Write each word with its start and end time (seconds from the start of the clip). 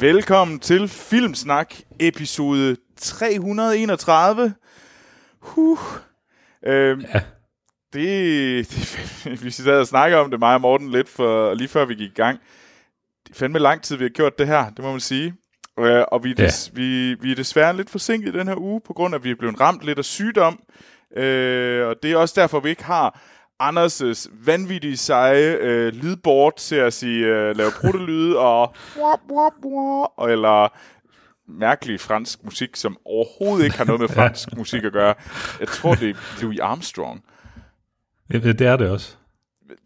Velkommen 0.00 0.58
til 0.60 0.88
Filmsnak, 0.88 1.74
episode 2.00 2.76
331. 2.96 4.54
Huh. 5.40 5.78
Øhm, 6.66 7.00
Ja. 7.00 7.20
det, 7.92 8.70
det, 8.70 9.44
vi 9.44 9.50
sad 9.50 9.78
og 9.80 9.86
snakkede 9.86 10.20
om 10.20 10.30
det, 10.30 10.40
mig 10.40 10.54
og 10.54 10.60
Morten, 10.60 10.90
lidt 10.90 11.08
for, 11.08 11.54
lige 11.54 11.68
før 11.68 11.84
vi 11.84 11.94
gik 11.94 12.10
i 12.10 12.14
gang. 12.14 12.38
Det 13.26 13.30
er 13.30 13.38
fandme 13.38 13.58
lang 13.58 13.82
tid, 13.82 13.96
vi 13.96 14.04
har 14.04 14.08
gjort 14.08 14.38
det 14.38 14.46
her, 14.46 14.70
det 14.70 14.84
må 14.84 14.90
man 14.90 15.00
sige. 15.00 15.34
Øh, 15.78 16.04
og 16.12 16.24
vi 16.24 16.30
er, 16.30 16.34
Ja. 16.38 16.44
des, 16.46 16.70
vi, 16.74 17.14
vi 17.14 17.30
er 17.30 17.36
desværre 17.36 17.76
lidt 17.76 17.90
forsinket 17.90 18.34
den 18.34 18.48
her 18.48 18.56
uge, 18.56 18.80
på 18.86 18.92
grund 18.92 19.14
af, 19.14 19.18
at 19.18 19.24
vi 19.24 19.30
er 19.30 19.36
blevet 19.38 19.60
ramt 19.60 19.82
lidt 19.82 19.98
af 19.98 20.04
sygdom. 20.04 20.60
Øh, 21.16 21.86
og 21.86 21.96
det 22.02 22.12
er 22.12 22.16
også 22.16 22.40
derfor, 22.40 22.60
vi 22.60 22.68
ikke 22.70 22.84
har 22.84 23.20
Anders' 23.60 24.26
vanvittige 24.46 24.96
seje 24.96 25.56
øh, 25.60 25.92
lydboard 25.92 26.56
til 26.56 26.76
at 26.76 26.92
sige, 26.92 27.26
øh, 27.26 27.56
lave 27.56 27.70
bruttelyde 27.80 28.38
og, 28.38 28.74
wop, 28.98 29.20
wop, 29.30 29.52
wop, 29.64 30.28
eller 30.28 30.68
mærkelig 31.48 32.00
fransk 32.00 32.44
musik, 32.44 32.76
som 32.76 32.96
overhovedet 33.04 33.64
ikke 33.64 33.76
har 33.76 33.84
noget 33.84 34.00
med 34.00 34.08
fransk 34.18 34.56
musik 34.56 34.84
at 34.84 34.92
gøre. 34.92 35.14
Jeg 35.60 35.68
tror, 35.68 35.94
det 35.94 36.10
er 36.10 36.42
Louis 36.42 36.58
Armstrong. 36.58 37.24
Ja, 38.32 38.38
Det 38.38 38.60
er 38.60 38.76
det 38.76 38.90
også. 38.90 39.16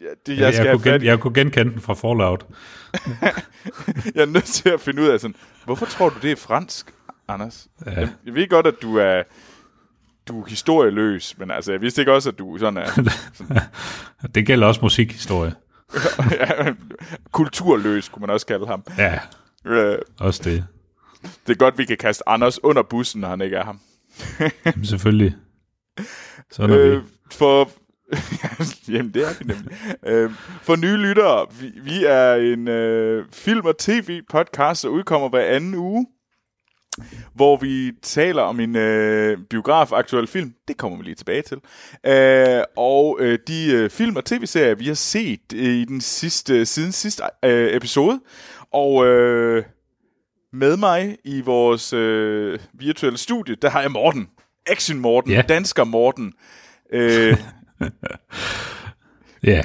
Ja, 0.01 0.07
Det, 0.27 0.33
Jeg, 0.33 0.39
jeg, 0.39 0.55
skal 0.55 0.67
jeg, 0.67 0.77
kunne, 0.77 0.93
gen, 0.93 1.05
jeg 1.05 1.21
kunne 1.21 1.35
genkende 1.35 1.73
den 1.73 1.81
fra 1.81 1.95
Fallout. 1.95 2.47
jeg 4.15 4.23
er 4.23 4.27
nødt 4.27 4.45
til 4.45 4.69
at 4.69 4.81
finde 4.81 5.03
ud 5.03 5.07
af 5.09 5.21
sådan, 5.21 5.35
hvorfor 5.65 5.87
tror 5.87 6.09
du, 6.09 6.15
det 6.23 6.33
er 6.33 6.37
fransk, 6.37 6.95
Anders? 7.29 7.69
Ja. 7.87 7.91
Jeg, 7.91 8.09
jeg 8.27 8.35
ved 8.35 8.49
godt, 8.49 8.67
at 8.67 8.75
du 8.83 8.97
er, 8.97 9.23
du 10.29 10.43
er 10.43 10.47
historieløs, 10.47 11.39
men 11.39 11.51
altså, 11.51 11.73
jeg 11.73 11.81
vidste 11.81 12.03
ikke 12.03 12.13
også, 12.13 12.29
at 12.29 12.39
du 12.39 12.59
sådan 12.59 12.77
er 12.77 13.13
Det 14.35 14.47
gælder 14.47 14.67
også 14.67 14.81
musikhistorie. 14.83 15.55
ja, 16.41 16.73
kulturløs, 17.33 18.09
kunne 18.09 18.21
man 18.21 18.31
også 18.31 18.47
kalde 18.47 18.67
ham. 18.67 18.83
Ja, 18.99 19.19
Øh, 19.67 19.99
også 20.21 20.41
det. 20.45 20.65
Det 21.47 21.53
er 21.53 21.57
godt, 21.57 21.79
vi 21.79 21.85
kan 21.85 21.97
kaste 21.97 22.29
Anders 22.29 22.65
under 22.65 22.83
bussen, 22.83 23.21
når 23.21 23.29
han 23.29 23.41
ikke 23.41 23.57
er 23.57 23.65
ham. 23.65 23.81
Jamen, 24.67 24.85
selvfølgelig. 24.85 25.35
Sådan 26.51 26.77
Øh, 26.77 27.03
vi. 27.03 27.09
for... 27.33 27.71
Jamen, 28.89 29.15
det 29.15 29.23
er 29.23 29.39
vi 29.39 29.45
nemlig. 29.45 29.73
øh, 30.07 30.31
for 30.63 30.77
nye 30.77 30.97
lyttere, 30.97 31.47
vi, 31.61 31.73
vi 31.83 32.05
er 32.05 32.35
en 32.35 32.69
øh, 32.69 33.25
film- 33.33 33.67
og 33.67 33.79
tv-podcast, 33.79 34.83
der 34.83 34.89
udkommer 34.89 35.29
hver 35.29 35.45
anden 35.45 35.75
uge, 35.75 36.07
hvor 37.35 37.57
vi 37.57 37.93
taler 38.03 38.43
om 38.43 38.61
en 38.61 38.77
øh, 38.77 39.39
biograf-aktuel 39.51 40.27
film. 40.27 40.55
Det 40.69 40.77
kommer 40.77 40.99
vi 40.99 41.05
lige 41.05 41.15
tilbage 41.15 41.43
til. 41.43 41.59
Øh, 42.07 42.63
og 42.77 43.17
øh, 43.21 43.39
de 43.49 43.73
øh, 43.73 43.91
film- 43.91 44.17
og 44.17 44.25
tv-serier, 44.25 44.75
vi 44.75 44.87
har 44.87 44.95
set 44.95 45.41
øh, 45.55 45.63
i 45.65 45.85
den 45.85 46.01
sidste, 46.01 46.67
siden 46.67 46.93
sidste 46.93 47.23
øh, 47.45 47.77
episode. 47.77 48.21
Og 48.73 49.07
øh, 49.07 49.65
med 50.53 50.77
mig 50.77 51.17
i 51.25 51.41
vores 51.41 51.93
øh, 51.93 52.59
virtuelle 52.73 53.19
studie, 53.19 53.55
der 53.63 53.71
har 53.71 53.81
jeg 53.81 53.91
Morten. 53.91 54.29
Action 54.67 54.99
Morten, 54.99 55.31
Ja. 55.33 55.43
dansker 55.43 55.85
Morten. 55.85 56.33
Øh, 56.93 57.37
Ja, 59.45 59.63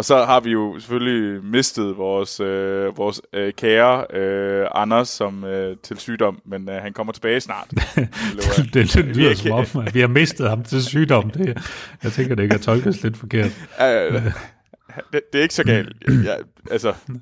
og 0.00 0.04
så 0.04 0.24
har 0.24 0.40
vi 0.40 0.50
jo 0.50 0.78
selvfølgelig 0.78 1.44
mistet 1.44 1.96
vores, 1.96 2.40
øh, 2.40 2.98
vores 2.98 3.20
øh, 3.32 3.52
kære 3.52 4.04
øh, 4.16 4.66
Anders 4.74 5.08
som 5.08 5.44
øh, 5.44 5.76
til 5.82 5.98
sygdom, 5.98 6.40
men 6.46 6.68
øh, 6.70 6.74
han 6.82 6.92
kommer 6.92 7.12
tilbage 7.12 7.40
snart. 7.40 7.70
det, 8.74 8.74
det 8.74 9.04
lyder 9.16 9.34
som 9.44 9.52
om, 9.52 9.86
at 9.86 9.94
vi 9.94 10.00
har 10.00 10.08
mistet 10.08 10.48
ham 10.48 10.62
til 10.64 10.84
sygdom. 10.84 11.30
Det, 11.30 11.58
jeg 12.04 12.12
tænker, 12.12 12.34
det 12.34 12.50
kan 12.50 12.60
tolkes 12.60 13.02
lidt 13.02 13.16
forkert. 13.16 13.50
Øh, 13.82 14.22
det, 15.12 15.20
det 15.32 15.38
er 15.38 15.42
ikke 15.42 15.54
så 15.54 15.64
galt. 15.64 15.96
Jeg, 16.24 16.38
altså, 16.70 16.88
Jeg, 17.08 17.16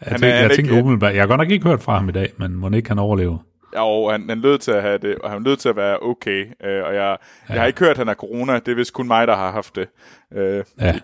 Han 0.00 0.20
tænker, 0.20 0.28
er- 0.28 0.40
han 0.40 0.48
jeg 0.48 0.56
tænker 0.56 0.72
ikke- 0.72 0.82
umiddelbart, 0.82 1.14
jeg 1.14 1.22
har 1.22 1.26
godt 1.26 1.38
nok 1.40 1.50
ikke 1.50 1.68
hørt 1.68 1.82
fra 1.82 1.94
ham 1.98 2.08
i 2.08 2.12
dag, 2.12 2.32
men 2.38 2.54
må 2.54 2.70
ikke 2.70 2.88
han 2.88 2.98
overleve? 2.98 3.38
og 3.76 4.12
han, 4.12 4.28
han 4.28 4.40
lød 4.40 4.58
til 4.58 4.70
at 4.72 4.82
have 4.82 4.98
det, 4.98 5.18
og 5.18 5.30
han 5.30 5.42
lød 5.42 5.56
til 5.56 5.68
at 5.68 5.76
være 5.76 5.98
okay. 6.02 6.46
Øh, 6.64 6.84
og 6.84 6.94
jeg, 6.94 7.16
jeg 7.48 7.60
har 7.60 7.66
ikke 7.66 7.80
hørt, 7.80 7.90
at 7.90 7.96
han 7.98 8.06
har 8.06 8.14
corona. 8.14 8.54
Det 8.54 8.68
er 8.68 8.74
vist 8.74 8.92
kun 8.92 9.06
mig, 9.06 9.26
der 9.26 9.36
har 9.36 9.52
haft 9.52 9.76
det. 9.76 9.88
Øh, 10.36 10.64
Ja, 10.80 10.98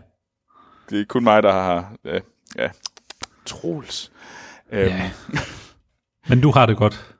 det 0.90 1.00
er 1.00 1.04
kun 1.08 1.24
mig, 1.24 1.42
der 1.42 1.52
har... 1.52 1.92
Øh, 2.04 2.20
ja, 2.56 2.68
Troels. 3.46 4.12
Øh, 4.72 4.80
Ja. 4.86 5.10
men 6.28 6.40
du 6.40 6.50
har 6.50 6.66
det 6.66 6.76
godt. 6.76 7.14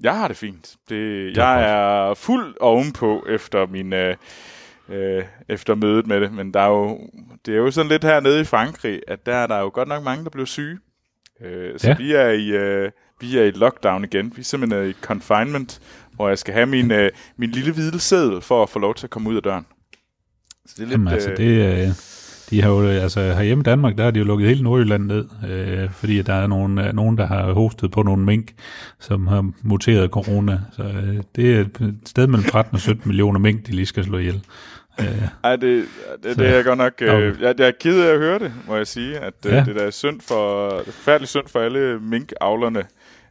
Jeg 0.00 0.18
har 0.18 0.28
det 0.28 0.36
fint. 0.36 0.76
Det, 0.88 1.28
er 1.28 1.32
jeg 1.44 1.62
er 2.10 2.14
fuld 2.14 2.56
ovenpå 2.60 3.26
efter 3.28 3.66
min 3.66 3.92
øh, 3.92 4.16
øh, 4.88 5.22
efter 5.48 5.74
mødet 5.74 6.06
med 6.06 6.20
det, 6.20 6.32
men 6.32 6.54
der 6.54 6.60
er 6.60 6.68
jo 6.68 7.00
det 7.46 7.54
er 7.54 7.58
jo 7.58 7.70
sådan 7.70 7.88
lidt 7.90 8.04
hernede 8.04 8.40
i 8.40 8.44
Frankrig, 8.44 9.00
at 9.08 9.26
der 9.26 9.34
er 9.34 9.46
der 9.46 9.58
jo 9.58 9.70
godt 9.74 9.88
nok 9.88 10.02
mange 10.04 10.24
der 10.24 10.30
blev 10.30 10.46
syge. 10.46 10.78
Øh, 11.40 11.78
så 11.78 11.88
Ja. 11.88 11.96
vi 11.96 12.12
er 12.12 12.28
i 12.28 12.48
øh, 12.48 12.90
vi 13.20 13.38
er 13.38 13.42
i 13.44 13.50
lockdown 13.50 14.04
igen. 14.04 14.32
Vi 14.36 14.40
er 14.40 14.44
simpelthen 14.44 14.90
i 14.90 14.92
confinement, 14.92 15.80
hvor 16.12 16.28
jeg 16.28 16.38
skal 16.38 16.54
have 16.54 16.66
min 16.66 16.90
øh, 16.90 17.10
min 17.36 17.50
lille 17.50 17.72
hvide 17.72 18.00
seddel 18.00 18.40
for 18.40 18.62
at 18.62 18.68
få 18.68 18.78
lov 18.78 18.94
til 18.94 19.06
at 19.06 19.10
komme 19.10 19.30
ud 19.30 19.36
af 19.36 19.42
døren. 19.42 19.66
Så 20.66 20.74
det 20.76 20.78
er 20.78 20.82
lidt 20.82 20.92
Jamen, 20.92 21.08
altså, 21.08 21.30
øh, 21.30 21.36
det, 21.36 21.84
øh, 21.86 21.88
de 22.52 22.62
har 22.62 22.70
jo, 22.70 22.86
altså, 22.86 23.20
herhjemme 23.20 23.62
i 23.62 23.64
Danmark, 23.64 23.96
der 23.98 24.04
har 24.04 24.10
de 24.10 24.18
jo 24.18 24.24
lukket 24.24 24.48
hele 24.48 24.62
Nordjylland 24.62 25.06
ned, 25.06 25.24
øh, 25.50 25.90
fordi 25.90 26.22
der 26.22 26.34
er 26.34 26.46
nogen, 26.46 26.78
øh, 26.78 26.92
nogen, 26.94 27.18
der 27.18 27.26
har 27.26 27.52
hostet 27.52 27.90
på 27.90 28.02
nogle 28.02 28.24
mink, 28.24 28.52
som 29.00 29.26
har 29.26 29.50
muteret 29.62 30.10
corona. 30.10 30.60
Så 30.76 30.82
øh, 30.82 31.16
det 31.36 31.56
er 31.56 31.60
et 31.60 31.94
sted 32.06 32.26
mellem 32.26 32.44
13 32.48 32.74
og 32.74 32.80
17 32.80 33.02
millioner 33.06 33.38
mink, 33.38 33.66
de 33.66 33.72
lige 33.72 33.86
skal 33.86 34.04
slå 34.04 34.18
ihjel. 34.18 34.40
Øh, 35.00 35.06
Ej, 35.44 35.56
det, 35.56 35.84
det, 36.22 36.38
det 36.38 36.58
er 36.58 36.62
godt 36.62 36.78
nok... 36.78 36.92
Øh, 37.00 37.34
jeg, 37.40 37.54
jeg 37.58 37.66
er 37.66 37.72
ked 37.80 38.00
af 38.00 38.12
at 38.12 38.18
høre 38.18 38.38
det, 38.38 38.52
må 38.68 38.76
jeg 38.76 38.86
sige. 38.86 39.18
At 39.18 39.34
øh, 39.46 39.52
Ja. 39.52 39.64
det 39.66 39.74
der 39.76 39.82
er 39.82 39.90
synd 39.90 40.20
for... 40.20 40.68
Det 40.86 40.94
færdig 40.94 41.28
synd 41.28 41.48
for 41.48 41.58
alle 41.60 41.98
minkavlerne. 42.00 42.82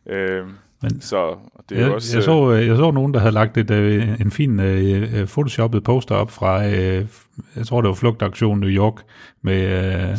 Øh, 0.10 0.46
Men- 0.82 1.02
så 1.02 1.36
det 1.70 1.78
er 1.78 1.82
jeg, 1.82 1.92
også... 1.92 2.18
jeg, 2.18 2.24
så, 2.24 2.52
øh, 2.52 2.68
jeg 2.68 2.78
så 2.78 2.92
nogen, 2.92 3.14
der 3.14 3.20
havde 3.20 3.34
lagt 3.34 3.58
et, 3.58 3.72
en 4.22 4.32
fin 4.32 4.60
øh, 4.60 5.28
photoshoppet 5.28 5.84
poster 5.84 6.16
op 6.16 6.32
fra, 6.32 6.68
øh, 6.68 7.06
jeg 7.56 7.68
tror 7.68 7.82
det 7.82 7.88
var 7.88 7.96
Flugtaktion 7.96 8.60
New 8.60 8.70
York, 8.70 9.04
med, 9.44 9.62
øh, 9.64 10.18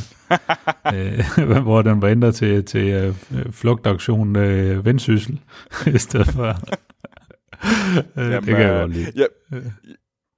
øh, 1.48 1.62
hvor 1.66 1.82
den 1.82 2.02
var 2.02 2.08
ændret 2.08 2.34
til, 2.34 2.64
til 2.64 2.86
øh, 2.86 3.14
Flugtaktion 3.52 4.36
øh, 4.36 4.84
Vendsyssel, 4.84 5.40
i 5.94 5.98
stedet 5.98 6.28
for... 6.28 6.48
øh, 8.16 8.32
det 8.32 8.44
kan 8.44 8.60
jeg 8.60 8.70
øh, 8.70 8.80
godt 8.80 8.92
lide. 8.92 9.12
Ja, 9.16 9.24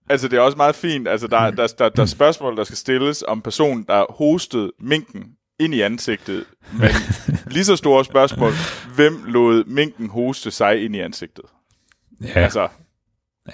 altså, 0.08 0.28
det 0.28 0.36
er 0.36 0.40
også 0.40 0.56
meget 0.56 0.74
fint. 0.74 1.08
Altså, 1.08 1.26
der, 1.26 1.50
der, 1.50 1.66
der, 1.78 1.88
der 1.88 2.02
er 2.02 2.06
spørgsmål, 2.06 2.56
der 2.56 2.64
skal 2.64 2.76
stilles 2.76 3.24
om 3.28 3.42
personen, 3.42 3.84
der 3.88 4.04
hostede 4.10 4.72
minken 4.80 5.24
ind 5.60 5.74
i 5.74 5.80
ansigtet. 5.80 6.44
Men 6.72 6.90
lige 7.46 7.64
så 7.64 7.76
store 7.76 8.04
spørgsmål, 8.04 8.52
hvem 8.94 9.24
lod 9.26 9.64
minken 9.64 10.10
hoste 10.10 10.50
sig 10.50 10.84
ind 10.84 10.96
i 10.96 11.00
ansigtet? 11.00 11.44
Ja, 12.22 12.40
Altså, 12.40 12.68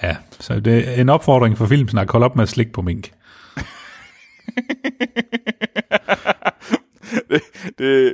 ja, 0.03 0.15
så 0.39 0.59
det 0.59 0.87
er 0.87 1.01
en 1.01 1.09
opfordring 1.09 1.57
for 1.57 1.65
filmsnak. 1.65 2.11
Hold 2.11 2.23
op 2.23 2.35
med 2.35 2.43
at 2.43 2.49
slikke 2.49 2.71
på 2.71 2.81
mink. 2.81 3.11
det, 7.29 7.41
det, 7.77 8.13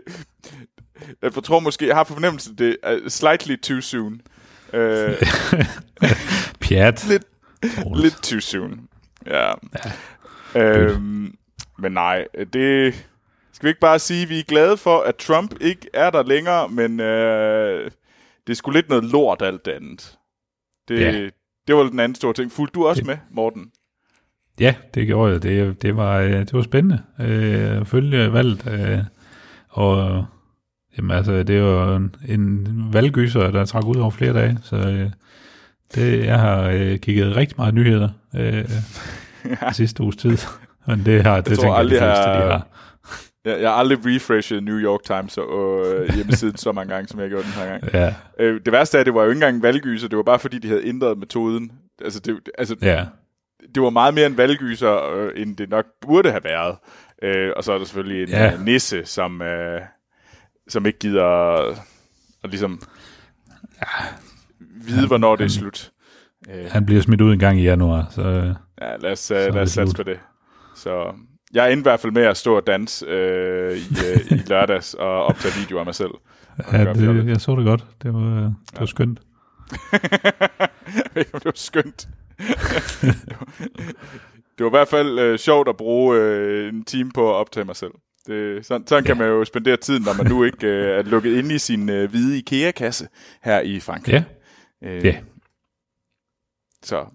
jeg 1.21 1.33
tror 1.33 1.59
måske, 1.59 1.87
jeg 1.87 1.95
har 1.95 2.03
på 2.03 2.13
fornemmelse, 2.13 2.55
det 2.55 2.77
er 2.83 3.09
slightly 3.09 3.55
too 3.55 3.81
soon. 3.81 4.21
Uh, 4.73 4.79
Pjat. 6.61 7.05
Lidt- 7.09 7.23
Troels. 7.75 8.01
lidt 8.03 8.23
too 8.23 8.39
soon. 8.39 8.87
Ja. 9.25 9.51
Øhm, 10.55 11.35
men 11.79 11.91
nej, 11.91 12.27
det 12.53 12.93
skal 13.53 13.63
vi 13.65 13.69
ikke 13.69 13.79
bare 13.79 13.99
sige, 13.99 14.23
at 14.23 14.29
vi 14.29 14.39
er 14.39 14.43
glade 14.43 14.77
for, 14.77 14.99
at 14.99 15.15
Trump 15.15 15.53
ikke 15.61 15.87
er 15.93 16.09
der 16.09 16.23
længere, 16.23 16.69
men 16.69 16.99
øh, 16.99 17.91
det 18.47 18.53
er 18.53 18.55
sgu 18.55 18.71
lidt 18.71 18.89
noget 18.89 19.03
lort 19.03 19.41
alt 19.41 19.65
det 19.65 19.71
andet. 19.71 20.17
Det, 20.87 20.99
Ja. 20.99 21.29
det 21.67 21.75
var 21.75 21.83
den 21.83 21.99
anden 21.99 22.15
store 22.15 22.33
ting. 22.33 22.51
Fulgte 22.51 22.73
du 22.79 22.87
også 22.87 22.99
Det- 22.99 23.07
med, 23.07 23.17
Morten? 23.31 23.71
Ja, 24.59 24.75
det 24.93 25.07
gjorde 25.07 25.33
jeg. 25.33 25.43
Det, 25.43 25.81
det, 25.81 25.97
var, 25.97 26.17
øh, 26.17 26.31
det 26.31 26.53
var 26.53 26.61
spændende 26.61 26.99
øh, 27.19 27.81
at 27.81 27.87
følge 27.87 28.33
valget. 28.33 28.67
Øh, 28.71 28.99
og 29.69 30.25
jamen, 30.97 31.11
altså, 31.11 31.43
det 31.43 31.63
var 31.63 31.95
en, 31.95 32.15
en 32.27 32.67
valggyser, 32.91 33.51
der 33.51 33.65
trak 33.65 33.85
ud 33.85 33.95
over 33.95 34.11
flere 34.11 34.33
dage. 34.33 34.57
Så 34.63 34.75
øh, 34.75 35.09
det, 35.95 36.25
jeg 36.25 36.39
har 36.39 36.61
øh, 36.63 36.97
kigget 36.97 37.35
rigtig 37.35 37.55
meget 37.57 37.73
nyheder 37.73 38.09
øh, 38.35 38.65
ja. 39.63 39.71
sidste 39.73 40.03
uges 40.03 40.15
tid. 40.15 40.37
Men 40.87 41.01
det 41.05 41.23
har 41.23 41.41
det 41.41 41.45
tror 41.59 41.63
tænker 41.63 41.77
jeg, 41.77 41.85
de 41.85 41.89
fleste, 41.89 42.05
jeg- 42.05 42.43
de 42.45 42.51
har. 42.51 42.67
Jeg, 43.45 43.61
jeg 43.61 43.69
har 43.69 43.75
aldrig 43.75 43.97
refreshet 44.05 44.63
New 44.63 44.77
York 44.77 44.99
Times 45.03 45.37
og 45.37 45.85
øh, 45.93 46.15
hjemmesiden 46.15 46.57
så 46.57 46.71
mange 46.71 46.93
gange, 46.93 47.07
som 47.07 47.19
jeg 47.19 47.29
gjorde 47.29 47.43
den 47.43 47.51
her 47.51 47.65
gang. 47.65 47.83
Ja, 47.93 48.13
Øh, 48.39 48.59
det 48.65 48.73
værste 48.73 48.97
er, 48.97 48.99
at 48.99 49.05
det 49.05 49.13
var 49.13 49.23
jo 49.23 49.29
ikke 49.29 49.37
engang 49.37 49.55
en 49.55 49.63
valggyser, 49.63 50.07
det 50.07 50.17
var 50.17 50.23
bare 50.23 50.39
fordi, 50.39 50.59
de 50.59 50.67
havde 50.67 50.85
ændret 50.87 51.17
metoden. 51.17 51.71
Altså, 52.03 52.19
det, 52.19 52.35
altså, 52.57 52.75
ja. 52.81 53.05
Det 53.75 53.83
var 53.83 53.89
meget 53.89 54.13
mere 54.13 54.25
en 54.25 54.37
valggyser, 54.37 55.13
øh, 55.15 55.41
end 55.41 55.57
det 55.57 55.69
nok 55.69 55.85
burde 56.01 56.31
have 56.31 56.43
været. 56.43 56.75
Øh, 57.23 57.51
og 57.55 57.63
så 57.63 57.73
er 57.73 57.77
der 57.77 57.85
selvfølgelig 57.85 58.23
en 58.23 58.29
Ja. 58.29 58.43
ja. 58.43 58.57
nisse, 58.63 59.05
som, 59.05 59.41
øh, 59.41 59.81
som 60.67 60.85
ikke 60.85 60.99
gider 60.99 61.23
at 62.43 62.49
ligesom 62.49 62.81
vide, 64.59 65.07
hvornår 65.07 65.35
det 65.35 65.45
er 65.45 65.49
slut. 65.49 65.91
Øh, 66.49 66.65
Han 66.71 66.85
bliver 66.85 67.01
smidt 67.01 67.21
ud 67.21 67.33
en 67.33 67.39
gang 67.39 67.59
i 67.59 67.63
januar, 67.63 68.07
så 68.11 68.21
øh, 68.21 68.55
ja, 68.81 68.95
lad 68.95 69.11
os, 69.11 69.31
er 69.31 69.51
lad 69.51 69.61
os 69.61 69.71
satse 69.71 69.95
på 69.95 70.03
det. 70.03 70.19
Så, 70.75 71.13
jeg 71.53 71.71
endte 71.71 71.81
i 71.81 71.89
hvert 71.89 71.99
fald 71.99 72.13
med 72.13 72.23
at 72.23 72.37
stå 72.37 72.55
og 72.55 72.67
danse 72.67 73.05
øh, 73.05 73.77
i, 73.77 73.81
øh, 74.05 74.31
i 74.31 74.41
lørdags 74.49 74.93
og 74.93 75.25
optage 75.25 75.53
videoer 75.59 75.79
af 75.79 75.85
mig 75.85 75.95
selv. 75.95 76.11
Ja, 76.71 76.93
det, 76.93 77.27
jeg 77.27 77.41
så 77.41 77.55
det 77.55 77.65
godt. 77.65 77.85
Det 78.03 78.13
var, 78.13 78.19
det 78.19 78.55
var 78.73 78.79
ja. 78.79 78.85
skønt. 78.85 79.19
det 81.15 81.45
var 81.45 81.51
skønt. 81.55 82.07
Det 84.57 84.63
var 84.63 84.67
i 84.67 84.69
hvert 84.69 84.87
fald 84.87 85.19
øh, 85.19 85.39
sjovt 85.39 85.67
at 85.67 85.77
bruge 85.77 86.17
øh, 86.17 86.69
en 86.69 86.83
time 86.83 87.11
på 87.11 87.29
at 87.29 87.35
optage 87.35 87.65
mig 87.65 87.75
selv. 87.75 87.91
Det, 88.27 88.65
sådan 88.65 88.87
sådan 88.87 89.03
ja. 89.03 89.07
kan 89.07 89.17
man 89.17 89.27
jo 89.27 89.45
spendere 89.45 89.77
tiden, 89.77 90.03
når 90.03 90.13
man 90.13 90.25
nu 90.25 90.43
ikke 90.43 90.67
øh, 90.67 90.99
er 90.99 91.01
lukket 91.01 91.37
inde 91.37 91.55
i 91.55 91.57
sin 91.57 91.89
øh, 91.89 92.09
hvide 92.09 92.37
IKEA-kasse 92.37 93.07
her 93.43 93.59
i 93.59 93.79
Frankrig. 93.79 94.25
Ja. 94.81 94.87
Øh, 94.89 95.05
ja. 95.05 95.17
Så, 96.83 97.05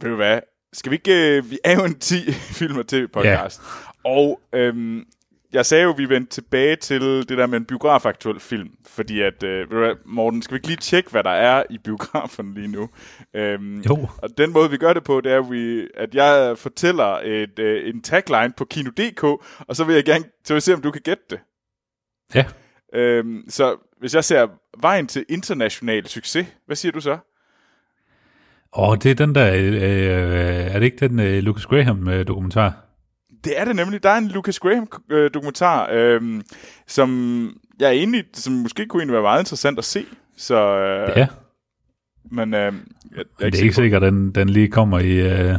ved 0.00 0.10
du 0.10 0.16
hvad? 0.16 0.40
Skal 0.72 0.90
vi 0.90 0.96
ikke... 0.96 1.36
Øh, 1.36 1.50
vi 1.50 1.58
er 1.64 1.74
jo 1.74 1.84
en 1.84 1.98
10 1.98 2.32
film 2.58 2.78
og 2.78 2.86
tv-podcast. 2.86 3.60
Ja. 4.04 4.10
Og 4.10 4.40
øhm, 4.52 5.04
jeg 5.52 5.66
sagde 5.66 5.84
jo, 5.84 5.90
at 5.90 5.98
vi 5.98 6.08
vendte 6.08 6.30
tilbage 6.30 6.76
til 6.76 7.00
det 7.02 7.28
der 7.28 7.46
med 7.46 7.58
en 7.58 7.64
biografaktuel 7.64 8.40
film, 8.40 8.70
fordi 8.86 9.20
at, 9.20 9.42
øh, 9.42 9.96
Morten, 10.06 10.42
skal 10.42 10.54
vi 10.54 10.56
ikke 10.56 10.66
lige 10.66 10.76
tjekke, 10.76 11.10
hvad 11.10 11.24
der 11.24 11.30
er 11.30 11.62
i 11.70 11.78
biograferne 11.78 12.54
lige 12.54 12.68
nu? 12.68 12.88
Øhm, 13.34 13.80
jo. 13.80 14.08
Og 14.22 14.38
den 14.38 14.52
måde, 14.52 14.70
vi 14.70 14.76
gør 14.76 14.92
det 14.92 15.04
på, 15.04 15.20
det 15.20 15.32
er, 15.32 15.38
at, 15.38 15.50
vi, 15.50 15.88
at 15.94 16.14
jeg 16.14 16.58
fortæller 16.58 17.18
et, 17.24 17.58
øh, 17.58 17.88
en 17.88 18.02
tagline 18.02 18.52
på 18.56 18.64
Kino.dk, 18.64 19.24
og 19.58 19.76
så 19.76 19.84
vil 19.84 19.94
jeg 19.94 20.04
gerne 20.04 20.24
så 20.44 20.54
vil 20.54 20.56
jeg 20.56 20.62
se, 20.62 20.74
om 20.74 20.82
du 20.82 20.90
kan 20.90 21.02
gætte 21.02 21.24
det. 21.30 21.40
Ja. 22.34 22.44
Øhm, 22.94 23.44
så 23.48 23.76
hvis 24.00 24.14
jeg 24.14 24.24
ser 24.24 24.46
vejen 24.80 25.06
til 25.06 25.24
international 25.28 26.06
succes, 26.06 26.46
hvad 26.66 26.76
siger 26.76 26.92
du 26.92 27.00
så? 27.00 27.18
Åh, 28.72 28.88
oh, 28.88 28.96
det 28.96 29.10
er 29.10 29.14
den 29.14 29.34
der, 29.34 29.54
øh, 29.54 29.74
øh, 29.74 30.74
er 30.74 30.78
det 30.78 30.82
ikke 30.82 31.08
den 31.08 31.20
øh, 31.20 31.42
Lucas 31.42 31.66
Graham-dokumentar? 31.66 32.87
Øh, 33.38 33.44
det 33.44 33.60
er 33.60 33.64
det 33.64 33.76
nemlig. 33.76 34.02
Der 34.02 34.10
er 34.10 34.18
en 34.18 34.28
Lucas 34.28 34.58
Graham-dokumentar, 34.58 35.88
øh, 35.92 36.42
som 36.86 37.60
jeg 37.80 37.96
enig, 37.96 38.24
som 38.34 38.52
måske 38.52 38.86
kunne 38.86 39.00
egentlig 39.00 39.12
være 39.12 39.22
meget 39.22 39.40
interessant 39.40 39.78
at 39.78 39.84
se. 39.84 40.06
Så, 40.36 40.78
øh, 40.78 41.18
ja. 41.18 41.26
Men, 42.30 42.54
øh, 42.54 42.60
jeg, 42.60 42.72
jeg 43.16 43.46
er 43.46 43.50
det 43.50 43.58
er 43.58 43.62
ikke 43.62 43.74
sikkert, 43.74 44.04
at 44.04 44.12
den, 44.12 44.34
den 44.34 44.48
lige 44.48 44.68
kommer 44.68 44.98
i, 44.98 45.12
øh, 45.12 45.54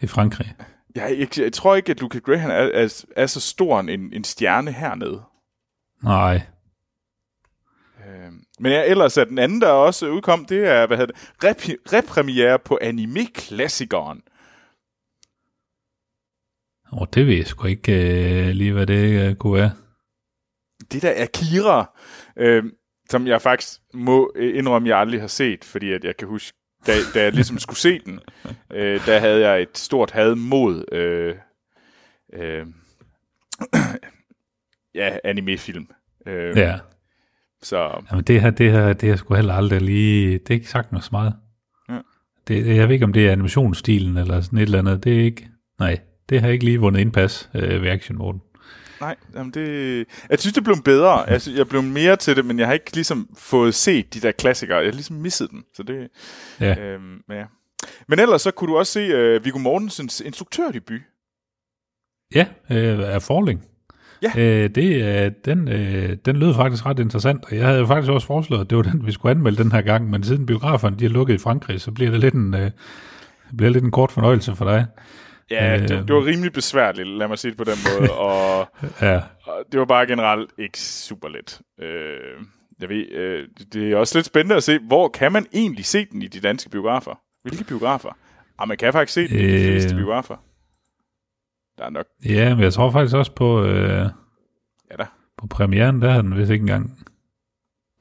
i 0.00 0.06
Frankrig. 0.06 0.54
Jeg, 0.94 1.16
jeg, 1.18 1.38
jeg 1.38 1.52
tror 1.52 1.74
ikke, 1.76 1.90
at 1.90 2.00
Lucas 2.00 2.20
Graham 2.20 2.50
er, 2.50 2.54
er, 2.54 3.04
er 3.16 3.26
så 3.26 3.40
stor 3.40 3.80
en, 3.80 4.12
en 4.12 4.24
stjerne 4.24 4.72
hernede. 4.72 5.22
Nej. 6.02 6.42
Øh, 7.98 8.32
men 8.60 8.72
ja, 8.72 8.84
ellers 8.90 9.16
er 9.16 9.24
den 9.24 9.38
anden, 9.38 9.60
der 9.60 9.68
også 9.68 10.08
udkom, 10.08 10.44
det 10.44 10.68
er, 10.68 10.86
hvad 10.86 10.96
hedder 10.96 11.12
det, 11.12 11.30
rep- 11.44 11.92
repremiere 11.92 12.58
på 12.58 12.78
anime-klassikeren 12.82 14.22
og 16.92 17.14
det 17.14 17.26
ved 17.26 17.34
jeg 17.34 17.46
sgu 17.46 17.66
ikke 17.66 17.92
øh, 17.92 18.48
lige, 18.48 18.72
hvad 18.72 18.86
det 18.86 19.28
øh, 19.28 19.34
kunne 19.34 19.58
være. 19.58 19.70
Det 20.92 21.02
der 21.02 21.10
er 21.10 21.26
Kira, 21.26 21.98
øh, 22.36 22.64
som 23.10 23.26
jeg 23.26 23.42
faktisk 23.42 23.80
må 23.94 24.32
øh, 24.36 24.58
indrømme, 24.58 24.88
jeg 24.88 24.98
aldrig 24.98 25.20
har 25.20 25.28
set, 25.28 25.64
fordi 25.64 25.92
at 25.92 26.04
jeg 26.04 26.16
kan 26.16 26.28
huske, 26.28 26.58
da, 26.86 26.92
da 27.14 27.22
jeg 27.22 27.32
ligesom 27.32 27.58
skulle 27.58 27.78
se 27.78 27.98
den, 27.98 28.20
øh, 28.74 29.06
der 29.06 29.18
havde 29.18 29.48
jeg 29.48 29.62
et 29.62 29.78
stort 29.78 30.10
had 30.10 30.34
mod 30.34 30.84
øh, 30.92 31.34
øh, 32.32 32.66
ja, 34.94 35.16
animefilm. 35.24 35.88
Øh, 36.26 36.56
ja. 36.56 36.78
Så. 37.62 38.02
Jamen 38.10 38.24
det 38.24 38.40
her, 38.40 38.50
det 38.50 38.70
her, 38.72 38.92
det 38.92 39.08
har 39.08 39.16
sgu 39.16 39.34
heller 39.34 39.54
aldrig 39.54 39.80
lige, 39.80 40.38
det 40.38 40.50
er 40.50 40.54
ikke 40.54 40.70
sagt 40.70 40.92
noget 40.92 41.04
så 41.04 41.10
meget. 41.12 41.34
Ja. 41.88 41.98
Det, 42.48 42.76
jeg 42.76 42.88
ved 42.88 42.94
ikke, 42.94 43.04
om 43.04 43.12
det 43.12 43.28
er 43.28 43.32
animationsstilen 43.32 44.16
eller 44.16 44.40
sådan 44.40 44.58
et 44.58 44.62
eller 44.62 44.78
andet, 44.78 45.04
det 45.04 45.20
er 45.20 45.24
ikke, 45.24 45.48
nej. 45.78 46.00
Det 46.32 46.40
har 46.40 46.48
ikke 46.48 46.64
lige 46.64 46.78
vundet 46.78 47.00
indpas 47.00 47.50
øh, 47.54 47.82
ved 47.82 47.90
action 47.90 48.18
mode. 48.18 48.38
Nej, 49.00 49.16
jamen 49.34 49.52
det... 49.52 50.06
Jeg 50.30 50.38
synes, 50.38 50.54
det 50.54 50.64
blev 50.64 50.76
bedre. 50.84 51.30
Altså, 51.30 51.52
jeg 51.52 51.68
blev 51.68 51.82
mere 51.82 52.16
til 52.16 52.36
det, 52.36 52.44
men 52.44 52.58
jeg 52.58 52.66
har 52.66 52.74
ikke 52.74 52.94
ligesom 52.94 53.28
fået 53.38 53.74
set 53.74 54.14
de 54.14 54.20
der 54.20 54.32
klassikere. 54.32 54.76
Jeg 54.76 54.86
har 54.86 54.92
ligesom 54.92 55.16
misset 55.16 55.50
dem. 55.50 55.64
Så 55.74 55.82
det... 55.82 56.08
Ja. 56.60 56.80
Øhm, 56.80 57.20
ja. 57.30 57.44
Men 58.08 58.18
ellers 58.18 58.42
så 58.42 58.50
kunne 58.50 58.72
du 58.72 58.78
også 58.78 58.92
se 58.92 59.36
uh, 59.36 59.44
Viggo 59.44 59.58
Mortensens 59.58 60.20
instruktørdebut. 60.20 61.00
Ja, 62.34 62.46
øh, 62.70 63.14
af 63.14 63.22
Falling. 63.22 63.64
Ja. 64.22 64.40
Øh, 64.40 64.70
det, 64.70 65.24
øh, 65.24 65.32
den, 65.44 65.68
øh, 65.68 66.16
den 66.24 66.36
lød 66.36 66.54
faktisk 66.54 66.86
ret 66.86 66.98
interessant, 66.98 67.44
og 67.44 67.56
jeg 67.56 67.66
havde 67.66 67.86
faktisk 67.86 68.12
også 68.12 68.26
foreslået, 68.26 68.60
at 68.60 68.70
det 68.70 68.76
var 68.76 68.82
den, 68.82 69.06
vi 69.06 69.12
skulle 69.12 69.30
anmelde 69.30 69.62
den 69.62 69.72
her 69.72 69.82
gang, 69.82 70.10
men 70.10 70.24
siden 70.24 70.46
biograferne 70.46 70.96
de 70.98 71.04
er 71.04 71.08
lukket 71.08 71.34
i 71.34 71.38
Frankrig, 71.38 71.80
så 71.80 71.90
bliver 71.90 72.10
det 72.10 72.20
lidt 72.20 72.34
en, 72.34 72.54
øh, 72.54 72.70
bliver 73.56 73.70
lidt 73.70 73.84
en 73.84 73.90
kort 73.90 74.12
fornøjelse 74.12 74.56
for 74.56 74.64
dig. 74.64 74.86
Ja, 75.50 75.78
det, 75.78 75.88
det 75.88 76.14
var 76.14 76.26
rimelig 76.26 76.52
besværligt, 76.52 77.08
lad 77.08 77.28
mig 77.28 77.38
sige 77.38 77.50
det 77.50 77.58
på 77.58 77.64
den 77.64 77.78
måde, 77.90 78.12
og, 78.28 78.68
ja. 79.00 79.20
og 79.44 79.64
det 79.72 79.80
var 79.80 79.86
bare 79.86 80.06
generelt 80.06 80.50
ikke 80.58 80.80
super 80.80 81.28
let. 81.28 81.60
Øh, 81.80 82.44
jeg 82.80 82.88
ved, 82.88 83.08
øh, 83.12 83.48
det 83.72 83.92
er 83.92 83.96
også 83.96 84.18
lidt 84.18 84.26
spændende 84.26 84.56
at 84.56 84.62
se, 84.62 84.78
hvor 84.78 85.08
kan 85.08 85.32
man 85.32 85.46
egentlig 85.52 85.84
se 85.84 86.04
den 86.04 86.22
i 86.22 86.26
de 86.26 86.40
danske 86.40 86.70
biografer? 86.70 87.20
Hvilke 87.42 87.64
biografer? 87.64 88.16
Ah, 88.58 88.68
man 88.68 88.76
kan 88.76 88.92
faktisk 88.92 89.14
se 89.14 89.28
den 89.28 89.36
øh, 89.36 89.52
i 89.52 89.62
de 89.62 89.66
fleste 89.66 89.94
øh. 89.94 89.96
biografer. 89.96 90.36
Der 91.78 91.84
er 91.84 91.90
nok... 91.90 92.06
Ja, 92.24 92.54
men 92.54 92.64
jeg 92.64 92.72
tror 92.72 92.90
faktisk 92.90 93.16
også 93.16 93.34
på... 93.34 93.64
Øh, 93.64 94.08
ja 94.90 94.96
da. 94.98 95.06
På 95.38 95.46
premieren, 95.46 96.02
der 96.02 96.10
havde 96.10 96.22
den 96.22 96.36
vist 96.36 96.50
ikke 96.50 96.62
engang... 96.62 96.98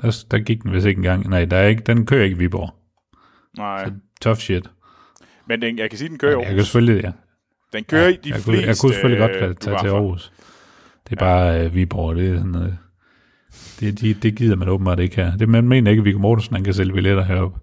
Der, 0.01 0.25
der 0.31 0.39
gik 0.39 0.63
den 0.63 0.73
vist 0.73 0.85
ikke 0.85 0.99
engang. 0.99 1.29
Nej, 1.29 1.45
der 1.45 1.57
er 1.57 1.67
ikke, 1.67 1.81
den 1.81 2.05
kører 2.05 2.23
ikke 2.23 2.35
i 2.35 2.38
Viborg. 2.38 2.73
Nej. 3.57 3.85
Så 3.85 3.91
tough 4.21 4.38
shit. 4.38 4.69
Men 5.47 5.61
den, 5.61 5.77
jeg 5.77 5.89
kan 5.89 5.99
sige, 5.99 6.09
den 6.09 6.17
kører 6.17 6.31
ja, 6.31 6.39
Jeg 6.39 6.55
kan 6.55 6.63
selvfølgelig, 6.63 7.03
ja. 7.03 7.11
Den 7.73 7.83
kører 7.83 8.03
ja, 8.03 8.09
i 8.09 8.19
de 8.23 8.29
jeg 8.29 8.35
fleste 8.35 8.51
kunne, 8.51 8.68
Jeg 8.68 8.77
kunne 8.81 8.94
selvfølgelig 8.94 9.19
godt 9.19 9.31
tage, 9.31 9.53
tage 9.53 9.79
til 9.79 9.88
Aarhus. 9.88 10.31
Det 11.09 11.21
er 11.21 11.25
ja. 11.25 11.31
bare 11.31 11.65
uh, 11.65 11.75
Viborg, 11.75 12.15
det 12.15 12.29
er 12.29 12.35
sådan 12.35 12.51
noget. 12.51 12.77
Det, 13.79 14.01
det, 14.01 14.23
det 14.23 14.35
gider 14.35 14.56
man 14.56 14.69
åbenbart 14.69 15.00
ikke 15.00 15.15
her. 15.15 15.38
Det, 15.38 15.50
man 15.50 15.68
mener 15.68 15.91
ikke, 15.91 16.01
at 16.01 16.06
Viggo 16.06 16.19
Mortensen 16.19 16.56
han 16.56 16.63
kan 16.63 16.73
sælge 16.73 16.94
billetter 16.94 17.23
heroppe. 17.23 17.59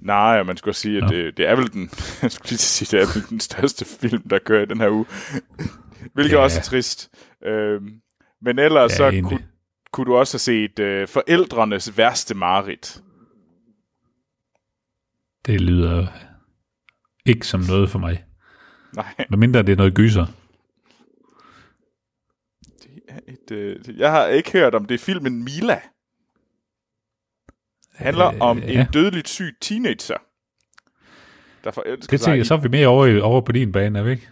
Nej, 0.00 0.42
man 0.42 0.56
skulle 0.56 0.74
sige, 0.74 1.04
at 1.04 1.10
det, 1.10 1.36
det, 1.36 1.48
er 1.48 1.56
vel 1.56 1.72
den, 1.72 1.90
jeg 2.22 2.32
skulle 2.32 2.50
lige 2.50 2.58
sige, 2.58 2.98
det 2.98 3.08
er 3.08 3.14
vel 3.14 3.28
den 3.30 3.40
største 3.40 3.84
film, 3.84 4.28
der 4.28 4.38
kører 4.38 4.62
i 4.62 4.66
den 4.66 4.80
her 4.80 4.90
uge. 4.90 5.06
Hvilket 6.14 6.36
ja. 6.36 6.38
også 6.38 6.58
er 6.58 6.62
trist. 6.62 7.10
Øhm, 7.46 8.00
men 8.42 8.58
ellers 8.58 8.90
ja, 8.90 8.96
så 8.96 9.20
kunne, 9.22 9.38
kunne 9.92 10.06
du 10.06 10.16
også 10.16 10.34
have 10.34 10.38
set 10.38 11.02
uh, 11.02 11.08
forældrenes 11.08 11.98
værste 11.98 12.34
marit. 12.34 13.02
Det 15.46 15.60
lyder 15.60 16.06
ikke 17.26 17.46
som 17.46 17.60
noget 17.60 17.90
for 17.90 17.98
mig. 17.98 18.25
Nej. 18.92 19.14
Hvad 19.28 19.38
mindre 19.38 19.62
det 19.62 19.72
er 19.72 19.76
noget 19.76 19.94
gyser. 19.94 20.26
Det 22.82 23.02
er 23.08 23.18
et, 23.28 23.50
øh, 23.50 23.98
jeg 23.98 24.10
har 24.10 24.26
ikke 24.26 24.52
hørt 24.52 24.74
om 24.74 24.84
det 24.84 25.00
filmen 25.00 25.44
Mila. 25.44 25.80
Det 27.98 28.06
handler 28.06 28.26
øh, 28.26 28.40
om 28.40 28.58
ja. 28.58 28.80
en 28.80 28.86
dødeligt 28.92 29.28
syg 29.28 29.56
teenager. 29.60 30.16
Der 31.64 31.70
forelsker 31.70 32.10
det 32.10 32.20
tænker 32.20 32.36
jeg, 32.36 32.46
så 32.46 32.54
er 32.54 32.58
vi 32.58 32.68
mere 32.68 32.86
over, 32.86 33.22
over 33.22 33.40
på 33.40 33.52
din 33.52 33.72
bane, 33.72 33.98
er 33.98 34.02
vi 34.02 34.10
ikke? 34.10 34.28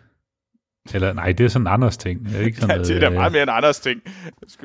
Eller 0.94 1.12
nej, 1.12 1.32
det 1.32 1.44
er 1.44 1.48
sådan 1.48 1.66
en 1.66 1.72
andres 1.72 1.96
ting. 1.96 2.24
Det 2.24 2.36
er, 2.36 2.44
ikke 2.44 2.60
sådan 2.60 2.76
ja, 2.76 2.84
det 2.84 3.02
er 3.02 3.10
meget 3.10 3.32
mere 3.32 3.42
en 3.42 3.48
andres 3.48 3.80
ting. 3.80 4.00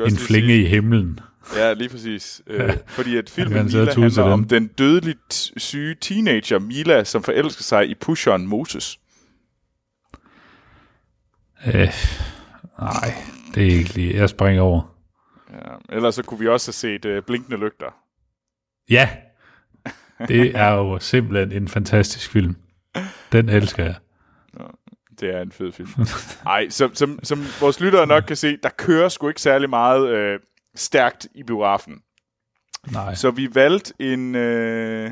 En 0.05 0.17
flinge 0.17 0.47
sige. 0.47 0.63
i 0.63 0.65
himlen. 0.65 1.19
Ja, 1.55 1.73
lige 1.73 1.89
præcis. 1.89 2.41
Øh, 2.47 2.73
fordi 2.87 3.17
at 3.17 3.29
filmen 3.29 3.65
Mila 3.65 3.93
handler 3.93 4.23
om 4.23 4.43
den 4.43 4.67
dødeligt 4.67 5.51
syge 5.57 5.95
teenager 6.01 6.59
Mila, 6.59 7.03
som 7.03 7.23
forelsker 7.23 7.63
sig 7.63 7.89
i 7.89 7.95
pusheren 7.95 8.47
Moses. 8.47 8.99
Øh, 11.67 11.89
nej, 12.79 13.13
det 13.55 13.67
er 13.67 13.77
ikke 13.77 13.93
lige. 13.93 14.15
Jeg 14.15 14.29
springer 14.29 14.61
over. 14.61 14.95
Ja, 15.53 15.95
ellers 15.95 16.15
så 16.15 16.23
kunne 16.23 16.39
vi 16.39 16.47
også 16.47 16.67
have 16.67 16.73
set 16.73 17.05
uh, 17.05 17.23
Blinkende 17.23 17.57
Lygter. 17.57 17.95
Ja, 18.89 19.09
det 20.27 20.55
er 20.55 20.69
jo 20.69 20.99
simpelthen 20.99 21.51
en 21.51 21.67
fantastisk 21.67 22.31
film. 22.31 22.55
Den 23.31 23.49
elsker 23.49 23.83
jeg. 23.83 23.95
Ja, 24.59 24.65
det 25.19 25.35
er 25.35 25.41
en 25.41 25.51
fed 25.51 25.71
film. 25.71 25.89
Nej, 26.43 26.69
som, 26.69 26.95
som, 26.95 27.19
som 27.23 27.39
vores 27.61 27.79
lyttere 27.79 28.07
nok 28.07 28.23
kan 28.23 28.35
se, 28.35 28.57
der 28.63 28.69
kører 28.69 29.09
sgu 29.09 29.27
ikke 29.27 29.41
særlig 29.41 29.69
meget 29.69 30.09
øh, 30.09 30.39
stærkt 30.75 31.27
i 31.35 31.43
biografen. 31.43 32.01
Nej. 32.91 33.15
Så 33.15 33.31
vi 33.31 33.55
valgte 33.55 33.93
en, 33.99 34.35
øh, 34.35 35.11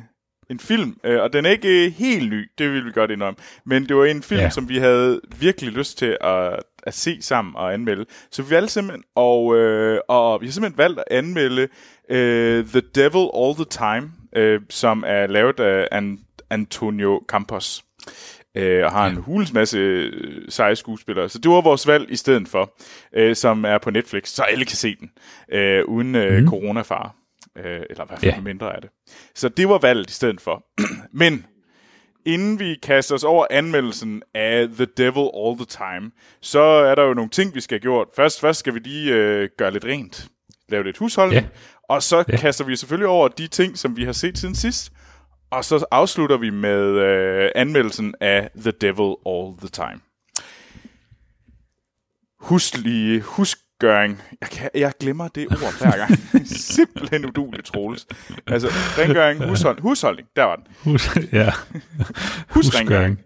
en 0.50 0.60
film, 0.60 0.98
øh, 1.04 1.22
og 1.22 1.34
den 1.34 1.46
er 1.46 1.50
ikke 1.50 1.86
øh, 1.86 1.92
helt 1.92 2.30
ny, 2.30 2.50
det 2.58 2.72
vil 2.72 2.86
vi 2.86 2.92
godt 2.92 3.12
indrømme, 3.12 3.38
men 3.66 3.86
det 3.86 3.96
var 3.96 4.06
en 4.06 4.24
film, 4.24 4.42
ja. 4.42 4.50
som 4.50 4.70
vi 4.70 4.78
havde 4.78 5.22
virkelig 5.40 5.72
lyst 5.72 5.98
til 5.98 6.18
at, 6.22 6.60
at 6.84 6.94
se 6.94 7.22
sammen 7.22 7.56
og 7.56 7.74
anmelde. 7.74 8.06
Så 8.32 8.44
vi 8.44 8.50
valgte 8.50 8.74
simpelthen, 8.74 9.04
og, 9.16 9.58
øh, 9.58 10.00
og 10.08 10.42
vi 10.42 10.46
har 10.46 10.52
simpelthen 10.52 10.78
valgt 10.78 11.00
at 11.00 11.06
anmelde 11.12 11.68
øh, 12.10 12.66
The 12.66 12.82
Devil 12.96 13.30
All 13.36 13.56
the 13.56 13.66
Time, 13.70 14.12
øh, 14.36 14.62
som 14.70 15.04
er 15.08 15.28
lavet 15.28 15.60
af 15.60 15.88
An- 15.92 16.26
Antonio 16.50 17.22
Campos. 17.28 17.84
Øh, 18.56 18.86
og 18.86 18.92
har 18.92 19.08
en 19.08 19.16
hulens 19.16 19.54
masse 19.54 19.78
øh, 19.78 20.42
seje 20.50 20.76
skuespillere. 20.76 21.30
Så 21.30 21.40
det 21.40 21.52
var 21.52 21.62
vores 21.62 21.88
valg 21.88 22.12
i 22.12 22.16
stedet 22.16 22.48
for, 22.48 22.74
øh, 23.14 23.36
som 23.36 23.66
er 23.66 23.78
på 23.78 23.92
Netflix, 23.92 24.30
så 24.30 24.44
alle 24.44 24.66
kan 24.66 24.76
se 24.76 24.96
den, 24.96 25.12
øh, 25.52 25.86
uden 25.86 26.16
øh, 26.16 26.42
mm. 26.42 26.48
coronafare 26.48 27.12
øh, 27.58 27.82
eller 27.90 28.04
i 28.04 28.08
hvert 28.08 28.20
fald 28.20 28.34
yeah. 28.34 28.44
mindre 28.44 28.76
af 28.76 28.82
det. 28.82 28.90
Så 29.36 29.50
det 29.50 29.70
var 29.70 29.78
valget 29.78 30.10
i 30.10 30.14
stedet 30.14 30.42
for. 30.42 30.66
Men 31.22 31.46
inden 32.26 32.60
vi 32.60 32.76
kaster 32.84 33.16
os 33.16 33.24
over 33.24 33.46
anmeldelsen 33.50 34.22
af 34.34 34.68
The 34.68 34.86
Devil 34.86 35.30
All 35.46 35.56
the 35.58 35.66
Time, 35.66 36.12
så 36.42 36.60
er 36.62 36.96
der 36.96 37.04
jo 37.04 37.14
nogle 37.14 37.30
ting, 37.30 37.56
vi 37.56 37.62
skal 37.62 37.76
have 37.76 37.82
gjort. 37.82 38.08
Først, 38.16 38.40
først 38.40 38.60
skal 38.60 38.74
vi 38.74 38.80
lige 38.80 39.14
øh, 39.14 39.50
gøre 39.58 39.72
lidt 39.72 39.86
rent. 39.86 40.28
Lave 40.70 40.84
lidt 40.84 40.98
hushold. 40.98 41.32
Ja. 41.34 41.44
Og 41.90 42.04
så 42.04 42.18
Ja. 42.30 42.38
kaster 42.38 42.66
vi 42.66 42.76
selvfølgelig 42.76 43.08
over 43.08 43.28
de 43.28 43.48
ting, 43.48 43.78
som 43.78 43.98
vi 43.98 44.04
har 44.04 44.12
set 44.12 44.38
siden 44.38 44.56
sidst. 44.56 44.92
Og 45.52 45.66
så 45.66 45.86
afslutter 45.92 46.38
vi 46.38 46.50
med 46.50 46.82
øh, 46.82 47.50
anmeldelsen 47.56 48.16
af 48.22 48.50
The 48.62 48.72
Devil 48.72 49.16
All 49.26 49.58
the 49.60 49.68
Time. 49.70 50.00
Huslige, 52.40 53.22
huskgøring. 53.82 54.22
Jeg, 54.42 54.50
kan, 54.50 54.70
jeg 54.76 54.92
glemmer 55.00 55.28
det 55.28 55.48
ord 55.52 55.82
hver 55.82 55.98
gang. 55.98 56.12
Simpelthen 56.48 57.26
uduligt, 57.26 57.66
Troels. 57.66 58.08
Altså, 58.48 58.68
rengøring, 58.98 59.48
hushold, 59.50 59.82
husholdning, 59.82 60.28
der 60.36 60.44
var 60.44 60.56
den. 60.56 60.66
Hus, 60.84 61.10
ja. 61.34 61.50
Husrengøring. 62.50 63.20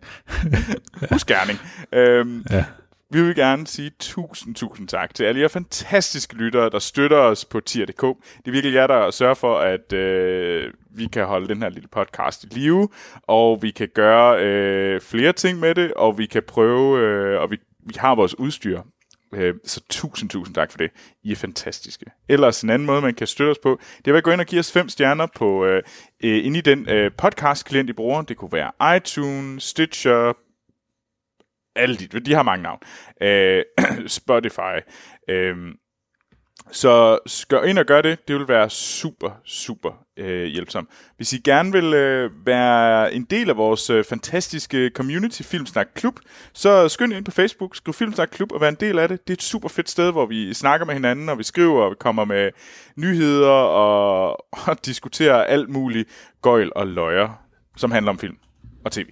Husgerning. 1.12 1.60
Øhm, 1.94 2.44
Ja. 2.52 2.66
vi 3.12 3.22
vil 3.22 3.36
gerne 3.36 3.68
sige 3.68 3.92
tusind, 4.00 4.56
tusind 4.56 4.88
tak 4.88 5.14
til 5.14 5.24
alle 5.24 5.42
jer 5.42 5.48
fantastiske 5.48 6.36
lyttere, 6.36 6.70
der 6.70 6.80
støtter 6.80 7.18
os 7.18 7.46
på 7.46 7.60
tier.dk. 7.60 8.02
Det 8.02 8.48
er 8.48 8.52
virkelig 8.52 8.74
jer, 8.76 8.88
der 8.88 9.12
sørger 9.12 9.34
for, 9.34 9.58
at 9.60 9.94
øh, 9.94 10.74
vi 10.96 11.06
kan 11.08 11.26
holde 11.26 11.48
den 11.48 11.62
her 11.62 11.70
lille 11.70 11.88
podcast 11.92 12.44
i 12.44 12.48
live, 12.52 12.90
og 13.28 13.60
vi 13.62 13.72
kan 13.72 13.88
gøre 13.96 14.40
øh, 14.44 15.02
flere 15.02 15.34
ting 15.34 15.60
med 15.60 15.76
det, 15.76 15.94
og 15.94 16.18
vi 16.18 16.26
kan 16.26 16.44
prøve, 16.48 17.00
øh, 17.00 17.42
og 17.42 17.52
vi, 17.52 17.58
vi 17.86 17.94
har 17.98 18.16
vores 18.16 18.40
udstyr. 18.40 18.82
Øh, 19.34 19.54
så 19.66 19.82
tusind, 19.90 20.30
tusind 20.30 20.56
tak 20.56 20.72
for 20.72 20.78
det. 20.78 20.92
I 21.24 21.32
er 21.32 21.36
fantastiske. 21.36 22.06
Ellers 22.30 22.62
en 22.62 22.70
anden 22.70 22.86
måde, 22.86 23.02
man 23.02 23.14
kan 23.14 23.28
støtte 23.28 23.52
os 23.52 23.60
på, 23.64 23.80
det 23.98 24.08
er 24.08 24.12
ved 24.12 24.18
at 24.18 24.24
gå 24.24 24.32
ind 24.32 24.42
og 24.42 24.48
give 24.48 24.60
os 24.60 24.72
fem 24.72 24.90
stjerner 24.90 25.28
på 25.36 25.66
øh, 25.66 25.84
øh, 26.24 26.46
inde 26.46 26.58
i 26.58 26.62
den 26.62 26.90
øh, 26.90 27.12
podcast-klient, 27.18 27.90
I 27.90 27.94
bruger. 27.94 28.22
Det 28.22 28.38
kunne 28.38 28.52
være 28.52 28.98
iTunes, 28.98 29.64
Stitcher, 29.64 30.34
alle 31.76 31.96
de, 31.96 32.20
de 32.20 32.34
har 32.34 32.44
mange 32.44 32.64
navn. 32.64 32.80
Øh, 33.22 33.64
Spotify. 34.20 34.78
Øh, 35.30 35.56
så 36.72 37.20
gør 37.50 37.64
ind 37.64 37.80
og 37.80 37.86
gør 37.86 38.02
det. 38.02 38.28
Det 38.28 38.36
vil 38.36 38.48
være 38.48 38.70
super, 38.70 39.32
super 39.46 39.92
øh, 40.18 40.46
hjælpsomt. 40.46 40.90
Hvis 41.18 41.34
I 41.34 41.38
gerne 41.38 41.72
vil 41.72 41.94
øh, 41.94 42.46
være 42.46 43.14
en 43.14 43.24
del 43.24 43.50
af 43.50 43.58
vores 43.58 43.90
øh, 43.90 44.04
fantastiske 44.04 44.92
community 44.96 45.42
Filmsnak 45.42 45.88
Klub, 45.96 46.20
så 46.54 46.90
skynd 46.90 47.14
ind 47.14 47.26
på 47.26 47.32
Facebook, 47.32 47.76
skriv 47.76 47.94
Filmsnak 47.94 48.30
Klub 48.32 48.52
og 48.52 48.62
vær 48.62 48.70
en 48.70 48.78
del 48.80 49.00
af 49.00 49.08
det. 49.08 49.28
Det 49.28 49.34
er 49.34 49.38
et 49.38 49.44
super 49.44 49.70
fedt 49.70 49.90
sted, 49.90 50.12
hvor 50.12 50.26
vi 50.26 50.54
snakker 50.54 50.86
med 50.86 50.94
hinanden, 50.94 51.30
og 51.30 51.38
vi 51.38 51.44
skriver, 51.44 51.84
og 51.84 51.92
vi 51.92 51.96
kommer 52.00 52.26
med 52.26 52.50
nyheder 52.96 53.50
og, 53.50 54.46
og 54.68 54.86
diskuterer 54.86 55.44
alt 55.44 55.70
muligt 55.70 56.10
gøjl 56.42 56.72
og 56.76 56.88
løjer, 56.88 57.44
som 57.78 57.92
handler 57.92 58.12
om 58.12 58.20
film 58.20 58.38
og 58.86 58.92
tv. 58.92 59.06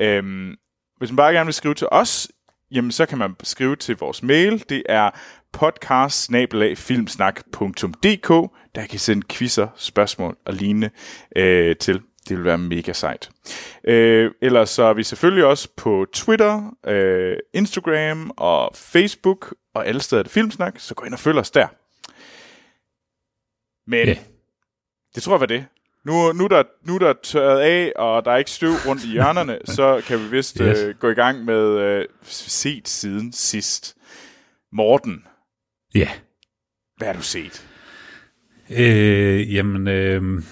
Øhm, 0.00 0.54
hvis 0.98 1.10
man 1.10 1.16
bare 1.16 1.32
gerne 1.32 1.46
vil 1.46 1.54
skrive 1.54 1.74
til 1.74 1.88
os, 1.90 2.28
jamen 2.70 2.92
så 2.92 3.06
kan 3.06 3.18
man 3.18 3.36
skrive 3.42 3.76
til 3.76 3.96
vores 3.96 4.22
mail. 4.22 4.64
Det 4.68 4.82
er 4.88 5.10
podcast 5.52 6.30
der 8.74 8.86
kan 8.86 8.98
sende 8.98 9.26
quizzer, 9.30 9.68
spørgsmål 9.76 10.36
og 10.46 10.54
lignende 10.54 10.90
øh, 11.36 11.76
til. 11.76 12.00
Det 12.28 12.36
vil 12.36 12.44
være 12.44 12.58
mega 12.58 12.92
sejt. 12.92 13.30
Øh, 13.84 14.30
ellers 14.42 14.70
så 14.70 14.82
er 14.82 14.92
vi 14.94 15.02
selvfølgelig 15.02 15.44
også 15.44 15.68
på 15.76 16.06
Twitter, 16.12 16.76
øh, 16.86 17.36
Instagram 17.54 18.30
og 18.36 18.70
Facebook 18.76 19.54
og 19.74 19.86
alle 19.86 20.00
steder, 20.00 20.22
det 20.22 20.32
Filmsnak, 20.32 20.74
så 20.78 20.94
gå 20.94 21.04
ind 21.04 21.14
og 21.14 21.20
følg 21.20 21.38
os 21.38 21.50
der. 21.50 21.66
Men 23.90 24.06
Ja. 24.08 24.18
det 25.14 25.22
tror 25.22 25.32
jeg 25.34 25.40
var 25.40 25.46
det. 25.46 25.66
Nu, 26.04 26.32
nu, 26.32 26.44
er 26.44 26.48
der, 26.48 26.62
nu 26.86 26.94
er 26.94 26.98
der 26.98 27.14
tørret 27.22 27.60
af, 27.60 27.92
og 27.96 28.24
der 28.24 28.30
er 28.32 28.36
ikke 28.36 28.50
støv 28.50 28.70
rundt 28.86 29.04
i 29.04 29.08
hjørnerne, 29.08 29.58
så 29.76 30.02
kan 30.06 30.18
vi 30.18 30.28
vist 30.28 30.58
Yes. 30.62 30.78
øh, 30.78 30.94
gå 30.94 31.08
i 31.10 31.14
gang 31.14 31.44
med 31.44 31.78
øh, 31.78 32.06
set 32.24 32.88
siden 32.88 33.32
sidst. 33.32 33.96
Morten, 34.72 35.26
Ja. 35.94 36.08
hvad 36.96 37.06
har 37.08 37.14
du 37.14 37.22
set? 37.22 37.66
Øh, 38.78 39.54
jamen, 39.54 39.88
øh, 39.88 40.42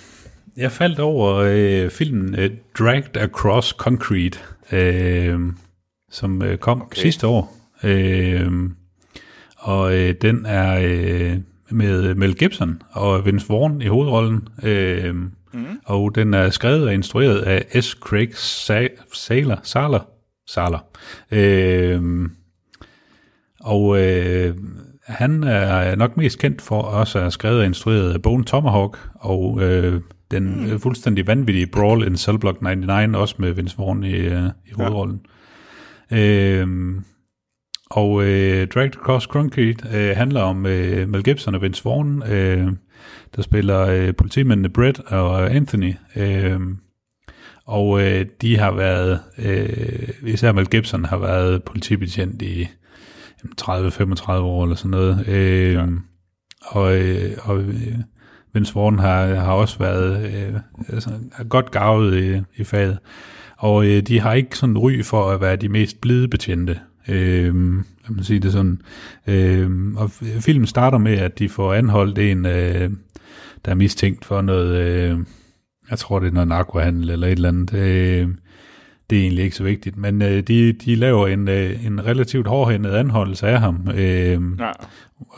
jeg 0.56 0.72
faldt 0.72 0.98
over 0.98 1.34
øh, 1.36 1.90
filmen 1.90 2.38
øh, 2.38 2.50
Dragged 2.78 3.16
Across 3.16 3.68
Concrete, 3.68 4.38
øh, 4.72 5.40
som 6.10 6.42
øh, 6.42 6.58
kom 6.58 6.82
Okay. 6.82 7.00
sidste 7.00 7.26
år. 7.26 7.54
Øh, 7.84 8.52
og 9.56 9.94
øh, 9.98 10.14
den 10.22 10.46
er 10.46 10.80
øh, 10.82 11.36
med 11.70 12.14
Mel 12.14 12.34
Gibson 12.36 12.82
og 12.90 13.26
Vince 13.26 13.48
Vaughn 13.48 13.82
i 13.82 13.86
hovedrollen. 13.86 14.48
Øh, 14.62 15.14
mm. 15.14 15.30
Og 15.84 16.14
den 16.14 16.34
er 16.34 16.50
skrevet 16.50 16.84
og 16.84 16.94
instrueret 16.94 17.38
af 17.38 17.82
S. 17.84 17.86
Craig 17.86 18.28
Sa- 18.34 19.02
Saler. 19.14 19.56
Saler. 19.62 20.00
Saler. 20.46 20.78
Øh, 21.30 22.28
og 23.60 24.02
øh, 24.02 24.54
han 25.08 25.44
er 25.44 25.96
nok 25.96 26.16
mest 26.16 26.38
kendt 26.38 26.62
for 26.62 26.82
også 26.82 27.18
at 27.18 27.22
have 27.22 27.30
skrevet 27.30 27.58
og 27.58 27.66
instrueret 27.66 28.22
Bone 28.22 28.44
Tomahawk 28.44 28.98
og 29.14 29.62
øh, 29.62 30.00
den 30.30 30.70
mm. 30.70 30.80
fuldstændig 30.80 31.26
vanvittige 31.26 31.66
Brawl 31.66 32.06
in 32.06 32.16
Cellblock 32.16 32.62
99, 32.62 33.16
også 33.16 33.34
med 33.38 33.52
Vince 33.52 33.78
Vaughn 33.78 34.04
i, 34.04 34.14
øh, 34.14 34.42
i 34.66 34.72
hovedrollen. 34.72 35.20
Ja. 36.10 36.16
Øh, 36.16 36.68
og 37.90 38.24
øh, 38.24 38.68
Dragged 38.68 38.96
Across 38.96 39.26
Concrete 39.26 39.88
øh, 39.94 40.16
handler 40.16 40.40
om 40.40 40.66
øh, 40.66 41.08
Mel 41.08 41.22
Gibson 41.22 41.54
og 41.54 41.62
Vince 41.62 41.84
Vaughn, 41.84 42.22
øh, 42.22 42.72
der 43.36 43.42
spiller 43.42 43.80
øh, 43.80 44.14
politimændene 44.14 44.68
Brett 44.68 45.00
og 45.00 45.54
Anthony. 45.54 45.94
Øh, 46.16 46.60
og 47.64 48.02
øh, 48.02 48.26
de 48.42 48.58
har 48.58 48.72
været, 48.72 49.20
øh, 49.38 50.08
især 50.22 50.52
Mel 50.52 50.66
Gibson 50.66 51.04
har 51.04 51.18
været 51.18 51.62
politibetjent 51.62 52.42
i 52.42 52.68
30-35 53.60 54.30
år 54.32 54.64
eller 54.64 54.76
sådan 54.76 54.90
noget. 54.90 55.28
Øh, 55.28 55.72
ja. 55.72 55.86
Og, 56.66 56.96
øh, 56.98 57.30
og 57.42 57.58
øh, 57.58 57.98
Vince 58.52 58.74
Vaughn 58.74 58.98
har, 58.98 59.34
har 59.34 59.52
også 59.52 59.78
været 59.78 60.34
øh, 60.34 60.60
altså, 60.88 61.10
godt 61.48 61.70
gavet 61.70 62.24
i, 62.24 62.60
i 62.60 62.64
faget. 62.64 62.98
Og 63.56 63.86
øh, 63.86 64.02
de 64.02 64.20
har 64.20 64.32
ikke 64.32 64.58
sådan 64.58 64.78
ry 64.78 65.02
for 65.02 65.30
at 65.30 65.40
være 65.40 65.56
de 65.56 65.68
mest 65.68 66.00
blide 66.00 66.28
betjente. 66.28 66.80
Øh, 67.08 67.54
lad 67.74 68.14
mig 68.14 68.24
sige 68.24 68.40
det 68.40 68.52
sådan. 68.52 68.80
Øh, 69.26 69.70
og 69.96 70.10
filmen 70.40 70.66
starter 70.66 70.98
med, 70.98 71.18
at 71.18 71.38
de 71.38 71.48
får 71.48 71.74
anholdt 71.74 72.18
en, 72.18 72.46
øh, 72.46 72.90
der 73.64 73.70
er 73.70 73.74
mistænkt 73.74 74.24
for 74.24 74.40
noget, 74.42 74.76
øh, 74.76 75.18
jeg 75.90 75.98
tror 75.98 76.18
det 76.18 76.26
er 76.28 76.32
noget 76.32 76.48
narkohandel 76.48 77.10
eller 77.10 77.26
et 77.26 77.32
eller 77.32 77.48
andet. 77.48 77.74
Øh, 77.74 78.28
det 79.10 79.18
er 79.18 79.22
egentlig 79.22 79.44
ikke 79.44 79.56
så 79.56 79.64
vigtigt, 79.64 79.96
men 79.96 80.22
øh, 80.22 80.42
de, 80.42 80.72
de 80.72 80.94
laver 80.94 81.28
en, 81.28 81.48
øh, 81.48 81.86
en 81.86 82.06
relativt 82.06 82.46
hårdhændet 82.46 82.90
anholdelse 82.90 83.46
af 83.46 83.60
ham. 83.60 83.88
Øh, 83.94 84.40
Ja. 84.58 84.70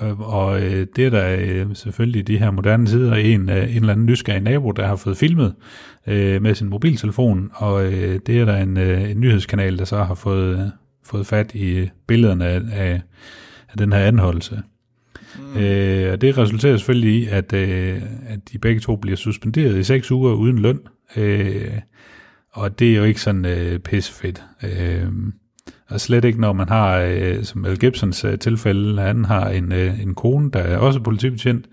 Øh, 0.02 0.20
Og 0.20 0.62
øh, 0.62 0.86
det 0.96 1.06
er 1.06 1.10
der 1.10 1.36
øh, 1.38 1.66
selvfølgelig 1.74 2.26
de 2.26 2.38
her 2.38 2.50
moderne 2.50 2.86
tider 2.86 3.14
en, 3.14 3.48
øh, 3.48 3.70
en 3.70 3.76
eller 3.76 3.92
anden 3.92 4.06
nysgerrig 4.06 4.42
nabo, 4.42 4.70
der 4.70 4.86
har 4.86 4.96
fået 4.96 5.16
filmet 5.16 5.54
øh, 6.06 6.42
med 6.42 6.54
sin 6.54 6.68
mobiltelefon, 6.68 7.50
og 7.54 7.92
øh, 7.92 8.20
det 8.26 8.40
er 8.40 8.44
der 8.44 8.56
en, 8.56 8.76
øh, 8.76 9.10
en 9.10 9.20
nyhedskanal, 9.20 9.78
der 9.78 9.84
så 9.84 10.02
har 10.02 10.14
fået, 10.14 10.58
øh, 10.58 10.66
fået 11.04 11.26
fat 11.26 11.54
i 11.54 11.88
billederne 12.06 12.46
af, 12.46 12.60
af, 12.72 13.00
af 13.68 13.78
den 13.78 13.92
her 13.92 14.00
anholdelse. 14.00 14.62
Mm. 15.54 15.60
Øh, 15.60 16.12
og 16.12 16.20
det 16.20 16.38
resulterer 16.38 16.76
selvfølgelig 16.76 17.22
i, 17.22 17.26
at, 17.26 17.52
øh, 17.52 18.02
at 18.28 18.38
de 18.52 18.58
begge 18.58 18.80
to 18.80 18.96
bliver 18.96 19.16
suspenderet 19.16 19.76
i 19.76 19.82
seks 19.82 20.10
uger 20.10 20.32
uden 20.32 20.58
løn, 20.58 20.80
øh, 21.16 21.70
og 22.52 22.78
det 22.78 22.92
er 22.92 22.96
jo 22.96 23.04
ikke 23.04 23.20
sådan 23.20 23.44
øh, 23.44 23.78
pissefedt. 23.78 24.42
Øh, 24.62 25.08
og 25.88 26.00
slet 26.00 26.24
ikke, 26.24 26.40
når 26.40 26.52
man 26.52 26.68
har, 26.68 26.98
øh, 26.98 27.44
som 27.44 27.64
Al 27.64 27.78
Gibsons 27.78 28.24
øh, 28.24 28.38
tilfælde, 28.38 29.02
han 29.02 29.24
har 29.24 29.48
en, 29.48 29.72
øh, 29.72 30.00
en 30.00 30.14
kone, 30.14 30.50
der 30.50 30.60
er 30.60 30.78
også 30.78 31.00
politibetjent, 31.00 31.66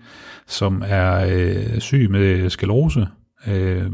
som 0.46 0.82
er 0.86 1.26
øh, 1.30 1.80
syg 1.80 2.10
med 2.10 2.50
sklerose. 2.50 3.06
Øh, 3.46 3.90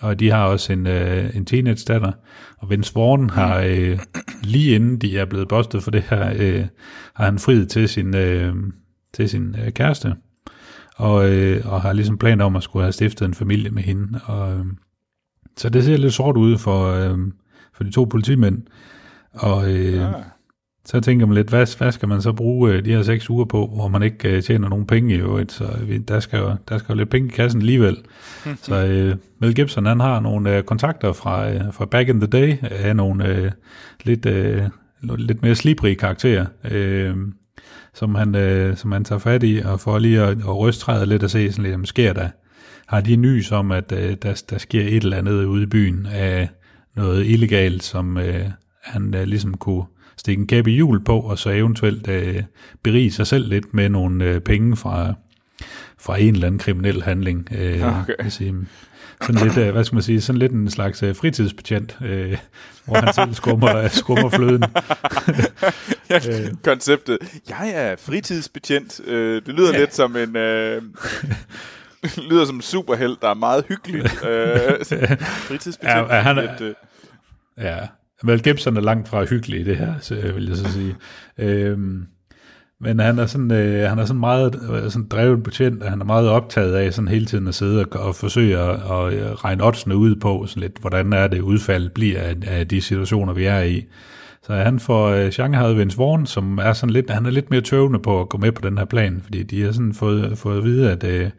og 0.00 0.20
de 0.20 0.30
har 0.30 0.44
også 0.44 0.72
en, 0.72 0.86
øh, 0.86 1.36
en 1.36 1.44
teenage-datter. 1.44 2.12
Og 2.58 2.70
Vince 2.70 2.94
Vaughn 2.94 3.30
har, 3.30 3.60
øh, 3.60 3.98
lige 4.42 4.74
inden 4.74 4.98
de 4.98 5.18
er 5.18 5.24
blevet 5.24 5.48
bustet 5.48 5.82
for 5.82 5.90
det 5.90 6.02
her, 6.02 6.32
øh, 6.38 6.66
har 7.14 7.24
han 7.24 7.38
friet 7.38 7.68
til 7.68 7.88
sin, 7.88 8.16
øh, 8.16 8.54
til 9.14 9.28
sin 9.28 9.56
øh, 9.66 9.72
kæreste. 9.72 10.14
Og, 10.96 11.30
øh, 11.30 11.72
og 11.72 11.82
har 11.82 11.92
ligesom 11.92 12.18
planer 12.18 12.44
om 12.44 12.56
at 12.56 12.62
skulle 12.62 12.82
have 12.82 12.92
stiftet 12.92 13.26
en 13.26 13.34
familie 13.34 13.70
med 13.70 13.82
hende. 13.82 14.20
Og, 14.24 14.52
øh, 14.52 14.64
så 15.56 15.68
det 15.68 15.84
ser 15.84 15.96
lidt 15.96 16.12
sort 16.14 16.36
ud 16.36 16.58
for, 16.58 16.86
øh, 16.86 17.18
for 17.74 17.84
de 17.84 17.90
to 17.90 18.04
politimænd. 18.04 18.62
Og 19.32 19.70
øh, 19.70 19.94
Ja. 19.94 20.08
så 20.84 21.00
tænker 21.00 21.26
man 21.26 21.34
lidt, 21.34 21.48
hvad, 21.48 21.78
hvad 21.78 21.92
skal 21.92 22.08
man 22.08 22.22
så 22.22 22.32
bruge 22.32 22.72
øh, 22.72 22.84
de 22.84 22.90
her 22.90 23.02
seks 23.02 23.30
uger 23.30 23.44
på, 23.44 23.70
hvor 23.74 23.88
man 23.88 24.02
ikke 24.02 24.36
øh, 24.36 24.42
tjener 24.42 24.68
nogen 24.68 24.86
penge 24.86 25.14
i 25.14 25.18
øvrigt, 25.18 25.52
så 25.52 25.64
vi, 25.82 25.98
der, 25.98 26.20
skal 26.20 26.38
jo, 26.38 26.54
der 26.68 26.78
skal 26.78 26.92
jo 26.92 26.98
lidt 26.98 27.10
penge 27.10 27.28
i 27.28 27.32
kassen 27.32 27.60
alligevel. 27.60 27.96
så 28.62 28.86
øh, 28.86 29.16
Mel 29.38 29.54
Gibson, 29.54 29.86
han 29.86 30.00
har 30.00 30.20
nogle 30.20 30.56
øh, 30.56 30.62
kontakter 30.62 31.12
fra, 31.12 31.50
øh, 31.50 31.60
fra 31.72 31.84
back 31.84 32.08
in 32.08 32.20
the 32.20 32.26
day, 32.26 32.56
af 32.62 32.96
nogle 32.96 33.26
øh, 33.26 33.50
lidt, 34.04 34.26
øh, 34.26 34.62
lidt 35.02 35.42
mere 35.42 35.54
slibrige 35.54 35.94
karakterer, 35.96 36.46
øh, 36.70 37.16
som, 37.94 38.14
han, 38.14 38.34
øh, 38.34 38.76
som 38.76 38.92
han 38.92 39.04
tager 39.04 39.18
fat 39.18 39.42
i, 39.42 39.62
og 39.64 39.80
for 39.80 39.98
lige 39.98 40.22
at, 40.22 40.38
at 40.38 40.58
ryste 40.58 40.84
træet 40.84 41.08
lidt 41.08 41.22
og 41.22 41.30
se, 41.30 41.50
sådan 41.52 41.62
lidt, 41.62 41.72
jamen, 41.72 41.86
sker 41.86 42.12
der, 42.12 42.28
har 42.92 43.00
de 43.00 43.16
nys 43.16 43.52
om, 43.52 43.72
at 43.72 43.92
øh, 43.92 44.16
der, 44.22 44.42
der 44.50 44.58
sker 44.58 44.82
et 44.82 45.02
eller 45.02 45.16
andet 45.16 45.44
ude 45.44 45.62
i 45.62 45.66
byen 45.66 46.06
af 46.06 46.48
noget 46.96 47.26
illegalt, 47.26 47.82
som 47.82 48.18
øh, 48.18 48.44
han 48.82 49.14
øh, 49.14 49.22
ligesom 49.22 49.54
kunne 49.54 49.84
stikke 50.16 50.40
en 50.40 50.46
kæppe 50.46 50.70
i 50.70 50.74
hjul 50.74 51.04
på, 51.04 51.20
og 51.20 51.38
så 51.38 51.50
eventuelt 51.50 52.08
øh, 52.08 52.42
berige 52.82 53.12
sig 53.12 53.26
selv 53.26 53.48
lidt 53.48 53.74
med 53.74 53.88
nogle 53.88 54.24
øh, 54.24 54.40
penge 54.40 54.76
fra, 54.76 55.14
fra 56.00 56.16
en 56.16 56.34
eller 56.34 56.46
anden 56.46 56.58
kriminel 56.58 57.02
handling. 57.02 57.48
Øh, 57.52 58.02
Okay. 58.02 58.28
sige, 58.28 58.54
sådan 59.22 59.46
lidt, 59.46 59.56
øh, 59.58 59.70
hvad 59.72 59.84
skal 59.84 59.96
man 59.96 60.02
sige, 60.02 60.20
sådan 60.20 60.38
lidt 60.38 60.52
en 60.52 60.70
slags 60.70 61.02
øh, 61.02 61.16
fritidsbetjent, 61.16 61.98
øh, 62.04 62.38
hvor 62.84 62.96
han 62.96 63.14
selv 63.14 63.34
skummer, 63.34 63.88
skummer 64.02 64.28
fløden. 64.28 64.64
Ja, 66.10 66.20
konceptet. 66.64 67.18
Jeg 67.48 67.72
er 67.74 67.96
fritidsbetjent. 67.96 69.00
Øh, 69.06 69.42
det 69.46 69.54
lyder 69.54 69.72
ja. 69.72 69.78
lidt 69.78 69.94
som 69.94 70.16
en... 70.16 70.36
Øh, 70.36 70.82
lyder 72.30 72.44
som 72.44 72.56
en 72.56 72.62
superhelt, 72.62 73.22
der 73.22 73.28
er 73.28 73.34
meget 73.34 73.64
hyggelig. 73.68 74.00
Øh, 74.28 74.56
fritidsbetjent. 75.20 76.08
Ja, 76.10 76.20
han 76.20 76.38
er- 76.38 76.42
lidt, 76.42 76.60
øh, 76.60 76.74
Ja, 77.58 77.78
Mel 78.22 78.42
Gibson 78.42 78.76
er 78.76 78.80
langt 78.80 79.08
fra 79.08 79.24
hyggelig 79.24 79.60
i 79.60 79.64
det 79.64 79.76
her, 79.76 79.94
så, 80.00 80.14
vil 80.34 80.46
jeg 80.48 80.56
så 80.56 80.72
sige. 80.72 80.96
Øhm, 81.38 82.06
men 82.80 82.98
han 83.00 83.18
er 83.18 83.26
sådan, 83.26 83.50
øh, 83.52 83.88
han 83.88 83.98
er 83.98 84.04
sådan 84.04 84.20
meget 84.20 84.54
øh, 84.72 84.90
sådan 84.90 85.08
dreven 85.08 85.42
betjent, 85.42 85.82
og 85.82 85.90
han 85.90 86.00
er 86.00 86.04
meget 86.04 86.28
optaget 86.28 86.74
af 86.74 86.94
sådan 86.94 87.08
hele 87.08 87.26
tiden 87.26 87.48
at 87.48 87.54
sidde 87.54 87.84
og, 87.92 88.00
og 88.06 88.14
forsøge 88.14 88.58
at, 88.58 88.70
at 88.70 89.12
øh, 89.12 89.32
regne 89.32 89.64
oddsene 89.64 89.96
ud 89.96 90.16
på, 90.16 90.46
sådan 90.46 90.60
lidt, 90.60 90.78
hvordan 90.80 91.12
er 91.12 91.26
det 91.26 91.40
udfald 91.40 91.88
bliver 91.90 92.20
af, 92.20 92.36
af 92.46 92.68
de 92.68 92.80
situationer, 92.80 93.32
vi 93.32 93.44
er 93.44 93.60
i. 93.60 93.84
Så 94.42 94.52
han 94.54 94.80
får 94.80 95.08
øh, 95.08 95.30
Shanghai 95.32 95.74
Vince 95.74 95.98
Vaughn, 95.98 96.26
som 96.26 96.58
er 96.58 96.72
sådan 96.72 96.90
lidt, 96.92 97.10
han 97.10 97.26
er 97.26 97.30
lidt 97.30 97.50
mere 97.50 97.60
tøvende 97.60 97.98
på 97.98 98.20
at 98.20 98.28
gå 98.28 98.38
med 98.38 98.52
på 98.52 98.68
den 98.68 98.78
her 98.78 98.84
plan, 98.84 99.20
fordi 99.24 99.42
de 99.42 99.62
har 99.62 99.72
sådan 99.72 99.94
fået, 99.94 100.38
fået 100.38 100.58
at 100.58 100.64
vide, 100.64 100.90
at 100.90 101.04
øh, 101.04 101.30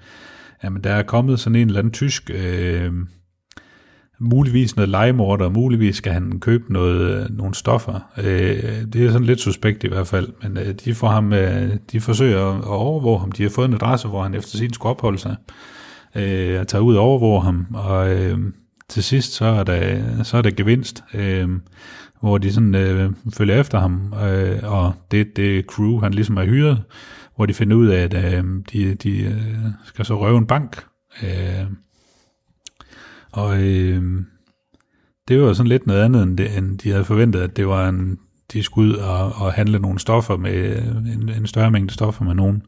jamen, 0.64 0.84
der 0.84 0.92
er 0.92 1.04
kommet 1.04 1.40
sådan 1.40 1.56
en 1.56 1.68
eller 1.68 1.80
anden 1.80 1.94
tysk... 1.94 2.32
Øh, 2.34 2.94
muligvis 4.20 4.76
noget 4.76 4.90
legemorder, 4.90 5.50
muligvis 5.50 5.96
skal 5.96 6.14
han 6.14 6.40
købe 6.40 6.74
noget, 6.74 7.24
øh, 7.24 7.38
nogle 7.38 7.56
stoffer. 7.56 8.00
Øh, 8.18 8.86
det 8.94 9.06
er 9.06 9.12
sådan 9.12 9.28
lidt 9.28 9.40
suspekt 9.40 9.84
i 9.84 9.88
hvert 9.88 10.08
fald, 10.08 10.30
men 10.44 10.58
øh, 10.58 10.74
de, 10.86 10.96
får 10.96 11.08
ham, 11.08 11.34
øh, 11.34 11.72
de 11.92 12.02
forsøger 12.02 12.58
at 12.58 12.64
overvåge 12.64 13.20
ham. 13.20 13.32
De 13.32 13.44
har 13.44 13.50
fået 13.50 13.68
en 13.68 13.74
adresse, 13.74 14.08
hvor 14.08 14.24
han 14.24 14.34
efter 14.34 14.58
sin 14.58 14.74
skulle 14.74 14.90
opholde 14.90 15.18
sig. 15.18 15.36
Øh, 16.16 16.60
at 16.60 16.68
tage 16.68 16.82
ud 16.82 16.96
og 16.96 17.04
overvåge 17.04 17.42
ham, 17.42 17.68
og 17.74 18.10
øh, 18.10 18.40
til 18.90 19.04
sidst 19.04 19.34
så 19.34 19.46
er 19.46 19.64
der, 19.64 20.24
så 20.24 20.38
er 20.38 20.42
der 20.42 20.52
gevinst, 20.52 21.04
øh, 21.14 21.50
hvor 22.22 22.38
de 22.38 22.54
sådan 22.54 22.76
øh, 22.76 23.12
følger 23.34 23.60
efter 23.60 23.80
ham, 23.80 24.14
øh, 24.24 24.60
og 24.64 24.94
det 25.12 25.38
det 25.38 25.66
crew, 25.66 26.00
han 26.00 26.14
ligesom 26.14 26.38
er 26.38 26.46
hyret, 26.46 26.84
hvor 27.36 27.46
de 27.46 27.54
finder 27.54 27.76
ud 27.76 27.88
af, 27.88 28.04
at 28.04 28.14
øh, 28.14 28.44
de, 28.74 28.96
de 28.96 29.24
øh, 29.24 29.66
skal 29.86 30.06
så 30.06 30.20
røve 30.20 30.38
en 30.38 30.48
bank, 30.48 30.86
øh, 31.24 31.66
og 33.32 33.64
øh, 33.64 34.04
det 35.28 35.42
var 35.42 35.54
sådan 35.54 35.70
lidt 35.70 35.88
noget 35.88 36.04
andet, 36.04 36.24
end, 36.24 36.38
det, 36.38 36.58
end 36.58 36.80
de 36.80 36.92
havde 36.92 37.06
forventet, 37.06 37.42
at 37.42 37.58
det 37.58 37.68
var 37.68 37.90
en, 37.90 38.20
de 38.54 38.64
skulle 38.64 38.94
ud 38.94 38.98
og, 38.98 39.34
og 39.36 39.54
handle 39.54 39.80
nogle 39.80 40.00
stoffer 40.00 40.38
med, 40.38 40.78
en, 41.14 41.30
en 41.30 41.48
større 41.48 41.72
mængde 41.72 41.94
stoffer 41.94 42.24
med 42.24 42.36
nogen. 42.36 42.64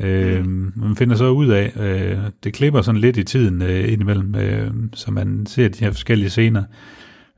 Øh, 0.00 0.46
man 0.76 0.96
finder 0.96 1.16
så 1.16 1.28
ud 1.28 1.48
af, 1.48 1.72
øh, 1.76 2.18
det 2.44 2.54
klipper 2.54 2.82
sådan 2.82 3.00
lidt 3.00 3.16
i 3.16 3.24
tiden 3.24 3.62
øh, 3.62 3.92
indimellem, 3.92 4.34
øh, 4.34 4.70
så 4.94 5.10
man 5.10 5.46
ser 5.46 5.68
de 5.68 5.84
her 5.84 5.90
forskellige 5.90 6.30
scener, 6.30 6.62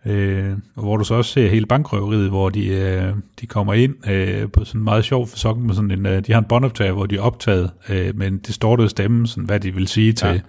øh, 0.06 0.52
og 0.76 0.82
hvor 0.82 0.96
du 0.96 1.04
så 1.04 1.14
også 1.14 1.32
ser 1.32 1.48
hele 1.48 1.66
bankrøveriet, 1.66 2.28
hvor 2.28 2.48
de, 2.48 2.66
øh, 2.66 3.12
de 3.40 3.46
kommer 3.46 3.74
ind 3.74 4.10
øh, 4.10 4.50
på 4.50 4.64
sådan 4.64 4.80
en 4.80 4.84
meget 4.84 5.04
sjov 5.04 5.26
fasong 5.26 5.66
med 5.66 5.74
sådan 5.74 5.90
en, 5.90 6.06
øh, 6.06 6.26
de 6.26 6.32
har 6.32 6.38
en 6.38 6.46
båndoptager, 6.48 6.92
hvor 6.92 7.06
de 7.06 7.16
er 7.16 7.20
optaget 7.20 7.70
øh, 7.88 8.16
med 8.18 8.26
en 8.26 8.38
distortet 8.38 8.90
stemme, 8.90 9.26
sådan, 9.26 9.44
hvad 9.44 9.60
de 9.60 9.74
vil 9.74 9.88
sige 9.88 10.12
til, 10.12 10.28
Ja. 10.28 10.40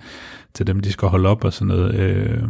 til 0.54 0.68
dem, 0.68 0.80
de 0.80 0.92
skal 0.92 1.08
holde 1.08 1.30
op 1.30 1.44
og 1.44 1.54
sådan 1.54 1.68
noget. 1.68 1.96
Øh, 1.96 2.44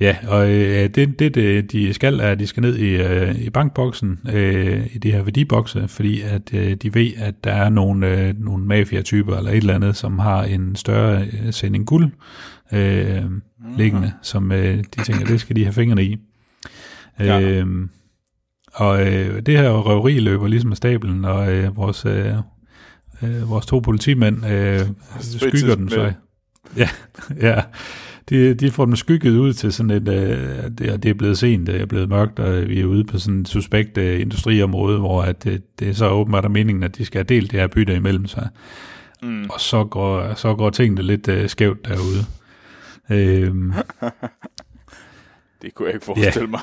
ja, 0.00 0.16
og 0.28 0.50
øh, 0.50 0.88
det, 0.88 1.18
det, 1.18 1.34
det, 1.34 1.72
de 1.72 1.94
skal, 1.94 2.20
er, 2.20 2.28
at 2.28 2.38
de 2.38 2.46
skal 2.46 2.60
ned 2.60 2.76
i, 2.76 2.88
øh, 2.96 3.34
i 3.34 3.50
bankboksen, 3.50 4.18
øh, 4.32 4.86
i 4.94 4.98
de 4.98 5.12
her 5.12 5.22
værdibokse, 5.22 5.88
fordi 5.88 6.20
at 6.20 6.54
øh, 6.54 6.74
de 6.74 6.94
ved, 6.94 7.10
at 7.18 7.44
der 7.44 7.52
er 7.52 7.68
nogle, 7.68 8.28
øh, 8.28 8.34
nogle 8.38 8.64
mafia-typer 8.64 9.36
eller 9.36 9.50
et 9.50 9.56
eller 9.56 9.74
andet, 9.74 9.96
som 9.96 10.18
har 10.18 10.42
en 10.44 10.76
større 10.76 11.22
øh, 11.22 11.52
sending 11.52 11.86
guld 11.86 12.10
øh, 12.72 13.22
liggende, 13.78 14.12
som 14.22 14.52
øh, 14.52 14.78
de 14.96 15.04
tænker, 15.04 15.24
det 15.26 15.40
skal 15.40 15.56
de 15.56 15.64
have 15.64 15.72
fingrene 15.72 16.04
i. 16.04 16.16
Ja. 17.20 17.40
Øh, 17.40 17.66
og 18.72 19.06
øh, 19.12 19.42
det 19.46 19.58
her 19.58 19.70
røveri 19.70 20.18
løber 20.20 20.46
ligesom 20.48 20.70
af 20.70 20.76
stablen, 20.76 21.24
og 21.24 21.52
øh, 21.52 21.76
vores, 21.76 22.04
øh, 22.06 22.26
øh, 23.22 23.50
vores 23.50 23.66
to 23.66 23.78
politimænd 23.78 24.46
øh, 24.46 24.80
skygger 25.20 25.74
dem 25.74 25.88
sig. 25.88 26.14
Ja, 26.76 26.88
ja. 27.48 27.60
De, 28.28 28.54
de 28.54 28.70
får 28.70 28.84
dem 28.84 28.96
skygget 28.96 29.36
ud 29.38 29.52
til 29.52 29.72
sådan 29.72 29.90
et, 29.90 30.08
øh, 30.08 30.70
det, 30.78 30.80
er- 30.92 30.96
det 30.96 31.10
er 31.10 31.14
blevet 31.14 31.38
sent, 31.38 31.66
det 31.66 31.80
er 31.80 31.86
blevet 31.86 32.08
mørkt, 32.08 32.38
og 32.38 32.68
vi 32.68 32.80
er 32.80 32.84
ude 32.84 33.04
på 33.04 33.18
sådan 33.18 33.40
et 33.40 33.48
suspekt 33.48 33.98
øh, 33.98 34.20
industriområde, 34.20 34.98
hvor 34.98 35.22
at 35.22 35.44
det, 35.44 35.62
det 35.80 35.88
er 35.88 35.92
så 35.92 36.08
åbenbart 36.08 36.44
er 36.44 36.48
meningen, 36.48 36.82
at 36.84 36.96
de 36.98 37.04
skal 37.04 37.18
have 37.18 37.24
delt 37.40 37.50
det 37.50 37.60
her 37.60 37.66
bytte 37.66 37.94
imellem 37.96 38.26
sig. 38.26 38.48
Mm. 39.22 39.44
Og 39.50 39.60
så 39.60 39.84
går, 39.84 40.34
så 40.34 40.54
går 40.54 40.70
tingene 40.70 41.02
lidt 41.02 41.28
øh, 41.28 41.48
skævt 41.48 41.84
derude. 41.88 42.24
Øhm, 43.10 43.72
Det 45.62 45.74
kunne 45.74 45.86
jeg 45.86 45.94
ikke 45.94 46.06
forestille 46.06 46.48
mig. 46.48 46.60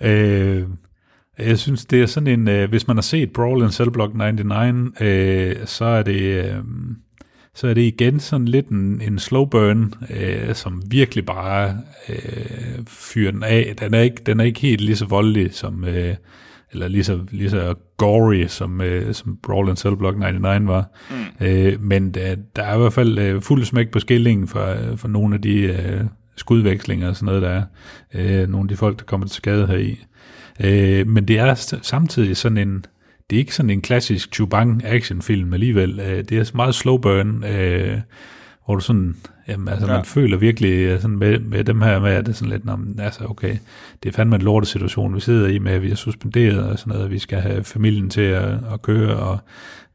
øh, 0.10 0.64
jeg 1.38 1.58
synes, 1.58 1.84
det 1.84 2.02
er 2.02 2.06
sådan 2.06 2.26
en, 2.26 2.48
øh, 2.48 2.68
hvis 2.68 2.86
man 2.86 2.96
har 2.96 3.02
set 3.02 3.32
Brawl 3.32 3.62
in 3.62 3.70
Cell 3.70 3.90
Block 3.90 4.14
99, 4.14 5.00
øh, 5.00 5.56
så 5.66 5.84
er 5.84 6.02
det... 6.02 6.20
Øh, 6.22 6.64
så 7.56 7.68
er 7.68 7.74
det 7.74 7.82
igen 7.82 8.20
sådan 8.20 8.48
lidt 8.48 8.68
en, 8.68 9.00
en 9.00 9.18
slow 9.18 9.44
burn, 9.44 9.94
øh, 10.10 10.54
som 10.54 10.82
virkelig 10.90 11.26
bare 11.26 11.78
øh, 12.08 12.86
fyrer 12.86 13.30
den 13.30 13.42
af. 13.42 13.74
Den 13.80 13.94
er, 13.94 14.00
ikke, 14.00 14.22
den 14.26 14.40
er 14.40 14.44
ikke 14.44 14.60
helt 14.60 14.80
lige 14.80 14.96
så 14.96 15.06
voldelig 15.06 15.54
som, 15.54 15.84
øh, 15.84 16.14
eller 16.74 16.88
lige 16.88 17.04
så, 17.04 17.20
lige 17.30 17.50
så 17.50 17.74
gory 17.96 18.46
som, 18.46 18.80
øh, 18.80 19.14
som 19.14 19.38
Brawl 19.42 19.68
in 19.68 19.76
Cell 19.76 19.96
Block 19.96 20.18
99 20.18 20.68
var. 20.68 20.90
Mm. 21.10 21.46
Øh, 21.46 21.80
men 21.80 22.10
der, 22.10 22.36
der 22.56 22.62
er 22.62 22.74
i 22.74 22.78
hvert 22.78 22.92
fald 22.92 23.18
øh, 23.18 23.42
fuld 23.42 23.64
smæk 23.64 23.90
på 23.90 24.00
skillingen 24.00 24.48
for, 24.48 24.76
for 24.96 25.08
nogle 25.08 25.34
af 25.34 25.42
de 25.42 25.54
øh, 25.54 26.00
skudvekslinger 26.36 27.08
og 27.08 27.16
sådan 27.16 27.26
noget, 27.26 27.42
der 27.42 27.48
er. 27.48 27.62
Øh, 28.14 28.48
nogle 28.48 28.64
af 28.64 28.68
de 28.68 28.76
folk, 28.76 28.98
der 28.98 29.04
kommer 29.04 29.26
til 29.26 29.36
skade 29.36 29.66
heri. 29.66 30.04
Øh, 30.60 31.08
men 31.08 31.28
det 31.28 31.38
er 31.38 31.78
samtidig 31.82 32.36
sådan 32.36 32.58
en, 32.58 32.84
det 33.30 33.36
er 33.36 33.40
ikke 33.40 33.54
sådan 33.54 33.70
en 33.70 33.82
klassisk 33.82 34.34
Chubang 34.34 34.84
actionfilm 34.84 35.52
alligevel. 35.52 36.00
Øh, 36.00 36.24
det 36.24 36.32
er 36.32 36.50
meget 36.54 36.74
slow 36.74 36.96
burn, 36.96 37.44
øh, 37.44 37.98
hvor 38.64 38.74
du 38.74 38.80
sådan, 38.80 39.16
jamen, 39.48 39.68
altså, 39.68 39.86
ja. 39.86 39.92
Man 39.92 40.04
føler 40.04 40.36
virkelig 40.36 40.72
øh, 40.72 41.00
sådan 41.00 41.18
med, 41.18 41.38
med 41.38 41.64
dem 41.64 41.80
her 41.80 42.00
med, 42.00 42.10
at 42.10 42.26
det 42.26 42.32
er 42.32 42.36
sådan 42.36 42.52
lidt, 42.52 42.64
"Nå, 42.64 42.76
men, 42.76 43.00
altså 43.00 43.24
okay, 43.24 43.56
det 44.02 44.08
er 44.08 44.12
fandme 44.12 44.36
en 44.36 44.42
lortesituation, 44.42 45.14
vi 45.14 45.20
sidder 45.20 45.48
i 45.48 45.58
med, 45.58 45.72
at 45.72 45.82
vi 45.82 45.90
er 45.90 45.94
suspenderet 45.94 46.64
og 46.64 46.78
sådan 46.78 46.90
noget, 46.90 47.04
og 47.04 47.10
vi 47.10 47.18
skal 47.18 47.40
have 47.40 47.64
familien 47.64 48.10
til 48.10 48.20
at, 48.20 48.58
at 48.72 48.82
køre, 48.82 49.16
og 49.16 49.38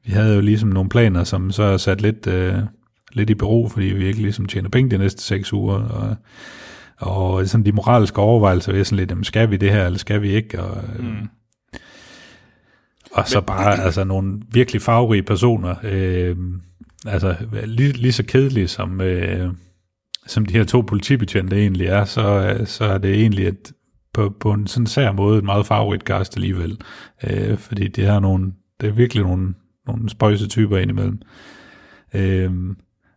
vi 0.05 0.11
havde 0.11 0.35
jo 0.35 0.41
ligesom 0.41 0.69
nogle 0.69 0.89
planer, 0.89 1.23
som 1.23 1.51
så 1.51 1.63
er 1.63 1.77
sat 1.77 2.01
lidt, 2.01 2.27
øh, 2.27 2.55
lidt 3.11 3.29
i 3.29 3.35
bero, 3.35 3.67
fordi 3.67 3.85
vi 3.85 4.05
ikke 4.05 4.21
ligesom 4.21 4.45
tjener 4.45 4.69
penge 4.69 4.91
de 4.91 4.97
næste 4.97 5.23
seks 5.23 5.53
uger, 5.53 5.75
og, 5.79 6.15
og 6.97 7.47
sådan 7.47 7.65
de 7.65 7.71
moralske 7.71 8.19
overvejelser 8.21 8.73
er 8.73 8.83
sådan 8.83 8.97
lidt, 8.97 9.09
jamen, 9.09 9.23
skal 9.23 9.51
vi 9.51 9.57
det 9.57 9.71
her, 9.71 9.85
eller 9.85 9.99
skal 9.99 10.21
vi 10.21 10.29
ikke, 10.29 10.63
og, 10.63 10.83
mm. 10.99 11.27
og 13.11 13.27
så 13.27 13.41
bare 13.41 13.79
altså 13.79 14.03
nogle 14.03 14.41
virkelig 14.51 14.81
farverige 14.81 15.23
personer, 15.23 15.75
øh, 15.83 16.37
altså 17.05 17.35
lige, 17.65 17.91
lige 17.91 18.11
så 18.11 18.23
kedelige 18.25 18.67
som, 18.67 19.01
øh, 19.01 19.53
som 20.27 20.45
de 20.45 20.53
her 20.53 20.63
to 20.63 20.81
politibetjente 20.81 21.55
egentlig 21.57 21.87
er, 21.87 22.05
så, 22.05 22.55
øh, 22.59 22.67
så 22.67 22.83
er 22.85 22.97
det 22.97 23.13
egentlig 23.13 23.47
et, 23.47 23.71
på, 24.13 24.35
på 24.39 24.51
en 24.51 24.67
sådan 24.67 24.87
sær 24.87 25.11
måde 25.11 25.37
et 25.37 25.43
meget 25.43 25.65
farverigt 25.65 26.03
cast 26.03 26.35
alligevel, 26.35 26.77
øh, 27.23 27.57
fordi 27.57 27.87
det 27.87 28.05
har 28.05 28.19
nogle, 28.19 28.51
det 28.81 28.89
er 28.89 28.93
virkelig 28.93 29.23
nogle, 29.23 29.53
nogle 29.87 30.09
spøjse 30.09 30.47
typer 30.47 30.77
indimellem. 30.77 31.21
Øh, 32.13 32.51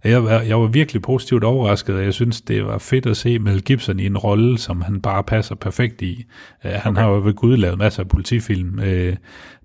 jeg, 0.05 0.25
var- 0.25 0.41
jeg 0.41 0.61
var 0.61 0.67
virkelig 0.67 1.03
positivt 1.03 1.45
overrasket, 1.45 1.97
og 1.97 2.05
jeg 2.05 2.15
synes, 2.15 2.41
det 2.41 2.65
var 2.67 2.79
fedt 2.79 3.07
at 3.07 3.17
se 3.17 3.39
Mel 3.39 3.63
Gibson 3.63 4.01
i 4.01 4.07
en 4.07 4.19
rolle, 4.19 4.59
som 4.59 4.81
han 4.81 5.01
bare 5.01 5.25
passer 5.25 5.55
perfekt 5.55 6.03
i. 6.03 6.25
Uh, 6.65 6.71
han 6.71 6.93
okay. 6.93 7.03
har 7.03 7.09
jo 7.11 7.21
ved 7.25 7.35
Gud 7.35 7.57
lavet 7.57 7.79
masser 7.79 8.03
af 8.03 8.09
politifilm, 8.09 8.79
uh, 8.79 9.15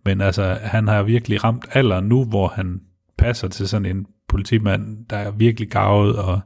men 0.05 0.21
altså, 0.21 0.57
han 0.61 0.87
har 0.87 1.03
virkelig 1.03 1.43
ramt 1.43 1.65
alderen 1.71 2.05
nu, 2.05 2.25
hvor 2.25 2.47
han 2.47 2.81
passer 3.17 3.47
til 3.47 3.67
sådan 3.67 3.85
en 3.85 4.05
politimand, 4.27 5.05
der 5.09 5.17
er 5.17 5.31
virkelig 5.31 5.69
gavet 5.69 6.15
og 6.15 6.39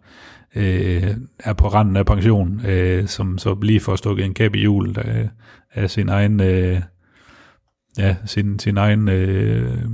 øh, 0.56 1.16
er 1.40 1.54
på 1.54 1.68
randen 1.68 1.96
af 1.98 2.06
pension, 2.06 2.66
øh, 2.66 3.08
som 3.08 3.38
så 3.38 3.58
lige 3.62 3.80
får 3.80 3.96
stukket 3.96 4.26
en 4.26 4.34
kæp 4.34 4.56
i 4.56 4.60
hjulet 4.60 4.98
øh, 4.98 5.28
af 5.74 5.90
sin 5.90 6.10
egen, 6.10 6.40
øh, 6.40 6.82
ja, 7.98 8.16
sin, 8.26 8.60
sin 8.60 8.78
egen 8.78 9.10
øh, 9.10 9.86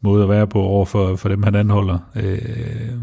måde 0.00 0.22
at 0.22 0.28
være 0.28 0.46
på 0.46 0.60
over 0.60 0.84
for, 0.84 1.16
for 1.16 1.28
dem, 1.28 1.42
han 1.42 1.54
anholder. 1.54 1.98
Øh, 2.16 3.00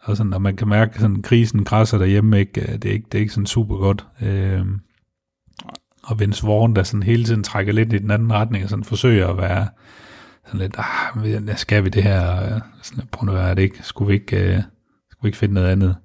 og 0.00 0.16
sådan, 0.16 0.32
og 0.32 0.42
man 0.42 0.56
kan 0.56 0.68
mærke, 0.68 1.04
at 1.04 1.10
krisen 1.22 1.64
krasser 1.64 1.98
derhjemme, 1.98 2.40
ikke? 2.40 2.60
Øh, 2.60 2.74
det, 2.74 2.84
er 2.84 2.92
ikke, 2.92 3.06
det 3.12 3.18
er 3.18 3.20
ikke 3.20 3.32
sådan 3.32 3.46
super 3.46 3.76
godt. 3.76 4.06
Øh, 4.22 4.66
og 6.02 6.20
Vince 6.20 6.46
Vaughn, 6.46 6.76
der 6.76 6.82
sådan 6.82 7.02
hele 7.02 7.24
tiden 7.24 7.42
trækker 7.42 7.72
lidt 7.72 7.92
i 7.92 7.98
den 7.98 8.10
anden 8.10 8.32
retning, 8.32 8.64
og 8.64 8.70
sådan 8.70 8.84
forsøger 8.84 9.28
at 9.28 9.36
være 9.36 9.68
lidt, 10.58 10.76
ah, 10.78 11.56
skal 11.56 11.84
vi 11.84 11.88
det 11.88 12.02
her? 12.02 12.60
Sådan, 12.82 13.04
prøv 13.12 13.26
nu 13.26 13.32
er 13.32 13.54
det 13.54 13.62
ikke, 13.62 13.78
skulle 13.82 14.08
vi 14.08 14.14
ikke, 14.14 14.36
øh, 14.36 14.62
skulle 15.10 15.22
vi 15.22 15.28
ikke 15.28 15.38
finde 15.38 15.54
noget 15.54 15.68
andet? 15.68 15.96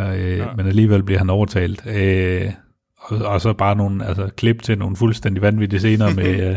øh, 0.00 0.38
ja. 0.38 0.46
men 0.56 0.66
alligevel 0.66 1.02
bliver 1.02 1.18
han 1.18 1.30
overtalt. 1.30 1.86
Øh, 1.86 2.52
og, 2.98 3.18
og 3.18 3.40
så 3.40 3.52
bare 3.52 3.76
nogle 3.76 4.06
altså, 4.06 4.28
klip 4.36 4.62
til 4.62 4.78
nogle 4.78 4.96
fuldstændig 4.96 5.42
vanvittige 5.42 5.80
scener 5.80 6.14
med, 6.14 6.40
øh, 6.50 6.56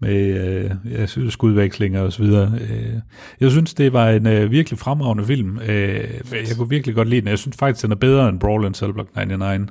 med 0.00 0.70
øh, 1.18 1.30
skudvekslinger 1.30 2.00
og 2.00 2.12
så 2.12 2.22
videre. 2.22 2.52
Øh, 2.60 2.94
jeg 3.40 3.50
synes, 3.50 3.74
det 3.74 3.92
var 3.92 4.08
en 4.08 4.26
øh, 4.26 4.50
virkelig 4.50 4.78
fremragende 4.78 5.24
film. 5.24 5.58
Øh, 5.58 6.04
jeg 6.32 6.56
kunne 6.56 6.68
virkelig 6.68 6.94
godt 6.94 7.08
lide 7.08 7.20
den. 7.20 7.28
Jeg 7.28 7.38
synes 7.38 7.56
faktisk, 7.56 7.82
den 7.82 7.92
er 7.92 7.96
bedre 7.96 8.28
end 8.28 8.40
Brawl 8.40 8.66
in 8.66 8.74
Cell 8.74 8.92
Block 8.92 9.16
99, 9.16 9.70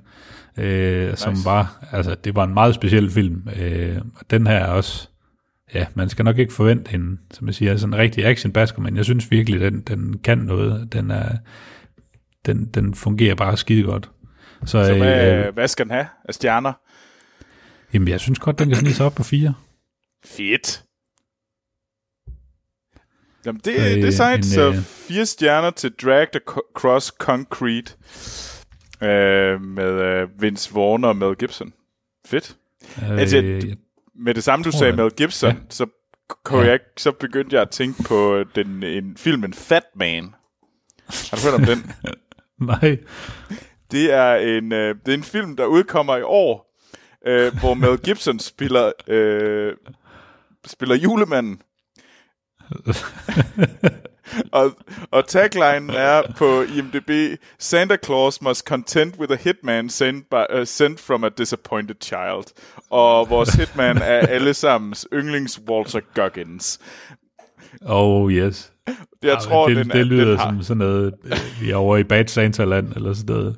øh, 0.58 1.10
nice. 1.10 1.18
som 1.18 1.36
var, 1.46 1.88
altså 1.92 2.16
det 2.24 2.36
var 2.36 2.44
en 2.44 2.54
meget 2.54 2.76
speciel 2.76 3.12
film. 3.12 3.48
Øh, 3.60 3.98
den 4.30 4.48
her 4.48 4.56
er 4.56 4.68
også, 4.68 5.10
ja, 5.74 5.86
man 5.94 6.10
skal 6.10 6.26
nok 6.26 6.38
ikke 6.38 6.54
forvente 6.54 6.94
en, 6.94 7.20
som 7.32 7.48
jeg 7.48 7.56
siger, 7.56 7.78
sådan 7.78 7.94
en 7.94 8.00
rigtig 8.00 8.26
action 8.26 8.54
basker, 8.54 8.82
men 8.82 8.98
jeg 8.98 9.06
synes 9.06 9.32
virkelig, 9.32 9.60
den, 9.60 9.82
den 9.82 10.20
kan 10.20 10.38
noget. 10.38 10.94
Den 10.94 11.12
er, 11.12 11.38
den, 12.46 12.66
den 12.66 12.96
fungerer 12.96 13.36
bare 13.36 13.58
skide 13.58 13.84
godt. 13.84 14.12
Så, 14.66 14.86
så 14.86 14.98
hvad, 14.98 15.46
øh, 15.46 15.54
hvad 15.54 15.68
skal 15.68 15.86
den 15.86 15.92
have 15.92 16.08
af 16.26 16.34
stjerner? 16.34 16.74
Jamen, 17.94 18.08
jeg 18.08 18.20
synes 18.20 18.40
godt, 18.40 18.60
den 18.60 18.70
kan 18.70 18.78
snige 18.78 18.94
sig 18.94 19.06
op 19.06 19.16
på 19.16 19.24
fire. 19.24 19.54
Fedt. 20.26 20.84
Jamen, 23.46 23.62
det, 23.66 23.74
øh, 23.74 23.82
det 23.82 24.06
er 24.06 24.12
sejt. 24.12 24.46
Så 24.46 24.70
øh, 24.70 24.76
fire 24.76 25.26
stjerner 25.26 25.72
til 25.72 25.92
Drag 25.92 26.28
Cross 26.76 27.08
Concrete 27.08 27.94
øh, 29.02 29.62
med 29.62 30.02
øh, 30.02 30.42
Vince 30.42 30.74
Vaughn 30.74 31.04
og 31.04 31.16
Mel 31.16 31.36
Gibson. 31.36 31.74
Fedt. 32.26 32.58
Øh, 33.02 33.12
altså, 33.12 33.62
med 34.20 34.34
det 34.34 34.44
samme, 34.44 34.64
du 34.64 34.72
sagde 34.72 34.94
Mel 34.96 35.12
Gibson, 35.12 35.50
ja. 35.50 35.56
så, 35.70 35.88
ja. 36.52 36.78
så 36.98 37.12
begyndte 37.12 37.56
jeg 37.56 37.62
at 37.62 37.70
tænke 37.70 38.04
på 38.04 38.44
den, 38.56 38.84
en 38.84 39.18
filmen 39.18 39.54
Fat 39.54 39.84
Man. 39.96 40.34
Har 41.08 41.38
du 41.38 41.44
hørt 41.44 41.54
om 41.54 41.66
den? 41.66 41.92
Nej. 42.72 42.98
Det 43.92 44.14
er 44.14 44.36
en, 44.36 44.72
øh, 44.72 44.96
det 45.06 45.14
er 45.14 45.18
en 45.18 45.24
film, 45.24 45.56
der 45.56 45.66
udkommer 45.66 46.18
i 46.18 46.22
år, 46.22 46.78
øh, 47.28 47.60
hvor 47.60 47.74
Mel 47.74 47.98
Gibson 47.98 48.40
spiller, 48.40 48.92
øh, 49.08 49.74
spiller 50.66 50.96
julemanden. 50.96 51.62
og, 54.52 54.72
og 55.12 55.28
tagline 55.28 55.94
er 55.94 56.22
på 56.38 56.62
IMDb, 56.62 57.40
Santa 57.60 57.98
Claus 58.06 58.42
must 58.42 58.66
content 58.66 59.18
with 59.20 59.32
a 59.32 59.36
hitman 59.36 59.90
sent, 59.90 60.30
by, 60.30 60.60
uh, 60.60 60.66
sent 60.66 61.00
from 61.00 61.24
a 61.24 61.30
disappointed 61.30 61.96
child. 62.02 62.46
Og 62.90 63.30
vores 63.30 63.54
hitman 63.54 63.98
er 63.98 64.28
allesammens 64.28 65.08
yndlings 65.14 65.62
Walter 65.70 66.00
Goggins. 66.16 66.80
Oh, 67.86 68.32
yes. 68.32 68.74
Jeg 68.88 68.96
ja, 69.24 69.36
tror, 69.36 69.68
det, 69.68 69.78
den, 69.78 69.90
det 69.90 70.08
lyder 70.08 70.30
den 70.30 70.38
har... 70.38 70.50
som 70.50 70.64
sådan 70.64 70.78
noget, 70.78 71.14
vi 71.62 71.72
er 71.72 71.76
over 71.76 71.98
i 71.98 72.04
Bad 72.04 72.28
Santa-land, 72.28 72.94
eller 72.94 73.14
sådan 73.14 73.36
noget. 73.36 73.56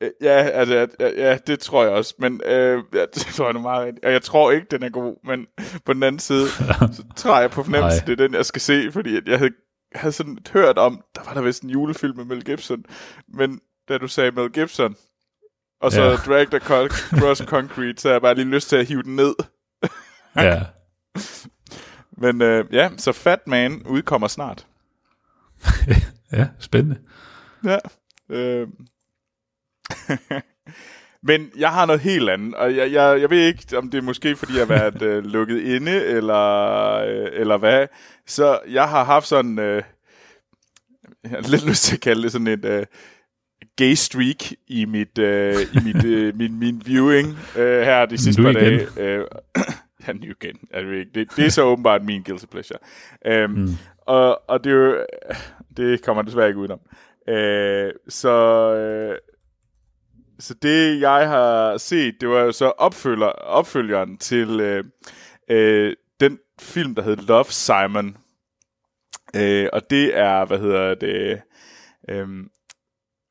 Øh, 0.00 0.10
ja, 0.22 0.36
altså, 0.36 0.86
ja, 1.00 1.08
ja, 1.16 1.38
det 1.46 1.60
tror 1.60 1.82
jeg 1.82 1.92
også, 1.92 2.14
men 2.18 2.40
øh, 2.46 2.82
ja, 2.94 3.00
det 3.14 3.26
tror 3.34 3.44
jeg 3.44 3.54
nu 3.54 3.60
meget 3.60 3.94
Og 4.04 4.12
jeg 4.12 4.22
tror 4.22 4.50
ikke, 4.50 4.66
den 4.70 4.82
er 4.82 4.88
god, 4.88 5.16
men 5.24 5.46
på 5.84 5.92
den 5.92 6.02
anden 6.02 6.18
side, 6.18 6.48
så 6.96 7.04
tror 7.16 7.40
jeg 7.40 7.50
på 7.50 7.62
fornemmelse, 7.62 8.06
det 8.06 8.12
er 8.12 8.26
den, 8.26 8.34
jeg 8.34 8.46
skal 8.46 8.60
se, 8.60 8.92
fordi 8.92 9.18
jeg 9.26 9.38
havde, 9.38 9.50
havde 9.94 10.12
sådan 10.12 10.38
hørt 10.52 10.78
om, 10.78 11.04
der 11.14 11.24
var 11.24 11.34
der 11.34 11.42
vist 11.42 11.62
en 11.62 11.70
julefilm 11.70 12.16
med 12.16 12.24
Mel 12.24 12.44
Gibson, 12.44 12.84
men 13.28 13.60
da 13.88 13.98
du 13.98 14.08
sagde 14.08 14.30
Mel 14.30 14.52
Gibson, 14.52 14.96
og 15.80 15.92
så 15.92 16.02
ja. 16.02 16.16
Drag 16.16 16.46
the 16.46 16.58
Cross 17.20 17.42
Concrete, 17.44 18.00
så 18.00 18.08
har 18.08 18.14
jeg 18.14 18.22
bare 18.22 18.34
lige 18.34 18.48
lyst 18.48 18.68
til 18.68 18.76
at 18.76 18.86
hive 18.86 19.02
den 19.02 19.16
ned. 19.16 19.34
ja. 20.36 20.64
Men 22.10 22.42
øh, 22.42 22.64
ja, 22.72 22.90
så 22.96 23.12
Fat 23.12 23.46
Man 23.46 23.82
udkommer 23.86 24.28
snart. 24.28 24.66
ja, 26.32 26.48
spændende. 26.58 27.00
Ja. 27.64 27.78
Øh, 28.28 28.68
Men 31.22 31.50
jeg 31.58 31.70
har 31.70 31.86
noget 31.86 32.00
helt 32.00 32.30
andet, 32.30 32.54
og 32.54 32.76
jeg, 32.76 32.92
jeg, 32.92 33.20
jeg 33.20 33.30
ved 33.30 33.46
ikke, 33.46 33.78
om 33.78 33.90
det 33.90 33.98
er 33.98 34.02
måske, 34.02 34.36
fordi 34.36 34.52
jeg 34.52 34.66
har 34.66 34.74
været 34.74 35.02
øh, 35.10 35.24
lukket 35.24 35.60
inde, 35.60 36.04
eller, 36.04 36.94
øh, 36.94 37.28
eller 37.32 37.56
hvad. 37.56 37.86
Så 38.26 38.58
jeg 38.68 38.88
har 38.88 39.04
haft 39.04 39.26
sådan, 39.26 39.58
øh, 39.58 39.82
jeg 41.22 41.30
har 41.30 41.50
lidt 41.50 41.68
lyst 41.68 41.84
til 41.84 41.94
at 41.94 42.00
kalde 42.00 42.22
det 42.22 42.32
sådan 42.32 42.46
et 42.46 42.64
øh, 42.64 42.86
gay 43.76 43.94
streak 43.94 44.52
i 44.66 44.84
mit, 44.84 45.18
øh, 45.18 45.54
i 45.74 45.78
mit, 45.84 46.04
øh, 46.04 46.36
min, 46.36 46.58
min 46.58 46.82
viewing 46.86 47.38
øh, 47.56 47.82
her 47.82 48.06
de 48.06 48.18
sidste 48.18 48.42
par 48.42 48.52
dage. 48.52 48.86
Øh, 48.96 49.24
ja, 50.06 50.12
nu 50.12 50.20
igen. 50.40 50.58
Det, 51.14 51.36
det 51.36 51.46
er 51.46 51.50
så 51.50 51.62
åbenbart 51.62 52.04
min 52.04 52.22
guilty 52.22 52.46
pleasure. 52.46 52.78
Um, 53.44 53.50
mm. 53.50 53.68
og, 54.06 54.50
og 54.50 54.64
det 54.64 54.72
er 54.72 54.76
jo, 54.76 55.06
det 55.76 56.02
kommer 56.02 56.22
desværre 56.22 56.48
ikke 56.48 56.60
udenom. 56.60 56.80
Uh, 57.28 57.90
så... 58.08 59.10
Uh, 59.10 59.16
så 60.38 60.54
det, 60.54 61.00
jeg 61.00 61.28
har 61.28 61.76
set, 61.76 62.14
det 62.20 62.28
var 62.28 62.40
jo 62.40 62.52
så 62.52 62.66
opfølger, 62.66 63.26
opfølgeren 63.26 64.18
til 64.18 64.60
øh, 64.60 64.84
øh, 65.50 65.96
den 66.20 66.38
film, 66.60 66.94
der 66.94 67.02
hedder 67.02 67.22
Love, 67.22 67.44
Simon. 67.44 68.16
Øh, 69.36 69.68
og 69.72 69.90
det 69.90 70.18
er, 70.18 70.44
hvad 70.44 70.58
hedder 70.58 70.94
det... 70.94 71.40
Øh, 72.08 72.28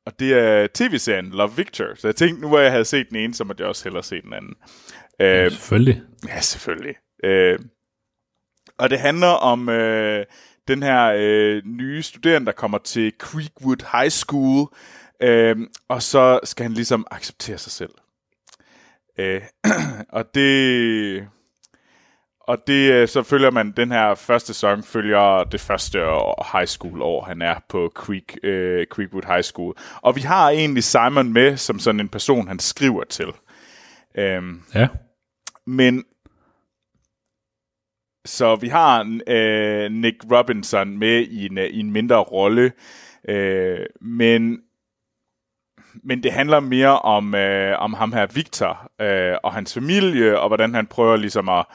og 0.06 0.18
det 0.18 0.32
er 0.32 0.68
tv-serien 0.74 1.30
Love 1.30 1.56
Victor. 1.56 1.86
Så 1.94 2.08
jeg 2.08 2.16
tænkte, 2.16 2.42
nu 2.42 2.48
hvor 2.48 2.58
jeg 2.58 2.70
havde 2.70 2.84
set 2.84 3.08
den 3.08 3.16
ene, 3.16 3.34
så 3.34 3.44
måtte 3.44 3.60
jeg 3.60 3.68
også 3.68 3.84
hellere 3.84 4.02
se 4.02 4.22
den 4.22 4.32
anden. 4.32 4.54
Øh, 5.20 5.26
ja, 5.26 5.48
selvfølgelig. 5.48 6.02
Ja, 6.28 6.40
selvfølgelig. 6.40 6.94
Øh, 7.24 7.58
og 8.78 8.90
det 8.90 8.98
handler 8.98 9.26
om 9.26 9.68
øh, 9.68 10.24
den 10.68 10.82
her 10.82 11.14
øh, 11.16 11.62
nye 11.64 12.02
studerende, 12.02 12.46
der 12.46 12.52
kommer 12.52 12.78
til 12.78 13.12
Creekwood 13.18 13.98
High 13.98 14.10
School, 14.10 14.68
Øhm, 15.22 15.68
og 15.88 16.02
så 16.02 16.40
skal 16.44 16.62
han 16.62 16.72
ligesom 16.72 17.06
acceptere 17.10 17.58
sig 17.58 17.72
selv. 17.72 17.90
Øh, 19.18 19.42
og 20.18 20.34
det... 20.34 21.28
Og 22.40 22.58
det, 22.66 22.92
øh, 22.92 23.08
så 23.08 23.22
følger 23.22 23.50
man, 23.50 23.72
den 23.76 23.92
her 23.92 24.14
første 24.14 24.46
sæson 24.46 24.82
følger 24.82 25.44
det 25.44 25.60
første 25.60 25.98
high 26.52 26.66
school 26.66 27.02
år, 27.02 27.24
han 27.24 27.42
er 27.42 27.54
på 27.68 27.92
Creek, 27.94 28.38
øh, 28.42 28.86
Creekwood 28.86 29.26
High 29.26 29.42
School. 29.42 29.74
Og 30.02 30.16
vi 30.16 30.20
har 30.20 30.50
egentlig 30.50 30.84
Simon 30.84 31.32
med 31.32 31.56
som 31.56 31.78
sådan 31.78 32.00
en 32.00 32.08
person, 32.08 32.48
han 32.48 32.58
skriver 32.58 33.04
til. 33.04 33.26
Øhm, 34.18 34.62
ja. 34.74 34.88
Men 35.66 36.04
så 38.24 38.56
vi 38.56 38.68
har 38.68 39.20
øh, 39.26 39.92
Nick 39.92 40.16
Robinson 40.32 40.98
med 40.98 41.26
i 41.26 41.46
en, 41.46 41.58
i 41.58 41.80
en 41.80 41.90
mindre 41.90 42.16
rolle, 42.16 42.72
øh, 43.28 43.86
men 44.00 44.62
men 46.04 46.22
det 46.22 46.32
handler 46.32 46.60
mere 46.60 46.98
om, 46.98 47.34
øh, 47.34 47.78
om 47.78 47.94
ham 47.94 48.12
her 48.12 48.26
Victor 48.26 48.90
øh, 49.00 49.36
og 49.42 49.54
hans 49.54 49.74
familie, 49.74 50.40
og 50.40 50.48
hvordan 50.48 50.74
han 50.74 50.86
prøver 50.86 51.16
ligesom 51.16 51.48
at, 51.48 51.66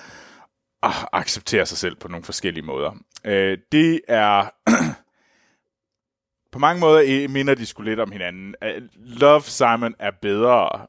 at 0.84 0.92
acceptere 1.12 1.66
sig 1.66 1.78
selv 1.78 1.96
på 1.96 2.08
nogle 2.08 2.24
forskellige 2.24 2.66
måder. 2.66 2.92
Øh, 3.26 3.58
det 3.72 4.02
er... 4.08 4.50
på 6.52 6.60
mange 6.60 6.80
måder 6.80 7.28
minder 7.28 7.56
de 7.56 7.66
sgu 7.66 7.84
lidt 7.84 8.00
om 8.00 8.12
hinanden. 8.12 8.56
Øh, 8.64 8.82
Love 8.96 9.42
Simon 9.42 9.96
er 10.00 10.12
bedre. 10.12 10.88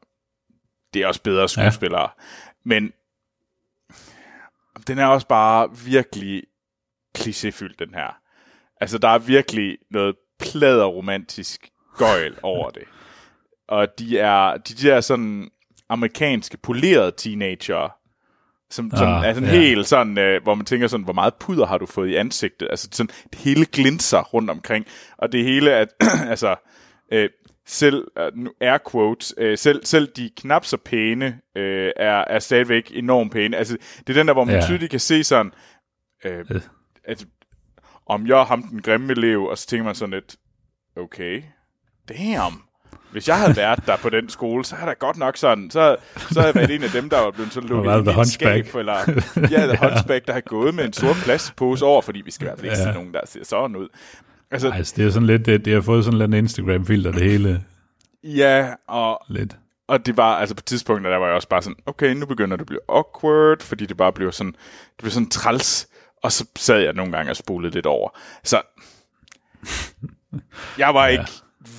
Det 0.94 1.02
er 1.02 1.06
også 1.06 1.22
bedre 1.22 1.48
skuespillere. 1.48 2.02
Ja. 2.02 2.08
Men 2.64 2.92
den 4.86 4.98
er 4.98 5.06
også 5.06 5.26
bare 5.26 5.76
virkelig 5.84 6.42
klichéfyldt, 7.18 7.74
den 7.78 7.94
her. 7.94 8.18
Altså, 8.80 8.98
der 8.98 9.08
er 9.08 9.18
virkelig 9.18 9.78
noget 9.90 10.16
plader-romantisk 10.38 11.70
gøjl 11.98 12.38
over 12.42 12.70
det 12.70 12.84
og 13.68 13.98
de 13.98 14.18
er 14.18 14.56
de 14.56 14.74
der 14.74 15.00
sådan 15.00 15.50
amerikanske 15.88 16.56
polerede 16.56 17.12
teenager, 17.16 17.96
som, 18.70 18.90
som 18.96 19.08
ah, 19.08 19.24
er 19.24 19.34
sådan 19.34 19.48
ja. 19.48 19.54
helt 19.54 19.86
sådan, 19.86 20.18
øh, 20.18 20.42
hvor 20.42 20.54
man 20.54 20.66
tænker 20.66 20.86
sådan, 20.86 21.04
hvor 21.04 21.12
meget 21.12 21.34
puder 21.34 21.66
har 21.66 21.78
du 21.78 21.86
fået 21.86 22.08
i 22.08 22.14
ansigtet? 22.14 22.68
Altså 22.70 22.88
sådan, 22.92 23.14
det 23.30 23.38
hele 23.38 23.66
glinser 23.66 24.22
rundt 24.22 24.50
omkring, 24.50 24.86
og 25.18 25.32
det 25.32 25.44
hele 25.44 25.72
at, 25.72 25.88
altså, 26.32 26.56
øh, 27.12 27.28
selv, 27.66 28.04
uh, 28.20 28.38
nu 28.38 28.50
air 28.60 28.78
quotes, 28.90 29.34
øh, 29.38 29.58
selv, 29.58 29.84
selv 29.84 30.08
de 30.16 30.30
knap 30.36 30.64
så 30.64 30.76
pæne 30.76 31.40
øh, 31.56 31.92
er, 31.96 32.24
er 32.26 32.38
stadigvæk 32.38 32.92
enormt 32.94 33.32
pæne. 33.32 33.56
Altså, 33.56 33.76
det 34.06 34.08
er 34.08 34.20
den 34.20 34.26
der, 34.26 34.34
hvor 34.34 34.44
man 34.44 34.54
ja. 34.54 34.66
tydeligt 34.66 34.90
kan 34.90 35.00
se 35.00 35.24
sådan, 35.24 35.52
øh, 36.24 36.44
øh. 36.50 36.60
at 37.04 37.26
om 38.06 38.26
jeg 38.26 38.40
er 38.40 38.44
ham 38.44 38.62
den 38.62 38.82
grimme 38.82 39.12
elev, 39.12 39.44
og 39.44 39.58
så 39.58 39.66
tænker 39.66 39.84
man 39.84 39.94
sådan 39.94 40.14
lidt, 40.14 40.36
okay, 40.96 41.42
damn, 42.08 42.62
hvis 43.14 43.28
jeg 43.28 43.38
havde 43.38 43.56
været 43.56 43.86
der 43.86 43.96
på 43.96 44.10
den 44.10 44.28
skole, 44.28 44.64
så 44.64 44.74
havde 44.74 44.88
der 44.88 44.94
godt 44.94 45.16
nok 45.16 45.36
sådan, 45.36 45.70
så, 45.70 45.96
så 46.16 46.40
havde 46.40 46.46
jeg 46.46 46.54
været 46.54 46.74
en 46.74 46.82
af 46.82 46.90
dem, 46.90 47.10
der 47.10 47.20
var 47.20 47.30
blevet 47.30 47.52
sådan 47.52 47.68
lukket 47.68 48.16
i 48.16 48.20
et 48.20 48.28
skab, 48.28 48.74
eller 48.74 48.96
jeg 49.50 49.60
havde 49.60 49.76
hunchback, 49.82 50.26
der 50.26 50.32
havde 50.32 50.44
gået 50.46 50.74
med 50.74 50.84
en 50.84 50.92
sort 50.92 51.16
plastikpose 51.24 51.84
over, 51.84 52.02
fordi 52.02 52.22
vi 52.24 52.30
skal 52.30 52.44
i 52.44 52.46
hvert 52.46 52.58
fald 52.58 52.70
ikke 52.70 52.78
ja. 52.78 52.92
se 52.92 52.94
nogen, 52.94 53.12
der 53.12 53.20
ser 53.24 53.44
sådan 53.44 53.76
ud. 53.76 53.88
Altså, 54.50 54.70
altså 54.70 54.94
det 54.96 55.06
er 55.06 55.10
sådan 55.10 55.26
lidt, 55.26 55.46
det, 55.46 55.64
det 55.64 55.74
har 55.74 55.80
fået 55.80 56.04
sådan 56.04 56.18
lidt 56.18 56.34
Instagram-filter, 56.34 57.12
det 57.12 57.22
hele. 57.22 57.64
Ja, 58.24 58.74
og, 58.88 59.24
lidt. 59.28 59.56
og 59.86 60.06
det 60.06 60.16
var, 60.16 60.36
altså 60.36 60.54
på 60.54 60.62
tidspunktet, 60.62 61.10
der 61.10 61.18
var 61.18 61.26
jeg 61.26 61.34
også 61.34 61.48
bare 61.48 61.62
sådan, 61.62 61.76
okay, 61.86 62.14
nu 62.14 62.26
begynder 62.26 62.56
det 62.56 62.62
at 62.62 62.66
blive 62.66 62.80
awkward, 62.88 63.62
fordi 63.62 63.86
det 63.86 63.96
bare 63.96 64.12
blev 64.12 64.32
sådan, 64.32 64.52
det 64.52 64.98
blev 64.98 65.10
sådan 65.10 65.30
træls, 65.30 65.88
og 66.22 66.32
så 66.32 66.46
sad 66.56 66.78
jeg 66.78 66.92
nogle 66.92 67.12
gange 67.12 67.32
og 67.32 67.36
spolede 67.36 67.74
lidt 67.74 67.86
over. 67.86 68.18
Så 68.44 68.62
jeg 70.78 70.94
var 70.94 71.06
ja. 71.06 71.24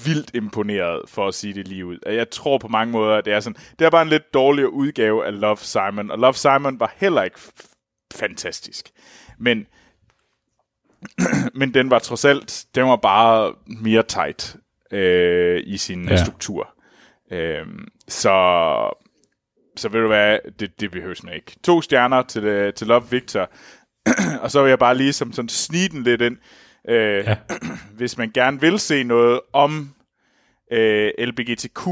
Vildt 0.06 0.32
imponeret, 0.34 1.02
for 1.10 1.28
at 1.28 1.34
sige 1.34 1.54
det 1.54 1.68
lige 1.68 1.86
ud. 1.86 1.98
Jeg 2.06 2.30
tror 2.30 2.58
på 2.58 2.68
mange 2.68 2.92
måder, 2.92 3.16
at 3.16 3.26
det 3.26 3.34
er 3.34 3.40
sådan, 3.40 3.62
det 3.80 3.86
er 3.86 3.90
bare 3.90 4.02
en 4.02 4.10
lidt 4.10 4.34
dårligere 4.34 4.74
udgave 4.74 5.26
af 5.26 5.40
Love 5.40 5.58
Simon, 5.58 6.12
og 6.12 6.20
Love 6.20 6.34
Simon 6.34 6.80
var 6.80 6.94
heller 6.98 7.24
ikke 7.24 7.40
fantastisk. 8.16 8.90
Men, 9.38 9.68
men 11.60 11.74
den 11.74 11.90
var 11.90 12.00
trods 12.00 12.26
alt, 12.26 12.66
den 12.76 12.86
var 12.86 12.96
bare 12.96 13.54
mere 13.68 14.04
tight 14.04 14.56
øh, 14.92 15.64
i 15.66 15.78
sin 15.78 16.10
ja. 16.10 16.24
struktur. 16.24 16.70
Øh, 17.32 17.66
så, 18.08 18.34
så 19.76 19.90
ved 19.90 20.02
du 20.02 20.08
hvad, 20.08 20.40
det, 20.60 20.80
det 20.80 20.92
behøves 20.92 21.24
man 21.24 21.34
ikke. 21.34 21.56
To 21.64 21.82
stjerner 21.82 22.22
til, 22.22 22.44
øh, 22.44 22.74
til 22.74 22.88
Love 22.88 23.10
Victor, 23.10 23.50
og 24.44 24.52
så 24.52 24.62
vil 24.62 24.70
jeg 24.70 24.80
bare 24.80 24.98
lige 24.98 25.14
som 25.14 25.34
sådan 25.34 25.50
snige 25.50 25.90
den 25.90 26.04
lidt 26.04 26.22
ind. 26.22 26.38
Øh, 26.90 27.26
ja. 27.26 27.38
Hvis 27.98 28.18
man 28.18 28.32
gerne 28.34 28.62
vil 28.62 28.80
se 28.80 29.04
noget 29.04 29.40
om 29.54 29.96
øh, 30.72 31.12
LBGTQ, 31.20 31.88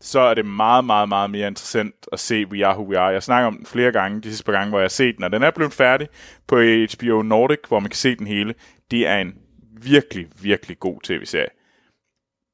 så 0.00 0.20
er 0.20 0.34
det 0.34 0.46
meget, 0.46 0.84
meget, 0.84 1.08
meget 1.08 1.30
mere 1.30 1.48
interessant 1.48 1.94
at 2.12 2.20
se 2.20 2.46
We 2.46 2.66
Are 2.66 2.78
Who 2.78 2.90
We 2.90 2.98
Are. 2.98 3.12
Jeg 3.12 3.22
snakker 3.22 3.46
om 3.46 3.56
den 3.56 3.66
flere 3.66 3.92
gange, 3.92 4.20
de 4.20 4.28
sidste 4.28 4.44
par 4.44 4.52
gange, 4.52 4.68
hvor 4.68 4.78
jeg 4.78 4.84
har 4.84 4.88
set 4.88 5.16
den, 5.16 5.24
og 5.24 5.32
den 5.32 5.42
er 5.42 5.50
blevet 5.50 5.72
færdig 5.72 6.08
på 6.46 6.56
HBO 6.56 7.22
Nordic, 7.22 7.58
hvor 7.68 7.80
man 7.80 7.90
kan 7.90 7.96
se 7.96 8.16
den 8.16 8.26
hele. 8.26 8.54
Det 8.90 9.06
er 9.06 9.16
en 9.16 9.34
virkelig, 9.82 10.26
virkelig 10.42 10.78
god 10.78 11.00
tv-serie. 11.02 11.48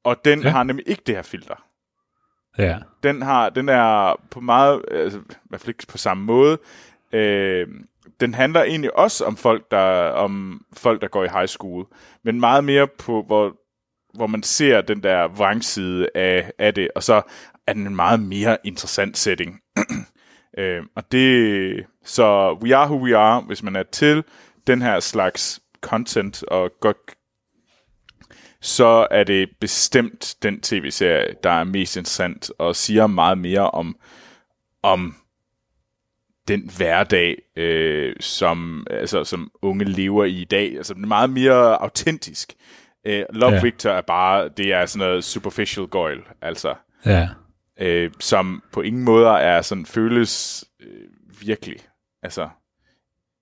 Og 0.03 0.25
den 0.25 0.41
ja. 0.41 0.49
har 0.49 0.63
nemlig 0.63 0.89
ikke 0.89 1.03
det 1.05 1.15
her 1.15 1.21
filter. 1.21 1.55
Ja. 2.57 2.77
Den, 3.03 3.21
har, 3.21 3.49
den 3.49 3.69
er 3.69 4.21
på 4.31 4.39
meget, 4.39 4.81
altså, 4.91 5.19
i 5.19 5.47
hvert 5.49 5.61
fald 5.61 5.69
ikke 5.69 5.87
på 5.87 5.97
samme 5.97 6.23
måde, 6.23 6.57
øh, 7.13 7.67
den 8.21 8.33
handler 8.33 8.63
egentlig 8.63 8.97
også 8.97 9.25
om 9.25 9.37
folk, 9.37 9.71
der, 9.71 10.09
om 10.09 10.61
folk, 10.73 11.01
der 11.01 11.07
går 11.07 11.23
i 11.23 11.29
high 11.33 11.47
school, 11.47 11.85
men 12.23 12.39
meget 12.39 12.63
mere 12.63 12.87
på, 12.87 13.23
hvor, 13.23 13.55
hvor 14.13 14.27
man 14.27 14.43
ser 14.43 14.81
den 14.81 15.03
der 15.03 15.27
vrangside 15.27 16.07
af, 16.15 16.51
af 16.59 16.73
det, 16.73 16.89
og 16.95 17.03
så 17.03 17.21
er 17.67 17.73
den 17.73 17.87
en 17.87 17.95
meget 17.95 18.19
mere 18.19 18.57
interessant 18.63 19.17
setting. 19.17 19.59
øh, 20.57 20.83
og 20.95 21.11
det, 21.11 21.85
så 22.05 22.57
We 22.63 22.75
Are 22.75 22.87
Who 22.87 23.03
We 23.05 23.17
Are, 23.17 23.41
hvis 23.41 23.63
man 23.63 23.75
er 23.75 23.83
til 23.83 24.23
den 24.67 24.81
her 24.81 24.99
slags 24.99 25.61
content 25.81 26.43
og 26.43 26.71
godt 26.81 26.97
så 28.61 29.07
er 29.11 29.23
det 29.23 29.49
bestemt 29.59 30.35
den 30.43 30.61
tv-serie, 30.61 31.35
der 31.43 31.49
er 31.49 31.63
mest 31.63 31.97
interessant 31.97 32.51
og 32.57 32.75
siger 32.75 33.07
meget 33.07 33.37
mere 33.37 33.71
om, 33.71 33.95
om 34.83 35.15
den 36.47 36.69
hverdag, 36.77 37.35
øh, 37.57 38.15
som, 38.19 38.87
altså, 38.89 39.23
som 39.23 39.51
unge 39.61 39.85
lever 39.85 40.25
i 40.25 40.41
i 40.41 40.45
dag. 40.45 40.77
Altså, 40.77 40.93
den 40.93 41.03
er 41.03 41.07
meget 41.07 41.29
mere 41.29 41.81
autentisk. 41.81 42.53
Øh, 43.07 43.23
Love 43.33 43.53
ja. 43.53 43.61
Victor 43.61 43.89
er 43.89 44.01
bare, 44.01 44.49
det 44.49 44.73
er 44.73 44.85
sådan 44.85 45.07
noget 45.07 45.23
superficial 45.23 45.87
goil, 45.87 46.19
altså. 46.41 46.75
Ja. 47.05 47.29
Øh, 47.79 48.11
som 48.19 48.63
på 48.73 48.81
ingen 48.81 49.03
måde 49.03 49.27
er 49.27 49.61
sådan, 49.61 49.85
føles 49.85 50.65
øh, 50.79 51.07
virkelig. 51.41 51.77
Altså, 52.23 52.49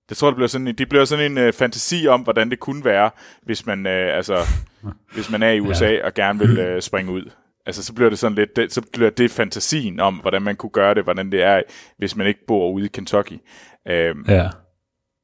det 0.08 0.16
tror, 0.16 0.28
det 0.28 0.36
bliver 0.36 0.48
sådan, 0.48 0.66
det 0.66 0.88
bliver 0.88 1.04
sådan 1.04 1.38
en 1.38 1.48
uh, 1.48 1.54
fantasi 1.54 2.06
om, 2.06 2.20
hvordan 2.20 2.50
det 2.50 2.60
kunne 2.60 2.84
være, 2.84 3.10
hvis 3.42 3.66
man, 3.66 3.86
uh, 3.86 3.92
altså, 3.92 4.36
hvis 5.14 5.30
man 5.30 5.42
er 5.42 5.50
i 5.50 5.60
USA 5.60 5.90
ja. 5.90 6.06
og 6.06 6.14
gerne 6.14 6.38
vil 6.38 6.74
uh, 6.74 6.80
springe 6.80 7.12
ud. 7.12 7.30
Altså, 7.70 7.84
så 7.84 7.94
bliver 7.94 8.10
det 8.10 8.18
sådan 8.18 8.34
lidt, 8.34 8.56
det, 8.56 8.72
så 8.72 8.82
bliver 8.92 9.10
det 9.10 9.30
fantasien 9.30 10.00
om, 10.00 10.14
hvordan 10.14 10.42
man 10.42 10.56
kunne 10.56 10.70
gøre 10.70 10.94
det, 10.94 11.04
hvordan 11.04 11.32
det 11.32 11.42
er, 11.42 11.62
hvis 11.98 12.16
man 12.16 12.26
ikke 12.26 12.40
bor 12.46 12.70
ude 12.70 12.84
i 12.84 12.88
Kentucky. 12.88 13.32
Um, 13.32 14.24
ja. 14.28 14.50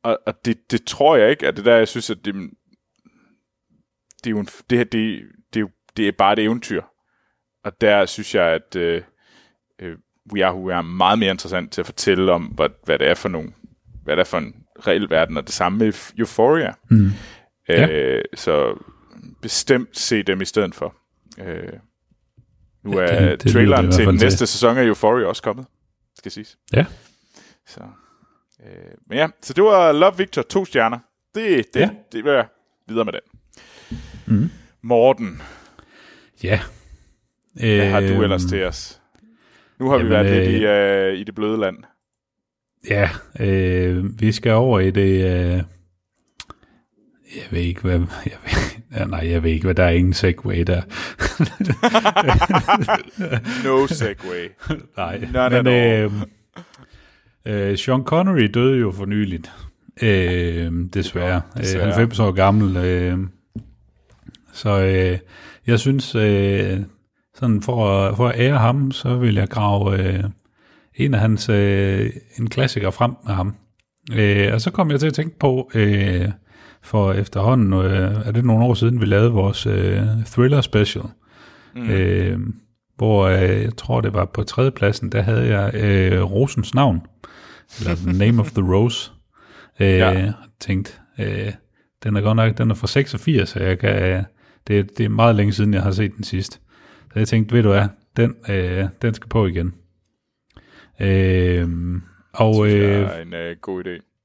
Og, 0.03 0.19
og 0.27 0.35
det, 0.45 0.71
det 0.71 0.85
tror 0.85 1.17
jeg 1.17 1.31
ikke, 1.31 1.49
at 1.49 1.57
det 1.57 1.65
der, 1.65 1.77
jeg 1.77 1.89
synes, 1.89 2.11
at 2.11 2.19
det, 2.25 2.35
det 4.25 4.27
er 4.27 4.31
jo 4.31 4.39
en, 4.39 4.49
det 4.71 4.79
her, 4.79 4.85
det, 4.85 5.23
det, 5.55 5.63
er 5.63 5.67
det 5.97 6.09
er 6.09 6.13
bare 6.13 6.33
et 6.33 6.39
eventyr. 6.39 6.83
Og 7.65 7.81
der 7.81 8.07
synes 8.07 8.35
jeg, 8.35 8.45
at 8.45 8.77
uh, 8.77 9.05
uh, 9.83 9.95
We 10.35 10.45
Are 10.45 10.55
Who 10.55 10.69
We 10.69 10.75
Are 10.75 10.83
meget 10.83 11.19
mere 11.19 11.31
interessant 11.31 11.73
til 11.73 11.81
at 11.81 11.87
fortælle 11.87 12.33
om, 12.33 12.45
hvad, 12.45 12.69
hvad 12.85 12.99
det 12.99 13.09
er 13.09 13.15
for 13.15 13.29
nogle, 13.29 13.53
hvad 14.05 14.17
det 14.17 14.21
er 14.21 14.25
for 14.25 14.39
en 14.39 14.55
reel 14.87 15.11
verden, 15.11 15.37
og 15.37 15.47
det 15.47 15.55
samme 15.55 15.79
med 15.79 16.13
Euphoria. 16.19 16.75
Mm. 16.91 17.07
Øh, 17.69 17.79
ja. 17.79 18.21
Så 18.35 18.85
bestemt 19.43 19.99
se 19.99 20.23
dem 20.23 20.41
i 20.41 20.45
stedet 20.45 20.75
for. 20.75 20.95
Øh, 21.39 21.73
nu 22.87 22.99
er 22.99 23.03
ja, 23.03 23.31
det, 23.31 23.42
det 23.42 23.53
traileren 23.53 23.92
til 23.92 24.14
næste 24.14 24.38
til. 24.38 24.49
sæson 24.49 24.79
af 24.79 24.85
Euphoria 24.85 25.27
også 25.27 25.42
kommet, 25.42 25.66
skal 26.18 26.33
siges. 26.33 26.59
Ja. 26.72 26.87
Så, 27.66 27.81
øh, 28.66 28.92
men 29.09 29.18
ja, 29.18 29.29
så 29.42 29.53
det 29.53 29.64
var 29.64 29.92
Love 29.92 30.16
Victor, 30.16 30.42
to 30.42 30.64
stjerner. 30.64 30.99
Det, 31.35 31.75
det, 31.75 31.81
ja. 31.81 31.90
det 32.12 32.25
vil 32.25 32.33
jeg 32.33 32.46
videre 32.88 33.05
med 33.05 33.12
den. 33.12 33.20
Mm. 34.27 34.51
Morten. 34.83 35.42
Ja. 36.42 36.61
Hvad 37.53 37.90
har 37.90 38.01
du 38.01 38.07
øhm, 38.07 38.22
ellers 38.22 38.44
til 38.44 38.64
os? 38.64 39.01
Nu 39.79 39.88
har 39.88 39.96
Jamen, 39.96 40.07
vi 40.07 40.14
været 40.14 40.46
lidt 40.46 40.62
i, 40.62 41.14
uh, 41.14 41.20
i 41.20 41.25
det 41.25 41.35
bløde 41.35 41.61
land. 41.61 41.77
Ja, 42.90 43.11
øh, 43.40 44.20
vi 44.20 44.33
skal 44.33 44.53
over 44.53 44.81
i 44.81 44.90
det... 44.90 45.25
Øh, 45.25 45.62
jeg 47.37 47.44
ved 47.51 47.61
ikke, 47.61 47.81
hvad... 47.81 47.99
Jeg 48.27 48.38
ved, 48.44 48.76
ja, 48.92 49.05
nej, 49.05 49.31
jeg 49.31 49.42
ved 49.42 49.51
ikke, 49.51 49.64
hvad 49.64 49.75
der 49.75 49.85
er 49.85 49.90
ingen 49.90 50.12
segway 50.12 50.62
der. 50.62 50.83
no 53.68 53.87
segway. 53.87 54.49
nej, 54.96 55.29
None 55.33 55.62
men... 55.62 55.72
Øh, 55.72 57.70
øh, 57.70 57.79
Sean 57.79 58.03
Connery 58.03 58.51
døde 58.55 58.81
jo 58.81 58.90
for 58.90 59.07
nyligt. 59.07 59.53
Øh, 60.03 60.72
desværre. 60.94 61.40
desværre. 61.59 61.87
Øh, 61.87 61.94
90 61.94 62.18
år 62.18 62.33
gammel. 62.33 62.77
Øh, 62.77 63.18
så 64.53 64.81
øh, 64.81 65.18
jeg 65.66 65.81
synes, 65.81 66.14
øh, 66.14 66.79
sådan 67.35 67.62
for, 67.62 68.14
for 68.14 68.29
at 68.29 68.40
ære 68.40 68.59
ham, 68.59 68.92
så 68.92 69.16
vil 69.16 69.35
jeg 69.35 69.49
grave... 69.49 69.99
Øh, 69.99 70.25
en 70.96 71.14
af 71.14 71.20
hans, 71.20 71.49
øh, 71.49 72.11
en 72.38 72.51
klassiker 72.51 72.90
frem 72.90 73.12
med 73.27 73.35
ham. 73.35 73.55
Øh, 74.12 74.55
og 74.55 74.61
så 74.61 74.70
kom 74.70 74.90
jeg 74.90 75.01
til 75.01 75.07
at 75.07 75.14
tænke 75.14 75.38
på, 75.38 75.70
øh, 75.75 76.29
for 76.87 77.12
efterhånden, 77.12 77.72
øh, 77.72 78.27
er 78.27 78.33
det 78.33 78.44
nogle 78.44 78.64
år 78.64 78.75
siden, 78.75 79.01
vi 79.01 79.07
lavede 79.07 79.31
vores 79.31 79.66
øh, 79.66 80.03
thriller 80.27 80.61
special, 80.61 81.05
mm. 81.75 81.90
øh, 81.90 82.38
hvor 82.96 83.27
øh, 83.27 83.62
jeg 83.62 83.77
tror, 83.77 84.01
det 84.01 84.14
var 84.14 84.25
på 84.25 84.42
tredjepladsen, 84.42 85.12
der 85.12 85.22
havde 85.22 85.59
jeg 85.59 85.75
øh, 85.75 86.22
Rosens 86.22 86.75
navn, 86.75 87.03
eller 87.79 87.94
The 87.94 88.18
Name 88.18 88.40
of 88.40 88.51
the 88.51 88.75
Rose. 88.75 89.11
Øh, 89.81 89.88
ja. 89.99 90.33
tænkt, 90.61 91.01
øh, 91.18 91.53
den 92.03 92.16
er 92.16 92.20
godt 92.20 92.37
nok, 92.37 92.59
den 92.59 92.70
er 92.70 92.75
fra 92.75 92.87
86, 92.87 93.49
så 93.49 93.61
jeg 93.61 93.79
kan, 93.79 94.25
det, 94.66 94.99
det 94.99 95.05
er 95.05 95.09
meget 95.09 95.37
længe 95.37 95.53
siden, 95.53 95.75
jeg 95.75 95.83
har 95.83 95.90
set 95.90 96.16
den 96.16 96.25
sidst. 96.25 96.61
Så 97.12 97.18
jeg 97.18 97.29
tænkte, 97.29 97.55
ved 97.55 97.62
du 97.62 97.68
hvad, 97.68 97.88
den, 98.16 98.35
øh, 98.49 98.85
den 99.03 99.14
skal 99.14 99.29
på 99.29 99.46
igen. 99.46 99.75
Øh, 101.01 101.68
og, 102.33 102.66
det 102.66 102.72
øh, 102.72 103.03
er 103.03 103.22
en 103.22 103.35
øh, 103.35 103.57
god 103.61 103.85
idé. 103.85 104.16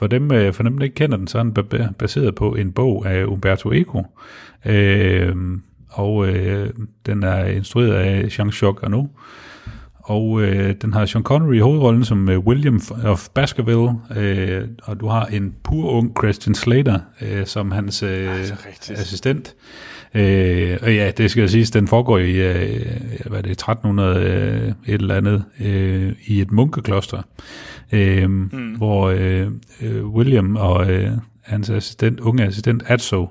For 0.00 0.06
dem, 0.06 0.32
øh, 0.32 0.52
for 0.52 0.62
dem, 0.62 0.78
der 0.78 0.84
ikke 0.84 0.94
kender 0.94 1.16
den, 1.16 1.26
så 1.26 1.38
er 1.38 1.42
den 1.42 1.94
baseret 1.98 2.34
på 2.34 2.54
en 2.54 2.72
bog 2.72 3.06
af 3.06 3.24
Umberto 3.24 3.72
Eco. 3.72 4.04
Øh, 4.66 5.36
og 5.88 6.28
øh, 6.28 6.70
den 7.06 7.22
er 7.22 7.44
instrueret 7.44 7.92
af 7.92 8.22
Jean-Jacques 8.38 8.84
Arnaud. 8.84 9.08
Og 10.10 10.42
øh, 10.42 10.74
den 10.82 10.92
har 10.92 11.06
Sean 11.06 11.22
Connery 11.22 11.54
i 11.54 11.58
hovedrollen 11.58 12.04
som 12.04 12.28
øh, 12.28 12.38
William 12.38 12.80
of 13.04 13.28
Baskerville, 13.34 13.90
øh, 14.16 14.68
og 14.82 15.00
du 15.00 15.08
har 15.08 15.26
en 15.26 15.54
pur 15.62 15.90
ung 15.90 16.12
Christian 16.18 16.54
Slater 16.54 16.98
øh, 17.22 17.46
som 17.46 17.70
hans 17.70 18.02
øh, 18.02 18.28
assistent. 18.90 19.54
Øh, 20.14 20.78
og 20.82 20.94
ja, 20.94 21.10
det 21.10 21.30
skal 21.30 21.40
jeg 21.40 21.50
sige, 21.50 21.64
den 21.64 21.88
foregår 21.88 22.18
i, 22.18 22.30
øh, 22.30 22.86
hvad 23.26 23.38
er 23.38 23.42
det, 23.42 23.50
1300 23.50 24.20
øh, 24.20 24.94
et 24.94 25.00
eller 25.00 25.14
andet, 25.14 25.44
øh, 25.60 26.12
i 26.26 26.40
et 26.40 26.52
munkekloster, 26.52 27.22
øh, 27.92 28.30
mm. 28.30 28.48
hvor 28.76 29.08
øh, 29.08 29.46
øh, 29.82 30.06
William 30.06 30.56
og 30.56 30.92
øh, 30.92 31.10
hans 31.50 31.70
assistent, 31.70 32.20
unge 32.20 32.44
assistent 32.44 32.82
Atso, 32.86 33.28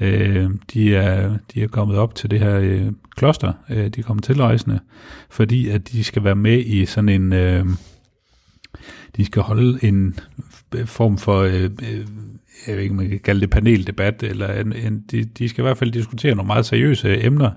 øh, 0.00 0.50
de, 0.74 0.96
er, 0.96 1.36
de 1.54 1.62
er 1.62 1.68
kommet 1.68 1.96
op 1.96 2.14
til 2.14 2.30
det 2.30 2.40
her 2.40 2.58
øh, 2.58 2.86
kloster, 3.16 3.52
øh, 3.70 3.88
de 3.88 4.00
er 4.00 4.04
kommet 4.04 4.24
tilrejsende, 4.24 4.80
fordi 5.30 5.68
at 5.68 5.92
de 5.92 6.04
skal 6.04 6.24
være 6.24 6.36
med 6.36 6.58
i 6.58 6.86
sådan 6.86 7.08
en, 7.08 7.32
øh, 7.32 7.66
de 9.16 9.24
skal 9.24 9.42
holde 9.42 9.78
en 9.82 10.18
øh, 10.74 10.86
form 10.86 11.18
for 11.18 11.40
øh, 11.40 11.62
øh 11.62 12.06
jeg 12.66 12.76
ved 12.76 12.82
ikke, 12.82 12.94
man 12.94 13.08
kan 13.08 13.18
kalde 13.18 13.40
det 13.40 13.50
paneldebat, 13.50 14.22
eller 14.22 14.52
en, 14.52 14.72
en, 14.72 15.04
de, 15.10 15.24
de 15.24 15.48
skal 15.48 15.62
i 15.62 15.66
hvert 15.66 15.78
fald 15.78 15.92
diskutere 15.92 16.34
nogle 16.34 16.46
meget 16.46 16.66
seriøse 16.66 17.24
emner 17.24 17.50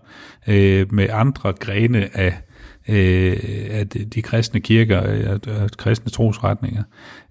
øh, 0.47 0.93
med 0.93 1.07
andre 1.11 1.53
grene 1.53 2.17
af, 2.17 2.41
øh, 2.89 3.37
af 3.69 3.87
de, 3.87 4.21
kristne 4.21 4.59
kirker, 4.59 5.09
øh, 5.09 5.39
og 5.61 5.71
kristne 5.77 6.11
trosretninger. 6.11 6.83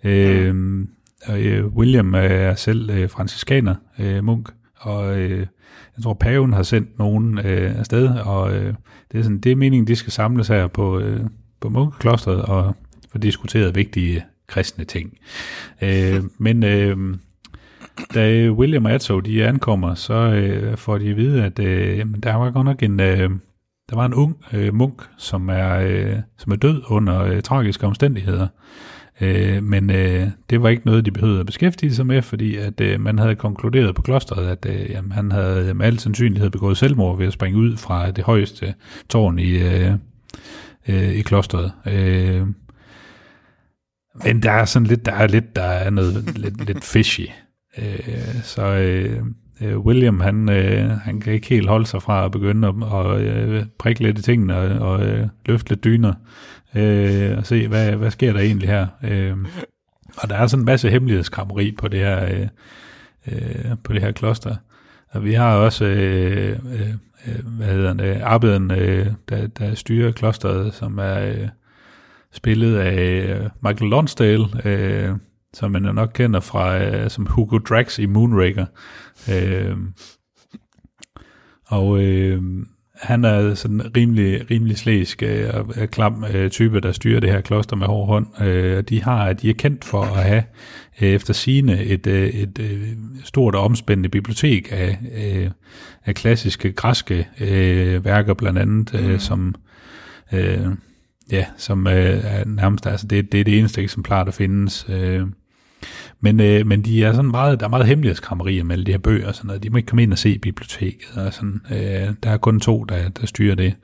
Øh, 0.04 0.54
og, 1.26 1.40
øh, 1.40 1.66
William 1.66 2.14
er 2.14 2.54
selv 2.54 2.90
øh, 2.90 3.10
franciskaner, 3.10 3.74
øh, 3.98 4.24
munk, 4.24 4.48
og 4.76 5.18
øh, 5.18 5.46
jeg 5.96 6.02
tror, 6.02 6.14
paven 6.14 6.52
har 6.52 6.62
sendt 6.62 6.98
nogen 6.98 7.38
øh, 7.38 7.78
afsted, 7.78 8.08
og 8.08 8.56
øh, 8.56 8.74
det, 9.12 9.18
er 9.18 9.22
sådan, 9.22 9.40
det 9.40 9.52
er 9.52 9.56
meningen, 9.56 9.86
de 9.86 9.96
skal 9.96 10.12
samles 10.12 10.48
her 10.48 10.66
på, 10.66 10.98
øh, 10.98 11.20
på 11.60 11.68
munkeklosteret 11.68 12.42
og 12.42 12.74
få 13.12 13.18
diskuteret 13.18 13.74
vigtige 13.74 14.24
kristne 14.46 14.84
ting. 14.84 15.18
Øh, 15.82 16.22
men 16.38 16.62
øh, 16.62 17.16
da 18.14 18.50
William 18.50 18.84
og 18.84 18.92
Atso, 18.92 19.20
de 19.20 19.46
ankommer, 19.46 19.94
så 19.94 20.14
øh, 20.14 20.76
får 20.76 20.98
de 20.98 21.10
at 21.10 21.16
vide, 21.16 21.44
at 21.44 21.58
øh, 21.58 22.06
der 22.22 22.34
var 22.34 22.50
godt 22.50 22.64
nok 22.64 22.82
en, 22.82 23.00
øh, 23.00 23.30
der 23.90 23.96
var 23.96 24.06
en 24.06 24.14
ung 24.14 24.36
øh, 24.52 24.74
munk, 24.74 25.02
som 25.18 25.48
er, 25.48 25.78
øh, 25.78 26.16
som 26.38 26.52
er 26.52 26.56
død 26.56 26.82
under 26.88 27.22
øh, 27.22 27.42
tragiske 27.42 27.86
omstændigheder. 27.86 28.48
Øh, 29.20 29.62
men 29.62 29.90
øh, 29.90 30.26
det 30.50 30.62
var 30.62 30.68
ikke 30.68 30.86
noget, 30.86 31.04
de 31.04 31.10
behøvede 31.10 31.40
at 31.40 31.46
beskæftige 31.46 31.94
sig 31.94 32.06
med, 32.06 32.22
fordi 32.22 32.56
at 32.56 32.80
øh, 32.80 33.00
man 33.00 33.18
havde 33.18 33.34
konkluderet 33.34 33.94
på 33.94 34.02
klosteret, 34.02 34.46
at 34.46 34.66
øh, 34.66 34.90
jamen, 34.90 35.12
han 35.12 35.32
havde 35.32 35.74
med 35.74 35.86
al 35.86 35.98
sandsynlighed 35.98 36.50
begået 36.50 36.76
selvmord 36.76 37.18
ved 37.18 37.26
at 37.26 37.32
springe 37.32 37.58
ud 37.58 37.76
fra 37.76 38.10
det 38.10 38.24
højeste 38.24 38.74
tårn 39.08 39.38
i, 39.38 39.50
øh, 39.50 39.92
øh, 40.88 41.10
i 41.10 41.22
klosteret. 41.22 41.72
Øh, 41.86 42.46
men 44.24 44.42
der 44.42 44.50
er 44.50 44.64
sådan 44.64 44.86
lidt, 44.86 45.06
der 45.06 45.12
er 45.12 45.26
lidt, 45.26 45.56
der 45.56 45.62
er 45.62 45.90
noget 45.90 46.38
lidt, 46.38 46.66
lidt 46.66 46.84
fishy. 46.84 47.26
Øh, 47.78 48.42
så 48.42 48.62
øh, 48.62 49.22
øh, 49.60 49.78
William, 49.78 50.20
han, 50.20 50.48
øh, 50.48 50.90
han 50.90 51.20
kan 51.20 51.32
ikke 51.32 51.48
helt 51.48 51.68
holde 51.68 51.86
sig 51.86 52.02
fra 52.02 52.24
at 52.24 52.32
begynde 52.32 52.68
at, 52.68 52.74
at 53.06 53.20
øh, 53.20 53.64
prikke 53.78 54.02
lidt 54.02 54.18
i 54.18 54.22
tingene 54.22 54.56
og, 54.56 54.90
og 54.90 55.06
øh, 55.06 55.26
løfte 55.46 55.70
lidt 55.70 55.84
dyner 55.84 56.12
øh, 56.74 57.38
og 57.38 57.46
se, 57.46 57.68
hvad, 57.68 57.92
hvad 57.92 58.10
sker 58.10 58.32
der 58.32 58.40
egentlig 58.40 58.68
her. 58.68 58.86
Øh, 59.04 59.36
og 60.16 60.30
der 60.30 60.36
er 60.36 60.46
sådan 60.46 60.62
en 60.62 60.66
masse 60.66 60.90
hemmelighedskrammeri 60.90 61.72
på 61.78 61.88
det 61.88 62.00
her, 62.00 62.24
øh, 62.24 62.48
øh, 63.26 63.76
på 63.84 63.92
det 63.92 64.02
her 64.02 64.12
kloster. 64.12 64.56
Og 65.10 65.24
vi 65.24 65.32
har 65.32 65.56
også, 65.56 65.84
øh, 65.84 66.58
øh, 66.72 66.94
øh, 67.26 67.46
hvad 67.46 67.66
hedder 67.66 67.94
det, 67.94 68.20
Abeden, 68.24 68.70
øh, 68.70 69.06
der, 69.28 69.46
der 69.46 69.74
styrer 69.74 70.12
klosteret, 70.12 70.74
som 70.74 70.98
er 70.98 71.18
øh, 71.18 71.48
spillet 72.32 72.76
af 72.76 73.00
øh, 73.00 73.50
Michael 73.62 73.90
Lonsdale, 73.90 74.46
øh, 74.64 75.16
som 75.54 75.70
man 75.70 75.84
jo 75.84 75.92
nok 75.92 76.10
kender 76.14 76.40
fra, 76.40 76.84
øh, 76.84 77.10
som 77.10 77.26
Hugo 77.26 77.58
Drax 77.58 77.98
i 77.98 78.06
Moonraker. 78.06 78.66
Øh, 79.32 79.76
og 81.66 82.04
øh, 82.04 82.42
han 83.00 83.24
er 83.24 83.54
sådan 83.54 83.96
rimelig, 83.96 84.50
rimelig 84.50 84.78
slæsk 84.78 85.22
øh, 85.22 85.50
og 85.54 85.74
øh, 85.76 85.88
klam 85.88 86.24
øh, 86.34 86.50
type, 86.50 86.80
der 86.80 86.92
styrer 86.92 87.20
det 87.20 87.30
her 87.30 87.40
kloster 87.40 87.76
med 87.76 87.86
hård 87.86 88.06
hånd. 88.06 88.42
Øh, 88.42 88.82
de, 88.82 89.02
har, 89.02 89.32
de 89.32 89.50
er 89.50 89.54
kendt 89.54 89.84
for 89.84 90.02
at 90.02 90.24
have 90.24 90.42
øh, 91.00 91.08
efter 91.08 91.34
sine 91.34 91.84
et, 91.84 92.06
øh, 92.06 92.28
et 92.28 92.58
øh, 92.58 92.88
stort 93.24 93.54
og 93.54 93.62
omspændende 93.62 94.08
bibliotek 94.08 94.68
af, 94.70 94.98
øh, 95.14 95.50
af 96.04 96.14
klassiske 96.14 96.72
græske 96.72 97.28
øh, 97.40 98.04
værker, 98.04 98.34
blandt 98.34 98.58
andet, 98.58 98.94
øh, 98.94 99.10
mm. 99.10 99.18
som... 99.18 99.54
Øh, 100.32 100.66
ja, 101.32 101.44
som 101.56 101.86
øh, 101.86 102.20
er 102.24 102.44
nærmest, 102.44 102.86
altså 102.86 103.06
det, 103.06 103.32
det 103.32 103.40
er 103.40 103.44
det 103.44 103.58
eneste 103.58 103.82
eksemplar, 103.82 104.24
der 104.24 104.30
findes. 104.30 104.86
Øh, 104.88 105.26
men, 106.20 106.40
øh, 106.40 106.66
men 106.66 106.82
de 106.82 107.04
er 107.04 107.12
sådan 107.12 107.30
meget, 107.30 107.60
der 107.60 107.66
er 107.66 107.70
meget 107.70 107.86
hemmelighedskrammerier 107.86 108.64
med 108.64 108.72
alle 108.72 108.84
de 108.84 108.90
her 108.90 108.98
bøger 108.98 109.28
og 109.28 109.34
sådan 109.34 109.46
noget. 109.46 109.62
De 109.62 109.70
må 109.70 109.76
ikke 109.76 109.86
komme 109.86 110.02
ind 110.02 110.12
og 110.12 110.18
se 110.18 110.38
biblioteket 110.38 111.16
og 111.16 111.34
sådan. 111.34 111.60
Øh, 111.70 112.14
der 112.22 112.30
er 112.30 112.36
kun 112.36 112.60
to, 112.60 112.84
der, 112.84 113.08
der 113.08 113.26
styrer 113.26 113.54
det. 113.54 113.74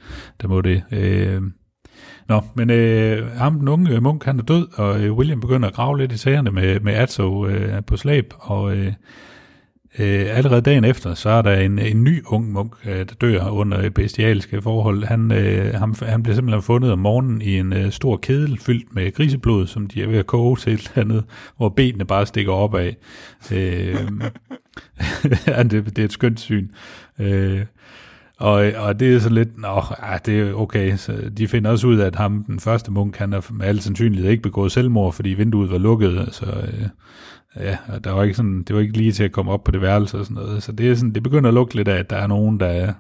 Der 0.43 0.49
må 0.49 0.61
det. 0.61 0.83
Øh. 0.93 1.43
Nå, 2.29 2.43
men 2.55 2.71
øh, 2.71 3.31
ham, 3.37 3.59
den 3.59 3.69
unge 3.69 3.91
øh, 3.91 4.03
munk, 4.03 4.25
han 4.25 4.39
er 4.39 4.43
død, 4.43 4.69
og 4.75 5.01
øh, 5.01 5.13
William 5.13 5.41
begynder 5.41 5.69
at 5.69 5.75
grave 5.75 5.99
lidt 5.99 6.13
i 6.13 6.17
sagerne 6.17 6.51
med, 6.51 6.81
med 6.81 6.95
Atso 6.95 7.47
øh, 7.47 7.83
på 7.87 7.97
slæb, 7.97 8.33
og 8.39 8.77
øh, 8.77 8.93
Øh, 9.99 10.37
allerede 10.37 10.61
dagen 10.61 10.85
efter, 10.85 11.15
så 11.15 11.29
er 11.29 11.43
der 11.43 11.57
en, 11.57 11.79
en 11.79 12.05
ny 12.05 12.23
ung 12.27 12.53
munk, 12.53 12.73
øh, 12.87 12.97
der 12.97 13.15
dør 13.21 13.49
under 13.49 13.91
bestialske 13.91 14.63
forhold. 14.63 15.05
Han, 15.05 15.33
øh, 15.33 15.75
han, 15.75 15.95
han 16.03 16.23
bliver 16.23 16.35
simpelthen 16.35 16.63
fundet 16.63 16.93
om 16.93 16.99
morgenen 16.99 17.43
i 17.43 17.59
en 17.59 17.73
øh, 17.73 17.93
stor 17.93 18.17
kedel 18.17 18.59
fyldt 18.59 18.95
med 18.95 19.13
griseblod, 19.13 19.67
som 19.67 19.87
de 19.87 20.03
er 20.03 20.07
ved 20.07 20.19
at 20.19 20.27
koge 20.27 20.57
til 20.57 20.73
et 20.73 20.93
andet, 20.95 21.25
hvor 21.57 21.69
benene 21.69 22.05
bare 22.05 22.27
stikker 22.27 22.53
op 22.53 22.75
af. 22.75 22.97
Øh, 23.53 23.97
det, 25.71 25.73
det 25.73 25.99
er 25.99 26.05
et 26.05 26.13
skønt 26.13 26.41
syn. 26.41 26.69
Øh, 27.19 27.61
og, 28.39 28.73
og 28.77 29.01
det 29.01 29.15
er 29.15 29.19
så 29.19 29.29
lidt, 29.29 29.59
nå, 29.59 29.83
ah, 29.99 30.19
det 30.27 30.41
er 30.41 30.55
okay. 30.55 30.97
Så 30.97 31.13
de 31.39 31.49
finder 31.49 31.71
også 31.71 31.87
ud 31.87 31.97
af, 31.97 32.07
at 32.07 32.17
ham, 32.17 32.45
den 32.45 32.61
første 32.61 32.91
munk, 32.91 33.17
han 33.17 33.33
har 33.33 33.47
med 33.53 33.67
al 33.67 33.81
sandsynlighed 33.81 34.31
ikke 34.31 34.43
begået 34.43 34.73
selvmord, 34.73 35.13
fordi 35.13 35.29
vinduet 35.29 35.71
var 35.71 35.79
lukket. 35.79 36.29
Så, 36.33 36.47
øh, 36.47 36.89
ja, 37.57 37.77
der 38.05 38.11
var 38.11 38.23
ikke 38.23 38.35
sådan, 38.35 38.63
det 38.63 38.77
var 38.77 38.83
ikke 38.83 38.97
lige 38.97 39.13
til 39.13 39.25
at 39.25 39.33
komme 39.33 39.53
op 39.53 39.65
på 39.65 39.71
det 39.71 39.81
værelse 39.81 40.19
og 40.19 40.25
sådan 40.25 40.43
noget. 40.43 40.63
Så 40.63 40.73
det, 40.73 40.91
er 40.91 40.95
sådan, 40.95 41.15
det 41.15 41.23
begynder 41.23 41.49
at 41.49 41.55
lugte 41.55 41.77
lidt 41.77 41.89
af, 41.89 41.99
at 41.99 42.11
der 42.11 42.17
er 42.17 42.27
nogen, 42.27 42.61
der 42.61 42.67
er, 42.67 42.93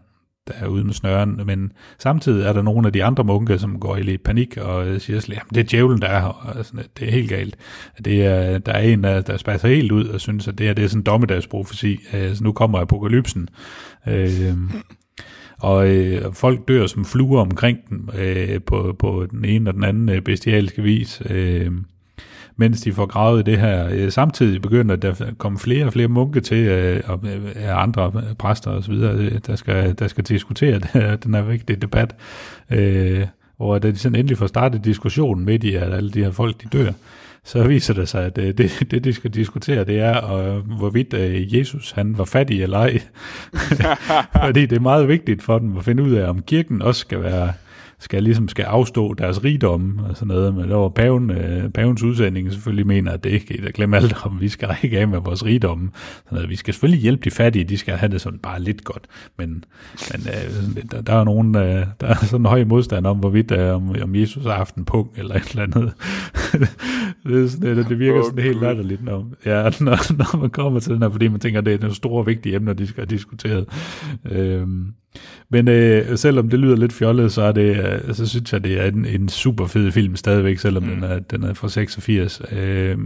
der 0.48 0.54
er 0.54 0.66
ude 0.66 0.84
med 0.84 0.94
snøren, 0.94 1.40
men 1.46 1.72
samtidig 1.98 2.46
er 2.46 2.52
der 2.52 2.62
nogle 2.62 2.86
af 2.86 2.92
de 2.92 3.04
andre 3.04 3.24
munke, 3.24 3.58
som 3.58 3.80
går 3.80 3.96
i 3.96 4.02
lidt 4.02 4.22
panik 4.22 4.56
og 4.56 4.86
øh, 4.86 5.00
siger 5.00 5.18
at 5.18 5.42
det 5.54 5.60
er 5.60 5.64
djævlen, 5.64 6.02
der 6.02 6.08
er 6.08 6.20
her, 6.20 6.28
og 6.28 6.64
sådan, 6.64 6.84
det 6.98 7.08
er 7.08 7.12
helt 7.12 7.28
galt. 7.28 7.56
Det 8.04 8.26
er, 8.26 8.58
der 8.58 8.72
er 8.72 8.80
en, 8.80 9.04
der, 9.04 9.20
der 9.20 9.36
spasser 9.36 9.68
helt 9.68 9.92
ud 9.92 10.08
og 10.08 10.20
synes, 10.20 10.48
at 10.48 10.58
det 10.58 10.66
her 10.66 10.74
det 10.74 10.84
er 10.84 10.88
sådan 10.88 11.00
en 11.00 11.04
dommedagsprofesi, 11.04 12.00
altså 12.12 12.42
øh, 12.42 12.44
nu 12.44 12.52
kommer 12.52 12.78
apokalypsen. 12.78 13.48
Øh, 14.08 14.56
og 15.58 15.88
øh, 15.88 16.32
folk 16.32 16.68
dør 16.68 16.86
som 16.86 17.04
fluer 17.04 17.40
omkring 17.40 17.78
den 17.88 18.10
øh, 18.18 18.60
på, 18.66 18.96
på 18.98 19.26
den 19.30 19.44
ene 19.44 19.70
og 19.70 19.74
den 19.74 19.84
anden 19.84 20.08
øh, 20.08 20.22
bestialske 20.22 20.82
vis. 20.82 21.22
Øh, 21.30 21.72
mens 22.56 22.80
de 22.80 22.92
får 22.92 23.06
gravet 23.06 23.46
det 23.46 23.58
her. 23.58 23.88
Øh, 23.92 24.12
samtidig 24.12 24.62
begynder 24.62 24.96
der 24.96 25.10
at 25.10 25.38
komme 25.38 25.58
flere 25.58 25.86
og 25.86 25.92
flere 25.92 26.08
munke 26.08 26.40
til, 26.40 26.58
øh, 26.58 27.00
og 27.06 27.20
øh, 27.24 27.82
andre 27.82 28.12
præster 28.38 28.70
og 28.70 28.84
så 28.84 28.90
videre, 28.90 29.38
der 29.46 29.56
skal, 29.56 29.98
der 29.98 30.08
skal 30.08 30.24
diskutere 30.24 30.80
den 31.24 31.34
her 31.34 31.42
vigtige 31.42 31.76
debat, 31.76 32.14
Og 33.58 33.82
da 33.82 33.90
de 33.90 33.96
sådan 33.98 34.18
endelig 34.18 34.38
får 34.38 34.46
startet 34.46 34.84
diskussionen 34.84 35.44
midt 35.44 35.64
i, 35.64 35.74
at 35.74 35.94
alle 35.94 36.10
de 36.10 36.24
her 36.24 36.30
folk, 36.30 36.62
de 36.62 36.78
dør, 36.78 36.92
så 37.44 37.68
viser 37.68 37.94
det 37.94 38.08
sig, 38.08 38.24
at 38.24 38.36
det, 38.36 38.58
det 38.90 39.04
de 39.04 39.12
skal 39.12 39.30
diskutere, 39.30 39.84
det 39.84 39.98
er, 39.98 40.16
og, 40.16 40.60
hvorvidt 40.60 41.14
Jesus 41.54 41.90
han 41.90 42.18
var 42.18 42.24
fattig 42.24 42.62
eller 42.62 42.78
ej. 42.78 43.00
Fordi 44.46 44.66
det 44.66 44.76
er 44.76 44.80
meget 44.80 45.08
vigtigt 45.08 45.42
for 45.42 45.58
dem 45.58 45.76
at 45.76 45.84
finde 45.84 46.02
ud 46.02 46.12
af, 46.12 46.28
om 46.28 46.42
kirken 46.42 46.82
også 46.82 47.00
skal 47.00 47.22
være 47.22 47.52
skal 47.98 48.22
ligesom 48.22 48.48
skal 48.48 48.62
afstå 48.62 49.14
deres 49.14 49.44
rigdom 49.44 50.00
og 50.08 50.16
sådan 50.16 50.28
noget, 50.28 50.54
men 50.54 50.70
der 50.70 50.76
var 50.76 50.88
paven, 50.88 51.30
øh, 51.30 51.70
pavens 51.70 52.02
udsending 52.02 52.52
selvfølgelig 52.52 52.86
mener, 52.86 53.12
at 53.12 53.24
det 53.24 53.30
ikke 53.30 53.60
er 53.66 53.70
glemme 53.70 53.96
alt 53.96 54.16
om, 54.26 54.40
vi 54.40 54.48
skal 54.48 54.76
ikke 54.82 55.00
af 55.00 55.08
med 55.08 55.18
vores 55.18 55.44
rigdom. 55.44 55.90
Sådan 56.24 56.36
noget. 56.36 56.50
Vi 56.50 56.56
skal 56.56 56.74
selvfølgelig 56.74 57.00
hjælpe 57.00 57.24
de 57.24 57.30
fattige, 57.30 57.64
de 57.64 57.76
skal 57.76 57.94
have 57.94 58.12
det 58.12 58.20
sådan 58.20 58.38
bare 58.38 58.60
lidt 58.60 58.84
godt, 58.84 59.06
men, 59.38 59.64
men 60.12 60.20
øh, 60.28 60.82
der, 60.90 61.00
der, 61.00 61.14
er 61.14 61.24
nogen, 61.24 61.56
øh, 61.56 61.86
der 62.00 62.06
er 62.06 62.14
sådan 62.14 62.40
en 62.40 62.50
høj 62.50 62.64
modstand 62.64 63.06
om, 63.06 63.18
hvorvidt 63.18 63.50
øh, 63.50 63.74
om, 63.74 63.96
om 64.02 64.14
Jesus 64.14 64.44
har 64.44 64.54
haft 64.54 64.74
en 64.74 64.84
punkt 64.84 65.18
eller 65.18 65.34
et 65.34 65.50
eller 65.50 65.62
andet. 65.62 65.92
det, 67.26 67.44
er 67.44 67.48
sådan, 67.48 67.76
det, 67.76 67.88
det 67.88 67.98
virker 67.98 68.22
sådan 68.22 68.44
helt 68.44 68.60
latterligt, 68.60 69.04
når, 69.04 69.26
ja, 69.44 69.62
når, 69.80 70.12
når 70.18 70.36
man 70.40 70.50
kommer 70.50 70.80
til 70.80 70.92
den 70.92 71.02
her, 71.02 71.10
fordi 71.10 71.28
man 71.28 71.40
tænker, 71.40 71.58
at 71.58 71.66
det 71.66 71.74
er 71.74 71.78
nogle 71.78 71.94
store 71.94 72.26
vigtige 72.26 72.54
emner, 72.54 72.72
de 72.72 72.86
skal 72.86 73.00
have 73.00 73.16
diskuteret. 73.16 73.66
Øhm, 74.30 74.94
men 75.50 75.68
øh, 75.68 76.16
selvom 76.16 76.48
det 76.48 76.58
lyder 76.58 76.76
lidt 76.76 76.92
fjollet, 76.92 77.32
så, 77.32 77.42
er 77.42 77.52
det, 77.52 77.76
øh, 77.86 78.14
så 78.14 78.26
synes 78.26 78.52
jeg, 78.52 78.64
det 78.64 78.80
er 78.80 78.84
en, 78.84 79.04
en 79.04 79.28
super 79.28 79.66
fed 79.66 79.92
film 79.92 80.16
stadigvæk, 80.16 80.58
selvom 80.58 80.82
mm. 80.82 80.88
den, 80.88 81.04
er, 81.04 81.18
den 81.18 81.42
er 81.42 81.54
fra 81.54 81.68
86. 81.68 82.42
Øh, 82.52 82.98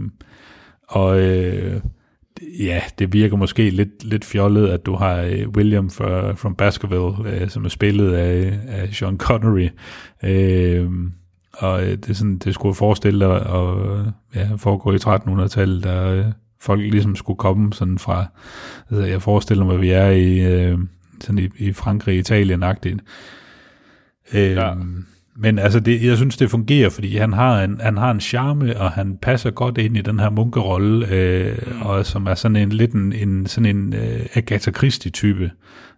og 0.87 1.19
øh, 1.19 1.81
ja, 2.59 2.81
det 2.99 3.13
virker 3.13 3.37
måske 3.37 3.69
lidt, 3.69 4.03
lidt 4.03 4.25
fjollet, 4.25 4.67
at 4.67 4.85
du 4.85 4.95
har 4.95 5.15
øh, 5.21 5.49
William 5.49 5.89
fra, 5.89 6.33
from 6.33 6.55
Baskerville, 6.55 7.31
øh, 7.31 7.49
som 7.49 7.65
er 7.65 7.69
spillet 7.69 8.13
af, 8.13 8.59
af 8.67 8.93
Sean 8.93 9.17
Connery. 9.17 9.69
Øh, 10.23 10.89
og 11.53 11.83
øh, 11.83 11.91
det, 11.91 12.09
er 12.09 12.13
sådan, 12.13 12.37
det 12.37 12.53
skulle 12.53 12.75
forestille 12.75 13.25
dig 13.25 13.35
at 13.35 14.05
ja, 14.35 14.49
foregå 14.57 14.91
i 14.91 14.95
1300-tallet, 14.95 15.83
der 15.83 16.05
øh, 16.07 16.25
folk 16.61 16.81
ligesom 16.81 17.15
skulle 17.15 17.37
komme 17.37 17.73
sådan 17.73 17.97
fra, 17.97 18.25
altså 18.89 19.05
jeg 19.05 19.21
forestiller 19.21 19.65
mig, 19.65 19.75
at 19.75 19.81
vi 19.81 19.89
er 19.89 20.09
i... 20.09 20.39
Øh, 20.39 20.79
sådan 21.21 21.39
i, 21.39 21.49
i 21.57 21.73
Frankrig, 21.73 22.19
Italien-agtigt. 22.19 22.99
Øhm, 24.33 24.55
ja. 24.55 24.73
Men 25.41 25.59
altså, 25.59 25.79
det, 25.79 26.03
jeg 26.03 26.17
synes, 26.17 26.37
det 26.37 26.51
fungerer, 26.51 26.89
fordi 26.89 27.17
han 27.17 27.33
har 27.33 27.63
en, 27.63 27.81
han 27.81 27.97
har 27.97 28.11
en 28.11 28.19
charme, 28.19 28.79
og 28.79 28.91
han 28.91 29.17
passer 29.17 29.51
godt 29.51 29.77
ind 29.77 29.97
i 29.97 30.01
den 30.01 30.19
her 30.19 30.29
munkerolle, 30.29 31.07
øh, 31.11 31.57
mm. 31.67 31.81
og 31.81 32.05
som 32.05 32.25
er 32.25 32.35
sådan 32.35 32.55
en 32.55 32.69
lidt 32.69 32.91
en, 32.91 33.13
en 33.13 33.47
sådan 33.47 33.75
en 33.75 33.93
øh, 33.93 34.25
Agatha 34.33 34.71
Christie-type. 34.71 35.51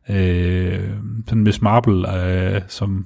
Øh, 0.10 0.80
sådan 1.28 1.44
Miss 1.44 1.62
Marple 1.62 2.16
øh, 2.16 2.62
som, 2.68 3.06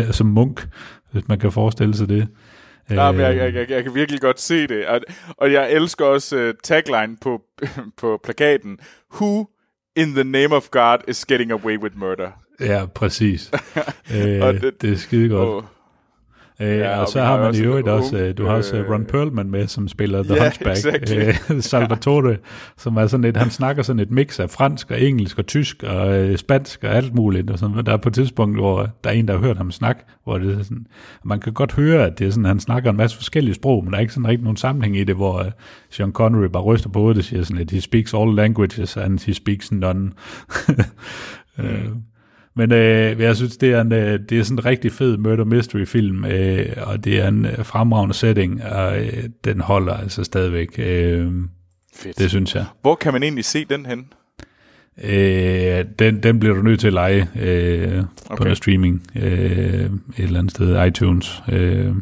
øh, 0.00 0.12
som 0.18 0.26
munk, 0.26 0.68
hvis 1.12 1.28
man 1.28 1.38
kan 1.38 1.52
forestille 1.52 1.94
sig 1.94 2.08
det. 2.08 2.28
Ja, 2.90 3.12
men 3.12 3.20
jeg, 3.20 3.36
jeg, 3.36 3.54
jeg, 3.54 3.70
jeg 3.70 3.84
kan 3.84 3.94
virkelig 3.94 4.20
godt 4.20 4.40
se 4.40 4.66
det. 4.66 4.86
Og, 4.86 5.00
og 5.36 5.52
jeg 5.52 5.72
elsker 5.72 6.04
også 6.04 6.48
uh, 6.48 6.54
tagline 6.64 7.16
på, 7.20 7.40
på 8.00 8.20
plakaten. 8.24 8.78
Who 9.14 9.46
in 9.96 10.14
the 10.14 10.24
name 10.24 10.56
of 10.56 10.70
God 10.70 10.98
is 11.08 11.24
getting 11.24 11.52
away 11.52 11.78
with 11.78 11.96
murder. 11.98 12.30
Ja, 12.60 12.86
præcis. 12.94 13.50
øh, 14.14 14.20
det, 14.60 14.82
det 14.82 14.92
er 14.92 14.96
skide 14.96 15.28
godt. 15.28 15.64
Øh, 16.60 16.78
ja, 16.78 16.94
og, 16.96 17.00
og 17.00 17.08
så 17.08 17.22
har 17.22 17.40
man 17.40 17.54
i 17.54 17.58
øvrigt 17.58 17.88
også, 17.88 18.16
ung, 18.16 18.26
øh, 18.26 18.36
du 18.36 18.46
har 18.46 18.54
også 18.54 18.76
øh, 18.76 18.90
Ron 18.90 19.04
Perlman 19.04 19.50
med, 19.50 19.66
som 19.66 19.88
spiller 19.88 20.22
The 20.22 20.34
Ja, 20.34 20.42
Hunchback. 20.42 20.76
exactly. 20.76 21.28
Øh, 21.54 21.60
Salvatore, 21.70 22.36
som 22.76 22.96
er 22.96 23.06
sådan 23.06 23.24
et, 23.24 23.36
han 23.36 23.50
snakker 23.50 23.82
sådan 23.82 24.00
et 24.00 24.10
mix 24.10 24.40
af 24.40 24.50
fransk 24.50 24.90
og 24.90 25.00
engelsk 25.00 25.38
og 25.38 25.46
tysk 25.46 25.82
og 25.82 26.18
øh, 26.18 26.36
spansk 26.38 26.84
og 26.84 26.90
alt 26.90 27.14
muligt. 27.14 27.50
Og 27.50 27.58
sådan. 27.58 27.86
Der 27.86 27.92
er 27.92 27.96
på 27.96 28.08
et 28.08 28.14
tidspunkt, 28.14 28.56
hvor 28.58 28.88
der 29.04 29.10
er 29.10 29.14
en, 29.14 29.28
der 29.28 29.34
har 29.34 29.40
hørt 29.40 29.56
ham 29.56 29.70
snakke, 29.70 30.02
hvor 30.24 30.38
det 30.38 30.58
er 30.58 30.62
sådan, 30.62 30.86
man 31.24 31.40
kan 31.40 31.52
godt 31.52 31.72
høre, 31.72 32.06
at 32.06 32.18
det 32.18 32.26
er 32.26 32.30
sådan, 32.30 32.44
han 32.44 32.60
snakker 32.60 32.90
en 32.90 32.96
masse 32.96 33.16
forskellige 33.16 33.54
sprog, 33.54 33.84
men 33.84 33.92
der 33.92 33.96
er 33.96 34.00
ikke 34.00 34.12
sådan 34.12 34.28
rigtig 34.28 34.44
nogen 34.44 34.56
sammenhæng 34.56 34.96
i 34.96 35.04
det, 35.04 35.14
hvor 35.14 35.38
øh, 35.38 35.50
Sean 35.90 36.12
Connery 36.12 36.46
bare 36.46 36.62
ryster 36.62 36.88
på 36.88 36.98
hovedet 36.98 37.18
og 37.18 37.24
siger 37.24 37.42
sådan, 37.42 37.62
at 37.62 37.70
he 37.70 37.80
speaks 37.80 38.14
all 38.14 38.34
languages 38.34 38.96
and 38.96 39.26
he 39.26 39.34
speaks 39.34 39.72
none. 39.72 40.12
Øh, 41.58 41.88
Men 42.56 42.72
øh, 42.72 43.20
jeg 43.20 43.36
synes, 43.36 43.56
det 43.56 43.72
er, 43.72 43.80
en, 43.80 43.92
øh, 43.92 44.20
det 44.28 44.38
er 44.38 44.42
sådan 44.42 44.58
en 44.58 44.64
rigtig 44.64 44.92
fed 44.92 45.16
murder 45.16 45.44
mystery 45.44 45.84
film, 45.84 46.24
øh, 46.24 46.66
og 46.76 47.04
det 47.04 47.20
er 47.20 47.28
en 47.28 47.46
øh, 47.46 47.64
fremragende 47.64 48.14
setting, 48.14 48.64
og 48.64 49.04
øh, 49.04 49.24
den 49.44 49.60
holder 49.60 49.94
altså 49.94 50.24
stadigvæk. 50.24 50.78
Øh, 50.78 51.32
Fedt. 51.96 52.18
det 52.18 52.30
synes 52.30 52.54
jeg. 52.54 52.64
Hvor 52.82 52.94
kan 52.94 53.12
man 53.12 53.22
egentlig 53.22 53.44
se 53.44 53.64
den 53.64 53.86
hen? 53.86 54.12
Øh, 55.04 55.84
den, 55.98 56.22
den 56.22 56.40
bliver 56.40 56.54
du 56.54 56.62
nødt 56.62 56.80
til 56.80 56.86
at 56.86 56.92
lege 56.92 57.28
øh, 57.40 58.04
okay. 58.24 58.36
på 58.36 58.42
noget 58.42 58.56
streaming 58.56 59.06
øh, 59.16 59.24
et 59.24 59.90
eller 60.18 60.38
andet 60.38 60.50
sted, 60.50 60.86
iTunes. 60.86 61.42
Øh, 61.48 61.94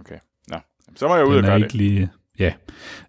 okay. 0.00 0.18
Nå, 0.48 0.56
så 0.96 1.08
må 1.08 1.16
jeg 1.16 1.26
ud 1.26 1.36
og 1.36 1.42
gøre 1.42 1.58
det. 1.58 1.74
lige... 1.74 2.10
Ja, 2.38 2.52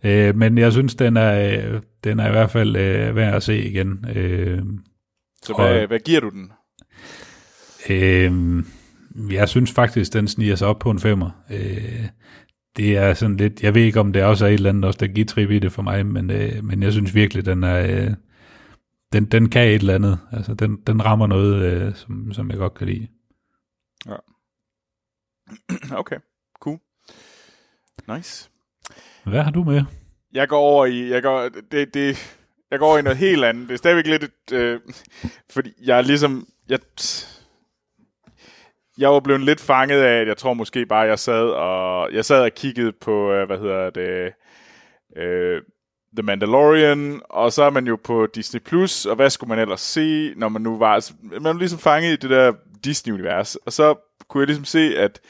øh, 0.03 0.36
men 0.36 0.57
jeg 0.57 0.71
synes, 0.71 0.95
den 0.95 1.17
er, 1.17 1.57
øh, 1.73 1.82
den 2.03 2.19
er 2.19 2.28
i 2.28 2.32
hvert 2.32 2.51
fald 2.51 2.76
øh, 2.76 3.15
værd 3.15 3.34
at 3.36 3.43
se 3.43 3.63
igen. 3.63 4.05
Øh, 4.15 4.61
Så 5.46 5.54
hvad, 5.54 5.82
og- 5.82 5.88
hvad 5.88 6.00
giver 6.00 6.20
du 6.20 6.30
den? 6.30 6.52
Øh, 7.89 8.64
jeg 9.34 9.50
synes 9.50 9.72
faktisk, 9.72 10.14
den 10.14 10.28
sniger 10.28 10.56
sig 10.56 10.68
op 10.68 10.80
på 10.80 10.91
en 10.91 11.00
femmer. 11.00 11.30
Øh, 11.52 12.06
det 12.78 12.98
er 12.98 13.14
sådan 13.14 13.38
lidt, 13.38 13.64
jeg 13.64 13.74
ved 13.76 13.82
ikke, 13.82 14.00
om 14.00 14.14
det 14.14 14.24
også 14.24 14.46
er 14.46 14.50
et 14.50 14.54
eller 14.54 14.70
andet 14.70 14.86
også, 14.86 14.98
der 14.98 15.08
giver 15.08 15.26
trip 15.28 15.52
i 15.52 15.60
det 15.60 15.72
for 15.72 15.82
mig, 15.82 16.06
men, 16.06 16.30
øh, 16.30 16.64
men 16.64 16.84
jeg 16.84 16.91
synes 16.91 17.16
virkelig, 17.16 17.46
den 17.46 17.64
er, 17.64 17.80
øh, 18.06 18.14
den, 19.14 19.26
den 19.26 19.50
kan 19.50 19.68
et 19.68 19.74
eller 19.76 19.96
andet. 19.96 20.20
Altså, 20.32 20.54
den, 20.54 20.78
den 20.88 21.06
rammer 21.06 21.28
noget, 21.28 21.56
øh, 21.66 21.96
som, 21.96 22.34
som 22.34 22.50
jeg 22.50 22.58
godt 22.58 22.74
kan 22.74 22.88
lide. 22.88 23.08
Okay, 26.02 26.18
cool. 26.60 26.80
Nice. 28.16 28.50
Hvad 29.26 29.43
har 29.43 29.52
du 29.52 29.64
med? 29.64 29.84
Jeg 30.34 30.48
går 30.48 30.58
over 30.60 30.86
i, 30.86 31.10
jeg 31.10 31.22
går, 31.24 31.50
det, 31.72 31.93
det, 31.93 32.38
jeg 32.72 32.80
går 32.80 32.88
over 32.88 32.97
i 32.97 33.01
noget 33.01 33.18
helt 33.18 33.43
andet. 33.45 33.68
Det 33.68 33.74
er 33.74 33.78
stadigvæk 33.78 34.07
lidt, 34.07 34.24
et, 34.24 34.53
øh, 34.53 34.80
fordi 35.51 35.74
jeg 35.84 35.97
er 35.97 36.01
ligesom, 36.01 36.47
jeg, 36.70 36.80
jeg 38.97 39.09
var 39.09 39.20
blevet 39.20 39.41
lidt 39.41 39.61
fanget 39.61 40.01
af, 40.01 40.22
at 40.22 40.28
jeg 40.28 40.38
tror 40.38 40.53
måske 40.53 40.86
bare, 40.86 41.07
jeg 41.07 41.20
sad 41.20 41.49
og, 41.49 42.13
jeg 42.13 42.26
sad 42.26 42.41
og 42.41 42.51
kiggede 42.51 42.91
på, 42.91 43.32
øh, 43.32 43.47
hvad 43.47 43.57
hedder 43.57 43.89
det, 43.89 44.34
øh, 45.18 45.61
The 46.16 46.24
Mandalorian, 46.24 47.22
og 47.30 47.53
så 47.53 47.63
er 47.63 47.70
man 47.70 47.88
jo 47.88 47.97
på 48.03 48.28
Disney+, 48.36 48.59
Plus, 48.59 49.05
og 49.05 49.16
hvad 49.16 49.30
skulle 49.30 49.49
man 49.49 49.59
ellers 49.59 49.82
se, 49.82 50.34
når 50.36 50.49
man 50.49 50.61
nu 50.61 50.78
var, 50.78 50.93
altså, 50.93 51.13
man 51.22 51.43
var 51.43 51.53
ligesom 51.53 51.80
fanget 51.80 52.13
i 52.13 52.16
det 52.16 52.30
der 52.30 52.53
Disney-univers, 52.84 53.55
og 53.55 53.74
så 53.74 53.95
kunne 54.28 54.41
jeg 54.41 54.47
ligesom 54.47 54.66
se, 54.66 54.97
at, 54.97 55.22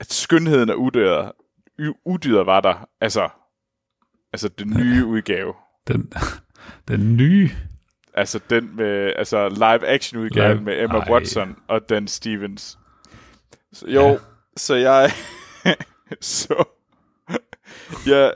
at 0.00 0.12
skønheden 0.12 0.70
af 0.70 0.74
udyret, 0.74 1.32
udyret 2.04 2.46
var 2.46 2.60
der, 2.60 2.88
altså, 3.00 3.28
altså 4.32 4.48
den 4.48 4.70
nye 4.76 5.04
udgave. 5.04 5.54
Den, 5.88 6.12
den 6.88 7.16
nye? 7.16 7.50
Altså 8.14 8.40
den 8.50 8.76
med, 8.76 9.12
altså 9.16 9.48
live 9.48 9.86
action 9.88 10.20
udgave 10.20 10.54
Live- 10.54 10.60
med 10.62 10.82
Emma 10.82 10.98
Ej. 10.98 11.10
Watson 11.12 11.56
og 11.68 11.88
Dan 11.88 12.08
Stevens. 12.08 12.78
Så, 13.72 13.86
jo, 13.88 14.08
ja. 14.08 14.16
så 14.56 14.74
jeg, 14.74 15.10
så, 16.20 16.64
jeg 18.06 18.32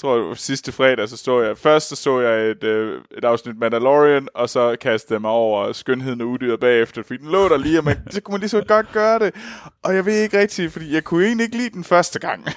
tror 0.00 0.28
var 0.28 0.34
sidste 0.34 0.72
fredag, 0.72 1.08
så 1.08 1.16
så 1.16 1.40
jeg, 1.42 1.58
først 1.58 1.88
så 1.88 1.96
så 1.96 2.20
jeg 2.20 2.50
et, 2.50 2.64
øh, 2.64 3.00
et 3.18 3.24
afsnit 3.24 3.58
Mandalorian, 3.58 4.28
og 4.34 4.48
så 4.48 4.76
kastede 4.80 5.14
jeg 5.14 5.20
mig 5.20 5.30
over 5.30 5.72
skønheden 5.72 6.20
og 6.20 6.26
udyret 6.28 6.60
bagefter, 6.60 7.02
fordi 7.02 7.22
den 7.22 7.30
lå 7.30 7.48
der 7.48 7.56
lige, 7.56 7.78
og 7.78 7.84
man, 7.84 7.96
så 8.10 8.20
kunne 8.20 8.32
man 8.32 8.40
lige 8.40 8.48
så 8.48 8.64
godt 8.68 8.92
gøre 8.92 9.18
det. 9.18 9.34
Og 9.82 9.94
jeg 9.94 10.06
ved 10.06 10.22
ikke 10.22 10.38
rigtigt, 10.40 10.72
fordi 10.72 10.94
jeg 10.94 11.04
kunne 11.04 11.24
egentlig 11.26 11.44
ikke 11.44 11.56
lide 11.56 11.70
den 11.70 11.84
første 11.84 12.18
gang. 12.18 12.44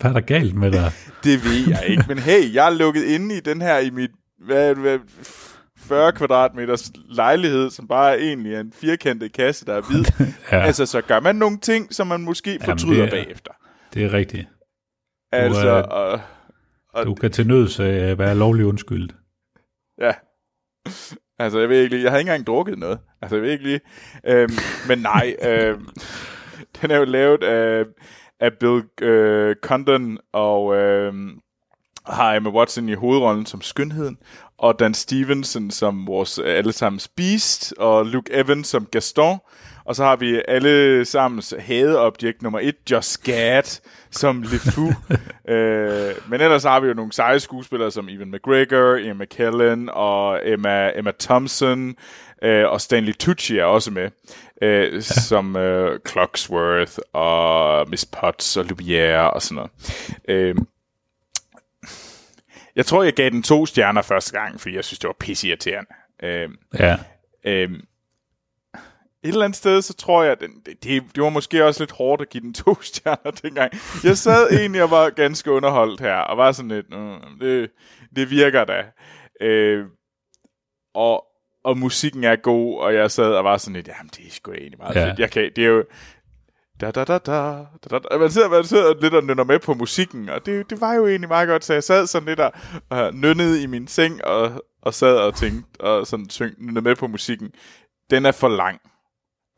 Hvad 0.00 0.10
er 0.10 0.14
der 0.14 0.20
galt 0.20 0.54
med 0.54 0.72
dig? 0.72 0.92
Det 1.24 1.44
ved 1.44 1.68
jeg 1.68 1.84
ikke, 1.88 2.04
men 2.08 2.18
hey, 2.18 2.54
jeg 2.54 2.66
er 2.66 2.70
lukket 2.70 3.04
inde 3.04 3.36
i 3.36 3.40
den 3.40 3.62
her 3.62 3.78
i 3.78 3.90
mit 3.90 4.10
hvad, 4.46 4.74
hvad, 4.74 4.98
40 5.78 6.12
kvadratmeters 6.12 6.90
lejlighed, 7.08 7.70
som 7.70 7.88
bare 7.88 8.20
egentlig 8.20 8.54
er 8.54 8.60
en 8.60 8.72
firkantet 8.80 9.32
kasse, 9.32 9.64
der 9.66 9.74
er 9.74 9.80
hvid. 9.80 10.04
Ja, 10.20 10.24
ja. 10.58 10.62
Altså, 10.66 10.86
så 10.86 11.00
gør 11.00 11.20
man 11.20 11.36
nogle 11.36 11.58
ting, 11.58 11.94
som 11.94 12.06
man 12.06 12.20
måske 12.20 12.58
fortryder 12.64 12.94
det 12.94 13.06
er- 13.18 13.24
bagefter. 13.24 13.52
det 13.94 14.04
er 14.04 14.12
rigtigt. 14.12 14.46
Altså, 15.32 15.68
øh, 15.68 15.84
og, 15.90 16.20
og, 16.92 17.06
Du 17.06 17.14
kan 17.14 17.30
til 17.30 17.46
nøds 17.46 17.80
øh, 17.80 18.18
være 18.18 18.34
lovlig 18.34 18.66
undskyldt. 18.66 19.14
ja. 20.00 20.12
Altså, 21.40 21.58
jeg 21.58 21.68
ved 21.68 21.82
ikke 21.82 21.94
lige, 21.94 22.04
jeg 22.04 22.12
har 22.12 22.18
ikke 22.18 22.30
engang 22.30 22.46
drukket 22.46 22.78
noget. 22.78 22.98
Altså, 23.22 23.36
jeg 23.36 23.42
ved 23.42 23.50
ikke 23.50 23.64
lige. 23.64 23.80
Øhm, 24.26 24.52
men 24.88 24.98
nej, 24.98 25.36
øhm, 25.48 25.88
den 26.80 26.90
er 26.90 26.96
jo 26.96 27.04
lavet 27.04 27.42
af, 27.42 27.84
af 28.40 28.52
Bill 28.52 28.82
øh, 29.00 29.56
Condon 29.62 30.18
og 30.32 30.74
øhm, 30.76 31.40
har 32.06 32.34
Emma 32.34 32.50
Watson 32.50 32.88
i 32.88 32.94
hovedrollen 32.94 33.46
som 33.46 33.60
skønheden, 33.60 34.18
og 34.58 34.78
Dan 34.78 34.94
Stevenson 34.94 35.70
som 35.70 36.06
vores 36.06 36.38
øh, 36.38 36.46
allesammens 36.58 37.08
Beast, 37.08 37.74
og 37.78 38.06
Luke 38.06 38.32
Evans 38.34 38.66
som 38.68 38.86
Gaston, 38.86 39.38
og 39.88 39.96
så 39.96 40.04
har 40.04 40.16
vi 40.16 40.42
alle 40.48 41.04
sammens 41.04 41.54
hadeobjekt 41.58 42.42
nummer 42.42 42.60
et, 42.62 42.76
Josh 42.90 43.18
Gad 43.24 43.80
som 44.10 44.42
LeFou. 44.42 44.88
øh, 45.54 46.14
men 46.28 46.40
ellers 46.40 46.64
har 46.64 46.80
vi 46.80 46.88
jo 46.88 46.94
nogle 46.94 47.12
seje 47.12 47.40
skuespillere 47.40 47.90
som 47.90 48.08
Evan 48.08 48.30
McGregor, 48.30 48.96
Ian 48.96 49.18
McKellen 49.18 49.88
og 49.92 50.40
Emma, 50.48 50.98
Emma 50.98 51.12
Thompson, 51.20 51.96
øh, 52.42 52.68
og 52.68 52.80
Stanley 52.80 53.12
Tucci 53.12 53.58
er 53.58 53.64
også 53.64 53.90
med, 53.90 54.10
øh, 54.62 54.94
ja. 54.94 55.00
som 55.00 55.56
øh, 55.56 56.00
Clocksworth 56.08 56.98
og 57.12 57.88
Miss 57.90 58.06
Potts 58.06 58.56
og 58.56 58.64
Lumiere 58.64 59.30
og 59.30 59.42
sådan 59.42 59.56
noget. 59.56 59.70
Øh, 60.28 60.54
jeg 62.76 62.86
tror, 62.86 63.02
jeg 63.02 63.12
gav 63.12 63.30
den 63.30 63.42
to 63.42 63.66
stjerner 63.66 64.02
første 64.02 64.40
gang, 64.40 64.60
fordi 64.60 64.74
jeg 64.74 64.84
synes, 64.84 64.98
det 64.98 65.08
var 65.08 65.16
pisseirriterende. 65.20 65.90
Øh, 66.22 66.48
Ja, 66.78 66.96
Øhm, 67.44 67.80
et 69.24 69.28
eller 69.28 69.44
andet 69.44 69.56
sted, 69.56 69.82
så 69.82 69.94
tror 69.94 70.22
jeg, 70.22 70.40
den, 70.40 70.50
det, 70.66 70.84
det, 70.84 71.02
det 71.14 71.22
var 71.22 71.28
måske 71.30 71.64
også 71.64 71.82
lidt 71.82 71.92
hårdt 71.92 72.22
at 72.22 72.28
give 72.30 72.40
den 72.42 72.54
to 72.64 72.82
stjerner 72.82 73.30
dengang. 73.30 73.72
Jeg 74.04 74.18
sad 74.18 74.50
egentlig 74.50 74.82
og 74.82 74.90
var 74.90 75.10
ganske 75.10 75.52
underholdt 75.52 76.00
her, 76.00 76.16
og 76.16 76.36
var 76.36 76.52
sådan 76.52 76.68
lidt, 76.70 76.86
mm, 76.90 77.38
det, 77.40 77.70
det 78.16 78.30
virker 78.30 78.64
da. 78.64 78.84
Øh, 79.40 79.86
og, 80.94 81.24
og 81.64 81.78
musikken 81.78 82.24
er 82.24 82.36
god, 82.36 82.78
og 82.80 82.94
jeg 82.94 83.10
sad 83.10 83.32
og 83.34 83.44
var 83.44 83.56
sådan 83.56 83.74
lidt, 83.74 83.88
jamen 83.88 84.10
det 84.16 84.26
er 84.26 84.30
sgu 84.30 84.52
da 84.52 84.56
egentlig 84.56 84.78
meget 84.78 84.94
Ja. 84.96 85.08
fedt. 85.10 85.18
Jeg 85.18 85.30
kan, 85.30 85.50
det 85.56 85.64
er 85.64 85.68
jo, 85.68 85.84
da, 86.80 86.90
da, 86.90 87.04
da, 87.04 87.18
da, 87.18 87.64
da, 87.90 87.98
da. 87.98 88.18
Man 88.18 88.30
sidder, 88.30 88.48
man 88.48 88.64
sidder 88.64 88.94
lidt 89.00 89.14
og 89.14 89.24
nynner 89.24 89.44
med 89.44 89.58
på 89.58 89.74
musikken, 89.74 90.28
og 90.28 90.46
det, 90.46 90.70
det 90.70 90.80
var 90.80 90.94
jo 90.94 91.06
egentlig 91.06 91.28
meget 91.28 91.48
godt, 91.48 91.64
så 91.64 91.72
jeg 91.72 91.84
sad 91.84 92.06
sådan 92.06 92.28
lidt 92.28 92.40
og, 92.40 92.52
og 92.90 93.14
nynnede 93.14 93.62
i 93.62 93.66
min 93.66 93.86
seng, 93.88 94.24
og, 94.24 94.64
og 94.82 94.94
sad 94.94 95.16
og 95.16 95.34
tænkte, 95.34 95.80
og 95.80 96.06
sådan 96.06 96.30
syng, 96.30 96.54
nynnede 96.58 96.84
med 96.84 96.96
på 96.96 97.06
musikken. 97.06 97.50
Den 98.10 98.26
er 98.26 98.32
for 98.32 98.48
lang. 98.48 98.80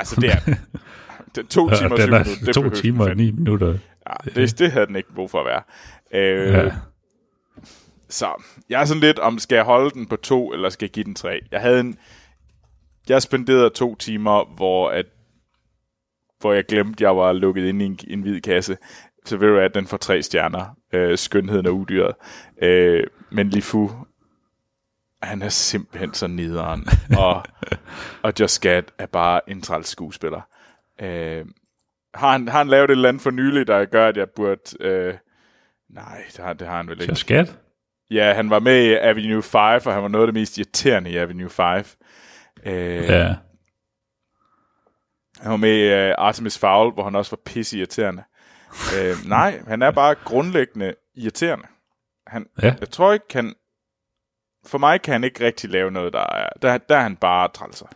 Altså, 0.00 0.20
det 0.20 0.30
er. 0.30 0.54
Den 1.36 1.46
to 1.46 1.68
Ja, 1.70 1.74
timer 1.76 1.90
og 1.90 1.98
den 1.98 2.12
er 2.12 2.18
minutter. 2.18 2.44
Det 2.46 2.54
to 2.54 2.70
timer 2.70 3.08
og 3.08 3.16
ni 3.16 3.30
minutter. 3.30 3.78
Ja, 4.08 4.30
det, 4.34 4.58
det 4.58 4.72
havde 4.72 4.86
den 4.86 4.96
ikke 4.96 5.14
brug 5.14 5.30
for 5.30 5.38
at 5.40 5.46
være. 5.46 5.62
Øh, 6.14 6.52
Ja. 6.52 6.70
Så 8.08 8.42
jeg 8.68 8.80
er 8.80 8.84
sådan 8.84 9.00
lidt, 9.00 9.18
om 9.18 9.38
skal 9.38 9.56
jeg 9.56 9.64
holde 9.64 9.90
den 9.90 10.06
på 10.06 10.16
to, 10.16 10.52
eller 10.52 10.68
skal 10.68 10.86
jeg 10.86 10.90
give 10.90 11.04
den 11.04 11.14
tre? 11.14 11.40
Jeg 11.50 11.60
havde 11.60 11.80
en... 11.80 11.96
Jeg 13.08 13.22
spenderede 13.22 13.70
to 13.70 13.94
timer, 13.94 14.54
hvor, 14.56 14.90
at, 14.90 15.06
hvor 16.40 16.52
jeg 16.52 16.64
glemte, 16.68 17.04
jeg 17.04 17.16
var 17.16 17.32
lukket 17.32 17.64
inde 17.64 17.84
i 17.84 17.88
en, 17.88 17.98
en 18.08 18.20
hvid 18.22 18.40
kasse. 18.40 18.76
Så 19.24 19.36
ved 19.36 19.48
du 19.48 19.58
at 19.58 19.74
den 19.74 19.86
får 19.86 19.96
tre 19.96 20.22
stjerner. 20.22 20.76
Øh, 20.92 21.18
skønheden 21.18 21.66
og 21.66 21.74
udyret. 21.76 22.14
Øh, 22.62 23.04
men 23.30 23.50
Lifu, 23.50 23.90
han 25.22 25.42
er 25.42 25.48
simpelthen 25.48 26.14
så 26.14 26.26
nederen. 26.26 26.86
og, 27.18 27.42
og 28.24 28.32
Just 28.40 28.60
Gad 28.60 28.82
er 28.98 29.06
bare 29.06 29.50
en 29.50 29.62
træls 29.62 29.88
skuespiller. 29.88 30.40
Øh, 31.02 31.44
har, 32.14 32.32
han, 32.32 32.48
har 32.48 32.58
han 32.58 32.68
lavet 32.68 32.84
et 32.84 32.90
eller 32.90 33.08
andet 33.08 33.22
for 33.22 33.30
nylig, 33.30 33.66
der 33.66 33.84
gør, 33.84 34.08
at 34.08 34.16
jeg 34.16 34.28
burde... 34.36 34.60
Øh, 34.80 35.14
nej, 35.90 36.22
det 36.36 36.44
har, 36.44 36.52
det 36.52 36.66
har 36.68 36.76
han 36.76 36.88
vel 36.88 37.00
ikke. 37.00 37.14
Så 37.14 37.20
skat? 37.20 37.58
Ja, 38.10 38.32
han 38.34 38.50
var 38.50 38.58
med 38.58 38.84
i 38.84 38.94
Avenue 38.94 39.42
5, 39.42 39.60
og 39.86 39.92
han 39.94 40.02
var 40.02 40.08
noget 40.08 40.22
af 40.26 40.32
det 40.32 40.40
mest 40.40 40.58
irriterende 40.58 41.10
i 41.10 41.16
Avenue 41.16 41.50
5. 41.50 41.84
Øh, 42.66 42.74
Ja. 43.04 43.34
Han 45.40 45.50
var 45.50 45.56
med 45.56 45.76
i 45.76 46.08
uh, 46.10 46.14
Artemis 46.18 46.58
Fowl, 46.58 46.92
hvor 46.92 47.04
han 47.04 47.14
også 47.16 47.30
var 47.30 47.40
pisse 47.46 47.78
irriterende. 47.78 48.22
øh, 48.98 49.16
nej, 49.28 49.62
han 49.66 49.82
er 49.82 49.90
bare 49.90 50.14
grundlæggende 50.14 50.94
irriterende. 51.14 51.66
Han, 52.26 52.46
Ja. 52.62 52.74
Jeg 52.80 52.90
tror 52.90 53.12
ikke, 53.12 53.26
han... 53.32 53.54
For 54.66 54.78
mig 54.78 55.02
kan 55.02 55.12
han 55.12 55.24
ikke 55.24 55.44
rigtig 55.44 55.70
lave 55.70 55.90
noget, 55.90 56.12
der 56.12 56.20
er... 56.20 56.48
Der, 56.62 56.78
der 56.78 56.96
er 56.96 57.02
han 57.02 57.16
bare 57.16 57.48
trælser. 57.54 57.86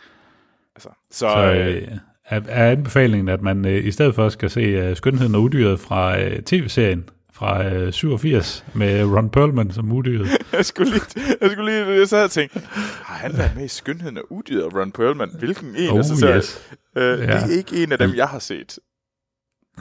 Altså, 0.76 0.88
så, 1.10 1.28
Så 1.28 1.52
øh, 1.52 1.98
er, 2.24 2.40
er 2.48 2.70
anbefalingen, 2.70 3.28
at 3.28 3.42
man 3.42 3.64
øh, 3.64 3.84
i 3.84 3.90
stedet 3.90 4.14
for 4.14 4.28
skal 4.28 4.50
se 4.50 4.90
uh, 4.90 4.96
Skønheden 4.96 5.34
og 5.34 5.42
Udyret 5.42 5.80
fra 5.80 6.18
uh, 6.18 6.42
tv-serien 6.46 7.08
fra 7.32 7.84
uh, 7.86 7.92
87 7.92 8.64
med 8.74 9.04
Ron 9.04 9.30
Perlman 9.30 9.70
som 9.70 9.92
udyret. 9.92 10.28
jeg 10.52 10.64
skulle 10.64 10.90
lige, 10.90 11.02
jeg 11.40 11.50
skulle 11.50 11.72
lige, 11.72 11.98
jeg 11.98 12.08
sad 12.08 12.24
og 12.24 12.30
tænkte, 12.30 12.60
har 13.04 13.14
han 13.14 13.38
været 13.38 13.52
med 13.56 13.64
i 13.64 13.68
Skønheden 13.68 14.18
og 14.18 14.32
Udyret, 14.32 14.74
Ron 14.74 14.92
Perlman? 14.92 15.30
Hvilken 15.38 15.76
en? 15.76 15.90
Oh, 15.90 15.96
og 15.96 16.04
så, 16.04 16.16
så, 16.16 16.34
yes. 16.36 16.76
øh, 16.96 17.02
ja. 17.02 17.14
Det 17.14 17.28
er 17.28 17.56
ikke 17.56 17.82
en 17.82 17.92
af 17.92 17.98
dem, 17.98 18.14
jeg 18.14 18.28
har 18.28 18.38
set. 18.38 18.78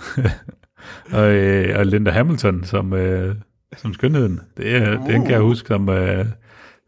og, 1.18 1.32
øh, 1.32 1.80
og 1.80 1.86
Linda 1.86 2.12
Hamilton 2.12 2.64
som, 2.64 2.94
øh, 2.94 3.36
som 3.78 3.94
skønheden. 3.94 4.40
Det 4.58 4.76
er, 4.76 5.00
uh. 5.00 5.08
Den 5.08 5.22
kan 5.22 5.32
jeg 5.32 5.42
huske 5.42 5.68
som, 5.68 5.90
øh, 5.90 6.26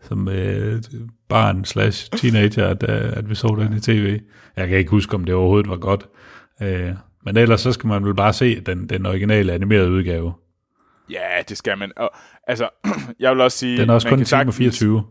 som 0.08 0.28
øh, 0.30 0.82
barn 1.30 1.66
slash 1.66 2.10
teenager, 2.12 2.68
at, 2.68 2.84
øh, 2.90 3.18
at 3.18 3.30
vi 3.30 3.36
så 3.36 3.48
den 3.60 3.78
i 3.78 3.80
tv. 3.80 4.20
Jeg 4.56 4.68
kan 4.68 4.78
ikke 4.78 4.92
huske, 4.92 5.16
om 5.16 5.24
det 5.26 5.36
overhovedet 5.36 5.70
var 5.70 5.78
godt. 5.78 6.08
Øh, 6.62 6.92
men 7.24 7.38
ellers 7.38 7.62
så 7.62 7.72
skal 7.72 7.88
man 7.88 8.06
vel 8.06 8.16
bare 8.16 8.34
se 8.34 8.60
den, 8.60 8.90
den 8.90 9.06
originale 9.06 9.54
animerede 9.54 9.92
udgave. 9.92 10.34
Ja, 11.10 11.42
det 11.50 11.58
skal 11.58 11.78
man. 11.78 11.92
Og, 11.96 12.12
altså, 12.48 12.70
jeg 13.20 13.32
vil 13.32 13.42
også 13.42 13.58
sige... 13.58 13.78
Den 13.78 13.90
er 13.90 13.94
også 13.94 14.10
kun 14.10 14.20
en 14.20 14.26
time 14.26 14.40
og 14.40 14.54
sagtens- 14.54 14.58
24. 14.58 15.04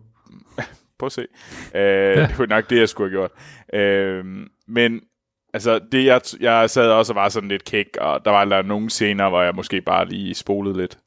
Prøv 0.99 1.07
at 1.07 1.13
se. 1.13 1.21
Øh, 1.75 1.81
ja. 1.83 2.27
Det 2.27 2.39
var 2.39 2.47
nok 2.47 2.71
det, 2.71 2.79
jeg 2.79 2.89
skulle 2.89 3.11
have 3.11 3.21
gjort. 3.21 3.31
Øh, 3.83 4.25
men 4.69 5.01
altså, 5.55 5.81
det 5.93 6.05
jeg, 6.05 6.21
jeg 6.41 6.71
sad 6.71 6.91
også 6.91 7.13
og 7.13 7.17
var 7.17 7.29
sådan 7.29 7.49
lidt 7.49 7.65
kæk, 7.65 7.87
og 8.01 8.25
der 8.25 8.31
var 8.31 8.45
der 8.45 8.63
nogle 8.63 8.91
scener, 8.91 9.29
hvor 9.29 9.43
jeg 9.43 9.55
måske 9.55 9.81
bare 9.81 10.09
lige 10.09 10.35
spolede 10.35 10.77
lidt. 10.77 10.99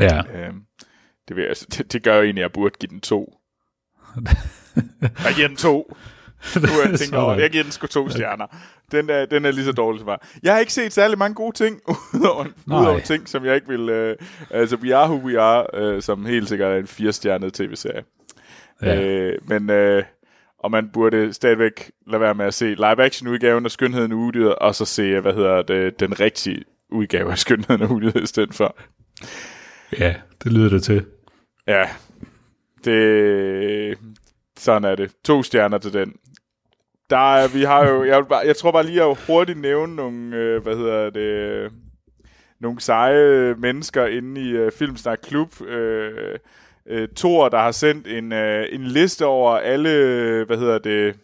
Ja, 0.00 0.18
Øh, 0.34 0.52
det, 1.28 1.36
vil, 1.36 1.42
jeg- 1.42 1.48
altså, 1.48 1.66
det, 1.78 1.92
det 1.92 2.02
gør 2.02 2.16
jo 2.16 2.22
egentlig, 2.22 2.42
at 2.42 2.48
jeg 2.48 2.52
burde 2.52 2.74
give 2.80 2.90
den 2.90 3.00
to. 3.00 3.34
jeg 5.24 5.32
giver 5.36 5.48
den 5.48 5.56
to. 5.56 5.94
Nu 6.62 6.68
jeg 6.90 6.98
tænker 6.98 7.18
over, 7.18 7.34
jeg 7.34 7.50
giver 7.50 7.62
den 7.64 7.72
sgu 7.72 7.86
to 7.86 8.08
stjerner. 8.08 8.46
Den 8.92 9.10
er, 9.10 9.26
den 9.26 9.44
er 9.44 9.50
lige 9.50 9.64
så 9.64 9.72
dårlig 9.72 10.00
som 10.00 10.06
mig. 10.06 10.18
Jeg 10.42 10.52
har 10.52 10.60
ikke 10.60 10.72
set 10.72 10.92
særlig 10.92 11.18
mange 11.18 11.34
gode 11.34 11.56
ting, 11.56 11.80
udover, 12.14 13.00
ting, 13.00 13.28
som 13.28 13.44
jeg 13.44 13.54
ikke 13.54 13.68
vil... 13.68 13.88
Øh, 13.88 14.16
altså, 14.50 14.76
We 14.76 14.96
Are 14.96 15.08
Who 15.10 15.26
We 15.26 15.40
Are, 15.40 15.66
øh, 15.74 16.02
som 16.02 16.26
helt 16.26 16.48
sikkert 16.48 16.72
er 16.72 16.76
en 16.76 16.86
fire-stjernet 16.86 17.52
tv-serie. 17.54 18.02
ja. 18.82 19.02
Øh, 19.02 19.38
men 19.48 19.70
øh, 19.70 20.02
og 20.58 20.70
man 20.70 20.88
burde 20.92 21.32
stadigvæk 21.32 21.90
lade 22.06 22.20
være 22.20 22.34
med 22.34 22.46
at 22.46 22.54
se 22.54 22.66
live-action-udgaven 22.74 23.64
af 23.64 23.70
Skønheden 23.70 24.12
og 24.12 24.18
Udyret, 24.18 24.54
og 24.54 24.74
så 24.74 24.84
se, 24.84 25.20
hvad 25.20 25.34
hedder 25.34 25.62
det, 25.62 26.00
den 26.00 26.20
rigtige 26.20 26.64
udgave 26.90 27.30
af 27.30 27.38
Skønheden 27.38 27.82
og 27.82 27.90
Udyret 27.90 28.22
i 28.22 28.26
stedet 28.26 28.54
for. 28.54 28.76
ja, 29.98 30.14
det 30.44 30.52
lyder 30.52 30.68
det 30.68 30.82
til. 30.82 31.04
Ja, 31.68 31.88
det... 32.84 33.98
Sådan 34.58 34.84
er 34.84 34.94
det. 34.94 35.12
To 35.24 35.42
stjerner 35.42 35.78
til 35.78 35.92
den. 35.92 36.14
Der 37.10 37.34
er, 37.34 37.48
vi 37.48 37.62
har 37.62 37.88
jo... 37.88 38.04
Jeg, 38.04 38.26
bare, 38.28 38.46
jeg 38.46 38.56
tror 38.56 38.72
bare 38.72 38.86
lige 38.86 39.02
at 39.02 39.18
hurtigt 39.26 39.58
nævne 39.58 39.96
nogle, 39.96 40.36
øh, 40.36 40.62
hvad 40.62 40.76
hedder 40.76 41.10
det... 41.10 41.72
Nogle 42.60 42.80
seje 42.80 43.54
mennesker 43.54 44.06
inde 44.06 44.40
i 44.40 44.50
øh, 44.50 44.72
Filmsnak 44.72 45.18
Klub. 45.22 45.60
Øh, 45.60 46.38
øh, 46.86 47.08
Thor, 47.16 47.48
der 47.48 47.58
har 47.58 47.72
sendt 47.72 48.06
en, 48.06 48.32
øh, 48.32 48.66
en 48.72 48.82
liste 48.84 49.26
over 49.26 49.56
alle, 49.56 50.44
hvad 50.44 50.56
hedder 50.58 50.78
det... 50.78 51.16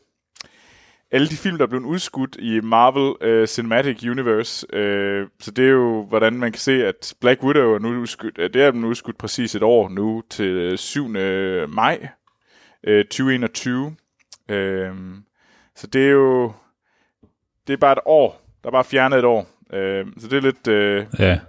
Alle 1.15 1.29
de 1.29 1.37
film, 1.37 1.57
der 1.59 1.65
er 1.65 1.69
blevet 1.69 1.85
udskudt 1.85 2.37
i 2.39 2.61
Marvel 2.61 3.29
øh, 3.29 3.47
Cinematic 3.47 4.03
Universe. 4.11 4.67
Øh, 4.77 5.27
så 5.41 5.51
det 5.51 5.65
er 5.65 5.71
jo, 5.71 6.05
hvordan 6.09 6.33
man 6.33 6.53
kan 6.53 6.59
se, 6.61 6.87
at 6.87 7.15
Black 7.21 7.43
Widow 7.43 7.75
er 7.75 7.79
nu 7.79 7.89
udskudt. 8.01 8.39
øh, 8.39 8.51
Det 8.55 8.62
er 8.62 8.71
den 8.71 8.85
udskudt 8.85 9.19
præcis 9.19 9.55
et 9.55 9.62
år 9.62 9.89
nu 9.89 10.23
til 10.31 10.47
øh, 10.47 10.79
7. 10.79 11.09
maj 11.69 12.09
øh, 12.87 13.05
2021. 13.05 13.97
Øh, 14.49 14.91
så 15.77 15.87
det 15.87 16.07
er 16.07 16.11
jo... 16.11 16.53
Det 17.67 17.73
er 17.73 17.77
bare 17.77 17.93
et 17.93 17.99
år. 18.07 18.47
Der 18.62 18.69
er 18.69 18.73
bare 18.73 18.85
fjernet 18.85 19.19
et 19.19 19.25
år. 19.25 19.47
Øh, 19.73 20.07
så 20.19 20.29
det 20.29 20.37
er 20.37 20.41
lidt... 20.41 20.69
Øh, 20.69 21.07
Ja, 21.19 21.41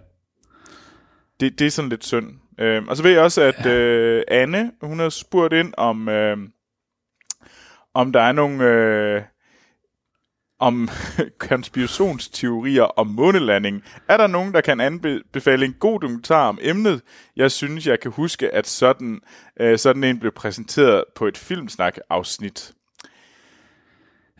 det, 1.39 1.59
det 1.59 1.67
er 1.67 1.71
sådan 1.71 1.89
lidt 1.89 2.05
synd. 2.05 2.33
Øh, 2.59 2.83
og 2.87 2.97
så 2.97 3.03
ved 3.03 3.11
jeg 3.11 3.21
også, 3.21 3.41
at 3.41 3.65
øh, 3.65 4.23
Anne, 4.27 4.71
hun 4.81 4.99
har 4.99 5.09
spurgt 5.09 5.53
ind 5.53 5.73
om, 5.77 6.09
øh, 6.09 6.37
om 7.93 8.11
der 8.11 8.21
er 8.21 8.31
nogle 8.31 8.63
øh, 8.63 9.21
om 10.59 10.89
konspirationsteorier 11.49 12.83
om 12.83 13.07
månelanding. 13.07 13.83
Er 14.09 14.17
der 14.17 14.27
nogen, 14.27 14.53
der 14.53 14.61
kan 14.61 14.79
anbefale 14.79 15.65
en 15.65 15.73
god 15.79 15.99
dokumentar 15.99 16.47
om 16.49 16.57
emnet? 16.61 17.01
Jeg 17.35 17.51
synes, 17.51 17.87
jeg 17.87 17.99
kan 17.99 18.11
huske, 18.11 18.53
at 18.55 18.67
sådan, 18.67 19.19
øh, 19.59 19.77
sådan 19.77 20.03
en 20.03 20.19
blev 20.19 20.31
præsenteret 20.31 21.03
på 21.15 21.27
et 21.27 21.37
filmsnak-afsnit. 21.37 22.71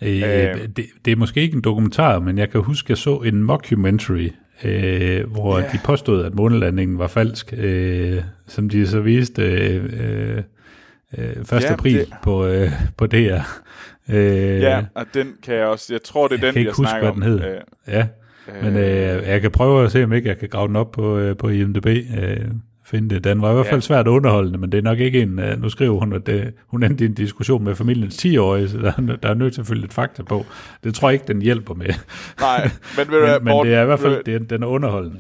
Øh, 0.04 0.22
Øh. 0.22 0.68
det, 0.76 0.86
det 1.06 1.12
er 1.12 1.16
måske 1.16 1.42
ikke 1.42 1.56
en 1.56 1.62
dokumentar, 1.62 2.20
men 2.20 2.38
jeg 2.38 2.50
kan 2.52 2.62
huske, 2.62 2.86
at 2.86 2.90
jeg 2.90 2.98
så 2.98 3.18
en 3.18 3.44
mockumentary, 3.44 4.30
øh, 4.64 5.32
hvor 5.32 5.60
Ja. 5.60 5.70
de 5.72 5.80
påstod, 5.84 6.26
at 6.26 6.34
månelandingen 6.36 7.00
var 7.00 7.08
falsk, 7.08 7.54
øh, 7.58 8.24
som 8.48 8.70
de 8.70 8.88
så 8.88 9.00
viste 9.02 9.42
øh, 9.42 9.84
øh, 9.84 10.44
øh, 11.18 11.30
1. 11.36 11.52
Ja, 11.52 11.74
april 11.74 11.98
det- 12.00 12.14
på, 12.24 12.46
øh, 12.46 12.70
på 12.98 13.08
DR. 13.08 13.40
Øh, 14.10 14.62
Ja, 14.62 14.86
og 14.96 15.06
den 15.14 15.34
kan 15.44 15.56
jeg 15.56 15.66
også... 15.66 15.94
Jeg 15.94 16.04
tror, 16.04 16.28
det 16.28 16.36
er 16.36 16.38
Jeg 16.38 16.46
den, 16.46 16.54
kan 16.54 16.60
ikke 16.60 16.70
jeg 16.70 16.76
huske, 16.78 16.90
snakker 16.90 17.12
hvad 17.12 17.28
den 17.28 17.40
hed. 17.40 17.50
Øh, 17.56 17.62
ja. 17.88 18.08
Men 18.64 18.76
øh, 18.78 19.28
jeg 19.28 19.42
kan 19.42 19.52
prøve 19.52 19.86
at 19.86 19.92
se, 19.92 20.04
om 20.04 20.14
ikke 20.14 20.30
jeg 20.30 20.38
kan 20.38 20.50
grave 20.50 20.68
den 20.68 20.76
op 20.76 20.92
på, 20.92 21.18
øh, 21.18 21.38
på 21.38 21.50
IMDb. 21.50 21.86
Øh, 21.88 22.38
finde 22.86 23.16
det. 23.16 23.24
Den 23.24 23.42
var 23.42 23.52
i 23.52 23.54
hvert 23.54 23.66
fald 23.66 23.76
Ja. 23.82 23.82
svært 23.82 24.08
underholdende, 24.08 24.60
men 24.60 24.72
det 24.72 24.78
er 24.78 24.82
nok 24.82 25.00
ikke 25.00 25.22
en... 25.22 25.40
Øh, 25.40 25.62
nu 25.62 25.70
skriver 25.70 26.00
hun, 26.00 26.14
at 26.14 26.26
det, 26.26 26.54
hun 26.68 26.84
endte 26.84 27.04
i 27.04 27.08
en 27.08 27.14
diskussion 27.14 27.64
med 27.64 27.76
familiens 27.76 28.26
10-årige, 28.26 28.70
så 28.70 28.78
der, 28.78 28.92
er- 28.98 29.16
der 29.24 29.30
er 29.30 29.34
nødt 29.34 29.54
til 29.54 29.62
at 29.62 29.68
følge 29.68 29.82
lidt 29.82 29.94
fakta 29.94 30.24
på. 30.24 30.46
Det 30.84 30.96
tror 30.96 31.10
jeg 31.10 31.14
ikke, 31.14 31.28
den 31.28 31.42
hjælper 31.42 31.74
med. 31.74 31.86
nej, 32.40 32.70
men, 32.98 33.12
ved 33.12 33.28
men, 33.40 33.44
men 33.44 33.66
det 33.66 33.74
er 33.74 33.82
i 33.82 33.86
hvert 33.86 34.00
fald 34.00 34.24
det 34.24 34.50
den 34.50 34.64
er 34.64 34.68
underholdende. 34.68 35.20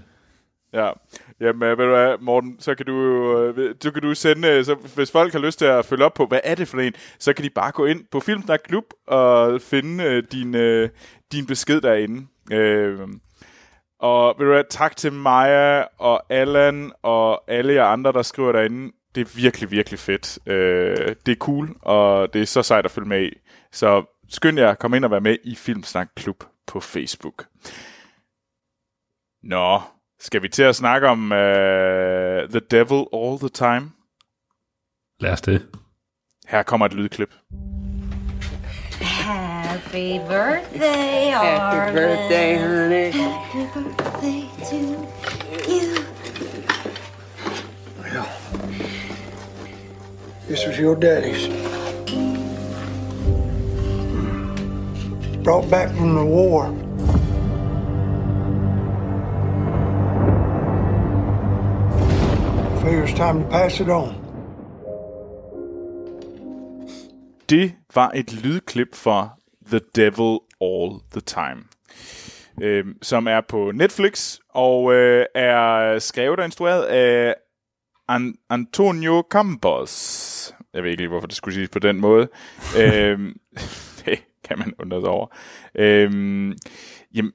Ja. 0.73 0.89
Jamen, 1.39 1.63
øh, 1.63 1.77
ved 1.77 1.85
du 1.85 1.91
hvad, 1.91 2.17
Morten, 2.21 2.55
så 2.59 2.75
kan 2.75 2.85
du, 2.85 2.93
øh, 3.39 3.75
du 3.83 3.91
kan 3.91 4.01
du 4.01 4.13
sende, 4.13 4.47
øh, 4.47 4.65
så 4.65 4.75
hvis 4.95 5.11
folk 5.11 5.33
har 5.33 5.39
lyst 5.39 5.59
til 5.59 5.65
at 5.65 5.85
følge 5.85 6.05
op 6.05 6.13
på, 6.13 6.25
hvad 6.25 6.39
er 6.43 6.55
det 6.55 6.67
for 6.67 6.79
en, 6.79 6.93
så 7.19 7.33
kan 7.33 7.43
de 7.45 7.49
bare 7.49 7.71
gå 7.71 7.85
ind 7.85 8.05
på 8.11 8.19
Filmsnak 8.19 8.59
Klub 8.63 8.83
og 9.07 9.61
finde 9.61 10.21
din, 10.21 10.53
din 11.31 11.45
besked 11.47 11.81
derinde. 11.81 12.27
Øh, 12.51 12.99
og 13.99 14.35
ved 14.37 14.45
du 14.45 14.51
hvad, 14.51 14.63
tak 14.69 14.95
til 14.95 15.13
Maja 15.13 15.83
og 15.99 16.23
Allan 16.29 16.91
og 17.03 17.51
alle 17.51 17.73
jer 17.73 17.85
andre, 17.85 18.11
der 18.11 18.21
skriver 18.21 18.51
derinde. 18.51 18.91
Det 19.15 19.21
er 19.21 19.35
virkelig, 19.35 19.71
virkelig 19.71 19.99
fedt. 19.99 20.39
Øh, 20.47 21.15
det 21.25 21.31
er 21.31 21.35
cool, 21.35 21.69
og 21.81 22.33
det 22.33 22.41
er 22.41 22.45
så 22.45 22.63
sejt 22.63 22.85
at 22.85 22.91
følge 22.91 23.09
med 23.09 23.23
i. 23.23 23.31
Så 23.71 24.03
skynd 24.29 24.59
jer 24.59 24.69
at 24.69 24.79
komme 24.79 24.97
ind 24.97 25.05
og 25.05 25.11
være 25.11 25.21
med 25.21 25.37
i 25.43 25.55
Filmsnak 25.55 26.07
Klub 26.15 26.43
på 26.67 26.79
Facebook. 26.79 27.45
Nå, 29.43 29.81
skal 30.19 30.41
vi 30.41 30.49
til 30.49 30.63
at 30.63 30.75
snakke 30.75 31.07
om 31.07 31.31
uh, 31.31 31.37
The 32.49 32.59
Devil 32.71 33.05
All 33.13 33.39
the 33.39 33.49
Time? 33.49 33.91
Lad 35.19 35.31
os 35.31 35.41
det. 35.41 35.65
Her 36.47 36.63
kommer 36.63 36.85
et 36.85 36.93
lydklip. 36.93 37.29
Happy 39.01 40.19
birthday, 40.19 41.31
Happy 41.31 41.77
Arlen. 41.77 41.95
birthday, 41.95 42.57
honey. 42.57 43.11
Happy 43.11 43.65
birthday 43.73 44.41
to 44.69 44.75
you. 45.69 45.97
Well, 48.01 48.27
this 50.47 50.67
was 50.67 50.77
your 50.79 50.95
daddy's. 50.95 51.47
Brought 55.43 55.69
back 55.69 55.89
from 55.95 56.15
the 56.15 56.25
war. 56.25 56.84
Figure 62.85 63.03
it's 63.03 63.13
time 63.13 63.43
to 63.43 63.49
pass 63.49 63.79
it 63.79 63.87
on. 63.89 64.13
Det 67.49 67.73
var 67.95 68.11
et 68.15 68.33
lydklip 68.43 68.95
for 68.95 69.39
The 69.67 69.79
Devil 69.95 70.39
All 70.61 70.99
the 71.11 71.21
Time, 71.21 71.63
øh, 72.61 72.85
som 73.01 73.27
er 73.27 73.41
på 73.49 73.71
Netflix 73.71 74.37
og 74.49 74.93
øh, 74.93 75.25
er 75.35 75.99
skrevet 75.99 76.39
og 76.39 76.45
instrueret 76.45 76.83
af 76.83 77.35
An- 78.07 78.45
Antonio 78.49 79.23
Campos. 79.31 80.53
Jeg 80.73 80.83
ved 80.83 80.89
ikke 80.89 81.01
lige, 81.01 81.09
hvorfor 81.09 81.27
det 81.27 81.35
skulle 81.35 81.55
siges 81.55 81.69
på 81.69 81.79
den 81.79 82.01
måde. 82.01 82.27
øh, 82.79 83.19
det 84.05 84.19
kan 84.43 84.59
man 84.59 84.73
undre 84.79 85.01
sig 85.01 85.09
over. 85.09 85.27
Øh, 85.75 86.11
jamen, 87.15 87.33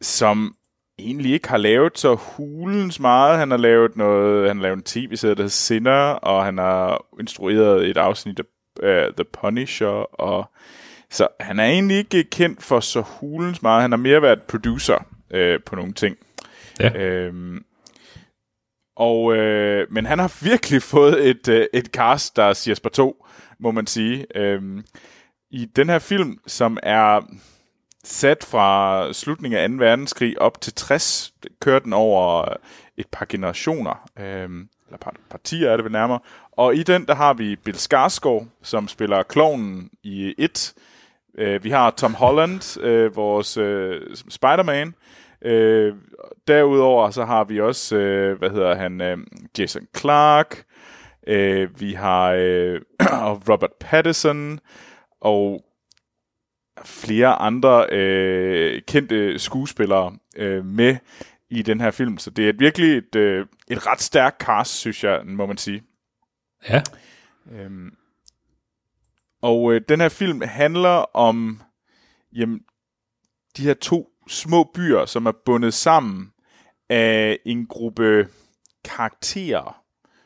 som 0.00 0.56
egentlig 0.98 1.32
ikke 1.32 1.48
har 1.48 1.56
lavet 1.56 1.98
så 1.98 2.14
hulens 2.14 3.00
meget. 3.00 3.38
Han 3.38 3.50
har 3.50 3.58
lavet 3.58 3.96
noget, 3.96 4.48
han 4.48 4.56
har 4.56 4.62
lavet 4.62 4.76
en 4.76 4.82
tv-serie, 4.82 5.34
der 5.34 5.42
hedder 5.42 5.48
Sinner, 5.48 6.10
og 6.10 6.44
han 6.44 6.58
har 6.58 7.06
instrueret 7.20 7.88
et 7.90 7.96
afsnit 7.96 8.40
af 8.82 9.08
uh, 9.08 9.14
The 9.14 9.24
Punisher, 9.32 10.20
og 10.20 10.50
så 11.10 11.28
han 11.40 11.58
er 11.58 11.64
egentlig 11.64 11.96
ikke 11.96 12.24
kendt 12.24 12.62
for 12.62 12.80
så 12.80 13.00
hulens 13.00 13.62
meget. 13.62 13.82
Han 13.82 13.92
har 13.92 13.98
mere 13.98 14.22
været 14.22 14.42
producer 14.42 15.06
øh, 15.30 15.60
på 15.66 15.76
nogle 15.76 15.92
ting. 15.92 16.16
Ja. 16.80 16.92
Øhm, 16.98 17.64
og, 18.96 19.36
øh, 19.36 19.86
men 19.90 20.06
han 20.06 20.18
har 20.18 20.44
virkelig 20.44 20.82
fået 20.94 21.28
et, 21.28 21.48
øh, 21.48 21.66
et 21.72 21.86
cast, 21.86 22.36
der 22.36 22.44
er 22.44 22.64
Jesper 22.68 22.90
2, 22.90 23.26
må 23.60 23.70
man 23.70 23.86
sige. 23.86 24.26
Øhm, 24.34 24.84
i 25.50 25.64
den 25.76 25.88
her 25.88 25.98
film, 25.98 26.38
som 26.46 26.78
er 26.82 27.20
sat 28.04 28.44
fra 28.44 29.12
slutningen 29.12 29.60
af 29.60 29.68
2. 29.68 29.74
verdenskrig 29.84 30.40
op 30.40 30.60
til 30.60 30.74
60, 30.74 31.34
kørte 31.60 31.84
den 31.84 31.92
over 31.92 32.48
et 32.96 33.06
par 33.12 33.26
generationer, 33.28 34.10
øh, 34.18 34.48
eller 34.86 34.98
par, 35.00 35.14
partier 35.30 35.70
er 35.70 35.76
det 35.76 35.84
vel 35.84 35.92
nærmere. 35.92 36.18
Og 36.52 36.76
i 36.76 36.82
den, 36.82 37.06
der 37.06 37.14
har 37.14 37.34
vi 37.34 37.56
Bill 37.56 37.76
Skarsgård, 37.76 38.46
som 38.62 38.88
spiller 38.88 39.22
klovnen 39.22 39.90
i 40.02 40.34
1. 40.38 40.74
Øh, 41.38 41.64
vi 41.64 41.70
har 41.70 41.90
Tom 41.90 42.14
Holland, 42.14 42.80
øh, 42.80 43.16
vores 43.16 43.56
øh, 43.56 44.00
Spider-Man. 44.28 44.94
Øh, 45.42 45.94
derudover 46.48 47.10
så 47.10 47.24
har 47.24 47.44
vi 47.44 47.60
også, 47.60 47.96
øh, 47.96 48.38
hvad 48.38 48.50
hedder 48.50 48.74
han, 48.74 49.00
øh, 49.00 49.18
Jason 49.58 49.86
Clark. 49.96 50.64
Øh, 51.26 51.80
vi 51.80 51.92
har 51.92 52.30
øh, 52.30 52.80
Robert 53.50 53.72
Pattinson 53.80 54.60
og 55.20 55.64
flere 56.84 57.34
andre 57.34 57.86
øh, 57.92 58.82
kendte 58.88 59.38
skuespillere 59.38 60.16
øh, 60.36 60.64
med 60.64 60.96
i 61.50 61.62
den 61.62 61.80
her 61.80 61.90
film. 61.90 62.18
Så 62.18 62.30
det 62.30 62.44
er 62.44 62.48
et 62.48 62.60
virkelig 62.60 62.98
et, 62.98 63.14
øh, 63.14 63.46
et 63.68 63.86
ret 63.86 64.00
stærkt 64.00 64.42
cast, 64.42 64.74
synes 64.74 65.04
jeg, 65.04 65.20
må 65.26 65.46
man 65.46 65.56
sige. 65.56 65.82
Ja. 66.68 66.82
Øhm, 67.52 67.96
og 69.42 69.74
øh, 69.74 69.80
den 69.88 70.00
her 70.00 70.08
film 70.08 70.40
handler 70.40 71.16
om 71.16 71.62
jamen, 72.32 72.60
de 73.56 73.62
her 73.62 73.74
to 73.74 74.10
små 74.28 74.70
byer, 74.74 75.06
som 75.06 75.26
er 75.26 75.32
bundet 75.44 75.74
sammen 75.74 76.32
af 76.88 77.38
en 77.46 77.66
gruppe 77.66 78.28
karakterer. 78.84 79.83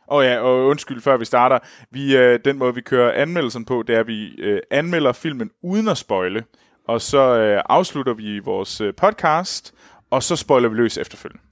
Og 0.08 0.24
ja, 0.24 0.38
og 0.38 0.66
undskyld, 0.66 1.00
før 1.00 1.16
vi 1.16 1.24
starter. 1.24 1.58
Vi, 1.90 2.16
øh, 2.16 2.40
den 2.44 2.58
måde, 2.58 2.74
vi 2.74 2.80
kører 2.80 3.22
anmeldelsen 3.22 3.64
på, 3.64 3.82
det 3.86 3.96
er, 3.96 4.00
at 4.00 4.06
vi 4.06 4.34
øh, 4.38 4.60
anmelder 4.70 5.12
filmen 5.12 5.50
uden 5.62 5.88
at 5.88 5.98
spoile. 5.98 6.44
Og 6.88 7.00
så 7.00 7.38
øh, 7.38 7.62
afslutter 7.68 8.14
vi 8.14 8.38
vores 8.38 8.80
øh, 8.80 8.94
podcast, 8.94 9.74
og 10.10 10.22
så 10.22 10.36
spoiler 10.36 10.68
vi 10.68 10.76
løs 10.76 10.98
efterfølgende. 10.98 11.42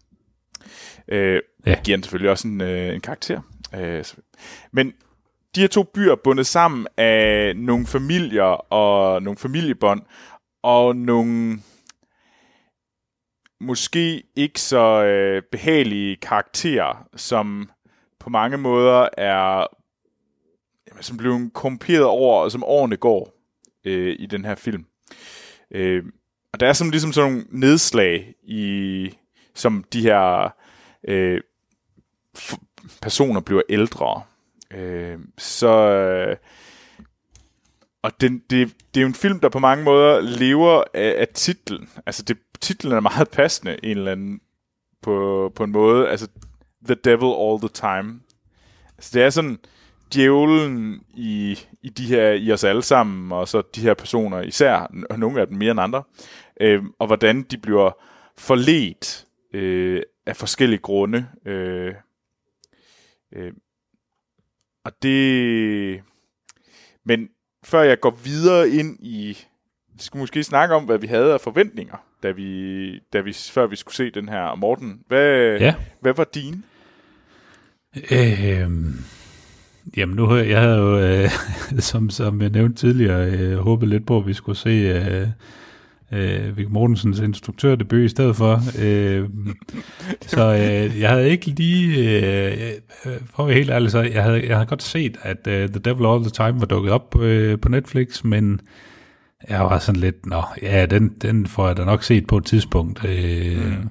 Øh, 1.09 1.41
Ja. 1.67 1.81
Giver 1.85 1.97
den 1.97 2.03
selvfølgelig 2.03 2.31
også 2.31 2.49
en, 2.49 2.61
øh, 2.61 2.95
en 2.95 3.01
karakter. 3.01 3.41
Øh, 3.75 4.05
men 4.73 4.93
de 5.55 5.61
her 5.61 5.69
to 5.69 5.83
byer 5.83 6.13
er 6.13 6.17
bundet 6.25 6.47
sammen 6.47 6.87
af 6.97 7.57
nogle 7.57 7.87
familier 7.87 8.73
og 8.73 9.23
nogle 9.23 9.39
familiebånd, 9.39 10.03
og 10.63 10.97
nogle 10.97 11.59
måske 13.61 14.23
ikke 14.37 14.61
så 14.61 15.05
øh, 15.05 15.43
behagelige 15.53 16.17
karakterer, 16.17 17.07
som 17.17 17.71
på 18.27 18.31
mange 18.31 18.57
måder 18.57 19.09
er 19.17 19.67
jamen, 20.89 21.03
som 21.03 21.17
bliver 21.17 21.49
korrumperet 21.55 22.05
over, 22.05 22.43
og 22.43 22.53
som 22.53 22.65
årene 22.65 22.97
går 22.97 23.33
øh, 23.85 24.17
i 24.19 24.27
den 24.27 24.45
her 24.45 24.55
film. 24.55 24.87
Øh, 25.71 26.05
og 26.53 26.61
der 26.61 26.69
er 26.69 26.73
sådan 26.73 26.91
ligesom 26.91 27.13
sådan 27.13 27.33
nogle 27.33 27.47
nedslag 27.51 28.35
i, 28.43 29.11
som 29.55 29.85
de 29.93 30.03
her 30.03 30.55
øh, 31.09 31.41
f- 32.39 32.99
personer 33.03 33.41
bliver 33.41 33.63
ældre. 33.69 34.23
Øh, 34.71 35.19
så 35.39 35.69
øh, 35.69 36.37
og 38.03 38.21
den, 38.21 38.43
det, 38.51 38.75
det 38.95 39.01
er 39.01 39.03
jo 39.03 39.09
en 39.09 39.15
film, 39.15 39.41
der 39.41 39.49
på 39.49 39.59
mange 39.59 39.85
måder 39.85 40.21
lever 40.21 40.85
af, 40.95 41.15
af 41.19 41.29
titlen. 41.29 41.89
Altså 42.07 42.23
det, 42.23 42.39
titlen 42.61 42.93
er 42.93 43.01
meget 43.01 43.29
passende 43.31 43.77
en 43.83 43.99
eller 43.99 44.13
anden 44.13 44.41
på, 45.03 45.53
på 45.55 45.65
en 45.65 45.73
måde. 45.73 46.09
Altså 46.09 46.29
The 46.87 46.95
Devil 46.95 47.33
All 47.41 47.59
the 47.61 47.69
Time. 47.69 48.21
Altså 48.99 49.11
det 49.15 49.23
er 49.23 49.31
sådan 49.31 49.59
djævlen 50.15 51.03
i, 51.15 51.59
i 51.83 51.89
de 51.89 52.07
her 52.07 52.31
i 52.31 52.53
os 52.53 52.65
alle 52.65 52.83
sammen, 52.83 53.33
og 53.33 53.49
så 53.49 53.63
de 53.75 53.81
her 53.81 53.95
personer 53.95 54.41
især, 54.41 54.91
og 55.11 55.19
nogle 55.19 55.41
af 55.41 55.47
dem 55.47 55.57
mere 55.59 55.71
end 55.71 55.81
andre, 55.81 56.03
øh, 56.61 56.83
og 56.99 57.07
hvordan 57.07 57.43
de 57.43 57.59
bliver 57.59 57.91
forledt 58.39 59.27
øh, 59.55 60.03
af 60.27 60.37
forskellige 60.37 60.79
grunde. 60.79 61.27
Øh, 61.47 61.95
øh, 63.33 63.53
og 64.85 64.93
det... 65.03 66.03
Men 67.05 67.29
før 67.65 67.83
jeg 67.83 68.01
går 68.01 68.11
videre 68.11 68.69
ind 68.71 68.97
i... 69.01 69.39
Vi 69.95 70.03
skal 70.03 70.19
måske 70.19 70.43
snakke 70.45 70.75
om, 70.75 70.85
hvad 70.85 70.99
vi 70.99 71.07
havde 71.07 71.33
af 71.33 71.41
forventninger, 71.41 71.97
da 72.23 72.31
vi, 72.31 72.99
da 73.13 73.21
vi, 73.21 73.33
før 73.33 73.67
vi 73.67 73.77
skulle 73.77 73.95
se 73.95 74.11
den 74.11 74.29
her. 74.29 74.55
Morten, 74.55 75.03
hvad, 75.07 75.59
Ja. 75.61 75.75
hvad 76.01 76.13
var 76.15 76.25
din? 76.25 76.65
Øh, 78.11 78.71
jamen 79.97 80.17
nu, 80.17 80.35
jeg 80.35 80.61
havde 80.61 80.77
jo, 80.77 80.99
øh, 80.99 81.31
som, 81.79 82.11
som 82.11 82.43
jeg 82.43 82.51
nævnte 82.51 82.81
tidligere, 82.81 83.31
øh, 83.31 83.59
håbet 83.59 83.89
lidt 83.89 84.07
på, 84.07 84.19
at 84.19 84.27
vi 84.27 84.33
skulle 84.33 84.59
se 84.59 84.71
øh, 84.71 85.29
øh, 86.13 86.57
Viggo 86.57 86.71
Mortensens 86.71 87.19
instruktørdebut 87.21 87.99
i 87.99 88.09
stedet 88.09 88.37
for. 88.37 88.61
Øh, 88.79 89.29
så 90.27 90.55
øh, 90.55 91.01
jeg 91.01 91.11
havde 91.11 91.31
ikke 91.31 91.47
lige, 91.47 91.99
øh, 91.99 92.71
øh, 93.07 93.13
for 93.35 93.43
at 93.43 93.49
være 93.49 93.57
helt 93.57 93.71
ærlig, 93.71 93.91
så 93.91 94.03
jeg 94.03 94.23
havde, 94.23 94.47
jeg 94.47 94.57
havde 94.57 94.67
godt 94.67 94.83
set, 94.83 95.17
at 95.23 95.47
øh, 95.47 95.69
The 95.69 95.79
Devil 95.79 96.07
All 96.07 96.23
the 96.23 96.31
Time 96.31 96.61
var 96.61 96.67
dukket 96.67 96.93
op 96.93 97.21
øh, 97.21 97.59
på 97.61 97.69
Netflix, 97.69 98.25
men 98.25 98.61
jeg 99.49 99.61
var 99.61 99.79
sådan 99.79 100.01
lidt, 100.01 100.27
nå, 100.27 100.43
ja, 100.63 100.87
den, 100.87 101.09
den 101.23 101.47
får 101.47 101.67
jeg 101.67 101.77
da 101.77 101.85
nok 101.85 102.03
set 102.03 102.27
på 102.27 102.37
et 102.37 102.45
tidspunkt. 102.45 103.05
Øh, 103.05 103.67
mm. 103.67 103.89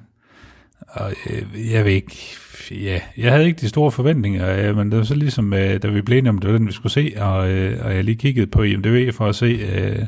Og 0.88 1.12
øh, 1.30 1.72
jeg 1.72 1.84
ved 1.84 1.92
ikke, 1.92 2.36
ja, 2.70 3.00
jeg 3.16 3.32
havde 3.32 3.46
ikke 3.46 3.60
de 3.60 3.68
store 3.68 3.90
forventninger, 3.90 4.68
øh, 4.68 4.76
men 4.76 4.90
det 4.90 4.98
var 4.98 5.04
så 5.04 5.14
ligesom, 5.14 5.52
øh, 5.52 5.82
da 5.82 5.88
vi 5.88 6.02
blev 6.02 6.18
enige 6.18 6.30
om, 6.30 6.38
det 6.38 6.50
var 6.50 6.58
den, 6.58 6.66
vi 6.66 6.72
skulle 6.72 6.92
se, 6.92 7.12
og, 7.16 7.50
øh, 7.50 7.84
og 7.84 7.94
jeg 7.94 8.04
lige 8.04 8.16
kiggede 8.16 8.46
på 8.46 8.62
IMDb 8.62 9.14
for 9.14 9.26
at 9.26 9.34
se, 9.34 9.46
øh, 9.46 10.06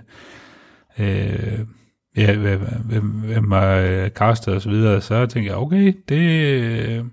øh, 0.98 1.58
ja, 2.16 2.36
hvem, 2.36 3.00
hvem, 3.02 3.52
er 3.52 4.08
castet 4.08 4.54
og 4.54 4.62
så 4.62 4.70
videre, 4.70 5.00
så 5.00 5.26
tænkte 5.26 5.50
jeg, 5.50 5.58
okay, 5.58 5.92
det, 6.08 7.04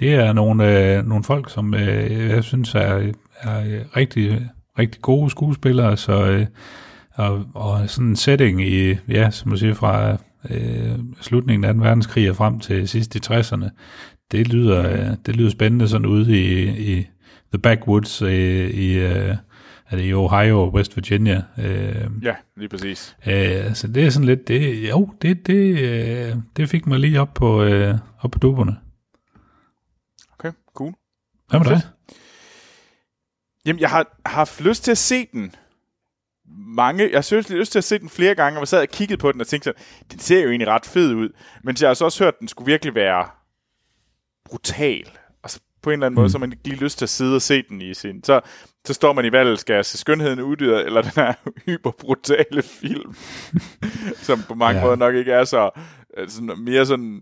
det 0.00 0.14
er 0.14 0.32
nogle, 0.32 0.96
øh, 0.96 1.06
nogle 1.06 1.24
folk, 1.24 1.50
som 1.50 1.74
øh, 1.74 2.28
jeg 2.28 2.44
synes 2.44 2.74
er, 2.74 3.12
er 3.40 3.96
rigtig, 3.96 4.48
rigtig 4.78 5.02
gode 5.02 5.30
skuespillere, 5.30 5.96
så 5.96 6.24
øh, 6.24 6.46
og, 7.14 7.44
og 7.54 7.90
sådan 7.90 8.08
en 8.08 8.16
setting 8.16 8.62
i, 8.62 8.96
ja, 9.08 9.30
som 9.30 9.50
du 9.50 9.56
siger, 9.56 9.74
fra 9.74 10.16
øh, 10.50 10.98
slutningen 11.20 11.64
af 11.64 11.74
den 11.74 11.82
verdenskrig 11.82 12.30
og 12.30 12.36
frem 12.36 12.60
til 12.60 12.88
sidst 12.88 13.14
i 13.14 13.18
60'erne, 13.18 13.68
det 14.32 14.48
lyder, 14.48 14.90
øh, 14.92 15.16
det 15.26 15.36
lyder 15.36 15.50
spændende 15.50 15.88
sådan 15.88 16.06
ude 16.06 16.40
i, 16.40 16.68
i 16.98 17.06
the 17.52 17.58
backwoods 17.58 18.22
øh, 18.22 18.70
i, 18.70 18.92
øh, 18.98 19.36
er 19.90 19.96
det 19.96 20.08
i 20.08 20.12
Ohio 20.14 20.60
og 20.62 20.74
West 20.74 20.96
Virginia. 20.96 21.42
Øh, 21.58 22.10
Ja, 22.22 22.34
lige 22.56 22.68
præcis. 22.68 23.16
øh, 23.26 23.74
så 23.74 23.88
det 23.88 24.04
er 24.06 24.10
sådan 24.10 24.26
lidt, 24.26 24.48
det, 24.48 24.88
jo, 24.90 25.08
det, 25.22 25.46
det, 25.46 25.78
øh, 25.78 26.36
det 26.56 26.68
fik 26.68 26.86
mig 26.86 26.98
lige 27.00 27.20
op 27.20 27.34
på, 27.34 27.62
øh, 27.62 27.94
op 28.20 28.30
på 28.30 28.38
duberne. 28.38 28.76
Okay, 30.38 30.52
cool. 30.74 30.92
Hvad 31.48 31.60
med 31.60 31.66
dig? 31.66 31.80
Jamen, 33.66 33.80
jeg 33.80 33.90
har 33.90 34.18
haft 34.26 34.60
lyst 34.60 34.84
til 34.84 34.90
at 34.90 34.98
se 34.98 35.26
den 35.32 35.54
mange, 36.72 37.02
jeg 37.10 37.16
har 37.16 37.22
seriøst 37.22 37.50
lyst 37.50 37.72
til 37.72 37.78
at 37.78 37.84
se 37.84 37.98
den 37.98 38.08
flere 38.08 38.34
gange, 38.34 38.56
og 38.58 38.60
jeg 38.60 38.68
sad 38.68 38.80
og 38.80 38.88
kiggede 38.88 39.18
på 39.18 39.32
den 39.32 39.40
og 39.40 39.46
tænkte 39.46 39.64
sådan, 39.64 39.82
den 40.12 40.18
ser 40.18 40.42
jo 40.42 40.48
egentlig 40.48 40.68
ret 40.68 40.86
fed 40.86 41.14
ud, 41.14 41.28
men 41.64 41.76
jeg 41.80 41.88
har 41.88 41.94
så 41.94 42.04
også 42.04 42.24
hørt, 42.24 42.34
at 42.34 42.40
den 42.40 42.48
skulle 42.48 42.66
virkelig 42.66 42.94
være 42.94 43.28
brutal. 44.44 45.10
Og 45.42 45.50
så 45.50 45.60
på 45.82 45.90
en 45.90 45.92
eller 45.94 46.06
anden 46.06 46.14
mm. 46.14 46.20
måde, 46.20 46.30
så 46.30 46.38
man 46.38 46.52
ikke 46.52 46.68
lige 46.68 46.80
lyst 46.80 46.98
til 46.98 47.04
at 47.04 47.08
sidde 47.10 47.34
og 47.34 47.42
se 47.42 47.62
den 47.68 47.80
i 47.82 47.94
sin... 47.94 48.24
Så, 48.24 48.40
så 48.86 48.94
står 48.94 49.12
man 49.12 49.24
i 49.24 49.32
valget, 49.32 49.58
skal 49.60 49.74
jeg 49.74 49.86
se 49.86 49.98
skønheden 49.98 50.40
uddyret, 50.40 50.86
eller 50.86 51.02
den 51.02 51.10
her 51.16 51.32
hyperbrutale 51.66 52.62
film, 52.62 53.14
som 54.26 54.42
på 54.48 54.54
mange 54.54 54.78
Ja. 54.80 54.84
måder 54.84 54.96
nok 54.96 55.14
ikke 55.14 55.32
er 55.32 55.44
så... 55.44 55.70
Altså, 56.16 56.42
mere 56.42 56.86
sådan... 56.86 57.20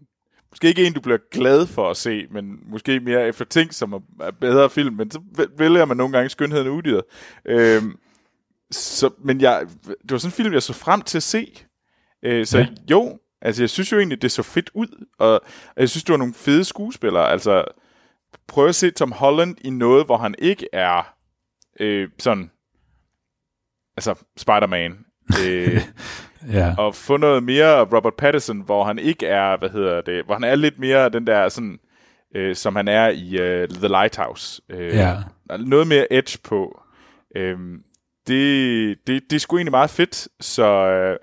Måske 0.52 0.68
ikke 0.68 0.86
en, 0.86 0.92
du 0.92 1.00
bliver 1.00 1.18
glad 1.32 1.66
for 1.66 1.90
at 1.90 1.96
se, 1.96 2.26
men 2.30 2.58
måske 2.70 3.00
mere 3.00 3.28
efter 3.28 3.44
ting, 3.44 3.74
som 3.74 3.92
er- 3.92 4.30
bedre 4.40 4.70
film, 4.70 4.94
men 4.96 5.10
så 5.10 5.18
væ- 5.38 5.54
vælger 5.58 5.84
man 5.84 5.96
nogle 5.96 6.12
gange 6.12 6.28
skønheden 6.28 6.68
uddyret. 6.68 7.02
Øhm, 7.44 7.96
så, 8.70 9.10
men 9.24 9.40
jeg, 9.40 9.66
det 9.86 10.10
var 10.10 10.18
sådan 10.18 10.28
en 10.28 10.32
film, 10.32 10.52
jeg 10.52 10.62
så 10.62 10.72
frem 10.72 11.02
til 11.02 11.18
at 11.18 11.22
se. 11.22 11.64
Øh, 12.22 12.46
så 12.46 12.58
Ja. 12.58 12.66
jo, 12.90 13.18
altså 13.42 13.62
jeg 13.62 13.70
synes 13.70 13.92
jo 13.92 13.98
egentlig, 13.98 14.22
det 14.22 14.32
så 14.32 14.42
fedt 14.42 14.70
ud, 14.74 15.06
og, 15.18 15.40
jeg 15.76 15.88
synes, 15.88 16.04
det 16.04 16.12
var 16.12 16.18
nogle 16.18 16.34
fede 16.34 16.64
skuespillere. 16.64 17.30
Altså, 17.30 17.64
prøv 18.48 18.66
at 18.66 18.74
se 18.74 18.90
Tom 18.90 19.12
Holland 19.12 19.56
i 19.60 19.70
noget, 19.70 20.06
hvor 20.06 20.16
han 20.16 20.34
ikke 20.38 20.66
er 20.72 21.14
øh, 21.80 22.08
sådan, 22.18 22.50
altså 23.96 24.14
Spider-Man. 24.36 24.98
Øh, 25.46 25.80
Ja, 26.52 26.74
og 26.78 26.94
få 26.94 27.16
noget 27.16 27.42
mere 27.42 27.80
Robert 27.84 28.14
Pattinson, 28.18 28.60
hvor 28.60 28.84
han 28.84 28.98
ikke 28.98 29.26
er, 29.26 29.56
hvad 29.56 29.70
hedder 29.70 30.00
det, 30.00 30.24
hvor 30.24 30.34
han 30.34 30.44
er 30.44 30.54
lidt 30.54 30.78
mere 30.78 31.08
den 31.08 31.26
der 31.26 31.48
sådan, 31.48 31.78
øh, 32.36 32.56
som 32.56 32.76
han 32.76 32.88
er 32.88 33.08
i 33.08 33.38
øh, 33.38 33.68
The 33.68 33.88
Lighthouse. 33.88 34.62
Øh, 34.68 34.94
Ja. 34.94 35.16
Noget 35.58 35.86
mere 35.86 36.12
edge 36.12 36.38
på. 36.44 36.82
Øh, 37.36 37.58
det, 38.26 38.98
det, 39.06 39.22
det 39.30 39.36
er 39.36 39.40
sgu 39.40 39.56
egentlig 39.56 39.70
meget 39.70 39.90
fedt, 39.90 40.28
så, 40.40 40.66
øh, 40.66 41.18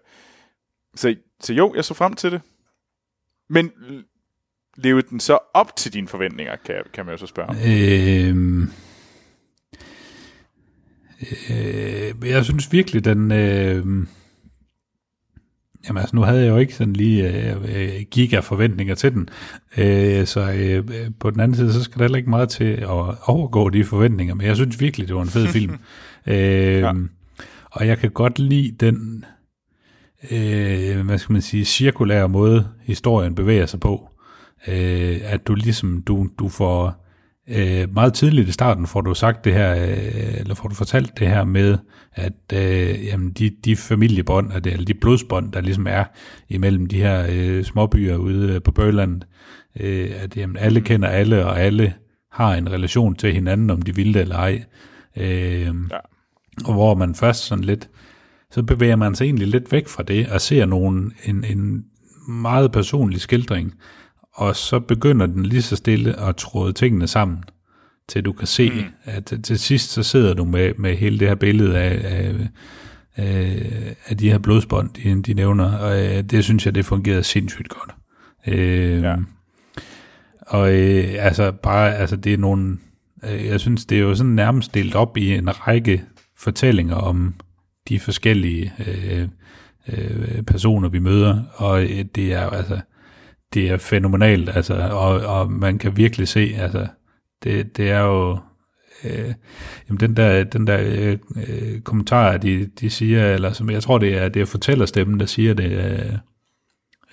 så, 0.95 1.16
så 1.39 1.54
jo, 1.54 1.74
jeg 1.76 1.86
så 1.86 1.93
frem 1.93 2.14
til 2.14 2.32
det. 2.32 2.41
Men 3.50 3.72
levede 4.78 5.08
den 5.10 5.20
så 5.20 5.39
op 5.54 5.76
til 5.76 5.93
dine 5.93 6.08
forventninger, 6.08 6.56
kan, 6.66 6.76
kan 6.93 7.06
man 7.06 7.14
jo 7.14 7.18
så 7.18 7.28
spørge 7.28 7.50
om. 7.50 7.56
Øhm, 7.56 8.72
øh, 11.50 12.30
jeg 12.30 12.45
synes 12.45 12.72
virkelig, 12.72 13.06
den... 13.06 13.32
Øh, 13.32 14.08
Jamen 15.88 16.00
altså, 16.00 16.16
nu 16.16 16.22
havde 16.22 16.41
jeg 16.41 16.50
jo 16.50 16.58
ikke 16.58 16.76
sådan 16.76 16.93
lige 16.93 17.50
øh, 17.50 17.56
øh, 17.76 18.02
giga 18.12 18.39
forventninger 18.39 18.95
til 18.95 19.14
den, 19.14 19.30
øh, 19.78 20.26
så 20.26 20.52
øh, 20.52 21.12
på 21.20 21.32
den 21.32 21.39
anden 21.39 21.56
side, 21.58 21.74
så 21.74 21.84
skal 21.84 22.00
der 22.00 22.04
heller 22.04 22.18
ikke 22.18 22.30
meget 22.30 22.50
til 22.50 22.64
at 22.64 22.88
overgå 23.24 23.70
de 23.70 23.84
forventninger, 23.84 24.36
men 24.36 24.48
jeg 24.48 24.56
synes 24.56 24.82
virkelig, 24.82 25.08
det 25.08 25.16
var 25.16 25.22
en 25.22 25.28
fed 25.28 25.48
film. 25.48 25.78
øh, 26.28 26.80
ja. 26.80 26.91
Og 27.71 27.88
jeg 27.88 27.97
kan 27.97 28.11
godt 28.11 28.39
lide 28.39 28.71
den, 28.86 29.25
øh, 30.32 31.05
hvad 31.05 31.17
skal 31.17 31.34
man 31.34 31.41
sige, 31.41 31.65
cirkulære 31.65 32.30
måde, 32.30 32.67
historien 32.82 33.36
bevæger 33.36 33.65
sig 33.65 33.80
på. 33.80 34.09
Øh, 34.67 35.19
at 35.23 35.47
du 35.47 35.55
ligesom, 35.55 36.01
du, 36.01 36.28
du 36.39 36.49
får 36.49 37.05
øh, 37.49 37.93
meget 37.93 38.13
tidligt 38.13 38.49
i 38.49 38.51
starten 38.51 38.88
får 38.88 39.01
du 39.01 39.13
sagt 39.13 39.45
det 39.45 39.53
her, 39.53 39.75
øh, 39.75 40.39
eller 40.39 40.55
får 40.55 40.69
du 40.69 40.75
fortalt 40.75 41.19
det 41.19 41.28
her 41.28 41.43
med, 41.43 41.78
at 42.13 42.53
øh, 42.53 43.05
jamen 43.05 43.32
de, 43.32 43.51
de 43.65 43.75
familiebånd, 43.75 44.51
eller 44.65 44.86
de 44.86 44.93
blodsbånd, 44.93 45.51
der 45.51 45.61
ligesom 45.61 45.88
er 45.88 46.03
imellem 46.49 46.86
de 46.86 46.97
her 46.97 47.25
øh, 47.30 47.63
småbyer 47.63 48.15
ude 48.15 48.53
øh, 48.53 48.61
på 48.61 48.71
Bøland, 48.71 49.21
øh, 49.80 50.11
at 50.15 50.38
jamen, 50.38 50.57
alle 50.57 50.82
kender 50.82 51.07
alle, 51.07 51.45
og 51.45 51.61
alle 51.61 51.93
har 52.32 52.55
en 52.55 52.71
relation 52.71 53.15
til 53.15 53.34
hinanden, 53.34 53.69
om 53.69 53.82
de 53.82 53.95
vil 53.95 54.13
det 54.13 54.21
eller 54.21 54.36
ej. 54.36 54.63
Øh, 55.17 55.65
ja. 55.65 55.97
Og 56.66 56.74
hvor 56.74 56.95
man 56.95 57.16
først 57.16 57.43
sådan 57.43 57.64
lidt, 57.64 57.89
så 58.51 58.64
bevæger 58.64 58.95
man 58.95 59.16
sig 59.16 59.26
egentlig 59.26 59.47
lidt 59.47 59.72
væk 59.72 59.88
fra 59.88 60.03
det, 60.03 60.28
og 60.28 60.41
ser 60.41 60.66
nogen, 60.66 61.14
en, 61.26 61.43
en 61.43 61.86
meget 62.28 62.72
personlig 62.72 63.22
skildring 63.22 63.74
og 64.38 64.55
så 64.55 64.80
begynder 64.80 65.26
den 65.26 65.45
lige 65.45 65.62
så 65.62 65.76
stille 65.76 66.20
at 66.20 66.36
tråde 66.36 66.74
tingene 66.74 67.08
sammen, 67.08 67.43
til 68.08 68.26
du 68.26 68.32
kan 68.32 68.47
se, 68.47 68.70
mm. 68.70 68.84
at 69.03 69.34
til 69.43 69.60
sidst 69.60 69.91
så 69.91 70.03
sidder 70.03 70.34
du 70.34 70.45
med, 70.45 70.74
med 70.78 70.95
hele 70.95 71.20
det 71.20 71.28
her 71.28 71.36
billede 71.36 71.78
af, 71.78 72.01
af, 72.03 72.36
af, 73.16 73.95
af 74.08 74.18
de 74.18 74.32
her 74.32 74.38
blodsbånd, 74.38 74.89
de, 74.93 75.24
de 75.24 75.34
nævner, 75.34 75.78
og 75.78 76.05
øh, 76.05 76.24
det 76.24 76.43
synes 76.43 76.66
jeg, 76.66 76.76
det 76.76 76.86
fungerede 76.86 77.24
sindssygt 77.24 77.70
godt. 77.70 77.95
Øh, 78.47 79.01
ja. 79.01 79.16
Og 80.41 80.74
øh, 80.74 81.16
altså 81.20 81.51
bare, 81.51 81.95
altså 81.95 82.16
det 82.16 82.34
er 82.34 82.38
nogle, 82.38 82.78
øh, 83.24 83.45
jeg 83.45 83.60
synes, 83.60 83.86
det 83.86 83.97
er 83.97 84.01
jo 84.01 84.16
sådan 84.16 84.32
nærmest 84.32 84.74
delt 84.74 84.95
op 84.95 85.18
i 85.18 85.34
en 85.34 85.68
række 85.68 86.03
fortællinger 86.38 86.95
om 86.95 87.33
de 87.89 87.99
forskellige 87.99 88.73
øh, 88.88 89.27
øh, 89.88 90.43
personer, 90.43 90.89
vi 90.89 90.99
møder, 90.99 91.43
og 91.53 91.83
øh, 91.83 92.05
det 92.15 92.33
er 92.33 92.49
altså, 92.49 92.79
det 93.53 93.69
er 93.69 93.77
fænomenalt, 93.77 94.49
altså, 94.49 94.73
og, 94.91 95.39
og 95.39 95.51
man 95.51 95.77
kan 95.77 95.97
virkelig 95.97 96.27
se, 96.27 96.55
altså, 96.57 96.88
det, 97.43 97.77
det 97.77 97.89
er 97.89 97.99
jo, 97.99 98.39
øh, 99.03 99.33
jamen 99.89 99.99
den 99.99 100.17
der, 100.17 100.43
den 100.43 100.67
der 100.67 100.79
øh, 100.81 101.17
øh, 101.47 101.81
kommentar, 101.81 102.38
de, 102.38 102.69
de 102.79 102.89
siger, 102.89 103.33
eller 103.33 103.53
som 103.53 103.69
jeg 103.69 103.83
tror, 103.83 103.97
det 103.97 104.17
er, 104.17 104.29
det 104.29 104.41
er 104.41 104.45
fortællerstemmen, 104.45 105.19
der 105.19 105.25
siger 105.25 105.53
det, 105.53 105.71
øh, 105.71 106.13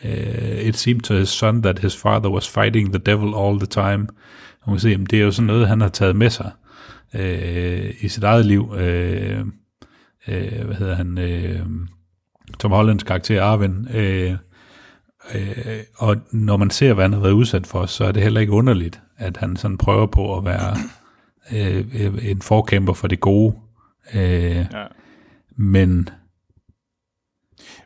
uh, 0.05 0.61
it 0.61 0.77
seemed 0.77 1.03
to 1.03 1.15
his 1.15 1.29
son 1.29 1.63
that 1.63 1.79
his 1.79 1.97
father 1.97 2.31
was 2.31 2.49
fighting 2.49 2.93
the 2.93 3.03
devil 3.07 3.35
all 3.37 3.59
the 3.59 3.67
time. 3.67 4.07
Og 4.61 4.71
man 4.71 4.75
kan 4.75 4.81
se, 4.81 4.89
jamen, 4.89 5.07
det 5.07 5.19
er 5.19 5.25
jo 5.25 5.31
sådan 5.31 5.47
noget, 5.47 5.69
han 5.69 5.81
har 5.81 5.89
taget 5.89 6.17
med 6.17 6.31
sig 6.31 6.51
øh, 7.15 7.95
i 8.01 8.09
sit 8.09 8.25
eget 8.25 8.47
liv. 8.47 8.75
Øh, 8.77 9.41
øh, 10.29 10.65
hvad 10.65 10.75
hedder 10.75 10.95
han? 10.95 11.19
Øh, 11.19 11.61
Tom 12.59 12.73
Hollands 12.73 13.03
karakter 13.03 13.43
Arvin. 13.43 13.89
Øh, 13.95 14.37
Øh, 15.35 15.85
og 15.97 16.17
når 16.33 16.57
man 16.57 16.71
ser, 16.71 16.95
hvad 16.95 17.05
han 17.05 17.13
har 17.13 17.21
været 17.21 17.33
udsat 17.33 17.67
for, 17.67 17.87
så 17.87 18.05
er 18.05 18.13
det 18.13 18.23
heller 18.23 18.41
ikke 18.41 18.53
underligt, 18.53 19.01
at 19.17 19.37
han 19.37 19.57
sådan 19.57 19.79
prøver 19.79 20.07
på 20.07 20.37
at 20.37 20.45
være 20.45 20.77
øh, 21.53 22.31
en 22.31 22.43
forkæmper 22.43 22.93
for 22.93 23.09
det 23.09 23.21
gode. 23.21 23.55
Øh, 24.15 24.67
ja. 24.73 24.87
Men... 25.57 26.09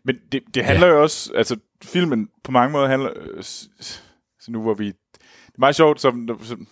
Men 0.04 0.16
det, 0.32 0.42
det 0.54 0.64
handler 0.64 0.86
ja. 0.86 0.92
jo 0.92 1.02
også, 1.02 1.32
altså 1.34 1.56
filmen 1.82 2.28
på 2.44 2.52
mange 2.52 2.72
måder 2.72 2.88
handler, 2.88 3.10
øh, 3.16 3.42
så 4.40 4.48
nu 4.48 4.62
hvor 4.62 4.74
vi, 4.74 4.86
det 4.86 5.54
er 5.54 5.58
meget 5.58 5.76
sjovt, 5.76 6.00
som, 6.00 6.28
som, 6.42 6.66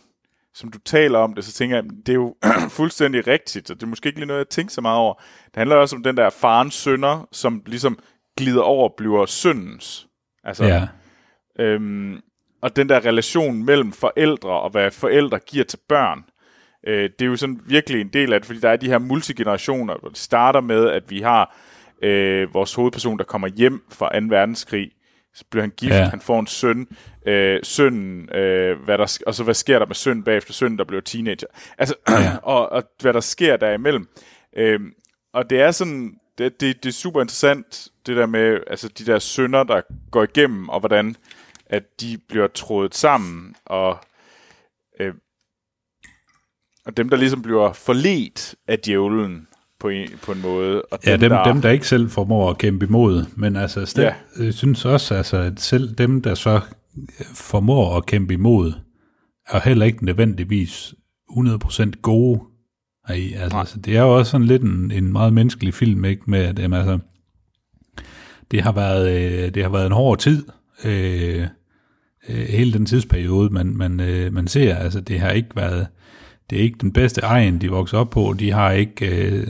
som 0.57 0.71
du 0.71 0.79
taler 0.79 1.19
om 1.19 1.35
det, 1.35 1.45
så 1.45 1.53
tænker 1.53 1.77
jeg, 1.77 1.85
det 1.85 2.09
er 2.09 2.15
jo 2.15 2.37
fuldstændig 2.79 3.27
rigtigt, 3.27 3.71
og 3.71 3.77
det 3.77 3.83
er 3.83 3.87
måske 3.87 4.07
ikke 4.07 4.19
lige 4.19 4.27
noget, 4.27 4.39
jeg 4.39 4.49
tænker 4.49 4.73
så 4.73 4.81
meget 4.81 4.99
over. 4.99 5.15
Det 5.45 5.57
handler 5.57 5.77
også 5.77 5.97
om 5.97 6.03
den 6.03 6.17
der 6.17 6.31
farens 6.31 6.75
sønner, 6.75 7.29
som 7.33 7.63
ligesom 7.67 7.99
glider 8.37 8.63
over 8.63 8.89
og 8.89 8.95
bliver 8.97 9.27
syndens. 9.27 10.07
Altså, 10.45 10.65
ja. 10.65 10.89
øhm, 11.59 12.21
og 12.63 12.77
den 12.77 12.89
der 12.89 13.05
relation 13.05 13.65
mellem 13.65 13.93
forældre 13.93 14.51
og 14.51 14.71
hvad 14.71 14.91
forældre 14.91 15.39
giver 15.39 15.65
til 15.65 15.79
børn, 15.89 16.25
øh, 16.87 17.11
det 17.19 17.23
er 17.23 17.27
jo 17.27 17.37
sådan 17.37 17.61
virkelig 17.67 18.01
en 18.01 18.13
del 18.13 18.33
af 18.33 18.41
det, 18.41 18.47
fordi 18.47 18.61
der 18.61 18.71
er 18.71 18.77
de 18.77 18.89
her 18.89 18.99
multigenerationer, 18.99 19.95
hvor 20.01 20.09
det 20.09 20.19
starter 20.19 20.61
med, 20.61 20.89
at 20.89 21.11
vi 21.11 21.21
har 21.21 21.57
øh, 22.03 22.55
vores 22.55 22.75
hovedperson, 22.75 23.19
der 23.19 23.25
kommer 23.25 23.49
hjem 23.49 23.83
fra 23.91 24.21
2. 24.21 24.27
verdenskrig, 24.29 24.91
så 25.35 25.45
bliver 25.51 25.63
han 25.63 25.73
gift, 25.77 25.95
ja. 25.95 26.05
han 26.05 26.21
får 26.21 26.41
en 26.41 26.47
søn, 26.47 26.87
øh, 27.27 27.61
sønnen, 27.63 28.35
øh, 28.35 28.83
hvad 28.85 28.99
der, 28.99 29.19
og 29.27 29.35
så 29.35 29.45
hvad 29.45 29.55
sker 29.55 29.79
der 29.79 29.87
med 29.87 29.95
sønnen 29.95 30.25
bagefter, 30.25 30.53
sønnen, 30.53 30.79
der 30.79 30.85
bliver 30.85 31.01
teenager. 31.01 31.47
Altså, 31.79 31.95
og, 32.43 32.73
og 32.73 32.83
hvad 33.01 33.13
der 33.13 33.21
sker 33.21 33.57
derimellem. 33.57 34.09
Øh, 34.57 34.81
og 35.33 35.51
det 35.51 35.61
er 35.61 35.71
sådan, 35.71 36.15
det, 36.39 36.61
det, 36.61 36.83
det 36.83 36.89
er 36.89 36.93
super 36.93 37.21
interessant, 37.21 37.89
det 38.07 38.17
der 38.17 38.27
med 38.27 38.59
altså 38.67 38.89
de 38.89 39.07
der 39.07 39.19
sønder, 39.19 39.63
der 39.63 39.81
går 40.11 40.23
igennem, 40.23 40.69
og 40.69 40.81
hvordan 40.81 41.17
at 41.67 42.01
de 42.01 42.19
bliver 42.29 42.47
trådet 42.47 42.95
sammen, 42.95 43.55
og, 43.67 43.99
øh, 45.01 45.15
og 46.87 46.97
dem, 46.97 47.09
der 47.09 47.17
ligesom 47.17 47.43
bliver 47.43 47.73
forledt 47.73 48.55
af 48.69 48.79
djævlen 48.79 49.49
på 49.81 49.89
en, 49.89 50.09
på 50.23 50.33
en 50.33 50.43
måde. 50.43 50.83
Og 50.83 50.99
ja, 51.07 51.13
dem, 51.13 51.21
dem, 51.21 51.31
der, 51.31 51.45
dem, 51.45 51.63
der 51.63 51.71
ikke 51.71 51.89
selv 51.89 52.11
formår 52.11 52.51
at 52.51 52.59
kæmpe 52.59 52.87
imod, 52.87 53.25
men 53.37 53.57
altså, 53.57 53.87
sted, 53.87 54.05
ja. 54.05 54.15
jeg 54.45 54.55
synes 54.55 54.85
også, 54.85 55.15
altså, 55.15 55.37
at 55.37 55.61
selv 55.61 55.95
dem, 55.95 56.23
der 56.23 56.35
så 56.35 56.61
formår 57.35 57.97
at 57.97 58.07
kæmpe 58.07 58.35
imod, 58.35 58.73
er 59.49 59.61
heller 59.61 59.87
ikke 59.87 60.05
nødvendigvis 60.05 60.95
100% 61.31 61.91
gode 62.03 62.41
i. 63.15 63.33
Altså, 63.33 63.59
altså, 63.59 63.79
det 63.79 63.97
er 63.97 64.03
jo 64.03 64.19
også 64.19 64.31
sådan 64.31 64.47
lidt 64.47 64.63
en, 64.63 64.91
en 64.91 65.13
meget 65.13 65.33
menneskelig 65.33 65.75
film, 65.75 66.05
ikke? 66.05 66.23
Med 66.27 66.41
at, 66.41 66.59
jamen, 66.59 66.79
altså, 66.79 66.99
det 68.51 68.63
har 68.63 68.73
været, 68.73 69.11
øh, 69.11 69.55
det 69.55 69.63
har 69.63 69.71
været 69.71 69.87
en 69.87 69.93
hård 69.93 70.19
tid, 70.19 70.45
øh, 70.85 71.47
øh, 72.29 72.47
hele 72.49 72.73
den 72.73 72.87
tidsperiode, 72.87 73.51
man, 73.51 73.77
man, 73.77 74.01
øh, 74.01 74.33
man 74.33 74.47
ser. 74.47 74.77
Altså, 74.77 75.01
det 75.01 75.21
har 75.21 75.31
ikke 75.31 75.57
været, 75.57 75.87
det 76.51 76.59
er 76.59 76.63
ikke 76.63 76.79
den 76.81 76.93
bedste 76.93 77.21
egen, 77.21 77.61
de 77.61 77.71
vokser 77.71 77.99
op 77.99 78.11
på. 78.11 78.35
De 78.39 78.53
har 78.53 78.71
ikke, 78.71 79.27
øh, 79.27 79.47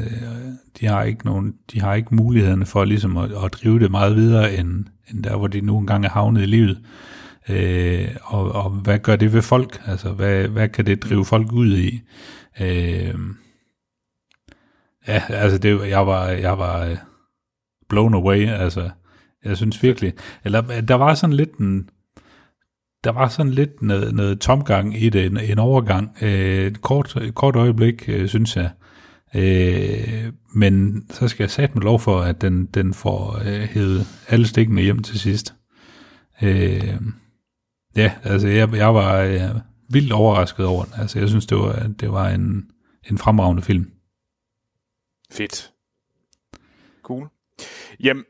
de 0.81 0.87
har 0.87 1.03
ikke 1.03 1.27
nogen, 1.27 1.55
de 1.73 1.81
har 1.81 1.95
ikke 1.95 2.15
mulighederne 2.15 2.67
for 2.67 2.85
ligesom 2.85 3.17
at, 3.17 3.31
at 3.45 3.53
drive 3.53 3.79
det 3.79 3.91
meget 3.91 4.17
videre, 4.17 4.57
end, 4.57 4.85
end 5.11 5.25
der, 5.25 5.37
hvor 5.37 5.47
de 5.47 5.61
nu 5.61 5.79
engang 5.79 6.05
er 6.05 6.11
havnet 6.11 6.43
i 6.43 6.47
livet. 6.47 6.79
Øh, 7.49 8.09
og, 8.23 8.53
og 8.53 8.71
hvad 8.71 8.99
gør 8.99 9.17
det 9.17 9.33
ved 9.33 9.43
folk? 9.43 9.83
Altså, 9.87 10.13
hvad, 10.13 10.49
hvad 10.49 10.69
kan 10.69 10.87
det 10.87 11.03
drive 11.03 11.25
folk 11.25 11.53
ud 11.53 11.77
i? 11.77 12.03
Øh, 12.61 13.15
Ja, 15.09 15.23
altså 15.29 15.59
det, 15.59 15.89
jeg 15.89 16.07
var, 16.07 16.27
jeg 16.27 16.59
var 16.59 16.85
øh, 16.85 16.97
blown 17.89 18.15
away, 18.15 18.49
altså 18.49 18.91
jeg 19.45 19.57
synes 19.57 19.83
virkelig, 19.83 20.13
eller 20.45 20.81
der 20.81 20.95
var 20.95 21.15
sådan 21.15 21.37
lidt 21.37 21.55
en, 21.59 21.89
der 23.05 23.11
var 23.11 23.29
sådan 23.29 23.53
lidt 23.53 23.83
noget, 23.83 24.15
noget 24.15 24.41
tomgang 24.41 25.03
i 25.03 25.09
det, 25.09 25.27
en, 25.27 25.37
en 25.37 25.59
overgang, 25.59 26.17
øh, 26.23 26.67
et 26.67 26.81
kort, 26.81 27.17
et 27.17 27.35
kort 27.35 27.57
øjeblik, 27.57 28.09
øh, 28.09 28.29
synes 28.29 28.57
jeg, 28.57 28.71
øh, 29.35 30.33
men 30.55 31.05
så 31.11 31.29
skal 31.29 31.45
jeg 31.45 31.51
sætte 31.51 31.75
med 31.75 31.83
lov 31.83 32.01
for, 32.01 32.21
at 32.21 32.41
den, 32.41 32.67
den 32.67 32.95
får 32.95 33.41
øh, 33.45 33.61
hævet 33.61 34.07
alle 34.29 34.47
stikkene 34.47 34.83
hjem 34.83 35.03
til 35.03 35.21
sidst. 35.21 35.55
Øh, 36.43 36.95
ja, 37.97 38.15
altså 38.25 38.49
jeg, 38.49 38.75
jeg 38.75 38.95
var 38.95 39.21
øh, 39.21 39.41
vildt 39.89 40.13
overrasket 40.13 40.67
over 40.67 40.85
den, 40.85 40.95
altså 41.01 41.19
jeg 41.19 41.29
synes, 41.29 41.47
det 41.47 41.59
var, 41.59 41.93
det 42.01 42.13
var 42.13 42.29
en, 42.29 42.71
en 43.11 43.19
fremragende 43.19 43.63
film. 43.63 43.93
Fedt. 45.33 45.73
Cool. 47.03 47.29
Jamen, 48.01 48.25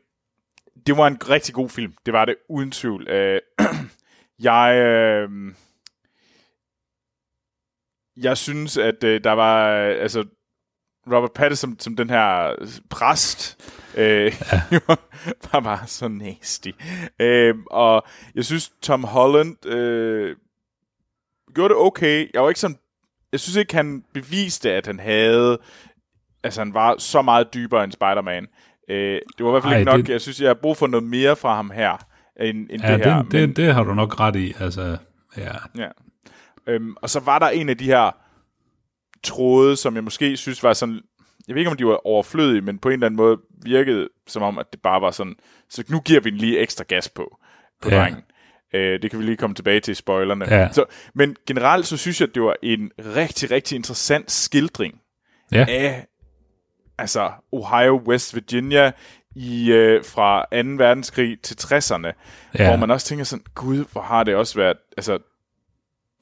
det 0.87 0.97
var 0.97 1.07
en 1.07 1.29
rigtig 1.29 1.53
god 1.53 1.69
film. 1.69 1.93
Det 2.05 2.13
var 2.13 2.25
det 2.25 2.35
uden 2.49 2.71
tvivl. 2.71 3.07
Øh, 3.07 3.41
jeg... 4.39 4.79
Øh, 4.81 5.29
jeg 8.17 8.37
synes, 8.37 8.77
at 8.77 9.03
øh, 9.03 9.23
der 9.23 9.31
var... 9.31 9.69
Øh, 9.69 9.95
altså, 10.01 10.25
Robert 11.11 11.31
Pattinson 11.35 11.79
som 11.79 11.95
den 11.95 12.09
her 12.09 12.55
præst, 12.89 13.57
øh, 13.97 14.33
ja. 14.71 14.79
var 15.51 15.59
bare 15.59 15.87
så 15.87 16.07
nasty. 16.07 16.69
Øh, 17.19 17.55
og 17.71 18.05
jeg 18.35 18.45
synes, 18.45 18.71
Tom 18.81 19.03
Holland 19.03 19.65
øh, 19.65 20.35
gjorde 21.55 21.73
det 21.73 21.81
okay. 21.81 22.29
Jeg 22.33 22.41
var 22.41 22.49
ikke 22.49 22.59
sådan... 22.59 22.77
Jeg 23.31 23.39
synes 23.39 23.55
ikke, 23.55 23.75
han 23.75 24.03
beviste, 24.13 24.71
at 24.71 24.87
han 24.87 24.99
havde 24.99 25.57
altså 26.43 26.61
han 26.61 26.73
var 26.73 26.95
så 26.97 27.21
meget 27.21 27.53
dybere 27.53 27.83
end 27.83 27.91
Spider-Man. 27.91 28.47
Øh, 28.89 29.21
det 29.37 29.45
var 29.45 29.49
i 29.49 29.51
hvert 29.51 29.63
fald 29.63 29.73
Ej, 29.73 29.79
ikke 29.79 29.91
nok, 29.91 29.99
det... 29.99 30.09
jeg 30.09 30.21
synes, 30.21 30.41
jeg 30.41 30.49
har 30.49 30.53
brug 30.53 30.77
for 30.77 30.87
noget 30.87 31.03
mere 31.03 31.35
fra 31.35 31.55
ham 31.55 31.71
her, 31.71 31.97
end, 32.39 32.67
end 32.69 32.81
ja, 32.81 32.97
det 32.97 33.05
her. 33.05 33.17
Det, 33.23 33.33
men... 33.33 33.49
det, 33.49 33.57
det 33.57 33.73
har 33.73 33.83
du 33.83 33.93
nok 33.93 34.19
ret 34.19 34.35
i, 34.35 34.53
altså, 34.59 34.97
ja. 35.37 35.55
ja. 35.77 35.89
Øhm, 36.67 36.95
og 37.01 37.09
så 37.09 37.19
var 37.19 37.39
der 37.39 37.49
en 37.49 37.69
af 37.69 37.77
de 37.77 37.85
her 37.85 38.11
tråde, 39.23 39.75
som 39.75 39.95
jeg 39.95 40.03
måske 40.03 40.37
synes 40.37 40.63
var 40.63 40.73
sådan, 40.73 41.01
jeg 41.47 41.55
ved 41.55 41.61
ikke, 41.61 41.71
om 41.71 41.77
de 41.77 41.85
var 41.85 42.07
overflødige, 42.07 42.61
men 42.61 42.79
på 42.79 42.89
en 42.89 42.93
eller 42.93 43.05
anden 43.05 43.17
måde 43.17 43.37
virkede 43.63 44.09
som 44.27 44.41
om, 44.43 44.57
at 44.57 44.65
det 44.71 44.81
bare 44.81 45.01
var 45.01 45.11
sådan, 45.11 45.35
så 45.69 45.83
nu 45.89 45.99
giver 45.99 46.19
vi 46.21 46.29
en 46.29 46.35
lige 46.37 46.59
ekstra 46.59 46.83
gas 46.87 47.09
på, 47.09 47.37
på 47.81 47.89
Ja. 47.89 47.95
drengen. 47.97 48.23
Øh, 48.73 49.01
det 49.01 49.11
kan 49.11 49.19
vi 49.19 49.25
lige 49.25 49.37
komme 49.37 49.55
tilbage 49.55 49.79
til 49.79 49.91
i 49.91 49.95
spoilerne. 49.95 50.45
Ja. 50.49 50.69
Så, 50.71 50.85
men 51.13 51.35
generelt 51.47 51.87
så 51.87 51.97
synes 51.97 52.21
jeg, 52.21 52.29
at 52.29 52.35
det 52.35 52.43
var 52.43 52.55
en 52.63 52.91
rigtig, 52.99 53.51
rigtig 53.51 53.75
interessant 53.75 54.31
skildring 54.31 55.01
Ja, 55.51 55.65
af 55.69 56.05
altså 56.97 57.31
Ohio, 57.51 58.01
West 58.07 58.35
Virginia 58.35 58.91
i 59.35 59.71
øh, 59.71 60.05
fra 60.05 60.41
2. 60.41 60.47
verdenskrig 60.83 61.41
til 61.41 61.55
60'erne, 61.55 62.07
Ja. 62.07 62.13
ja. 62.63 62.67
hvor 62.69 62.75
man 62.77 62.91
også 62.91 63.07
tænker 63.07 63.25
sådan, 63.25 63.45
gud, 63.55 63.85
hvor 63.91 64.01
har 64.01 64.23
det 64.23 64.35
også 64.35 64.55
været, 64.59 64.77
altså, 64.97 65.17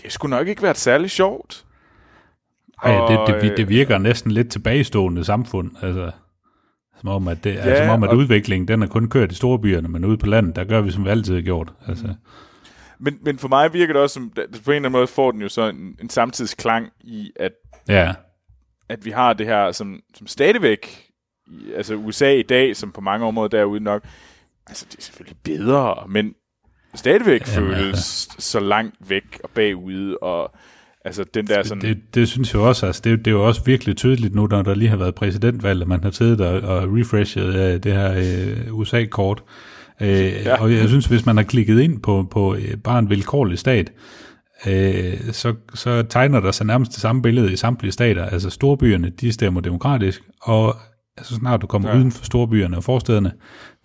det 0.04 0.12
skulle 0.12 0.38
nok 0.38 0.48
ikke 0.48 0.62
været 0.62 0.78
særlig 0.78 1.12
sjovt. 1.12 1.66
Ej, 2.84 2.92
det, 2.92 3.18
Og, 3.20 3.28
det, 3.28 3.42
det, 3.42 3.52
øh, 3.52 3.58
det 3.58 3.70
virker 3.70 3.98
næsten 3.98 4.32
lidt 4.32 4.50
tilbagestående 4.52 5.24
samfund. 5.24 5.72
Altså, 5.82 6.12
som 7.00 7.10
om, 7.10 7.28
at, 7.28 7.44
det, 7.44 7.54
ja, 7.56 7.60
altså, 7.60 7.84
som 7.84 7.90
om, 7.90 8.04
at 8.04 8.10
og- 8.10 8.18
udviklingen 8.18 8.68
den 8.68 8.82
er 8.84 8.88
kun 8.88 9.10
kørt 9.10 9.32
i 9.32 9.36
storbyerne, 9.36 9.88
men 9.88 10.06
ude 10.06 10.18
på 10.18 10.26
landet, 10.26 10.56
der 10.56 10.64
gør 10.64 10.82
vi, 10.82 10.92
som 10.92 11.06
vi 11.06 11.10
altid 11.10 11.36
har 11.36 11.42
gjort. 11.42 11.74
Altså, 11.88 12.14
Men, 13.00 13.18
men 13.22 13.38
for 13.38 13.48
mig 13.48 13.74
virker 13.74 13.94
det 13.94 14.02
også 14.02 14.14
som, 14.14 14.30
på 14.30 14.36
en 14.42 14.50
eller 14.52 14.76
anden 14.76 14.92
måde 14.92 15.08
får 15.08 15.32
den 15.32 15.42
jo 15.42 15.50
så 15.50 15.70
en, 15.70 15.96
en 16.02 16.10
samtidsklang 16.10 16.90
i, 17.02 17.32
at, 17.40 17.52
ja, 17.90 18.14
at 18.90 19.06
vi 19.06 19.12
har 19.12 19.34
det 19.34 19.46
her, 19.46 19.72
som, 19.72 20.00
som 20.16 20.28
stadigvæk, 20.28 21.10
altså 21.76 21.96
USA 21.96 22.32
i 22.34 22.42
dag, 22.44 22.76
som 22.76 22.92
på 22.92 23.02
mange 23.02 23.26
områder 23.26 23.50
derude 23.50 23.80
nok, 23.80 24.04
altså 24.68 24.86
det 24.92 24.98
er 24.98 25.02
selvfølgelig 25.02 25.38
bedre, 25.44 26.04
men 26.10 26.34
stadigvæk 26.96 27.56
Jamen, 27.56 27.76
føles 27.76 28.28
så 28.40 28.60
langt 28.60 28.96
væk 29.10 29.40
og 29.44 29.50
bagude, 29.50 30.18
og 30.18 30.52
altså 31.06 31.24
den 31.34 31.47
der 31.47 31.64
sådan... 31.64 31.82
det, 31.82 31.97
det 32.16 32.28
synes 32.28 32.53
jeg 32.53 32.62
også, 32.62 32.86
altså, 32.86 33.01
det, 33.03 33.20
det 33.20 33.28
er 33.28 33.32
jo 33.32 33.47
også 33.47 33.64
virkelig 33.66 33.95
tydeligt 33.95 34.36
nu, 34.36 34.47
når 34.47 34.62
der 34.62 34.76
lige 34.76 34.89
har 34.89 34.97
været 34.97 35.16
præsidentvalg, 35.16 35.82
at 35.82 35.88
man 35.88 36.03
har 36.03 36.12
siddet 36.12 36.41
og, 36.41 36.78
og 36.78 36.97
refreshet 36.97 37.56
øh, 37.56 37.84
det 37.84 37.93
her 37.93 38.14
øh, 38.18 38.78
USA-kort. 38.80 39.43
Øh, 40.01 40.10
ja. 40.10 40.62
Og 40.62 40.74
jeg 40.74 40.88
synes, 40.89 41.06
hvis 41.06 41.26
man 41.26 41.38
har 41.38 41.43
klikket 41.43 41.80
ind 41.80 42.01
på, 42.01 42.28
på 42.32 42.56
øh, 42.56 42.78
bare 42.84 42.99
en 42.99 43.10
vilkårlig 43.10 43.60
stat, 43.60 43.91
øh, 44.68 45.32
så, 45.32 45.53
så 45.74 46.03
tegner 46.10 46.39
der 46.39 46.51
sig 46.51 46.66
nærmest 46.66 46.91
det 46.91 47.01
samme 47.01 47.22
billede 47.22 47.53
i 47.53 47.56
samtlige 47.56 47.91
stater. 47.91 48.26
Altså 48.26 48.49
storbyerne, 48.49 49.10
de 49.10 49.32
stemmer 49.32 49.62
demokratisk, 49.62 50.22
og 50.41 50.76
altså, 51.18 51.36
snart 51.36 51.62
du 51.62 51.68
kommer 51.68 51.89
ja. 51.89 51.95
Uden 51.95 52.12
for 52.12 52.26
storbyerne 52.26 52.78
og 52.78 52.84
forstederne, 52.84 53.32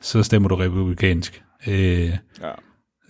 så 0.03 0.23
stemmer 0.23 0.49
du 0.49 0.55
republikansk. 0.55 1.43
Øh, 1.67 2.11
Ja. 2.43 2.51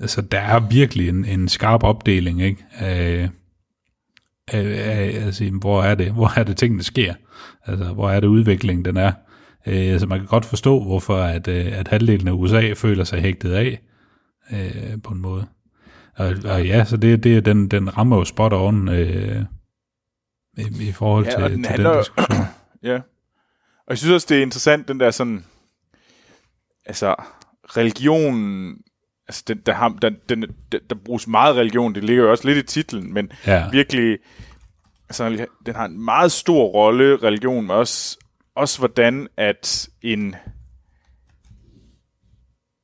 altså, 0.01 0.21
der 0.21 0.39
er 0.41 0.61
virkelig 0.71 1.09
en, 1.09 1.25
en 1.25 1.49
skarp 1.49 1.83
opdeling, 1.83 2.43
ikke? 2.43 2.65
Af, 2.79 3.29
altså, 4.53 5.51
hvor 5.61 5.83
er 5.83 5.95
det, 5.95 6.13
hvor 6.13 6.39
er 6.39 6.43
det 6.45 6.57
tingene 6.57 6.83
sker? 6.83 7.15
Altså, 7.67 7.85
hvor 7.85 8.11
er 8.11 8.21
det 8.21 8.27
udviklingen, 8.27 8.85
den 8.85 8.97
er? 8.97 9.13
Øh, 9.67 9.93
altså, 9.93 10.07
man 10.07 10.19
kan 10.19 10.27
godt 10.29 10.45
forstå, 10.45 10.83
hvorfor 10.85 11.17
at, 11.17 11.49
øh, 11.49 11.79
at 11.79 11.89
halvdelen 11.89 12.29
af 12.29 12.33
USA 12.33 12.73
føler 12.77 13.05
sig 13.05 13.21
hægtet 13.21 13.53
af, 13.53 13.81
øh, 14.53 15.03
på 15.05 15.15
en 15.15 15.21
måde. 15.21 15.47
Og, 16.17 16.35
og 16.45 16.67
ja, 16.67 16.85
så 16.85 16.97
det, 16.97 17.25
det 17.25 17.37
er 17.37 17.41
den, 17.41 17.69
den 17.69 17.99
rammer 17.99 18.17
jo 18.17 18.25
spot 18.25 18.53
on 18.53 18.89
øh, 18.89 19.43
i, 20.59 20.89
i 20.89 20.93
forhold 20.93 21.25
Ja, 21.25 21.31
til, 21.31 21.39
til 21.41 21.51
den 21.51 21.57
den 21.57 21.65
handler 21.65 21.91
jo- 21.91 21.99
diskussion. 21.99 22.45
Ja. 22.83 22.95
Og 23.87 23.91
jeg 23.91 23.99
synes 23.99 24.13
også, 24.15 24.27
det 24.31 24.39
er 24.39 24.43
interessant, 24.43 24.89
den 24.89 25.01
der 25.01 25.11
sådan... 25.11 25.45
Altså, 26.87 27.15
religion... 27.77 28.75
Altså, 29.31 29.45
den, 29.49 29.59
der, 29.67 29.73
har, 29.73 29.89
den, 29.89 30.17
den, 30.29 30.45
der, 30.73 30.79
der 30.91 30.97
bruges 31.05 31.27
meget 31.27 31.57
religion, 31.57 31.95
det 31.95 32.05
ligger 32.05 32.23
jo 32.25 32.31
også 32.31 32.49
lidt 32.49 32.59
i 32.59 32.63
titlen, 32.63 33.15
men 33.15 33.33
Ja. 33.47 33.71
virkelig... 33.71 34.19
Altså, 35.09 35.47
den 35.67 35.75
har 35.75 35.85
en 35.85 36.05
meget 36.05 36.33
stor 36.33 36.65
rolle, 36.65 37.17
religion, 37.17 37.63
men 37.63 37.71
også, 37.71 38.19
også 38.55 38.79
hvordan 38.79 39.29
at 39.37 39.89
en... 40.03 40.37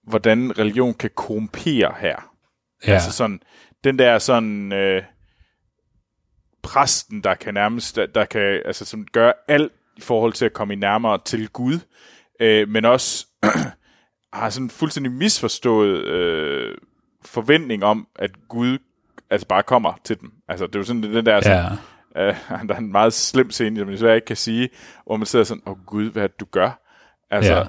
Hvordan 0.08 0.58
religion 0.58 0.94
kan 0.94 1.10
korrumpere 1.14 1.94
her. 2.00 2.32
Ja, 2.86 2.92
Altså 2.92 3.12
sådan, 3.12 3.40
den 3.84 3.98
der 3.98 4.18
sådan, 4.18 4.72
øh, 4.72 5.02
præsten, 6.62 7.24
der 7.24 7.34
kan 7.34 7.54
nærmest, 7.54 7.96
der, 7.96 8.06
der 8.06 8.24
kan, 8.24 8.62
altså 8.64 8.84
som 8.84 9.06
gør 9.12 9.32
alt 9.48 9.72
i 9.96 10.00
forhold 10.00 10.32
til 10.32 10.44
at 10.44 10.52
komme 10.52 10.74
i 10.74 10.76
nærmere 10.76 11.18
til 11.24 11.48
Gud, 11.48 11.78
øh, 12.40 12.68
men 12.68 12.84
også 12.84 13.26
har 14.36 14.50
sådan 14.50 14.70
fuldstændig 14.70 15.12
misforstået 15.12 16.04
øh, 16.04 16.74
forventning 17.24 17.84
om, 17.84 18.08
at 18.16 18.30
Gud 18.48 18.78
altså 19.30 19.46
bare 19.46 19.62
kommer 19.62 19.92
til 20.04 20.20
dem. 20.20 20.32
Altså 20.48 20.66
det 20.66 20.74
er 20.74 20.78
jo 20.78 20.84
sådan 20.84 21.02
den 21.02 21.26
der, 21.26 21.40
sådan, 21.40 21.72
ja, 22.16 22.28
øh, 22.28 22.36
der 22.68 22.74
er 22.74 22.78
en 22.78 22.92
meget 22.92 23.12
slem 23.12 23.50
scene, 23.50 23.78
som 23.78 23.88
jeg 23.88 23.92
desværre 23.92 24.14
ikke 24.14 24.24
kan 24.26 24.36
sige, 24.36 24.68
hvor 25.06 25.16
man 25.16 25.26
sidder 25.26 25.44
sådan, 25.44 25.62
åh 25.66 25.72
oh, 25.72 25.78
Gud, 25.86 26.10
hvad 26.10 26.22
det, 26.28 26.40
du 26.40 26.44
gør? 26.50 26.82
Altså, 27.30 27.52
ja. 27.54 27.64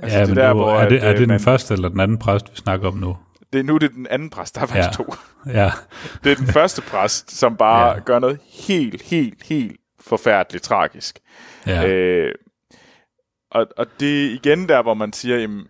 altså, 0.00 0.18
ja, 0.18 0.26
det 0.26 0.36
der, 0.36 0.46
der, 0.46 0.54
hvor 0.54 0.70
er 0.72 0.88
det, 0.88 0.96
at, 0.96 1.02
er 1.02 1.08
øh, 1.08 1.12
det 1.12 1.20
den 1.20 1.28
man- 1.28 1.40
første 1.40 1.74
eller 1.74 1.88
den 1.88 2.00
anden 2.00 2.18
præst, 2.18 2.50
vi 2.50 2.56
snakker 2.56 2.88
om 2.88 2.94
nu? 2.96 3.16
det, 3.52 3.58
er 3.58 3.62
nu 3.64 3.78
det 3.78 3.90
er 3.90 3.94
den 3.94 4.06
anden 4.06 4.30
præst, 4.30 4.54
der 4.54 4.60
er 4.62 4.66
faktisk 4.66 4.98
Ja. 4.98 5.04
to. 5.04 5.14
Ja, 5.46 5.70
Det 6.24 6.32
er 6.32 6.36
den 6.36 6.46
første 6.46 6.82
præst, 6.82 7.30
som 7.30 7.56
bare 7.56 7.88
ja. 7.90 7.98
gør 8.00 8.18
noget 8.18 8.38
helt, 8.52 9.02
helt, 9.02 9.42
helt 9.42 9.76
forfærdeligt 10.00 10.64
tragisk. 10.64 11.18
ja. 11.66 11.88
Øh, 11.88 12.34
og, 13.52 13.66
og 13.76 13.86
det 14.00 14.26
er 14.26 14.30
igen 14.34 14.68
der, 14.68 14.82
hvor 14.82 14.94
man 14.94 15.12
siger, 15.12 15.36
jamen, 15.38 15.66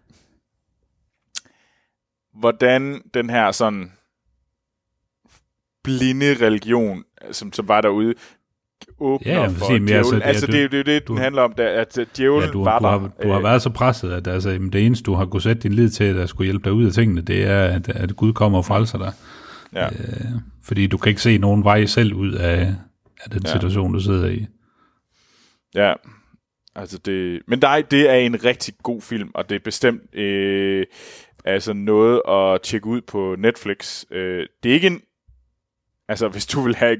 hvordan 2.34 3.02
den 3.14 3.30
her 3.30 3.52
sådan 3.52 3.92
blinde 5.84 6.34
religion, 6.46 7.04
som, 7.30 7.52
som 7.52 7.68
var 7.68 7.80
derude, 7.80 8.14
åbner 8.98 9.32
Ja, 9.32 9.46
for 9.46 9.66
djævlen. 9.68 9.88
altså, 9.88 10.14
Altså, 10.16 10.16
det 10.16 10.22
det, 10.22 10.24
er 10.24 10.28
altså, 10.28 10.46
det, 10.46 10.54
er 10.74 10.78
jo 10.78 10.82
det, 10.98 11.08
du- 11.08 11.12
den 11.14 11.22
handler 11.22 11.42
om, 11.42 11.52
der, 11.52 11.68
at 11.80 11.98
djævlen 12.16 12.46
Ja, 12.46 12.52
du, 12.52 12.64
var 12.64 12.78
du, 12.78 12.84
der. 12.84 12.90
har, 12.90 12.98
du 13.22 13.28
har 13.28 13.38
Øh, 13.38 13.44
været 13.44 13.62
så 13.62 13.70
presset, 13.70 14.12
at 14.12 14.26
altså, 14.26 14.50
det 14.50 14.86
eneste, 14.86 15.02
du 15.04 15.14
har 15.14 15.26
kunnet 15.26 15.42
sætte 15.42 15.62
din 15.62 15.72
lid 15.72 15.90
til, 15.90 16.14
der 16.16 16.26
skulle 16.26 16.46
hjælpe 16.46 16.64
dig 16.64 16.72
ud 16.72 16.86
af 16.86 16.92
tingene, 16.92 17.20
det 17.20 17.44
er, 17.46 17.64
at, 17.64 17.88
at 17.88 18.16
Gud 18.16 18.32
kommer 18.32 18.58
og 18.58 18.64
frelser 18.64 18.98
dig. 18.98 19.12
ja. 19.72 19.86
Øh, 19.88 20.30
fordi 20.64 20.86
du 20.86 20.98
kan 20.98 21.10
ikke 21.10 21.22
se 21.22 21.38
nogen 21.38 21.64
vej 21.64 21.86
selv 21.86 22.14
ud 22.14 22.32
af, 22.32 22.74
af 23.24 23.30
den 23.30 23.42
Ja. 23.46 23.52
situation, 23.52 23.92
du 23.92 24.00
sidder 24.00 24.28
i. 24.28 24.46
Ja, 25.74 25.92
altså 26.76 26.98
det... 26.98 27.42
Men 27.46 27.58
nej, 27.58 27.82
det 27.90 28.10
er 28.10 28.14
en 28.14 28.44
rigtig 28.44 28.74
god 28.82 29.02
film, 29.02 29.30
og 29.34 29.48
det 29.48 29.54
er 29.54 29.60
bestemt 29.64 30.14
øh, 30.14 30.86
altså 31.44 31.72
noget 31.72 32.22
at 32.28 32.62
tjekke 32.62 32.86
ud 32.86 33.00
på 33.00 33.36
Netflix. 33.38 34.04
Øh, 34.10 34.46
det 34.62 34.70
er 34.70 34.74
ikke 34.74 34.86
en... 34.86 35.00
Altså, 36.08 36.28
hvis 36.28 36.46
du 36.46 36.60
vil 36.60 36.76
have... 36.76 36.96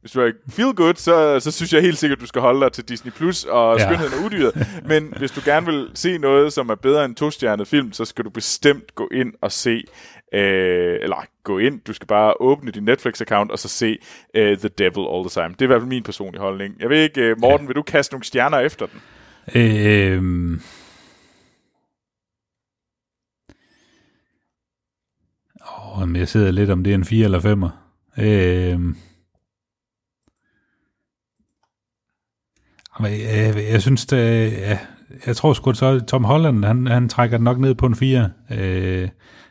Hvis 0.00 0.12
du 0.12 0.20
er 0.20 0.30
feel 0.50 0.74
good, 0.74 0.94
så, 0.94 1.40
så 1.40 1.50
synes 1.50 1.72
jeg 1.72 1.82
helt 1.82 1.98
sikkert, 1.98 2.20
du 2.20 2.26
skal 2.26 2.40
holde 2.40 2.60
dig 2.60 2.72
til 2.72 2.88
Disney 2.88 3.12
Plus 3.12 3.44
og 3.44 3.78
Ja. 3.78 3.84
Skønheden 3.84 4.18
og 4.18 4.24
Udyret. 4.24 4.66
Men 4.84 5.14
hvis 5.18 5.30
du 5.30 5.40
gerne 5.44 5.66
vil 5.66 5.90
se 5.94 6.18
noget, 6.18 6.52
som 6.52 6.68
er 6.68 6.74
bedre 6.74 7.04
end 7.04 7.16
to-stjernet 7.16 7.68
film, 7.68 7.92
så 7.92 8.04
skal 8.04 8.24
du 8.24 8.30
bestemt 8.30 8.94
gå 8.94 9.08
ind 9.12 9.32
og 9.40 9.52
se... 9.52 9.84
Øh, 10.34 10.98
eller 11.02 11.26
gå 11.44 11.58
ind, 11.58 11.80
du 11.80 11.92
skal 11.92 12.06
bare 12.06 12.34
åbne 12.40 12.70
din 12.70 12.88
Netflix-account 12.88 13.50
og 13.50 13.58
så 13.58 13.68
se 13.68 13.98
øh, 14.34 14.58
The 14.58 14.68
Devil 14.68 15.06
All 15.12 15.28
the 15.28 15.42
Time. 15.42 15.48
Det 15.48 15.62
er 15.62 15.64
i 15.64 15.66
hvert 15.66 15.80
fald 15.80 15.88
min 15.88 16.02
personlige 16.02 16.40
holdning. 16.40 16.74
Jeg 16.80 16.88
ved 16.88 17.02
ikke, 17.02 17.20
øh, 17.20 17.40
Morten, 17.40 17.64
ja. 17.64 17.66
vil 17.66 17.76
du 17.76 17.82
kaste 17.82 18.14
nogle 18.14 18.24
stjerner 18.24 18.58
efter 18.58 18.86
den? 18.86 19.00
Øh, 19.54 20.22
åh, 25.96 26.08
men 26.08 26.16
jeg 26.16 26.28
sidder 26.28 26.50
lidt 26.50 26.70
om 26.70 26.84
det 26.84 26.90
er 26.90 26.94
en 26.94 27.04
4 27.04 27.24
eller 27.24 27.40
5'er. 27.40 27.70
Øh, 28.22 28.80
men 33.00 33.12
jeg, 33.12 33.56
jeg 33.72 33.82
synes, 33.82 34.06
det, 34.06 34.52
ja, 34.52 34.78
jeg 35.26 35.36
tror 35.36 35.52
sgu, 35.52 35.72
så 35.72 36.00
Tom 36.00 36.24
Holland, 36.24 36.64
han, 36.64 36.86
han 36.86 37.08
trækker 37.08 37.36
den 37.36 37.44
nok 37.44 37.58
ned 37.58 37.74
på 37.74 37.86
en 37.86 37.94
4. 37.94 38.30
Øh, 38.50 39.08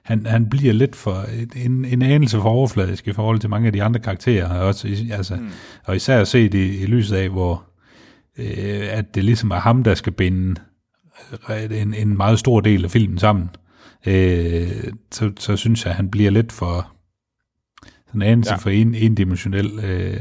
han, 0.08 0.26
han 0.26 0.50
bliver 0.50 0.74
lidt 0.74 0.96
for 0.96 1.26
en, 1.56 1.86
en 1.86 2.02
anelse 2.02 2.38
for 2.38 2.50
overfladisk 2.50 3.08
i 3.08 3.14
forhold 3.14 3.40
til 3.40 3.50
mange 3.50 3.68
af 3.68 3.74
de 3.74 3.84
andre 3.84 4.00
karakterer, 4.00 4.60
også, 4.60 4.88
altså, 5.12 5.36
mm. 5.36 5.50
og 5.84 5.96
især 5.96 6.24
set 6.24 6.54
i, 6.54 6.78
i 6.78 6.86
lyset 6.86 7.16
af, 7.16 7.30
hvor 7.30 7.64
øh, 8.38 8.88
at 8.92 9.16
det 9.16 9.24
ligesom 9.24 9.52
er 9.52 9.60
ham, 9.60 9.84
der 9.84 9.96
skal 9.96 10.14
binde 10.14 10.62
øh, 11.50 11.82
en, 11.82 11.94
en 11.94 12.18
meget 12.18 12.40
stor 12.40 12.60
del 12.60 12.84
af 12.84 12.92
filmen 12.92 13.18
sammen, 13.18 13.50
øh, 14.06 14.84
så, 15.12 15.32
så 15.40 15.56
synes 15.56 15.86
jeg, 15.86 15.92
at 15.92 15.96
han 15.96 16.12
bliver 16.12 16.32
lidt 16.32 16.52
for 16.52 16.92
sådan 18.08 18.22
en 18.22 18.28
anelse. 18.28 18.52
Ja. 18.52 18.58
for 18.58 18.70
en, 18.70 18.96
endimensionel. 18.96 19.80
Øh, 19.84 20.18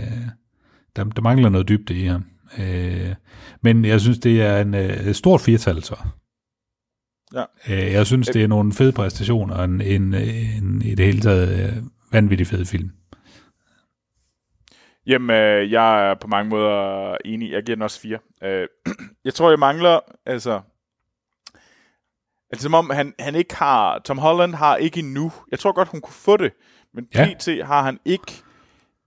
der, 0.96 1.04
der 1.04 1.22
mangler 1.22 1.48
noget 1.48 1.68
dybde 1.68 1.94
i 1.94 2.06
ham. 2.06 2.24
Øh, 2.58 3.14
men 3.62 3.84
jeg 3.84 4.00
synes, 4.00 4.18
det 4.18 4.42
er 4.42 4.60
en 4.60 4.74
øh, 4.74 5.14
stort 5.14 5.40
firtal, 5.40 5.82
så. 5.82 5.96
Ja. 7.34 7.44
Øh, 7.68 7.92
jeg 7.92 8.06
synes, 8.06 8.28
det 8.28 8.42
er 8.44 8.46
nogle 8.48 8.72
fede 8.72 8.92
præstationer, 8.92 9.56
og 9.56 9.64
en, 9.64 9.80
en, 9.80 10.14
en 10.14 10.82
i 10.82 10.94
det 10.94 11.06
hele 11.06 11.20
taget 11.20 11.76
øh, 11.76 11.82
vanvittig 12.12 12.46
fed 12.46 12.64
film. 12.64 12.90
Jamen, 15.06 15.36
øh, 15.36 15.72
jeg 15.72 16.10
er 16.10 16.14
på 16.14 16.26
mange 16.26 16.50
måder 16.50 17.16
enig. 17.24 17.50
Jeg 17.52 17.62
giver 17.62 17.76
den 17.76 17.82
også 17.82 18.00
fire. 18.00 18.18
Øh, 18.42 18.68
jeg 19.24 19.34
tror, 19.34 19.50
jeg 19.50 19.58
mangler, 19.58 20.00
altså... 20.26 20.60
Altså, 22.50 22.62
som 22.62 22.74
om 22.74 22.90
han, 22.90 23.14
han 23.18 23.34
ikke 23.34 23.54
har... 23.56 23.98
Tom 23.98 24.18
Holland 24.18 24.54
har 24.54 24.76
ikke 24.76 25.00
endnu... 25.00 25.32
Jeg 25.50 25.58
tror 25.58 25.72
godt, 25.72 25.88
hun 25.88 26.00
kunne 26.00 26.14
få 26.14 26.36
det, 26.36 26.52
men 26.94 27.08
Ja. 27.14 27.34
PT 27.34 27.48
har 27.64 27.82
han 27.82 27.98
ikke 28.04 28.32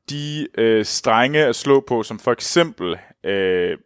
de 0.10 0.48
øh, 0.58 0.86
strenge 0.86 1.46
at 1.46 1.56
slå 1.56 1.84
på, 1.88 2.04
som 2.04 2.20
for 2.20 2.32
eksempel 2.32 2.98
øh, 3.24 3.78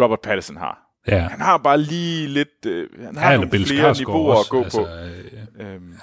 Robert 0.00 0.20
Pattinson 0.22 0.56
har. 0.56 0.89
Ja, 1.08 1.18
Han 1.18 1.40
har 1.40 1.56
bare 1.58 1.78
lige 1.80 2.28
lidt... 2.28 2.66
Øh, 2.66 2.88
han 3.04 3.16
har 3.16 3.30
ja 3.30 3.36
nogle 3.36 3.50
Bill 3.50 3.66
flere 3.66 3.80
Skarsgård 3.94 4.16
niveauer 4.16 4.34
også, 4.34 4.46
at 4.46 4.50
gå 4.50 4.62
altså, 4.64 4.78
på. 5.58 5.62
øh, 5.62 5.74
Øhm, 5.74 5.94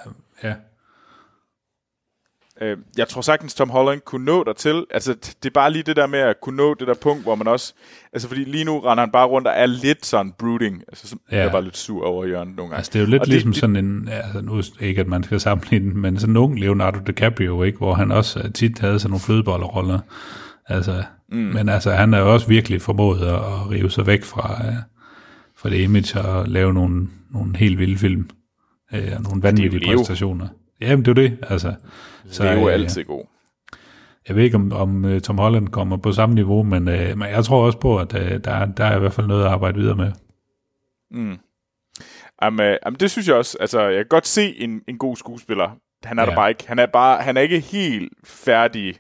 Ja, 0.44 0.54
øh, 2.62 2.78
jeg 2.98 3.08
tror 3.08 3.22
sagtens, 3.22 3.54
Tom 3.56 3.70
Holland 3.70 4.02
kunne 4.02 4.26
nå 4.26 4.44
dertil. 4.44 4.86
Altså, 4.92 5.12
t- 5.12 5.34
det 5.44 5.50
er 5.50 5.54
bare 5.54 5.72
lige 5.72 5.84
det 5.84 5.96
der 5.96 6.08
med 6.08 6.20
at 6.20 6.36
kunne 6.42 6.58
nå 6.58 6.74
det 6.74 6.88
der 6.88 6.94
punkt, 6.94 7.24
hvor 7.24 7.36
man 7.36 7.48
også... 7.48 7.74
Altså, 8.14 8.28
fordi 8.28 8.44
lige 8.44 8.64
nu 8.64 8.80
render 8.80 9.02
han 9.04 9.12
bare 9.12 9.28
rundt 9.28 9.48
og 9.48 9.54
er 9.58 9.66
lidt 9.66 10.06
sådan 10.06 10.32
brooding. 10.40 10.84
Altså, 10.88 11.08
så 11.08 11.16
Ja. 11.32 11.38
jeg 11.42 11.54
var 11.54 11.60
lidt 11.62 11.78
sur 11.78 12.06
over 12.06 12.26
hjørnet 12.26 12.56
nogle 12.56 12.70
gange. 12.70 12.78
altså 12.78 12.90
det 12.94 13.00
er 13.00 13.04
jo 13.04 13.10
lidt 13.10 13.22
Og 13.22 13.28
ligesom 13.28 13.52
det, 13.52 13.60
sådan 13.62 13.76
en, 13.76 14.08
altså 14.08 14.42
nu 14.42 14.62
ikke 14.80 15.02
at 15.02 15.08
man 15.08 15.24
skal 15.24 15.40
sammenligne 15.40 15.94
men 15.94 16.20
sådan 16.20 16.34
en 16.34 16.38
ung 16.38 16.60
Leonardo 16.60 17.00
DiCaprio, 17.08 17.64
ikke, 17.64 17.78
hvor 17.78 17.94
han 17.94 18.12
også 18.12 18.40
øh, 18.40 18.54
tit 18.54 18.80
havde 18.80 19.00
sådan 19.00 19.12
nogle 19.12 19.22
flødebolleroller. 19.22 20.00
Altså, 20.68 21.04
mm. 21.32 21.38
Men 21.38 21.70
altså, 21.70 21.92
han 21.92 22.14
er 22.14 22.20
jo 22.20 22.34
også 22.34 22.48
virkelig 22.48 22.82
formået 22.82 23.22
at, 23.22 23.34
at 23.36 23.70
rive 23.70 23.90
sig 23.92 24.08
væk 24.08 24.24
fra, 24.24 24.68
øh, 24.68 24.74
fra 25.56 25.70
det 25.70 25.80
image 25.82 26.22
og 26.22 26.48
lave 26.48 26.74
nogle, 26.74 27.08
nogle 27.32 27.58
helt 27.58 27.80
vilde 27.80 27.98
film. 27.98 28.30
Øh, 28.94 29.12
og 29.16 29.22
nogle 29.22 29.44
vanvittige 29.44 29.86
Leo. 29.86 29.98
præstationer. 29.98 30.48
Jamen, 30.82 31.06
det 31.06 31.12
er 31.12 31.16
det, 31.16 31.38
altså. 31.50 31.74
Så, 32.30 32.44
det 32.44 32.50
er 32.52 32.56
jo 32.60 32.68
øh, 32.68 32.74
altid 32.74 33.04
god. 33.04 33.26
Jeg 34.28 34.36
ved 34.36 34.44
ikke, 34.44 34.56
om, 34.56 34.72
om 34.72 35.06
uh, 35.06 35.20
Tom 35.20 35.38
Holland 35.38 35.68
kommer 35.68 35.98
på 35.98 36.12
samme 36.12 36.36
niveau, 36.36 36.64
men, 36.64 36.88
uh, 36.88 36.94
men 37.18 37.22
jeg 37.30 37.44
tror 37.46 37.66
også 37.66 37.80
på, 37.80 37.98
at 37.98 38.14
uh, 38.14 38.20
der, 38.44 38.52
er- 38.52 38.66
der 38.66 38.86
er 38.86 38.96
i 38.96 39.00
hvert 39.00 39.14
fald 39.14 39.28
noget 39.28 39.44
at 39.46 39.50
arbejde 39.52 39.78
videre 39.80 39.96
med. 39.96 40.12
Jamen, 42.44 42.60
øh, 42.66 42.78
jamen, 42.86 43.00
det 43.00 43.12
synes 43.12 43.28
jeg 43.28 43.36
også. 43.36 43.58
Altså, 43.60 43.82
jeg 43.82 43.98
kan 43.98 44.06
godt 44.10 44.28
se 44.28 44.56
en, 44.60 44.82
en 44.88 44.98
god 44.98 45.16
skuespiller. 45.16 45.70
Han 46.04 46.20
er. 46.20 46.24
Ja. 46.24 46.30
der 46.30 46.36
bare 46.36 46.50
ikke. 46.50 46.68
Han 46.68 46.80
er, 46.80 46.86
bare, 46.86 47.22
han 47.24 47.38
er 47.38 47.42
ikke 47.42 47.60
helt 47.60 48.14
færdig, 48.26 48.96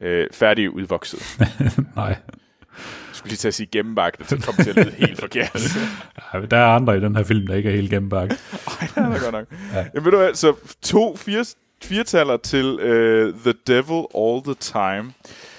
øh, 0.00 0.26
færdig 0.32 0.70
udvokset. 0.70 1.22
Nej, 1.96 2.04
Jeg 2.06 2.16
skulle 3.12 3.30
lige 3.30 3.36
til 3.36 3.48
at 3.48 3.54
sige 3.54 3.66
gennembagt, 3.72 4.20
og 4.20 4.26
så 4.26 4.36
kom 4.44 4.54
det 4.54 4.64
til 4.64 4.78
at 4.80 4.86
lyde 4.86 4.94
helt 4.96 5.20
forkert. 5.20 5.60
Ej, 6.32 6.40
der 6.40 6.56
er 6.56 6.66
andre 6.66 6.96
i 6.96 7.00
den 7.00 7.16
her 7.16 7.22
film, 7.24 7.46
der 7.46 7.54
ikke 7.54 7.68
er 7.70 7.74
helt 7.76 7.90
gennembagt. 7.90 8.32
Ej, 8.80 8.86
det 8.94 8.96
er 8.96 9.08
da 9.12 9.18
godt 9.18 9.32
nok. 9.32 9.46
Ja. 9.72 9.78
Jamen, 9.94 10.04
ved 10.04 10.10
du 10.12 10.18
hvad, 10.18 10.34
så 10.34 10.54
to 10.82 11.16
fire, 11.16 11.44
firetaller 11.84 12.36
til 12.36 12.64
uh, 12.74 13.34
The 13.40 13.54
Devil 13.66 14.04
All 14.16 14.42
The 14.44 14.54
Time. 14.60 15.12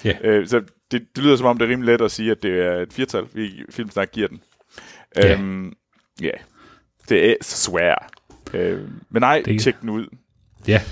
Ja. 0.04 0.40
Uh, 0.40 0.46
så 0.46 0.62
det, 0.90 1.06
det 1.16 1.24
lyder 1.24 1.36
som 1.36 1.46
om, 1.46 1.58
det 1.58 1.64
er 1.64 1.70
rimelig 1.70 1.92
let 1.92 2.00
at 2.04 2.10
sige, 2.10 2.30
at 2.30 2.42
det 2.42 2.60
er 2.66 2.72
et 2.82 2.92
firtal, 2.92 3.24
vi 3.32 3.62
filmsnak 3.70 4.10
giver 4.12 4.28
den. 4.28 4.40
Ja. 5.16 5.32
Øhm, 5.38 5.72
ja, 6.20 6.30
det 7.08 7.30
er 7.30 7.34
svært. 7.42 8.10
Uh, 8.54 8.60
men 9.10 9.20
nej, 9.20 9.42
Det- 9.44 9.60
tjek 9.62 9.80
den 9.80 9.88
ud. 9.88 10.06
Ja, 10.68 10.82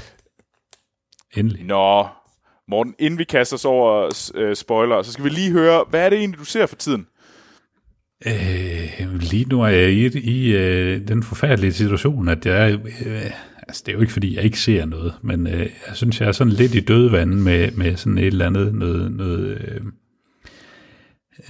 endelig. 1.37 1.65
Nå, 1.65 2.07
Morten, 2.69 2.95
inden 2.99 3.19
vi 3.19 3.25
kaster 3.25 3.57
os 3.57 3.65
over 3.65 4.07
uh, 4.35 4.55
spoiler, 4.55 5.03
så 5.03 5.13
skal 5.13 5.25
vi 5.25 5.31
lige 5.31 5.53
høre, 5.53 5.85
hvad 5.91 6.05
er 6.05 6.11
det 6.11 6.19
egentlig, 6.19 6.41
du 6.41 6.45
ser 6.45 6.67
for 6.67 6.77
tiden? 6.77 7.07
Øh, 8.27 9.21
lige 9.21 9.45
nu 9.45 9.63
er 9.63 9.69
jeg 9.69 9.91
i, 9.91 10.19
i 10.19 10.57
øh, 10.57 11.09
den 11.09 11.23
forfærdelige 11.23 11.73
situation, 11.73 12.29
at 12.29 12.47
jeg 12.47 12.71
er... 12.71 12.79
Øh, 13.07 13.31
altså, 13.69 13.83
det 13.87 13.89
er 13.89 13.93
jo 13.93 14.01
ikke, 14.01 14.13
fordi 14.13 14.37
jeg 14.37 14.45
ikke 14.45 14.61
ser 14.61 14.85
noget, 14.85 15.15
men 15.23 15.47
øh, 15.47 15.61
jeg 15.61 15.97
synes, 15.97 16.21
jeg 16.21 16.29
er 16.29 16.33
sådan 16.33 16.53
lidt 16.53 16.75
i 16.75 16.81
dødvandet 16.81 17.39
med, 17.39 17.71
med 17.71 17.97
sådan 17.97 18.19
et 18.19 18.27
eller 18.27 18.47
andet, 18.47 18.75
noget, 18.75 19.13
noget, 19.13 19.47
øh, 19.49 19.81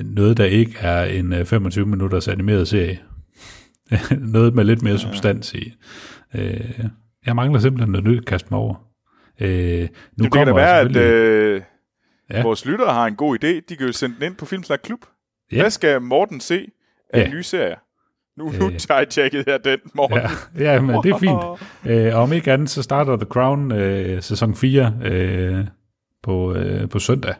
noget 0.07 0.37
der 0.37 0.45
ikke 0.45 0.77
er 0.79 1.05
en 1.05 1.33
øh, 1.33 1.47
25 1.47 1.87
minutters 1.87 2.29
animeret 2.29 2.69
serie. 2.69 2.99
noget 4.35 4.55
med 4.55 4.65
lidt 4.65 4.83
mere 4.83 4.99
substans 4.99 5.55
i. 5.55 5.73
Øh, 6.35 6.81
jeg 7.27 7.37
mangler 7.37 7.61
simpelthen 7.61 7.93
noget 7.93 8.07
nyt 8.07 8.19
at 8.19 8.25
kaste 8.27 8.49
mig 8.51 8.61
over. 8.61 8.75
Øh, 9.41 9.49
nu 10.18 10.24
det 10.24 10.32
kan 10.32 10.47
da 10.47 10.53
kommer 10.53 10.55
være, 10.55 10.80
at 10.80 10.97
øh, 10.97 11.62
Ja. 12.30 12.43
vores 12.43 12.66
lyttere 12.66 12.93
har 12.93 13.07
en 13.07 13.16
god 13.16 13.45
idé. 13.45 13.47
De 13.68 13.76
kan 13.76 13.87
jo 13.87 13.93
sende 13.93 14.14
den 14.16 14.22
ind 14.24 14.37
på 14.37 14.47
Filmsnak 14.47 14.80
Klub. 14.85 14.99
Ja. 15.53 15.61
Hvad 15.61 15.70
skal 15.70 16.01
Morten 16.03 16.41
se 16.41 16.68
af 17.12 17.20
Ja. 17.20 17.28
nye 17.28 17.43
serier? 17.43 17.76
Nu, 18.39 18.53
nu 18.61 18.70
Øh. 18.70 18.78
tager 18.78 18.99
jeg 18.99 19.09
tjekket 19.09 19.45
her 19.47 19.59
den, 19.59 19.78
Morten. 19.95 20.16
Ja, 20.59 20.72
ja 20.74 20.80
men 20.80 21.03
det 21.03 21.11
er 21.11 21.18
fint. 21.18 21.41
Øh, 22.07 22.16
om 22.16 22.32
ikke 22.32 22.53
andet, 22.53 22.70
så 22.70 22.82
starter 22.82 23.16
The 23.16 23.24
Crown 23.26 23.72
øh, 23.72 24.22
sæson 24.22 24.55
4 24.55 24.99
øh, 25.05 25.64
på, 26.22 26.55
øh, 26.55 26.89
på 26.89 26.99
søndag. 26.99 27.35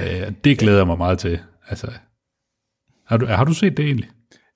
Øh, 0.00 0.32
det 0.44 0.58
glæder 0.58 0.78
jeg 0.78 0.86
mig 0.86 0.98
meget 0.98 1.18
til. 1.18 1.40
Altså, 1.68 1.90
har, 3.06 3.16
du, 3.16 3.26
har 3.26 3.44
du 3.44 3.54
set 3.54 3.76
det 3.76 3.84
egentlig? 3.84 4.08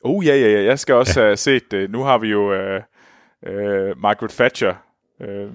Oh, 0.05 0.27
ja, 0.27 0.37
ja, 0.37 0.49
ja. 0.49 0.63
Jeg 0.65 0.79
skal 0.79 0.95
også 0.95 1.21
ja. 1.21 1.27
have 1.27 1.37
set 1.37 1.71
det. 1.71 1.91
Nu 1.91 2.03
har 2.03 2.19
vi 2.19 2.29
jo 2.29 2.53
øh, 2.55 2.83
øh, 3.47 3.99
Margaret 3.99 4.31
Thatcher. 4.31 4.75
Øh, 5.23 5.51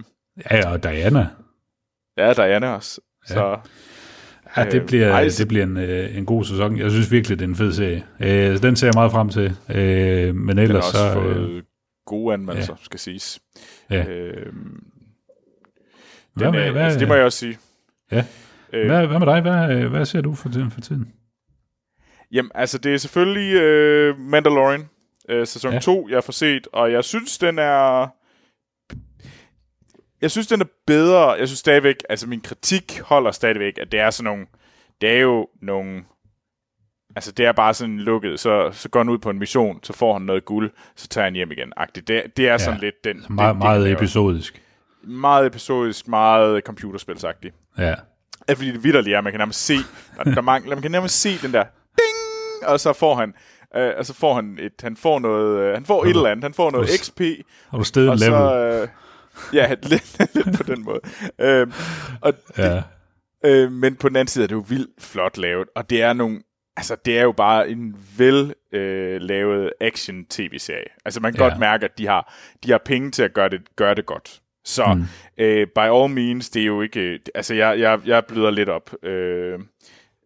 Ja, 0.52 0.72
og 0.72 0.84
Diana. 0.84 1.28
ja, 2.18 2.34
Diana 2.34 2.70
også. 2.76 3.02
Ja. 3.30 3.34
Så 3.34 3.58
Ja, 4.58 4.64
det 4.66 4.82
Øh, 4.82 4.86
bliver, 4.88 5.12
ej, 5.12 5.28
det 5.38 5.48
bliver 5.48 5.64
en, 5.64 5.78
øh, 5.78 6.18
en 6.18 6.26
god 6.26 6.44
sæson. 6.44 6.78
Jeg 6.78 6.92
synes 6.92 7.12
virkelig, 7.12 7.40
det 7.40 7.46
er 7.46 7.50
en 7.50 7.56
fed 7.56 7.74
serie. 7.74 8.04
Øh, 8.20 8.62
den 8.62 8.76
ser 8.76 8.88
jeg 8.88 8.94
meget 8.96 9.12
frem 9.12 9.30
til. 9.30 9.58
Øh, 9.70 10.36
men 10.36 10.48
den 10.50 10.58
har 10.58 10.64
ellers 10.64 10.86
også 10.86 10.98
så... 11.14 11.20
Øh, 11.22 11.64
gode 12.06 12.34
anmeldelser, 12.34 12.74
ja. 12.80 12.84
skal 12.84 13.00
siges. 13.00 13.40
ja. 13.90 14.06
Øh, 14.08 14.54
Hvad 16.34 16.48
men, 16.48 16.52
med- 16.60 16.66
øh, 16.68 16.72
hvad- 16.72 16.82
altså, 16.84 17.00
det 17.00 17.08
må 17.08 17.14
jeg 17.14 17.26
også 17.26 17.38
sige. 17.40 17.58
Ja. 18.12 18.24
Øh, 18.74 18.86
hvad, 18.88 19.08
hvad 19.08 19.20
med 19.20 19.28
dig? 19.28 19.42
Hvad, 19.42 19.78
øh, 19.78 19.92
hvad 19.92 20.06
ser 20.06 20.22
du 20.22 20.36
for 20.36 20.50
tiden? 20.50 20.72
For 20.72 20.82
tiden? 20.82 21.14
Jamen, 22.32 22.52
altså, 22.56 22.78
det 22.78 22.94
er 22.94 22.98
selvfølgelig 22.98 23.54
øh, 23.62 24.20
Mandalorian, 24.20 24.90
øh, 25.30 25.48
sæson 25.48 25.72
Ja. 25.72 25.76
ja. 25.76 25.80
2, 25.82 26.08
jeg 26.10 26.24
får 26.24 26.34
set, 26.34 26.68
og 26.74 26.92
jeg 26.92 27.04
synes, 27.04 27.38
den 27.38 27.60
er... 27.60 28.08
Jeg 30.24 30.32
synes, 30.32 30.48
den 30.48 30.62
er 30.62 30.66
bedre. 30.88 31.32
Jeg 31.32 31.48
synes 31.48 31.60
stadigvæk, 31.60 31.96
altså 32.10 32.28
min 32.28 32.42
kritik 32.42 33.00
holder 33.00 33.32
stadigvæk, 33.32 33.78
at 33.82 33.92
det 33.92 34.00
er 34.00 34.10
sådan 34.10 34.24
nogle... 34.24 34.46
Det 35.02 35.10
er 35.10 35.20
jo 35.20 35.48
nogle... 35.62 36.04
Altså, 37.16 37.32
det 37.32 37.46
er 37.46 37.52
bare 37.52 37.74
sådan 37.74 38.00
lukket, 38.00 38.40
så, 38.40 38.70
så 38.72 38.90
går 38.90 39.00
han 39.00 39.10
ud 39.10 39.18
på 39.18 39.30
en 39.30 39.40
mission, 39.40 39.80
så 39.84 39.94
får 39.94 40.14
han 40.14 40.22
noget 40.22 40.46
guld, 40.46 40.72
så 40.96 41.08
tager 41.08 41.26
han 41.26 41.34
hjem 41.34 41.52
igen. 41.52 41.74
-agtigt. 41.80 42.02
Det, 42.08 42.38
det 42.38 42.48
er 42.48 42.52
ja. 42.52 42.58
sådan 42.58 42.80
lidt 42.80 43.04
den... 43.04 43.26
Meget, 43.30 43.54
det, 43.54 43.58
meget 43.58 43.86
det, 43.86 43.92
episodisk. 43.92 44.62
Meget 45.04 45.46
episodisk, 45.46 46.08
meget 46.08 46.64
computerspilsagtigt. 46.64 47.56
Ja. 47.78 47.96
Ja, 48.50 48.54
fordi 48.54 48.72
det 48.72 48.84
vidderligt 48.84 49.16
er, 49.16 49.22
man 49.22 49.32
kan 49.32 49.40
nærmest 49.40 49.66
se, 49.66 49.76
der, 50.18 50.24
der 50.24 50.42
mangler, 50.42 50.76
man 50.76 50.82
kan 50.82 50.92
nærmest 50.92 51.22
se 51.22 51.38
den 51.42 51.54
der 51.54 51.64
ding, 51.98 52.70
og 52.70 52.80
så 52.80 52.94
får 52.94 53.16
han, 53.16 53.34
øh, 53.76 53.92
og 53.98 54.06
så 54.06 54.14
får 54.14 54.36
han 54.36 54.58
et, 54.62 54.74
han 54.84 54.98
får 54.98 55.20
noget, 55.20 55.60
øh, 55.60 55.74
han 55.74 55.86
får 55.86 56.04
et 56.04 56.10
eller 56.10 56.30
andet, 56.30 56.44
han 56.44 56.54
får 56.54 56.72
noget 56.72 56.90
XP, 57.00 57.22
Har 57.70 57.78
du 57.78 57.84
stedet 57.84 58.20
level? 58.20 58.34
så, 58.34 58.56
øh, 58.56 58.88
ja, 59.54 59.76
lidt, 59.84 60.36
lidt 60.36 60.58
på 60.58 60.64
den 60.64 60.84
måde. 60.84 61.00
Øh, 61.40 61.68
og 62.22 62.34
ja. 62.58 62.84
Øh, 63.46 63.72
men 63.72 63.96
på 63.96 64.10
den 64.10 64.16
anden 64.16 64.28
side 64.28 64.44
er 64.44 64.48
det 64.48 64.56
jo 64.56 64.66
vildt 64.70 65.04
flot 65.04 65.38
lavet, 65.38 65.68
og 65.76 65.90
det 65.90 66.02
er 66.02 66.14
nogle, 66.14 66.42
altså 66.78 66.96
det 67.06 67.18
er 67.18 67.24
jo 67.24 67.32
bare 67.32 67.70
en 67.70 67.96
vel 68.18 68.54
øh, 68.72 69.22
lavet 69.22 69.72
action 69.82 70.26
tv-serie. 70.26 70.88
Altså 71.06 71.20
man 71.20 71.34
kan 71.34 71.42
Ja. 71.44 71.50
godt 71.50 71.60
mærke, 71.60 71.86
at 71.86 71.98
de 71.98 72.08
har, 72.08 72.34
de 72.64 72.72
har 72.72 72.82
penge 72.86 73.12
til 73.12 73.24
at 73.24 73.34
gøre 73.34 73.50
det, 73.50 73.62
gøre 73.76 73.96
det 73.96 74.06
godt. 74.06 74.40
Så 74.66 74.86
mm. 74.94 75.04
øh, 75.44 75.68
by 75.68 75.80
all 75.80 76.10
means, 76.14 76.50
det 76.50 76.62
er 76.62 76.66
jo 76.66 76.82
ikke, 76.82 77.20
altså 77.36 77.54
jeg, 77.56 77.80
jeg, 77.80 78.00
jeg 78.06 78.26
bløder 78.26 78.52
lidt 78.52 78.70
op. 78.70 79.04
Øh, 79.04 79.60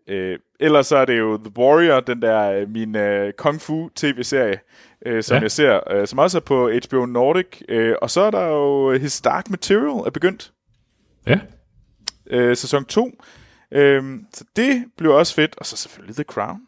øh, 0.08 0.40
ellers 0.60 0.88
så 0.88 0.98
er 0.98 1.06
det 1.06 1.20
jo 1.20 1.38
The 1.38 1.52
Warrior, 1.58 2.00
den 2.00 2.22
der 2.22 2.52
øh, 2.52 2.70
min 2.70 2.96
øh, 2.96 3.34
kung 3.34 3.62
fu 3.62 3.90
tv-serie, 3.96 4.60
øh, 5.06 5.24
som 5.24 5.36
Ja. 5.36 5.42
jeg 5.42 5.52
ser, 5.52 5.94
øh, 5.94 6.08
som 6.08 6.20
også 6.20 6.38
er 6.38 6.42
på 6.42 6.72
HBO 6.88 7.06
Nordic. 7.06 7.62
Øh, 7.70 7.96
og 8.02 8.10
så 8.10 8.22
er 8.22 8.32
der 8.32 8.46
jo 8.48 8.92
His 8.98 9.22
Dark 9.22 9.50
Material 9.50 10.06
er 10.06 10.10
begyndt 10.14 10.54
Ja. 11.28 11.40
øh, 12.28 12.58
sæson 12.58 12.86
2. 12.86 13.12
Øhm, 13.72 14.26
så 14.34 14.46
det 14.56 14.86
bliver 14.98 15.14
også 15.16 15.36
fedt. 15.36 15.56
Og 15.58 15.66
så 15.66 15.78
selvfølgelig 15.78 16.16
The 16.16 16.24
Crown. 16.24 16.60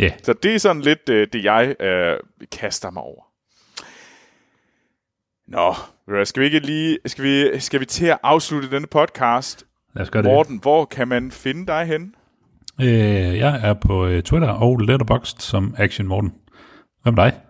Ja. 0.00 0.12
Så 0.22 0.32
det 0.32 0.54
er 0.54 0.58
sådan 0.58 0.82
lidt 0.82 1.08
øh, 1.08 1.28
det, 1.32 1.44
jeg 1.44 1.82
øh, 1.82 2.18
kaster 2.52 2.90
mig 2.90 3.02
over. 3.02 3.22
Nå, 5.48 5.74
skal 6.24 6.40
vi 6.40 6.44
ikke 6.46 6.58
lige, 6.58 6.98
skal 7.06 7.24
vi, 7.24 7.60
skal 7.60 7.80
vi 7.80 7.84
til 7.86 8.06
at 8.06 8.18
afslutte 8.22 8.70
denne 8.70 8.86
podcast? 8.86 9.64
Lad 9.94 10.02
os 10.02 10.10
gøre 10.10 10.22
det. 10.22 10.30
Morten, 10.30 10.58
hvor 10.58 10.84
kan 10.84 11.08
man 11.08 11.30
finde 11.30 11.66
dig 11.66 11.84
hen? 11.86 12.14
Øh, 12.80 12.86
jeg 13.38 13.60
er 13.64 13.74
på 13.74 14.06
øh, 14.06 14.22
Twitter 14.22 14.48
og 14.48 14.78
Letterboxd 14.78 15.40
som 15.40 15.74
Action 15.78 16.06
Morten. 16.08 16.32
Hvem 17.02 17.18
er 17.18 17.24
dig? 17.24 17.40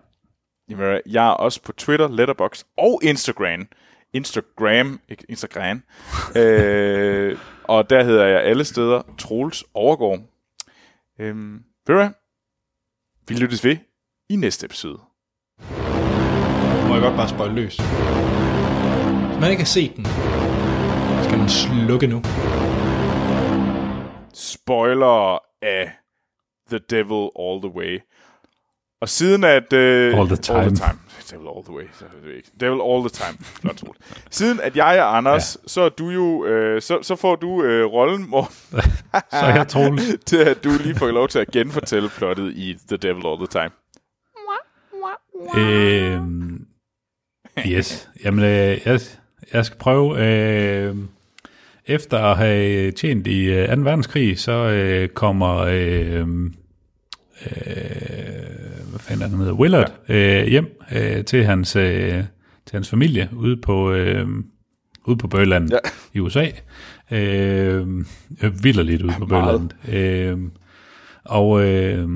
Jamen, 0.69 1.01
jeg 1.05 1.27
er 1.27 1.31
også 1.31 1.61
på 1.61 1.71
Twitter, 1.71 2.07
Letterboxd 2.07 2.65
og 2.77 2.99
Instagram. 3.03 3.67
Instagram, 4.13 4.99
ikke 5.09 5.25
Instagram. 5.29 5.83
øh, 6.41 7.37
og 7.63 7.89
der 7.89 8.03
hedder 8.03 8.25
jeg 8.25 8.41
alle 8.41 8.65
steder 8.65 9.01
Troels 9.17 9.63
Overgaard. 9.73 10.19
Øhm, 11.19 11.53
ved 11.87 11.95
du 11.95 12.01
hvad? 12.01 12.09
Vi 13.27 13.35
lyttes 13.35 13.63
ved 13.65 13.77
i 14.29 14.35
næste 14.35 14.65
episode. 14.65 14.99
Må 16.87 16.93
jeg 16.93 17.01
godt 17.01 17.15
bare 17.15 17.29
spøjle 17.29 17.55
løs. 17.55 17.77
Hvis 19.27 19.39
man 19.39 19.51
ikke 19.51 19.63
har 19.63 19.65
set 19.65 19.95
den, 19.95 20.05
skal 21.23 21.37
man 21.37 21.49
slukke 21.49 22.07
nu. 22.07 22.21
Spoiler 24.33 25.39
af 25.61 25.91
The 26.69 26.79
Devil 26.89 27.29
All 27.39 27.61
The 27.61 27.71
Way. 27.75 27.99
Og 29.03 29.09
siden 29.09 29.43
at... 29.43 29.73
Øh, 29.73 30.19
All 30.19 30.27
the 30.27 30.35
time. 30.35 30.59
All 30.59 30.67
the 30.67 30.75
time. 30.75 30.99
Devil 31.31 31.47
all 31.55 31.63
the 31.63 31.73
way. 31.73 31.83
Devil 32.59 32.81
all 32.81 33.01
the 33.01 33.09
time. 33.09 33.37
Flot 33.61 33.75
troligt. 33.75 34.25
Siden 34.29 34.59
at 34.59 34.77
jeg 34.77 34.97
er 34.97 35.03
Anders, 35.03 35.57
ja. 35.63 35.67
så 35.67 35.81
er 35.81 35.89
du 35.89 36.09
jo... 36.09 36.45
Øh, 36.45 36.81
så, 36.81 36.99
så 37.01 37.15
får 37.15 37.35
du 37.35 37.63
øh, 37.63 37.85
rollen, 37.85 38.29
Morten, 38.29 38.55
Så 39.39 39.45
jeg 39.45 39.67
Troels. 39.67 40.03
til 40.25 40.37
at 40.37 40.63
du 40.63 40.69
lige 40.83 40.95
får 40.95 41.07
lov 41.07 41.27
til 41.27 41.39
at 41.39 41.51
genfortælle 41.51 42.09
plottet 42.09 42.53
i 42.55 42.77
The 42.87 42.97
Devil 42.97 43.23
All 43.25 43.37
the 43.37 43.47
Time. 43.47 43.71
Øhm, 45.57 46.65
yes. 47.67 48.09
Jamen, 48.23 48.45
øh, 48.45 48.79
jeg, 48.85 48.99
jeg 49.53 49.65
skal 49.65 49.77
prøve... 49.77 50.19
Øh, 50.19 50.95
efter 51.85 52.19
at 52.19 52.37
have 52.37 52.91
tjent 52.91 53.27
i 53.27 53.43
øh, 53.45 53.75
2. 53.75 53.81
verdenskrig, 53.81 54.39
så 54.39 54.51
øh, 54.51 55.09
kommer... 55.09 55.57
Øh, 55.57 56.27
øh, 57.45 58.52
fanden 59.03 59.29
han 59.29 59.39
hedder? 59.39 59.53
Willard 59.53 59.91
øh, 60.09 60.47
hjem 60.47 60.81
øh, 60.95 61.25
til, 61.25 61.45
hans, 61.45 61.75
øh, 61.75 62.23
til 62.65 62.73
hans 62.73 62.89
familie 62.89 63.29
ude 63.33 63.57
på, 63.57 63.91
øh, 63.91 64.27
ude 65.05 65.17
på 65.17 65.27
Bøgelandet 65.27 65.71
Ja. 65.71 65.77
ja. 65.83 65.89
i 66.13 66.19
USA. 66.19 66.45
Øh, 67.11 67.87
vildt 68.63 69.01
ude 69.01 69.13
på. 69.19 69.25
Bøgelandet. 69.25 69.75
Øh, 69.89 70.37
og 71.25 71.65
øh, 71.65 72.09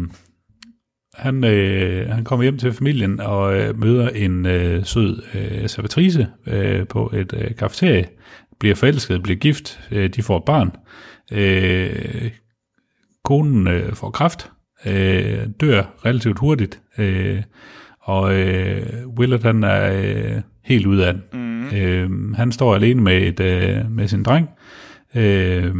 han, 1.13 1.43
øh, 1.43 2.09
han 2.09 2.23
kommer 2.23 2.43
hjem 2.43 2.57
til 2.57 2.73
familien 2.73 3.19
og 3.19 3.57
øh, 3.59 3.79
møder 3.79 4.09
en 4.09 4.45
øh, 4.45 4.85
sød 4.85 5.21
øh, 5.33 5.69
servitrice 5.69 6.27
øh, 6.47 6.87
på 6.87 7.11
et 7.15 7.33
øh, 7.33 7.55
kafeterie, 7.55 8.05
bliver 8.59 8.75
forelsket, 8.75 9.23
bliver 9.23 9.37
gift, 9.37 9.79
øh, 9.91 10.09
de 10.09 10.23
får 10.23 10.37
et 10.37 10.43
barn. 10.45 10.71
Øh, 11.31 12.31
konen 13.23 13.67
øh, 13.67 13.93
får 13.93 14.09
kræft, 14.09 14.51
øh, 14.85 15.47
dør 15.61 15.83
relativt 16.05 16.39
hurtigt, 16.39 16.81
øh, 16.97 17.43
og 17.99 18.35
øh, 18.35 19.07
Willard 19.07 19.43
han 19.43 19.63
er 19.63 19.91
øh, 19.93 20.41
helt 20.63 20.85
ude 20.85 21.07
af 21.07 21.13
den. 21.13 21.23
Mm. 21.33 21.75
Øh, 21.75 22.35
han 22.35 22.51
står 22.51 22.75
alene 22.75 23.01
med, 23.01 23.21
et, 23.21 23.39
øh, 23.39 23.91
med 23.91 24.07
sin 24.07 24.23
dreng, 24.23 24.49
øh, 25.15 25.75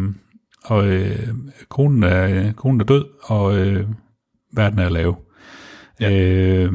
og 0.63 0.87
øh, 0.87 1.27
konen, 1.69 2.03
er, 2.03 2.51
konen 2.51 2.81
er 2.81 2.85
død, 2.85 3.05
og 3.23 3.57
øh, 3.57 3.85
verden 4.53 4.79
er 4.79 4.89
lav. 4.89 5.21
Ja. 6.01 6.11
Øh, 6.11 6.71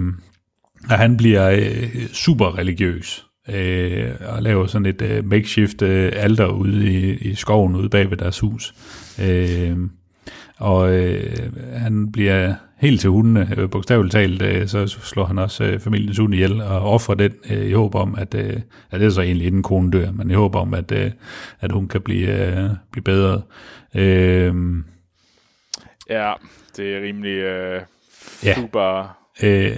og 0.91 0.99
han 0.99 1.17
bliver 1.17 1.51
øh, 1.51 2.07
super 2.13 2.59
religiøs 2.59 3.27
øh, 3.49 4.11
og 4.21 4.43
laver 4.43 4.67
sådan 4.67 4.87
et 4.87 5.03
øh, 5.03 5.25
makeshift 5.25 5.83
øh, 5.83 6.13
alter 6.17 6.47
ude 6.47 6.93
i, 6.93 7.15
i 7.15 7.35
skoven 7.35 7.77
ude 7.77 7.89
bag 7.89 8.11
ved 8.11 8.17
deres 8.17 8.41
hus. 8.41 8.75
Øh, 9.23 9.77
og 10.63 10.93
øh, 10.93 11.37
han 11.75 12.13
bliver 12.13 12.55
helt 12.79 13.01
til 13.01 13.11
hundene, 13.11 13.49
øh, 13.57 13.71
bogstaveligt 13.71 14.13
talt, 14.13 14.43
øh, 14.43 14.69
så 14.69 14.87
slår 14.87 15.25
han 15.25 15.39
også 15.39 15.65
øh, 15.65 15.81
familiens 15.81 16.19
hund 16.19 16.35
ihjel 16.35 16.61
og 16.61 16.81
offrer 16.81 17.15
den 17.15 17.33
øh, 17.51 17.67
i 17.67 17.73
håb 17.73 17.95
om, 17.95 18.15
at, 18.19 18.35
øh, 18.35 18.61
at 18.91 19.01
det 19.01 19.07
er 19.07 19.11
så 19.11 19.23
egentlig 19.23 19.47
inden 19.47 19.63
konen 19.63 19.91
dør, 19.91 20.11
men 20.11 20.31
i 20.31 20.35
håb 20.35 20.55
om, 20.55 20.75
at, 20.75 20.93
øh, 20.93 21.11
at 21.61 21.73
hun 21.73 21.89
kan 21.89 22.01
blive, 22.01 22.47
øh, 22.47 22.71
blive 22.93 23.05
bedre. 23.05 23.43
Øh, 23.95 24.55
Ja, 26.11 26.33
det 26.77 26.97
er 26.97 27.03
rimelig 27.03 27.37
øh, 27.37 27.81
Ja. 28.45 28.55
super... 28.55 29.17
Øh, 29.43 29.77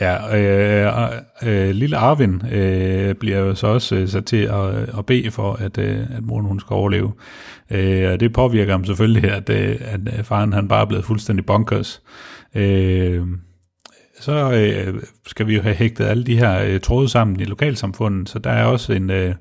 ja, 0.00 0.36
øh, 0.38 1.12
øh, 1.42 1.68
øh, 1.68 1.74
lille 1.74 1.96
Arvin 1.96 2.42
øh, 2.52 3.14
bliver 3.14 3.38
jo 3.38 3.54
så 3.54 3.66
også 3.66 3.96
øh, 3.96 4.08
sat 4.08 4.24
til 4.24 4.42
at, 4.42 4.98
at 4.98 5.06
bede 5.06 5.30
for, 5.30 5.52
at, 5.52 5.78
øh, 5.78 6.00
at 6.16 6.22
moren 6.22 6.46
hun 6.46 6.60
skal 6.60 6.74
overleve. 6.74 7.12
Øh, 7.70 8.12
og 8.12 8.20
det 8.20 8.32
påvirker 8.32 8.72
ham 8.72 8.84
selvfølgelig, 8.84 9.30
at, 9.30 9.50
øh, 9.50 9.76
at 9.80 10.00
øh, 10.18 10.24
faren 10.24 10.52
han 10.52 10.68
bare 10.68 10.80
er 10.80 10.86
blevet 10.86 11.04
fuldstændig 11.04 11.46
bonkers. 11.46 12.02
Øh, 12.54 13.26
så 14.20 14.52
øh, 14.52 15.02
skal 15.26 15.46
vi 15.46 15.54
jo 15.54 15.62
have 15.62 15.74
hægtet 15.74 16.04
alle 16.04 16.24
de 16.24 16.38
her 16.38 16.62
øh, 16.64 16.80
tråde 16.80 17.08
sammen 17.08 17.40
i 17.40 17.44
lokalsamfundet, 17.44 18.28
så 18.28 18.38
der 18.38 18.50
er 18.50 18.64
også 18.64 18.92
en... 18.92 19.10
Øh, 19.10 19.34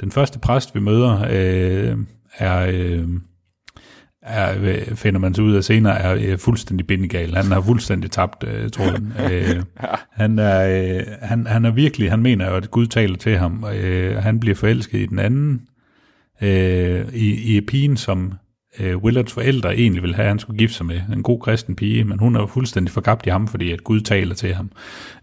den 0.00 0.10
første 0.10 0.38
præst, 0.38 0.74
vi 0.74 0.80
møder, 0.80 1.26
øh, 1.30 1.96
er... 2.38 2.66
Øh, 2.72 3.08
er, 4.22 4.62
øh, 4.62 4.96
finder 4.96 5.20
man 5.20 5.34
så 5.34 5.42
ud 5.42 5.54
af 5.54 5.64
senere, 5.64 5.98
er 5.98 6.14
øh, 6.20 6.38
fuldstændig 6.38 6.86
bindegal. 6.86 7.34
Han 7.34 7.44
har 7.44 7.60
fuldstændig 7.60 8.10
tabt 8.10 8.44
øh, 8.44 8.70
tråden. 8.70 9.12
øh, 9.32 9.62
han, 10.10 10.38
er, 10.38 10.84
øh, 10.96 11.06
han, 11.22 11.46
han 11.46 11.64
er 11.64 11.70
virkelig, 11.70 12.10
han 12.10 12.22
mener 12.22 12.50
jo, 12.50 12.56
at 12.56 12.70
Gud 12.70 12.86
taler 12.86 13.16
til 13.16 13.36
ham, 13.38 13.62
og 13.62 13.76
øh, 13.76 14.22
han 14.22 14.40
bliver 14.40 14.54
forelsket 14.54 14.98
i 14.98 15.06
den 15.06 15.18
anden, 15.18 15.62
øh, 16.42 17.14
i, 17.14 17.56
i 17.56 17.60
pigen, 17.60 17.96
som 17.96 18.32
øh, 18.80 18.96
Willards 18.98 19.32
forældre 19.32 19.74
egentlig 19.74 20.02
vil 20.02 20.14
have, 20.14 20.24
at 20.24 20.28
han 20.28 20.38
skulle 20.38 20.58
gifte 20.58 20.76
sig 20.76 20.86
med. 20.86 21.00
En 21.12 21.22
god 21.22 21.40
kristen 21.40 21.76
pige, 21.76 22.04
men 22.04 22.18
hun 22.18 22.36
er 22.36 22.40
jo 22.40 22.46
fuldstændig 22.46 22.92
forgabt 22.92 23.26
i 23.26 23.30
ham, 23.30 23.48
fordi 23.48 23.72
at 23.72 23.84
Gud 23.84 24.00
taler 24.00 24.34
til 24.34 24.54
ham. 24.54 24.70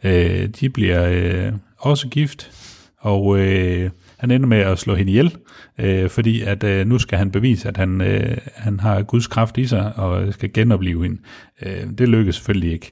Øh, 0.04 0.47
de 0.47 0.70
bliver 0.70 1.08
øh, 1.10 1.54
også 1.78 2.08
gift, 2.08 2.52
og 3.00 3.39
øh, 3.39 3.89
han 4.20 4.32
ender 4.32 4.47
med 4.47 4.57
at 4.57 4.80
slå 4.80 4.95
hende 4.95 5.11
ihjel, 5.11 5.36
øh, 5.78 6.09
fordi 6.09 6.41
at 6.41 6.63
øh, 6.63 6.88
nu 6.88 6.99
skal 6.99 7.17
han 7.17 7.32
bevise, 7.32 7.67
at 7.67 7.78
han, 7.78 8.01
øh, 8.01 8.38
han 8.55 8.80
har 8.80 9.01
Guds 9.01 9.28
kraft 9.28 9.57
i 9.57 9.67
sig, 9.67 9.93
og 9.95 10.34
skal 10.34 10.53
genopleve 10.53 11.03
hende. 11.03 11.22
Øh, 11.61 11.84
det 11.97 12.09
lykkes 12.09 12.36
selvfølgelig 12.36 12.72
ikke. 12.72 12.91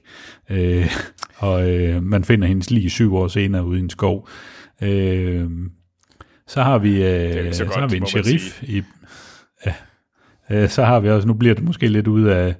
Øh, 0.50 0.90
og 1.36 1.70
øh, 1.70 2.02
man 2.02 2.24
finder 2.24 2.48
hendes 2.48 2.70
lige 2.70 2.90
syv 2.90 3.14
år 3.14 3.28
senere 3.28 3.64
ude 3.64 3.78
i 3.78 3.82
en 3.82 3.90
skov. 3.90 4.28
Øh, 4.82 5.48
så 6.46 6.62
har 6.62 6.78
vi, 6.78 7.04
øh, 7.04 7.52
så 7.52 7.64
godt, 7.64 7.74
så 7.74 7.80
har 7.80 7.88
vi 7.88 7.96
en 7.96 8.06
sheriff 8.06 8.62
i... 8.62 8.82
Ja, 9.66 9.74
øh, 10.50 10.68
så 10.68 10.84
har 10.84 11.00
vi 11.00 11.10
også, 11.10 11.28
nu 11.28 11.34
bliver 11.34 11.54
det 11.54 11.64
måske 11.64 11.88
lidt 11.88 12.06
ude 12.06 12.34
af, 12.34 12.54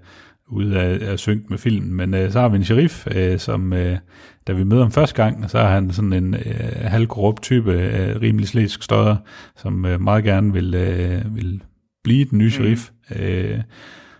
ude 0.49 0.81
af, 0.81 1.11
af 1.11 1.19
synk 1.19 1.51
med 1.51 1.59
filmen, 1.59 1.95
men 1.95 2.15
øh, 2.15 2.33
så 2.33 2.41
har 2.41 2.49
vi 2.49 2.57
en 2.57 2.65
sheriff, 2.65 3.07
øh, 3.15 3.39
som 3.39 3.73
øh, 3.73 3.99
da 4.47 4.53
vi 4.53 4.65
møder 4.65 4.83
ham 4.83 4.93
første 4.93 5.23
gang, 5.23 5.51
så 5.51 5.59
er 5.59 5.69
han 5.69 5.91
sådan 5.91 6.13
en 6.13 6.35
øh, 6.35 6.71
halvkorrupt 6.81 7.43
type, 7.43 7.73
øh, 7.73 8.21
rimelig 8.21 8.49
slæsk 8.49 8.83
støder, 8.83 9.17
som 9.57 9.85
øh, 9.85 10.01
meget 10.01 10.25
gerne 10.25 10.53
vil, 10.53 10.75
øh, 10.75 11.37
vil 11.37 11.63
blive 12.05 12.25
den 12.25 12.39
nye 12.39 12.51
sheriff. 12.51 12.91
Mm. 13.11 13.17
Øh, 13.17 13.59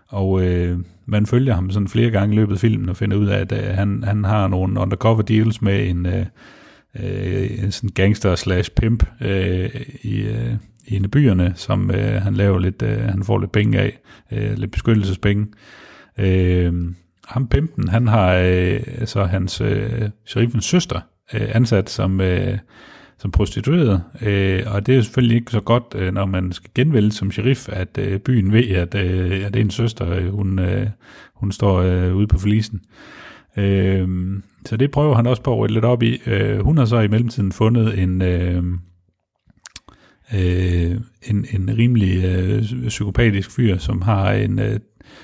og 0.09 0.43
øh, 0.43 0.79
man 1.07 1.27
følger 1.27 1.55
ham 1.55 1.71
sådan 1.71 1.89
flere 1.89 2.11
gange 2.11 2.35
i 2.35 2.37
løbet 2.37 2.55
af 2.55 2.61
filmen 2.61 2.89
og 2.89 2.97
finder 2.97 3.17
ud 3.17 3.27
af, 3.27 3.39
at 3.39 3.53
øh, 3.53 3.77
han, 3.77 4.05
han 4.07 4.25
har 4.25 4.49
nogle 4.49 4.81
undercover 4.81 5.23
deals 5.23 5.63
med 5.63 5.89
en, 5.89 6.07
øh, 6.07 6.27
øh, 7.03 7.65
en 7.65 7.73
sådan 7.73 7.91
gangster 7.95 8.35
slash 8.35 8.71
pimp 8.71 9.07
øh, 9.21 9.71
i, 10.03 10.21
øh, 10.21 10.53
i 10.87 10.97
en 10.97 11.05
af 11.05 11.11
byerne, 11.11 11.53
som 11.57 11.91
øh, 11.91 12.23
han 12.23 12.35
laver 12.35 12.59
lidt, 12.59 12.83
øh, 12.83 12.99
han 12.99 13.25
får 13.25 13.39
lidt 13.39 13.53
penge 13.53 13.79
af, 13.79 13.99
øh, 14.33 14.59
lidt 14.59 14.71
beskyttelsespenge. 14.71 15.43
Øh, 15.43 15.53
Øh, 16.19 16.73
ham 17.29 17.49
pimpen, 17.49 17.89
han 17.89 18.09
har 18.09 18.35
øh, 18.35 18.81
så 19.05 19.25
hans 19.25 19.61
øh, 19.61 20.09
sheriffens 20.27 20.65
søster 20.65 21.01
øh, 21.35 21.49
ansat 21.55 21.91
som, 21.91 22.21
øh, 22.21 22.59
som 23.19 23.31
prostitueret, 23.31 24.03
øh, 24.23 24.63
og 24.67 24.87
det 24.87 24.97
er 24.97 25.03
selvfølgelig 25.03 25.37
ikke 25.37 25.51
så 25.51 25.61
godt, 25.61 25.95
øh, 25.95 26.15
når 26.15 26.27
man 26.27 26.53
skal 26.53 26.71
genvælge 26.75 27.13
som 27.13 27.31
sheriff, 27.31 27.69
at 27.69 27.99
øh, 27.99 28.21
byen 28.21 28.53
ved, 28.53 28.69
at, 28.69 28.95
øh, 28.95 29.47
at 29.47 29.55
det 29.55 29.61
er 29.61 29.65
en 29.65 29.71
søster, 29.71 30.11
øh, 30.11 30.29
hun, 30.29 30.59
øh, 30.59 30.87
hun 31.35 31.53
står 31.53 31.81
øh, 31.81 32.17
ude 32.17 32.27
på 32.27 32.39
forlisen. 32.39 32.81
Øh, 33.57 34.09
så 34.65 34.77
det 34.77 34.91
prøver 34.91 35.17
han 35.17 35.27
også 35.27 35.43
på 35.43 35.53
at 35.53 35.59
rydde 35.59 35.75
lidt 35.75 35.85
op 35.85 36.03
i. 36.03 36.21
Øh, 36.27 36.61
hun 36.61 36.79
har 36.79 36.85
så 36.85 37.01
i 37.01 37.09
mellemtiden 37.09 37.53
fundet 37.53 37.99
en... 37.99 38.23
Øh, 38.23 38.63
øh, 40.35 40.97
en, 41.23 41.47
en 41.51 41.79
rimelig 41.79 42.25
øh, 42.25 42.63
psykopatisk 42.89 43.51
fyr, 43.51 43.79
som 43.79 44.03
har 44.03 44.33
en 44.33 44.59
øh, 44.59 44.81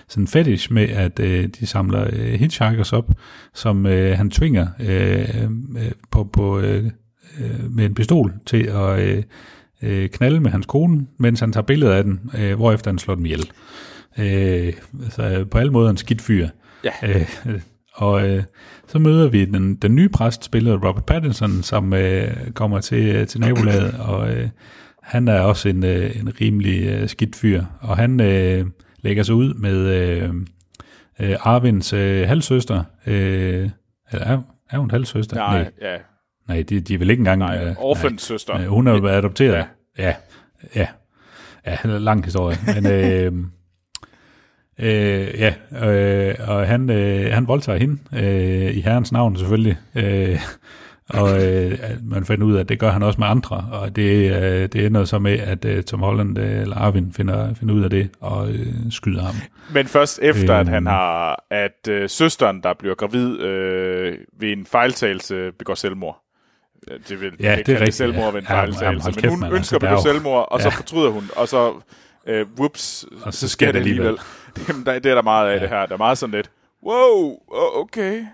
sådan 0.09 0.27
fetish 0.27 0.73
med, 0.73 0.89
at 0.89 1.20
øh, 1.20 1.48
de 1.61 1.66
samler 1.66 2.06
øh, 2.12 2.32
hitchhikers 2.32 2.93
op, 2.93 3.12
som 3.55 3.86
øh, 3.86 4.16
han 4.16 4.31
tvinger 4.31 4.66
øh, 4.81 5.44
øh, 5.78 5.93
på, 6.11 6.24
på, 6.24 6.61
øh, 6.61 6.85
øh, 7.40 7.70
med 7.70 7.85
en 7.85 7.94
pistol 7.94 8.32
til 8.47 8.62
at 8.62 9.01
øh, 9.01 9.23
øh, 9.82 10.09
knalde 10.09 10.40
med 10.40 10.51
hans 10.51 10.66
kone, 10.66 11.06
mens 11.19 11.40
han 11.40 11.52
tager 11.52 11.65
billeder 11.65 11.94
af 11.94 12.05
den, 12.05 12.31
øh, 12.39 12.55
hvorefter 12.55 12.90
han 12.90 12.98
slår 12.98 13.15
dem 13.15 13.27
ihjel. 13.27 13.51
Øh, 14.19 14.73
så 15.11 15.44
på 15.51 15.59
alle 15.59 15.73
måder 15.73 15.90
en 15.90 15.97
skidt 15.97 16.23
fyr. 16.23 16.48
Ja. 16.85 16.90
Øh, 17.02 17.61
og 17.94 18.28
øh, 18.28 18.43
så 18.89 18.98
møder 18.98 19.28
vi 19.28 19.44
den, 19.44 19.74
den 19.74 19.94
nye 19.94 20.09
præst, 20.09 20.44
spillet 20.44 20.74
Robert 20.74 21.05
Pattinson, 21.05 21.62
som 21.62 21.93
øh, 21.93 22.51
kommer 22.55 22.81
til, 22.81 23.27
til 23.27 23.40
nabolaget, 23.40 23.94
og 23.94 24.31
øh, 24.31 24.48
han 25.02 25.28
er 25.28 25.40
også 25.40 25.69
en, 25.69 25.85
øh, 25.85 26.20
en 26.20 26.40
rimelig 26.40 26.86
øh, 26.86 27.09
skidt 27.09 27.36
fyr, 27.36 27.65
og 27.81 27.97
han 27.97 28.20
øh, 28.20 28.66
lægger 29.05 29.22
sig 29.22 29.35
ud 29.35 29.55
med 29.55 29.76
øh, 29.76 30.31
øh, 31.20 31.36
Arvinds 31.40 31.93
øh, 31.93 32.28
halvsøster. 32.28 32.85
Øh, 33.06 33.70
eller 34.12 34.26
er, 34.26 34.43
er 34.70 34.78
hun 34.78 34.90
halvsøster? 34.90 35.36
Nej, 35.36 35.70
ja. 35.81 35.97
Nej, 36.48 36.62
de, 36.62 36.81
de 36.81 36.94
er 36.94 36.98
vel 36.98 37.10
ikke 37.10 37.20
engang... 37.20 37.39
Nej, 37.39 37.64
øh, 37.64 37.74
orphans 37.78 38.22
søster. 38.22 38.56
Øh, 38.56 38.66
hun 38.66 38.86
er 38.86 38.93
jo 38.93 38.98
været 38.98 39.18
adopteret. 39.18 39.55
Ja. 39.55 39.64
Ja. 39.98 40.14
Ja, 40.74 40.89
ja 41.66 41.76
lang 41.85 42.24
historie. 42.24 42.56
Men 42.74 42.86
øh, 42.86 43.32
øh, 44.89 45.40
ja, 45.40 45.55
øh, 45.89 46.35
og 46.48 46.66
han, 46.66 46.90
øh, 46.90 47.32
han 47.32 47.48
voldtager 47.48 47.78
hende 47.78 47.98
øh, 48.12 48.76
i 48.76 48.81
herrens 48.81 49.12
navn 49.12 49.36
selvfølgelig. 49.36 49.76
Øh, 49.94 50.40
Og 51.10 51.44
øh, 51.47 51.78
at 51.82 51.98
man 52.05 52.24
finder 52.24 52.47
ud 52.47 52.55
af, 52.56 52.60
at 52.60 52.68
det 52.68 52.78
gør 52.78 52.90
han 52.90 53.02
også 53.02 53.18
med 53.20 53.26
andre, 53.26 53.68
og 53.72 53.97
det, 53.97 54.31
øh, 54.43 54.68
det 54.68 54.86
ender 54.86 55.05
så 55.05 55.18
med, 55.18 55.39
at 55.39 55.64
øh, 55.64 55.82
Tom 55.82 56.01
Holland 56.01 56.39
øh, 56.39 56.60
eller 56.60 56.76
Arvin 56.76 57.12
finder, 57.12 57.55
finder 57.55 57.74
ud 57.74 57.82
af 57.85 57.90
det 57.90 58.10
og 58.20 58.51
øh, 58.51 58.66
skyder 58.90 59.22
ham. 59.22 59.35
Men 59.72 59.86
først 59.86 60.18
efter, 60.22 60.55
at 60.55 60.60
Øhm. 60.60 60.68
han 60.72 60.86
har, 60.86 61.44
at 61.51 61.89
øh, 61.89 62.09
søsteren, 62.09 62.60
der 62.62 62.74
bliver 62.78 62.94
gravid 62.94 63.40
øh, 63.40 64.18
ved 64.40 64.52
en 64.52 64.66
fejltagelse, 64.66 65.52
begår 65.59 65.74
selvmord. 65.74 66.20
Ja, 66.90 66.94
Det 67.09 67.20
vil 67.20 67.32
Ja, 67.40 67.55
ikke 67.55 67.66
det 67.66 67.74
er 67.74 67.78
rigtigt, 67.81 67.97
selvmord 67.97 68.24
ja. 68.24 68.31
ved 68.31 68.39
en 68.40 68.47
Ja, 68.48 68.55
fejltagelse, 68.55 68.85
jamen, 68.85 69.01
hold 69.31 69.40
men 69.40 69.48
hun 69.48 69.56
ønsker 69.56 69.76
altså, 69.76 69.76
at 69.76 69.81
der 69.81 69.89
begå 69.97 70.02
selvmord, 70.02 70.48
og 70.51 70.60
så 70.60 70.68
Ja. 70.68 70.74
fortryder 70.74 71.10
hun, 71.10 71.31
og 71.36 71.48
så 71.48 71.72
øh, 72.26 72.47
whoops, 72.59 73.06
Og 73.22 73.35
så, 73.35 73.48
sker 73.48 73.72
det 73.72 73.78
alligevel. 73.78 74.18
Jamen, 74.68 74.86
der, 74.86 74.98
det 74.98 75.10
er 75.10 75.14
der 75.14 75.22
meget 75.22 75.51
af 75.51 75.60
det 75.60 75.68
her. 75.68 75.86
Der 75.86 75.94
er 75.94 75.98
meget 75.98 76.18
sådan 76.18 76.35
lidt, 76.35 76.51
wow, 76.86 77.39
okay. 77.82 78.24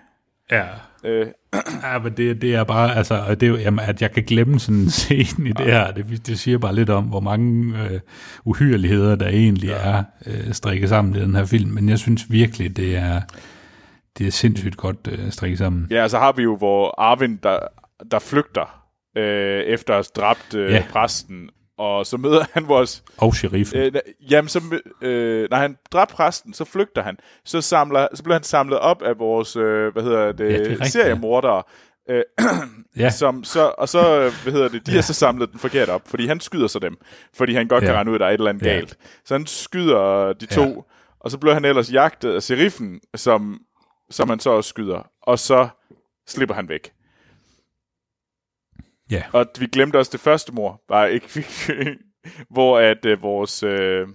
Ja. 0.51 0.63
Øh, 1.03 1.27
Ja, 1.83 1.99
men 1.99 2.13
det, 2.17 2.41
det 2.41 2.55
er 2.55 2.63
bare, 2.63 2.95
altså, 2.95 3.35
det 3.35 3.43
er 3.43 3.47
jo, 3.47 3.57
jamen, 3.57 3.79
at 3.79 4.01
jeg 4.01 4.11
kan 4.11 4.23
glemme 4.23 4.59
sådan 4.59 4.75
en 4.81 4.89
scene 4.89 5.49
i 5.49 5.51
det 5.51 5.65
her, 5.65 5.91
det, 5.91 6.27
det 6.27 6.39
siger 6.39 6.57
bare 6.57 6.75
lidt 6.75 6.89
om, 6.89 7.03
hvor 7.03 7.19
mange 7.19 7.77
øh, 7.83 7.99
uhyreligheder, 8.45 9.15
der 9.15 9.27
egentlig 9.27 9.67
ja. 9.69 9.75
er 9.75 10.03
øh, 10.27 10.53
strikket 10.53 10.89
sammen 10.89 11.15
i 11.15 11.19
den 11.19 11.35
her 11.35 11.45
film, 11.45 11.71
men 11.71 11.89
jeg 11.89 11.99
synes 11.99 12.31
virkelig, 12.31 12.77
det 12.77 12.97
er, 12.97 13.21
det 14.17 14.27
er 14.27 14.31
sindssygt 14.31 14.77
godt 14.77 15.07
øh, 15.11 15.31
strikket 15.31 15.57
sammen. 15.57 15.87
ja, 15.91 16.07
så 16.07 16.19
har 16.19 16.31
vi 16.31 16.43
jo, 16.43 16.55
hvor 16.57 16.95
Arvin, 17.01 17.39
der, 17.43 17.59
der 18.11 18.19
flygter 18.19 18.83
øh, 19.17 19.61
efter 19.61 19.93
at 19.93 20.09
have 20.15 20.23
dræbt 20.25 20.55
øh, 20.55 20.71
Ja. 20.71 20.83
præsten, 20.91 21.49
og 21.81 22.05
så 22.05 22.17
møder 22.17 22.43
han 22.53 22.67
vores 22.67 23.03
Og 23.17 23.35
sheriffen. 23.35 23.79
Øh, 23.79 23.91
jamen, 24.31 24.49
så, 24.49 24.61
øh, 25.01 25.47
når 25.49 25.57
han 25.57 25.77
dræbte 25.91 26.13
præsten, 26.15 26.53
så 26.53 26.65
flygter 26.65 27.03
han. 27.03 27.17
Så, 27.45 27.61
samler, 27.61 28.07
så 28.13 28.23
bliver 28.23 28.35
han 28.35 28.43
samlet 28.43 28.79
op 28.79 29.01
af 29.01 29.19
vores, 29.19 29.55
øh, 29.55 29.93
hvad 29.93 30.03
hedder 30.03 30.31
det, 30.31 30.45
Ja, 30.53 30.57
det 30.59 30.67
rigtigt, 30.69 30.91
seriemordere. 30.91 31.63
Øh, 32.09 32.23
ja, 32.97 33.09
som, 33.21 33.43
så, 33.43 33.73
og 33.77 33.89
så, 33.89 34.19
øh, 34.21 34.31
hvad 34.43 34.53
hedder 34.53 34.67
det, 34.67 34.85
de 34.85 34.91
ja. 34.91 34.97
har 34.97 35.01
så 35.01 35.13
samlet 35.13 35.51
den 35.51 35.59
forkert 35.59 35.89
op, 35.89 36.01
fordi 36.07 36.27
han 36.27 36.39
skyder 36.39 36.67
så 36.67 36.79
dem, 36.79 36.97
fordi 37.33 37.53
han 37.53 37.67
godt 37.67 37.81
kan 37.81 37.89
Ja. 37.91 37.95
regne 37.95 38.09
ud, 38.11 38.15
at 38.15 38.19
der 38.19 38.25
er 38.25 38.29
et 38.29 38.33
eller 38.33 38.49
andet 38.49 38.65
Ja. 38.65 38.73
galt. 38.73 38.97
Så 39.25 39.33
han 39.33 39.45
skyder 39.45 40.33
de 40.33 40.45
to, 40.45 40.63
Ja. 40.63 40.75
og 41.19 41.31
så 41.31 41.37
bliver 41.37 41.53
han 41.53 41.65
ellers 41.65 41.93
jagtet 41.93 42.33
af 42.35 42.43
sheriffen, 42.43 42.99
som, 43.15 43.59
som 44.09 44.29
han 44.29 44.39
så 44.39 44.49
også 44.49 44.67
skyder, 44.69 45.07
og 45.21 45.39
så 45.39 45.67
slipper 46.27 46.55
han 46.55 46.69
væk. 46.69 46.91
Ja, 49.11 49.21
Og 49.31 49.45
vi 49.59 49.65
glemte 49.67 49.97
også 49.97 50.09
det 50.13 50.19
første 50.19 50.53
mor, 50.53 50.81
bare 50.87 51.13
ikke, 51.13 51.45
hvor 52.53 52.79
at 52.79 53.05
øh, 53.05 53.21
vores 53.21 53.63
øh, 53.63 54.07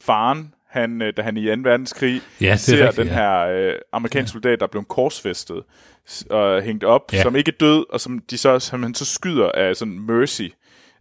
faren, 0.00 0.54
han, 0.70 1.02
øh, 1.02 1.12
da 1.16 1.22
han 1.22 1.36
i 1.36 1.46
2. 1.46 1.52
verdenskrig 1.62 2.20
Ja, 2.40 2.52
er 2.52 2.56
ser 2.56 2.76
rigtigt, 2.86 2.96
den 2.96 3.06
ja. 3.06 3.12
her 3.14 3.38
øh, 3.40 3.74
amerikanske 3.92 4.32
soldat, 4.32 4.60
der 4.60 4.66
blev 4.66 4.84
korsfæstet 4.84 5.62
og 6.30 6.62
hængt 6.62 6.84
op, 6.84 7.12
Ja. 7.12 7.22
som 7.22 7.36
ikke 7.36 7.48
er 7.48 7.56
død, 7.60 7.84
og 7.90 8.00
som, 8.00 8.18
de 8.30 8.38
så, 8.38 8.58
som 8.58 8.82
han 8.82 8.94
så 8.94 9.04
skyder 9.04 9.50
af 9.52 9.76
sådan 9.76 10.00
mercy, 10.00 10.42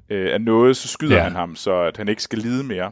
øh, 0.10 0.34
af 0.34 0.42
noget, 0.42 0.78
så 0.78 0.88
skyder 0.88 1.16
Ja. 1.18 1.24
han 1.24 1.36
ham, 1.36 1.56
så 1.56 1.82
at 1.82 1.98
han 1.98 2.08
ikke 2.08 2.24
skal 2.24 2.40
lide 2.40 2.64
mere. 2.64 2.92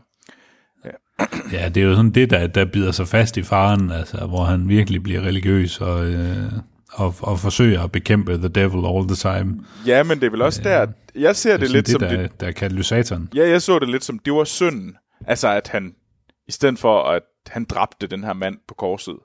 ja, 1.51 1.69
det 1.69 1.83
er 1.83 1.87
jo 1.87 1.95
sådan 1.95 2.11
det, 2.11 2.29
der, 2.29 2.47
der 2.47 2.65
bider 2.65 2.91
sig 2.91 3.07
fast 3.07 3.37
i 3.37 3.43
faren, 3.43 3.91
altså, 3.91 4.25
hvor 4.25 4.43
han 4.43 4.69
virkelig 4.69 5.03
bliver 5.03 5.21
religiøs 5.21 5.81
og, 5.81 6.05
øh, 6.05 6.51
og, 6.95 7.15
og 7.21 7.39
forsøger 7.39 7.83
at 7.83 7.91
bekæmpe 7.91 8.37
the 8.37 8.47
devil 8.47 8.85
all 8.85 9.07
the 9.07 9.15
time. 9.15 9.65
Ja, 9.87 10.03
men 10.03 10.19
det 10.19 10.25
er 10.25 10.31
vel 10.31 10.41
også 10.41 10.61
der, 10.63 10.87
jeg 11.15 11.35
ser 11.35 11.51
det, 11.51 11.61
Det 11.61 11.69
lidt 11.71 11.87
lidt 11.87 11.89
som 11.89 11.99
det, 11.99 12.09
det, 12.09 12.19
der, 12.19 12.27
der 12.39 12.47
er 12.47 12.51
katalysatoren. 12.51 13.29
Ja, 13.35 13.49
jeg 13.49 13.61
så 13.61 13.79
det 13.79 13.89
lidt 13.89 14.03
som, 14.03 14.19
det 14.19 14.33
var 14.33 14.43
synden. 14.43 14.95
Altså, 15.27 15.47
at 15.49 15.67
han, 15.67 15.95
i 16.47 16.51
stedet 16.51 16.79
for 16.79 17.03
at 17.03 17.21
han 17.47 17.65
dræbte 17.65 18.07
den 18.07 18.23
her 18.23 18.33
mand 18.33 18.57
på 18.67 18.73
korset, 18.73 19.15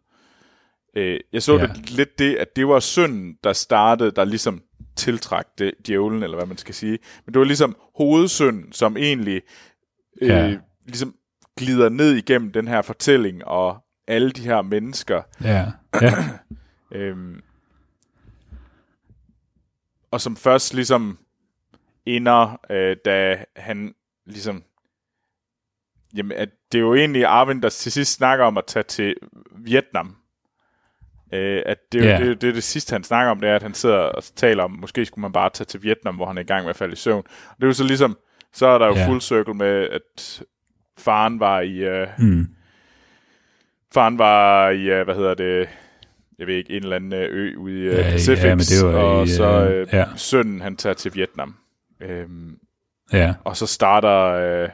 øh, 0.97 1.21
jeg 1.33 1.43
så 1.43 1.57
Ja. 1.59 1.67
det 1.67 1.91
lidt 1.91 2.19
det, 2.19 2.37
at 2.37 2.57
det 2.57 2.69
var 2.69 2.81
synden, 2.81 3.35
der 3.45 3.53
startede, 3.53 4.11
der 4.11 4.25
ligesom 4.25 4.63
tiltrak 4.97 5.47
det, 5.59 5.73
djævlen, 5.87 6.23
eller 6.23 6.37
hvad 6.37 6.47
man 6.47 6.57
skal 6.57 6.75
sige. 6.75 6.99
Men 7.27 7.33
det 7.35 7.39
var 7.39 7.45
ligesom 7.47 7.77
hovedsynden, 7.97 8.73
som 8.73 8.97
egentlig 8.97 9.43
øh, 10.23 10.29
Ja. 10.29 10.57
ligesom 10.87 11.15
glider 11.57 11.89
ned 11.89 12.13
igennem 12.15 12.53
den 12.53 12.69
her 12.69 12.83
fortælling, 12.83 13.45
og 13.45 13.77
alle 14.09 14.31
de 14.31 14.41
her 14.43 14.63
mennesker, 14.63 15.23
Ja, 15.45 15.67
ja, 16.03 16.15
Øhm, 16.95 17.41
og 20.11 20.21
som 20.21 20.37
først 20.37 20.75
ligesom 20.75 21.19
ender, 22.07 22.61
øh, 22.71 22.97
da 23.05 23.45
han 23.57 23.95
ligesom... 24.27 24.63
Jamen, 26.17 26.33
at 26.33 26.49
det 26.73 26.79
er 26.79 26.83
jo 26.83 26.95
egentlig 26.95 27.25
Arvind, 27.25 27.63
der 27.63 27.69
til 27.69 27.93
sidst 27.93 28.13
snakker 28.13 28.45
om 28.45 28.59
at 28.59 28.65
tage 28.67 28.83
til 28.83 29.15
Vietnam. 29.57 30.17
Øh, 31.33 31.63
at 31.67 31.79
det, 31.93 32.01
er 32.01 32.05
jo 32.05 32.11
Ja. 32.11 32.19
det, 32.19 32.27
det, 32.27 32.41
det, 32.43 32.55
det 32.55 32.65
sidste, 32.65 32.93
han 32.93 33.05
snakker 33.05 33.31
om, 33.31 33.41
det 33.41 33.49
er, 33.51 33.57
at 33.57 33.63
han 33.63 33.75
sidder 33.75 33.97
og 33.97 34.25
taler 34.25 34.65
om, 34.65 34.71
måske 34.71 35.07
skulle 35.07 35.23
man 35.23 35.33
bare 35.33 35.51
tage 35.51 35.65
til 35.67 35.83
Vietnam, 35.83 36.17
hvor 36.17 36.27
han 36.27 36.37
er 36.39 36.43
i 36.43 36.45
gang 36.45 36.63
med 36.65 36.71
at 36.71 36.77
falde 36.77 36.93
i 36.93 36.97
søvn. 36.97 37.25
Og 37.51 37.57
det 37.57 37.63
er 37.63 37.67
jo 37.67 37.73
så 37.73 37.85
ligesom, 37.85 38.19
så 38.53 38.67
er 38.67 38.79
der 38.79 38.87
jo 38.87 38.95
Ja. 38.95 39.09
full 39.09 39.21
circle 39.21 39.55
med, 39.55 39.89
at 39.89 40.43
faren 40.99 41.41
var 41.41 41.61
i... 41.61 41.77
Øh, 41.79 42.09
mm, 42.19 42.47
Faren 43.95 44.19
var 44.19 44.71
i, 44.71 44.83
øh, 44.91 45.05
hvad 45.05 45.15
hedder 45.15 45.35
det, 45.35 45.69
jeg 46.41 46.47
ved 46.47 46.55
ikke, 46.55 46.77
en 46.77 46.83
eller 46.83 46.97
anden 46.97 47.13
øh, 47.13 47.29
ø 47.31 47.57
ude 47.57 47.81
i 47.81 47.85
Ja, 47.85 47.97
ja, 47.97 48.11
Pacific, 48.11 48.45
ja, 48.45 48.55
men 48.55 48.65
det 48.65 48.87
var 48.87 49.03
og 49.03 49.25
i, 49.25 49.29
så 49.29 49.45
øh, 49.45 49.81
øh, 49.81 49.89
ja. 49.93 50.05
sønnen, 50.17 50.61
han 50.61 50.77
tager 50.77 50.95
til 50.95 51.15
Vietnam. 51.15 51.57
Øhm, 52.01 52.59
ja, 53.13 53.35
og 53.45 53.57
så 53.57 53.67
starter, 53.67 54.25
øh, 54.25 54.69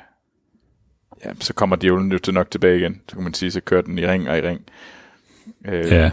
ja, 1.24 1.30
så 1.40 1.55
kommer 1.55 1.76
djævlen 1.76 2.12
jo 2.12 2.18
til 2.18 2.34
nok 2.34 2.51
tilbage 2.51 2.78
igen, 2.78 3.02
så 3.09 3.16
kan 3.16 3.24
man 3.24 3.34
sige, 3.34 3.51
så 3.51 3.60
kører 3.60 3.82
den 3.82 3.98
i 3.98 4.06
ring 4.06 4.30
og 4.30 4.38
i 4.38 4.40
ring. 4.40 4.60
Øh, 5.68 5.93
ja, 5.93 6.10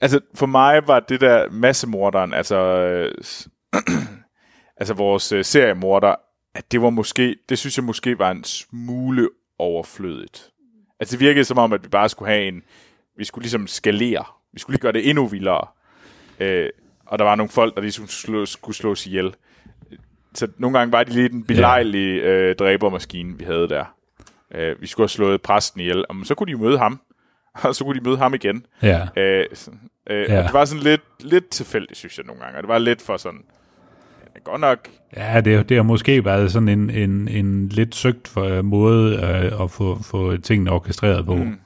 Altså, 0.00 0.20
for 0.34 0.46
mig 0.46 0.88
var 0.88 1.00
det 1.00 1.20
der 1.20 1.50
massemorderen, 1.50 2.34
altså, 2.34 2.56
øh, 2.56 3.12
altså 4.80 4.94
vores 4.94 5.32
øh, 5.32 5.44
seriemorder, 5.44 6.14
at 6.54 6.72
det 6.72 6.82
var 6.82 6.90
måske, 6.90 7.36
det 7.48 7.58
synes 7.58 7.76
jeg 7.78 7.84
måske 7.84 8.18
var 8.18 8.30
en 8.30 8.44
smule 8.44 9.28
overflødigt. 9.58 10.50
Altså, 11.00 11.12
det 11.12 11.20
virkede 11.20 11.44
som 11.44 11.58
om, 11.58 11.72
at 11.72 11.84
vi 11.84 11.88
bare 11.88 12.08
skulle 12.08 12.32
have 12.32 12.48
en, 12.48 12.62
vi 13.16 13.24
skulle 13.24 13.42
ligesom 13.42 13.66
skalere. 13.66 14.24
Vi 14.52 14.60
skulle 14.60 14.74
lige 14.74 14.82
gøre 14.82 14.92
det 14.92 15.08
endnu 15.10 15.26
vildere. 15.26 15.66
Øh, 16.40 16.68
og 17.06 17.18
der 17.18 17.24
var 17.24 17.34
nogle 17.34 17.50
folk, 17.50 17.74
der 17.74 17.80
ligesom 17.80 18.06
slå, 18.06 18.46
skulle 18.46 18.76
slås 18.76 19.06
ihjel. 19.06 19.34
Så 20.34 20.48
nogle 20.58 20.78
gange 20.78 20.92
var 20.92 21.04
det 21.04 21.14
lidt 21.14 21.32
en 21.32 21.44
belejlig 21.44 22.20
øh, 22.20 22.56
dræbermaskine, 22.56 23.38
vi 23.38 23.44
havde 23.44 23.68
der. 23.68 23.84
Øh, 24.54 24.80
vi 24.80 24.86
skulle 24.86 25.04
have 25.04 25.08
slået 25.08 25.42
præsten 25.42 25.80
ihjel, 25.80 26.04
og 26.08 26.16
så 26.24 26.34
kunne 26.34 26.52
de 26.52 26.58
møde 26.58 26.78
ham, 26.78 27.00
og 27.64 27.74
så 27.74 27.84
kunne 27.84 28.00
de 28.00 28.04
møde 28.04 28.18
ham 28.18 28.34
igen. 28.34 28.66
ja. 28.82 29.08
Øh, 29.16 29.44
sådan, 29.54 29.80
øh, 30.10 30.26
Ja. 30.28 30.34
ja. 30.34 30.42
Det 30.42 30.52
var 30.52 30.64
sådan 30.64 30.82
lidt, 30.84 31.02
lidt 31.20 31.48
tilfældigt, 31.48 31.96
synes 31.96 32.18
jeg 32.18 32.26
nogle 32.26 32.42
gange. 32.42 32.56
Og 32.56 32.62
det 32.62 32.68
var 32.68 32.78
lidt 32.78 33.02
for 33.02 33.16
sådan, 33.16 33.44
godt 34.44 34.60
nok, 34.60 34.88
Ja, 35.16 35.40
det, 35.40 35.68
det 35.68 35.76
har 35.76 35.84
måske 35.84 36.24
været 36.24 36.52
sådan 36.52 36.68
en, 36.68 36.90
en, 36.90 37.28
en 37.28 37.68
lidt 37.68 37.94
søgt 37.94 38.28
for, 38.28 38.62
måde 38.62 39.16
øh, 39.16 39.62
at 39.64 39.70
få, 39.70 40.02
få 40.02 40.36
tingene 40.36 40.70
orkestreret 40.70 41.26
på. 41.26 41.36
Mm. 41.36 41.58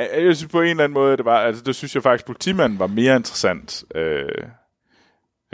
Jeg, 0.00 0.36
synes 0.36 0.52
på 0.52 0.60
en 0.60 0.68
eller 0.68 0.84
anden 0.84 0.94
måde, 0.94 1.16
det 1.16 1.24
var, 1.24 1.38
altså 1.38 1.62
det 1.62 1.74
synes 1.74 1.94
jeg 1.94 2.02
faktisk, 2.02 2.26
politimanden 2.26 2.78
var 2.78 2.86
mere 2.86 3.16
interessant. 3.16 3.84
Øh, 3.94 4.28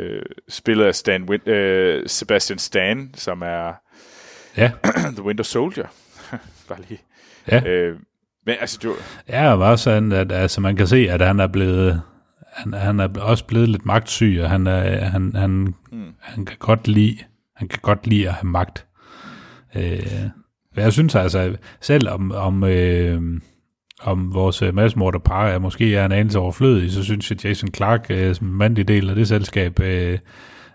øh, 0.01 0.23
spillet 0.48 0.85
af 0.85 0.94
Stan 0.94 1.28
Win- 1.31 1.51
øh, 1.51 2.09
Sebastian 2.09 2.59
Stan, 2.59 3.10
som 3.14 3.43
er 3.43 3.73
Ja, 4.56 4.70
The 5.16 5.23
Winter 5.23 5.44
Soldier. 5.44 5.86
Bare 6.68 6.78
lige. 6.89 7.01
ja. 7.52 7.66
Øh, 7.66 7.97
men 8.47 8.55
altså, 8.60 8.78
var, 8.89 8.94
Ja, 9.28 9.52
og 9.52 9.59
var 9.59 9.77
sådan, 9.77 10.12
at 10.12 10.32
altså, 10.32 10.60
man 10.60 10.77
kan 10.77 10.86
se, 10.86 11.09
at 11.10 11.20
han 11.20 11.40
er 11.40 11.47
blevet 11.47 12.02
han, 12.52 12.73
han 12.73 13.01
er 13.01 13.09
også 13.20 13.44
blevet 13.44 13.68
lidt 13.68 13.86
magtsyg, 13.86 14.39
og 14.43 14.51
han, 14.51 14.66
er, 14.66 15.05
han, 15.05 15.32
han, 15.35 15.74
mm. 15.93 16.14
han 16.20 16.44
kan 16.44 16.56
godt 16.59 16.89
lide 16.89 17.18
han 17.56 17.68
kan 17.68 17.78
godt 17.82 18.06
lide 18.06 18.28
at 18.28 18.35
have 18.35 18.48
magt. 18.48 18.86
Øh, 19.77 20.23
jeg 20.77 20.93
synes 20.93 21.14
altså, 21.14 21.56
selv 21.81 22.09
om, 22.09 22.32
om, 22.32 22.64
øh, 22.64 23.40
om 24.02 24.35
vores 24.35 24.62
øh, 24.62 24.74
massemorderpar 24.74 25.48
er 25.48 25.59
måske 25.59 25.94
er 25.97 26.05
en 26.06 26.12
anelse 26.12 26.39
overflødig, 26.39 26.93
så 26.93 27.05
synes 27.05 27.31
jeg, 27.31 27.44
Jason 27.44 27.74
Clark, 27.74 28.06
øh, 28.10 28.35
som 28.35 28.47
mandlig 28.47 28.89
del 28.89 29.10
af 29.10 29.16
det 29.16 29.28
selskab, 29.28 29.81
øh, 29.81 30.18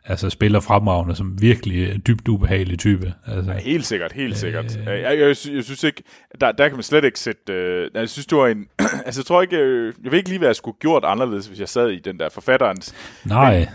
altså 0.06 0.30
spiller 0.30 0.60
fremragende 0.60 1.16
som 1.16 1.42
virkelig 1.42 2.08
dybt 2.08 2.28
ubehagelig 2.28 2.80
type. 2.80 3.14
Altså, 3.28 3.52
Helt 3.54 3.86
sikkert, 3.86 4.12
helt 4.12 4.38
sikkert. 4.38 4.78
Øh, 4.88 5.02
jeg, 5.02 5.20
jeg, 5.20 5.28
jeg 5.28 5.64
synes 5.64 5.84
ikke, 5.84 6.04
der, 6.42 6.52
der 6.52 6.68
kan 6.68 6.78
man 6.78 6.84
slet 6.84 7.04
ikke 7.04 7.20
sætte... 7.20 7.54
Øh, 7.54 7.90
jeg 7.94 8.10
synes, 8.10 8.26
det 8.26 8.38
var 8.38 8.48
en... 8.48 8.66
altså, 9.06 9.22
jeg 9.22 9.26
tror 9.26 9.42
ikke... 9.42 9.58
Øh, 9.58 9.94
jeg 10.04 10.12
ved 10.12 10.18
ikke 10.20 10.30
lige, 10.30 10.40
hvad 10.40 10.48
jeg 10.48 10.56
skulle 10.56 10.78
gjort 10.80 11.04
anderledes, 11.06 11.48
hvis 11.48 11.60
jeg 11.60 11.70
sad 11.70 11.90
i 11.90 12.00
den 12.00 12.20
der 12.20 12.30
forfatterens... 12.30 12.94
nej, 13.26 13.68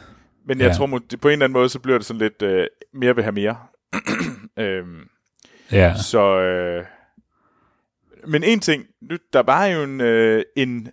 Men 0.46 0.58
jeg 0.60 0.66
Ja. 0.68 0.72
tror, 0.72 0.86
på 0.86 1.28
en 1.28 1.32
eller 1.32 1.44
anden 1.44 1.52
måde, 1.52 1.68
så 1.68 1.78
bliver 1.78 1.98
det 1.98 2.06
sådan 2.06 2.20
lidt... 2.20 2.42
Øh, 2.42 2.66
mere 2.94 3.14
vil 3.14 3.24
have 3.24 3.32
mere. 3.32 3.56
øhm, 4.64 5.08
ja, 5.72 5.94
så... 5.96 6.40
Øh, 6.40 6.84
men 8.26 8.42
en 8.44 8.60
ting... 8.60 8.84
Der 9.32 9.42
var 9.42 9.66
jo 9.66 9.82
en, 9.82 10.00
øh, 10.00 10.42
en, 10.56 10.88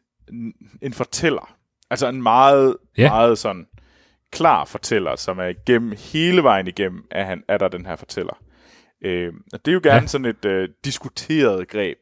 en 0.81 0.93
fortæller. 0.93 1.55
Altså 1.89 2.07
en 2.09 2.23
meget, 2.23 2.75
Ja. 2.97 3.09
meget 3.09 3.37
sådan 3.37 3.65
klar 4.31 4.65
fortæller, 4.65 5.15
som 5.15 5.39
er 5.39 5.43
igennem 5.45 5.93
hele 6.13 6.43
vejen 6.43 6.67
igennem, 6.67 7.03
er, 7.11 7.23
han, 7.25 7.43
er 7.47 7.57
der 7.57 7.67
den 7.67 7.85
her 7.85 7.95
fortæller. 7.95 8.37
Øh, 9.05 9.33
og 9.53 9.65
det 9.65 9.71
er 9.71 9.73
jo 9.73 9.79
gerne 9.83 10.01
Ja. 10.01 10.07
sådan 10.07 10.25
et 10.25 10.45
øh, 10.45 10.69
diskuteret 10.85 11.67
greb. 11.67 11.97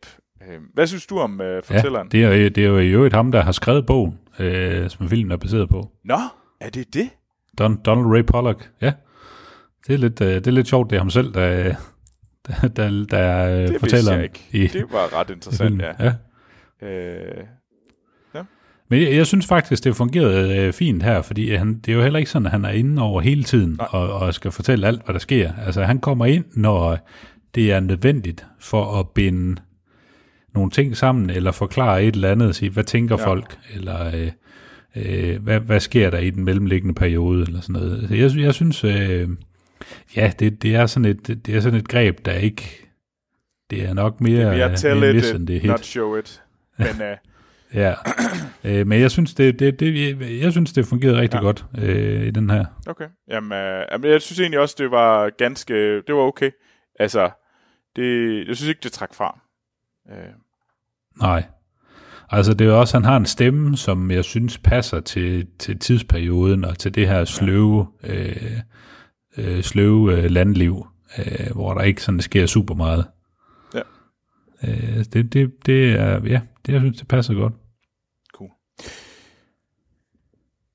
Øh, 0.48 0.60
hvad 0.74 0.88
synes 0.88 1.06
du 1.06 1.20
om 1.20 1.42
øh, 1.42 1.64
fortælleren? 1.64 2.10
ja 2.14 2.18
det, 2.18 2.26
er, 2.26 2.36
jo- 2.44 2.50
det 2.50 2.64
er 2.64 2.68
jo 2.68 2.78
i 2.78 2.90
øvrigt 2.90 3.14
ham, 3.16 3.32
der 3.32 3.42
har 3.42 3.52
skrevet 3.52 3.86
bogen, 3.86 4.20
øh, 4.40 4.90
som 4.90 5.10
filmen 5.10 5.32
er 5.32 5.38
baseret 5.38 5.70
på. 5.70 5.92
Nå, 6.06 6.18
er 6.60 6.70
det 6.70 6.94
det? 6.94 7.10
Don, 7.60 7.82
Donald 7.86 8.06
Ray 8.08 8.24
Pollock, 8.26 8.70
ja. 8.82 8.94
Det 9.88 9.94
er 9.94 9.98
lidt, 9.98 10.22
øh, 10.22 10.28
det 10.36 10.48
er 10.48 10.52
lidt 10.52 10.68
sjovt, 10.68 10.90
det 10.90 10.96
er 10.96 11.00
ham 11.00 11.10
selv, 11.10 11.34
der, 11.34 11.76
der, 12.48 12.68
der, 12.68 13.06
der 13.10 13.48
Det 13.68 13.80
fortæller 13.80 14.14
jeg 14.14 14.24
ikke. 14.24 14.48
i, 14.52 14.68
Det 14.68 14.86
var 14.92 15.20
ret 15.20 15.30
interessant, 15.30 15.82
ja. 15.82 15.92
ja. 16.00 16.14
Øh, 16.88 17.44
Men 18.90 19.02
jeg, 19.02 19.16
jeg 19.16 19.28
synes 19.28 19.48
faktisk, 19.48 19.84
det 19.84 19.96
fungerede 19.96 20.58
øh, 20.58 20.74
fint 20.74 21.04
her, 21.04 21.22
fordi 21.22 21.56
han, 21.56 21.74
det 21.80 21.92
er 21.92 21.96
jo 21.96 22.02
heller 22.04 22.20
ikke 22.20 22.32
sådan, 22.32 22.46
at 22.46 22.52
han 22.52 22.66
er 22.66 22.70
inde 22.70 23.02
over 23.02 23.22
hele 23.22 23.44
tiden 23.44 23.78
og, 23.80 24.14
og 24.14 24.34
skal 24.34 24.52
fortælle 24.52 24.88
alt, 24.88 25.06
hvad 25.06 25.14
der 25.14 25.20
sker. 25.20 25.52
Altså, 25.66 25.84
han 25.84 26.00
kommer 26.00 26.26
ind, 26.26 26.46
når 26.54 26.98
det 27.56 27.72
er 27.72 27.80
nødvendigt 27.80 28.46
for 28.60 29.00
at 29.00 29.10
binde 29.10 29.62
nogle 30.54 30.72
ting 30.72 30.98
sammen, 30.98 31.30
eller 31.30 31.52
forklare 31.52 32.04
et 32.04 32.16
eller 32.16 32.32
andet, 32.32 32.56
sige, 32.56 32.70
hvad 32.72 32.84
tænker 32.84 33.16
Ja. 33.16 33.22
ja. 33.22 33.28
folk, 33.28 33.58
eller 33.74 34.16
øh, 34.16 34.32
øh, 34.96 35.44
hvad, 35.44 35.60
hvad 35.60 35.80
sker 35.80 36.10
der 36.10 36.18
i 36.18 36.30
den 36.30 36.44
mellemliggende 36.44 36.94
periode, 36.96 37.42
eller 37.42 37.62
sådan 37.62 37.74
noget. 37.74 38.06
Så 38.10 38.16
jeg, 38.16 38.46
jeg 38.46 38.54
synes, 38.54 38.84
øh, 38.84 39.30
ja, 40.16 40.32
det, 40.40 40.62
det, 40.62 40.76
er 40.76 40.86
sådan 40.86 41.06
et, 41.06 41.28
det 41.46 41.56
er 41.56 41.60
sådan 41.60 41.80
et 41.80 41.88
greb, 41.88 42.26
der 42.26 42.34
ikke, 42.34 42.88
det 43.70 43.84
er 43.84 43.94
nok 43.94 44.22
mere, 44.22 44.56
vi 44.56 44.62
er 44.62 44.76
tell 44.76 45.00
mere 45.00 45.10
it, 45.10 45.16
miss, 45.16 45.32
end 45.32 45.48
det 45.48 45.56
er 45.56 45.60
hit. 45.60 45.70
not 45.70 45.86
show 45.86 46.16
it. 46.16 46.44
Men 46.78 46.88
uh, 46.90 47.18
Ja, 47.74 47.94
øh, 48.64 48.88
men 48.88 49.02
jeg 49.02 49.12
synes, 49.12 49.34
det, 49.34 49.60
det, 49.60 49.80
det, 49.80 50.42
jeg, 50.42 50.52
synes, 50.52 50.74
det 50.74 50.86
fungerede 50.86 51.18
rigtig 51.22 51.38
Ja. 51.38 51.42
godt 51.42 51.66
øh, 51.78 52.22
i 52.28 52.32
den 52.32 52.50
her. 52.50 52.66
okay. 52.88 53.08
Jamen, 53.30 53.52
uh, 53.52 53.84
jamen, 53.92 54.12
jeg 54.12 54.22
synes 54.22 54.40
egentlig 54.40 54.60
også, 54.60 54.76
det 54.78 54.92
var 54.92 55.30
ganske... 55.30 55.96
Det 56.02 56.16
var 56.16 56.22
okay. 56.22 56.52
Altså, 57.00 57.30
det, 57.96 58.38
jeg 58.48 58.56
synes 58.56 58.70
ikke, 58.70 58.80
det 58.84 58.92
trak 58.92 59.14
fra. 59.14 59.40
Uh, 60.06 60.14
Nej. 61.22 61.44
Altså, 62.30 62.54
det 62.54 62.68
er 62.68 62.72
også, 62.72 62.98
han 62.98 63.06
har 63.06 63.18
en 63.18 63.26
stemme, 63.26 63.78
som 63.78 64.12
jeg 64.12 64.24
synes 64.24 64.58
passer 64.58 65.00
til, 65.00 65.48
til 65.60 65.80
tidsperioden 65.80 66.66
og 66.66 66.78
til 66.78 66.96
det 66.96 67.08
her 67.08 67.26
sløve, 67.26 67.88
øh, 68.04 68.60
øh, 69.38 69.64
sløve 69.64 70.18
øh, 70.18 70.32
landliv, 70.32 70.88
øh, 71.18 71.52
hvor 71.52 71.74
der 71.74 71.82
ikke 71.82 72.02
sådan 72.04 72.22
sker 72.22 72.46
super 72.46 72.74
meget. 72.76 73.06
Ja. 73.74 73.82
Øh, 74.64 75.06
det, 75.14 75.34
det, 75.34 75.66
det 75.66 75.92
er, 75.92 76.22
ja, 76.26 76.42
det, 76.66 76.74
jeg 76.74 76.82
synes, 76.82 76.98
det 76.98 77.08
passer 77.08 77.34
godt. 77.34 77.54
Cool. 78.34 78.50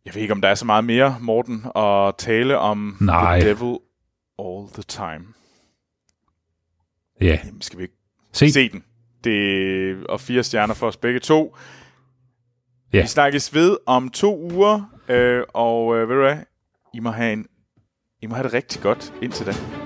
Jeg 0.04 0.14
ved 0.14 0.22
ikke, 0.22 0.32
om 0.32 0.40
der 0.40 0.48
er 0.48 0.54
så 0.54 0.64
meget 0.64 0.84
mere, 0.84 1.16
Morten, 1.20 1.64
at 1.76 2.14
tale 2.18 2.58
om 2.58 2.96
Nej. 3.00 3.40
The 3.40 3.48
Devil 3.48 3.78
All 4.38 4.68
the 4.74 4.82
Time. 4.82 5.26
Ja, 7.20 7.38
Jamen, 7.44 7.62
skal 7.62 7.78
vi 7.78 7.82
ikke 7.82 7.94
se. 8.32 8.50
se 8.50 8.68
den? 8.68 8.84
Det 9.24 10.06
og 10.06 10.20
fire 10.20 10.42
stjerner 10.42 10.74
for 10.74 10.86
os 10.86 10.96
begge 10.96 11.20
to. 11.20 11.56
Ja. 12.92 13.00
Vi 13.00 13.06
snakkes 13.06 13.54
ved 13.54 13.76
om 13.86 14.10
to 14.10 14.40
uger, 14.52 14.98
øh, 15.08 15.42
og 15.48 15.96
øh, 15.96 16.08
ved 16.08 16.16
du 16.16 16.22
hvad? 16.22 16.36
I 16.94 17.00
må 17.00 17.10
have 17.10 17.32
en, 17.32 17.46
i 18.22 18.26
må 18.26 18.34
have 18.34 18.44
det 18.44 18.54
rigtig 18.54 18.82
godt 18.82 19.12
indtil 19.22 19.46
da. 19.46 19.85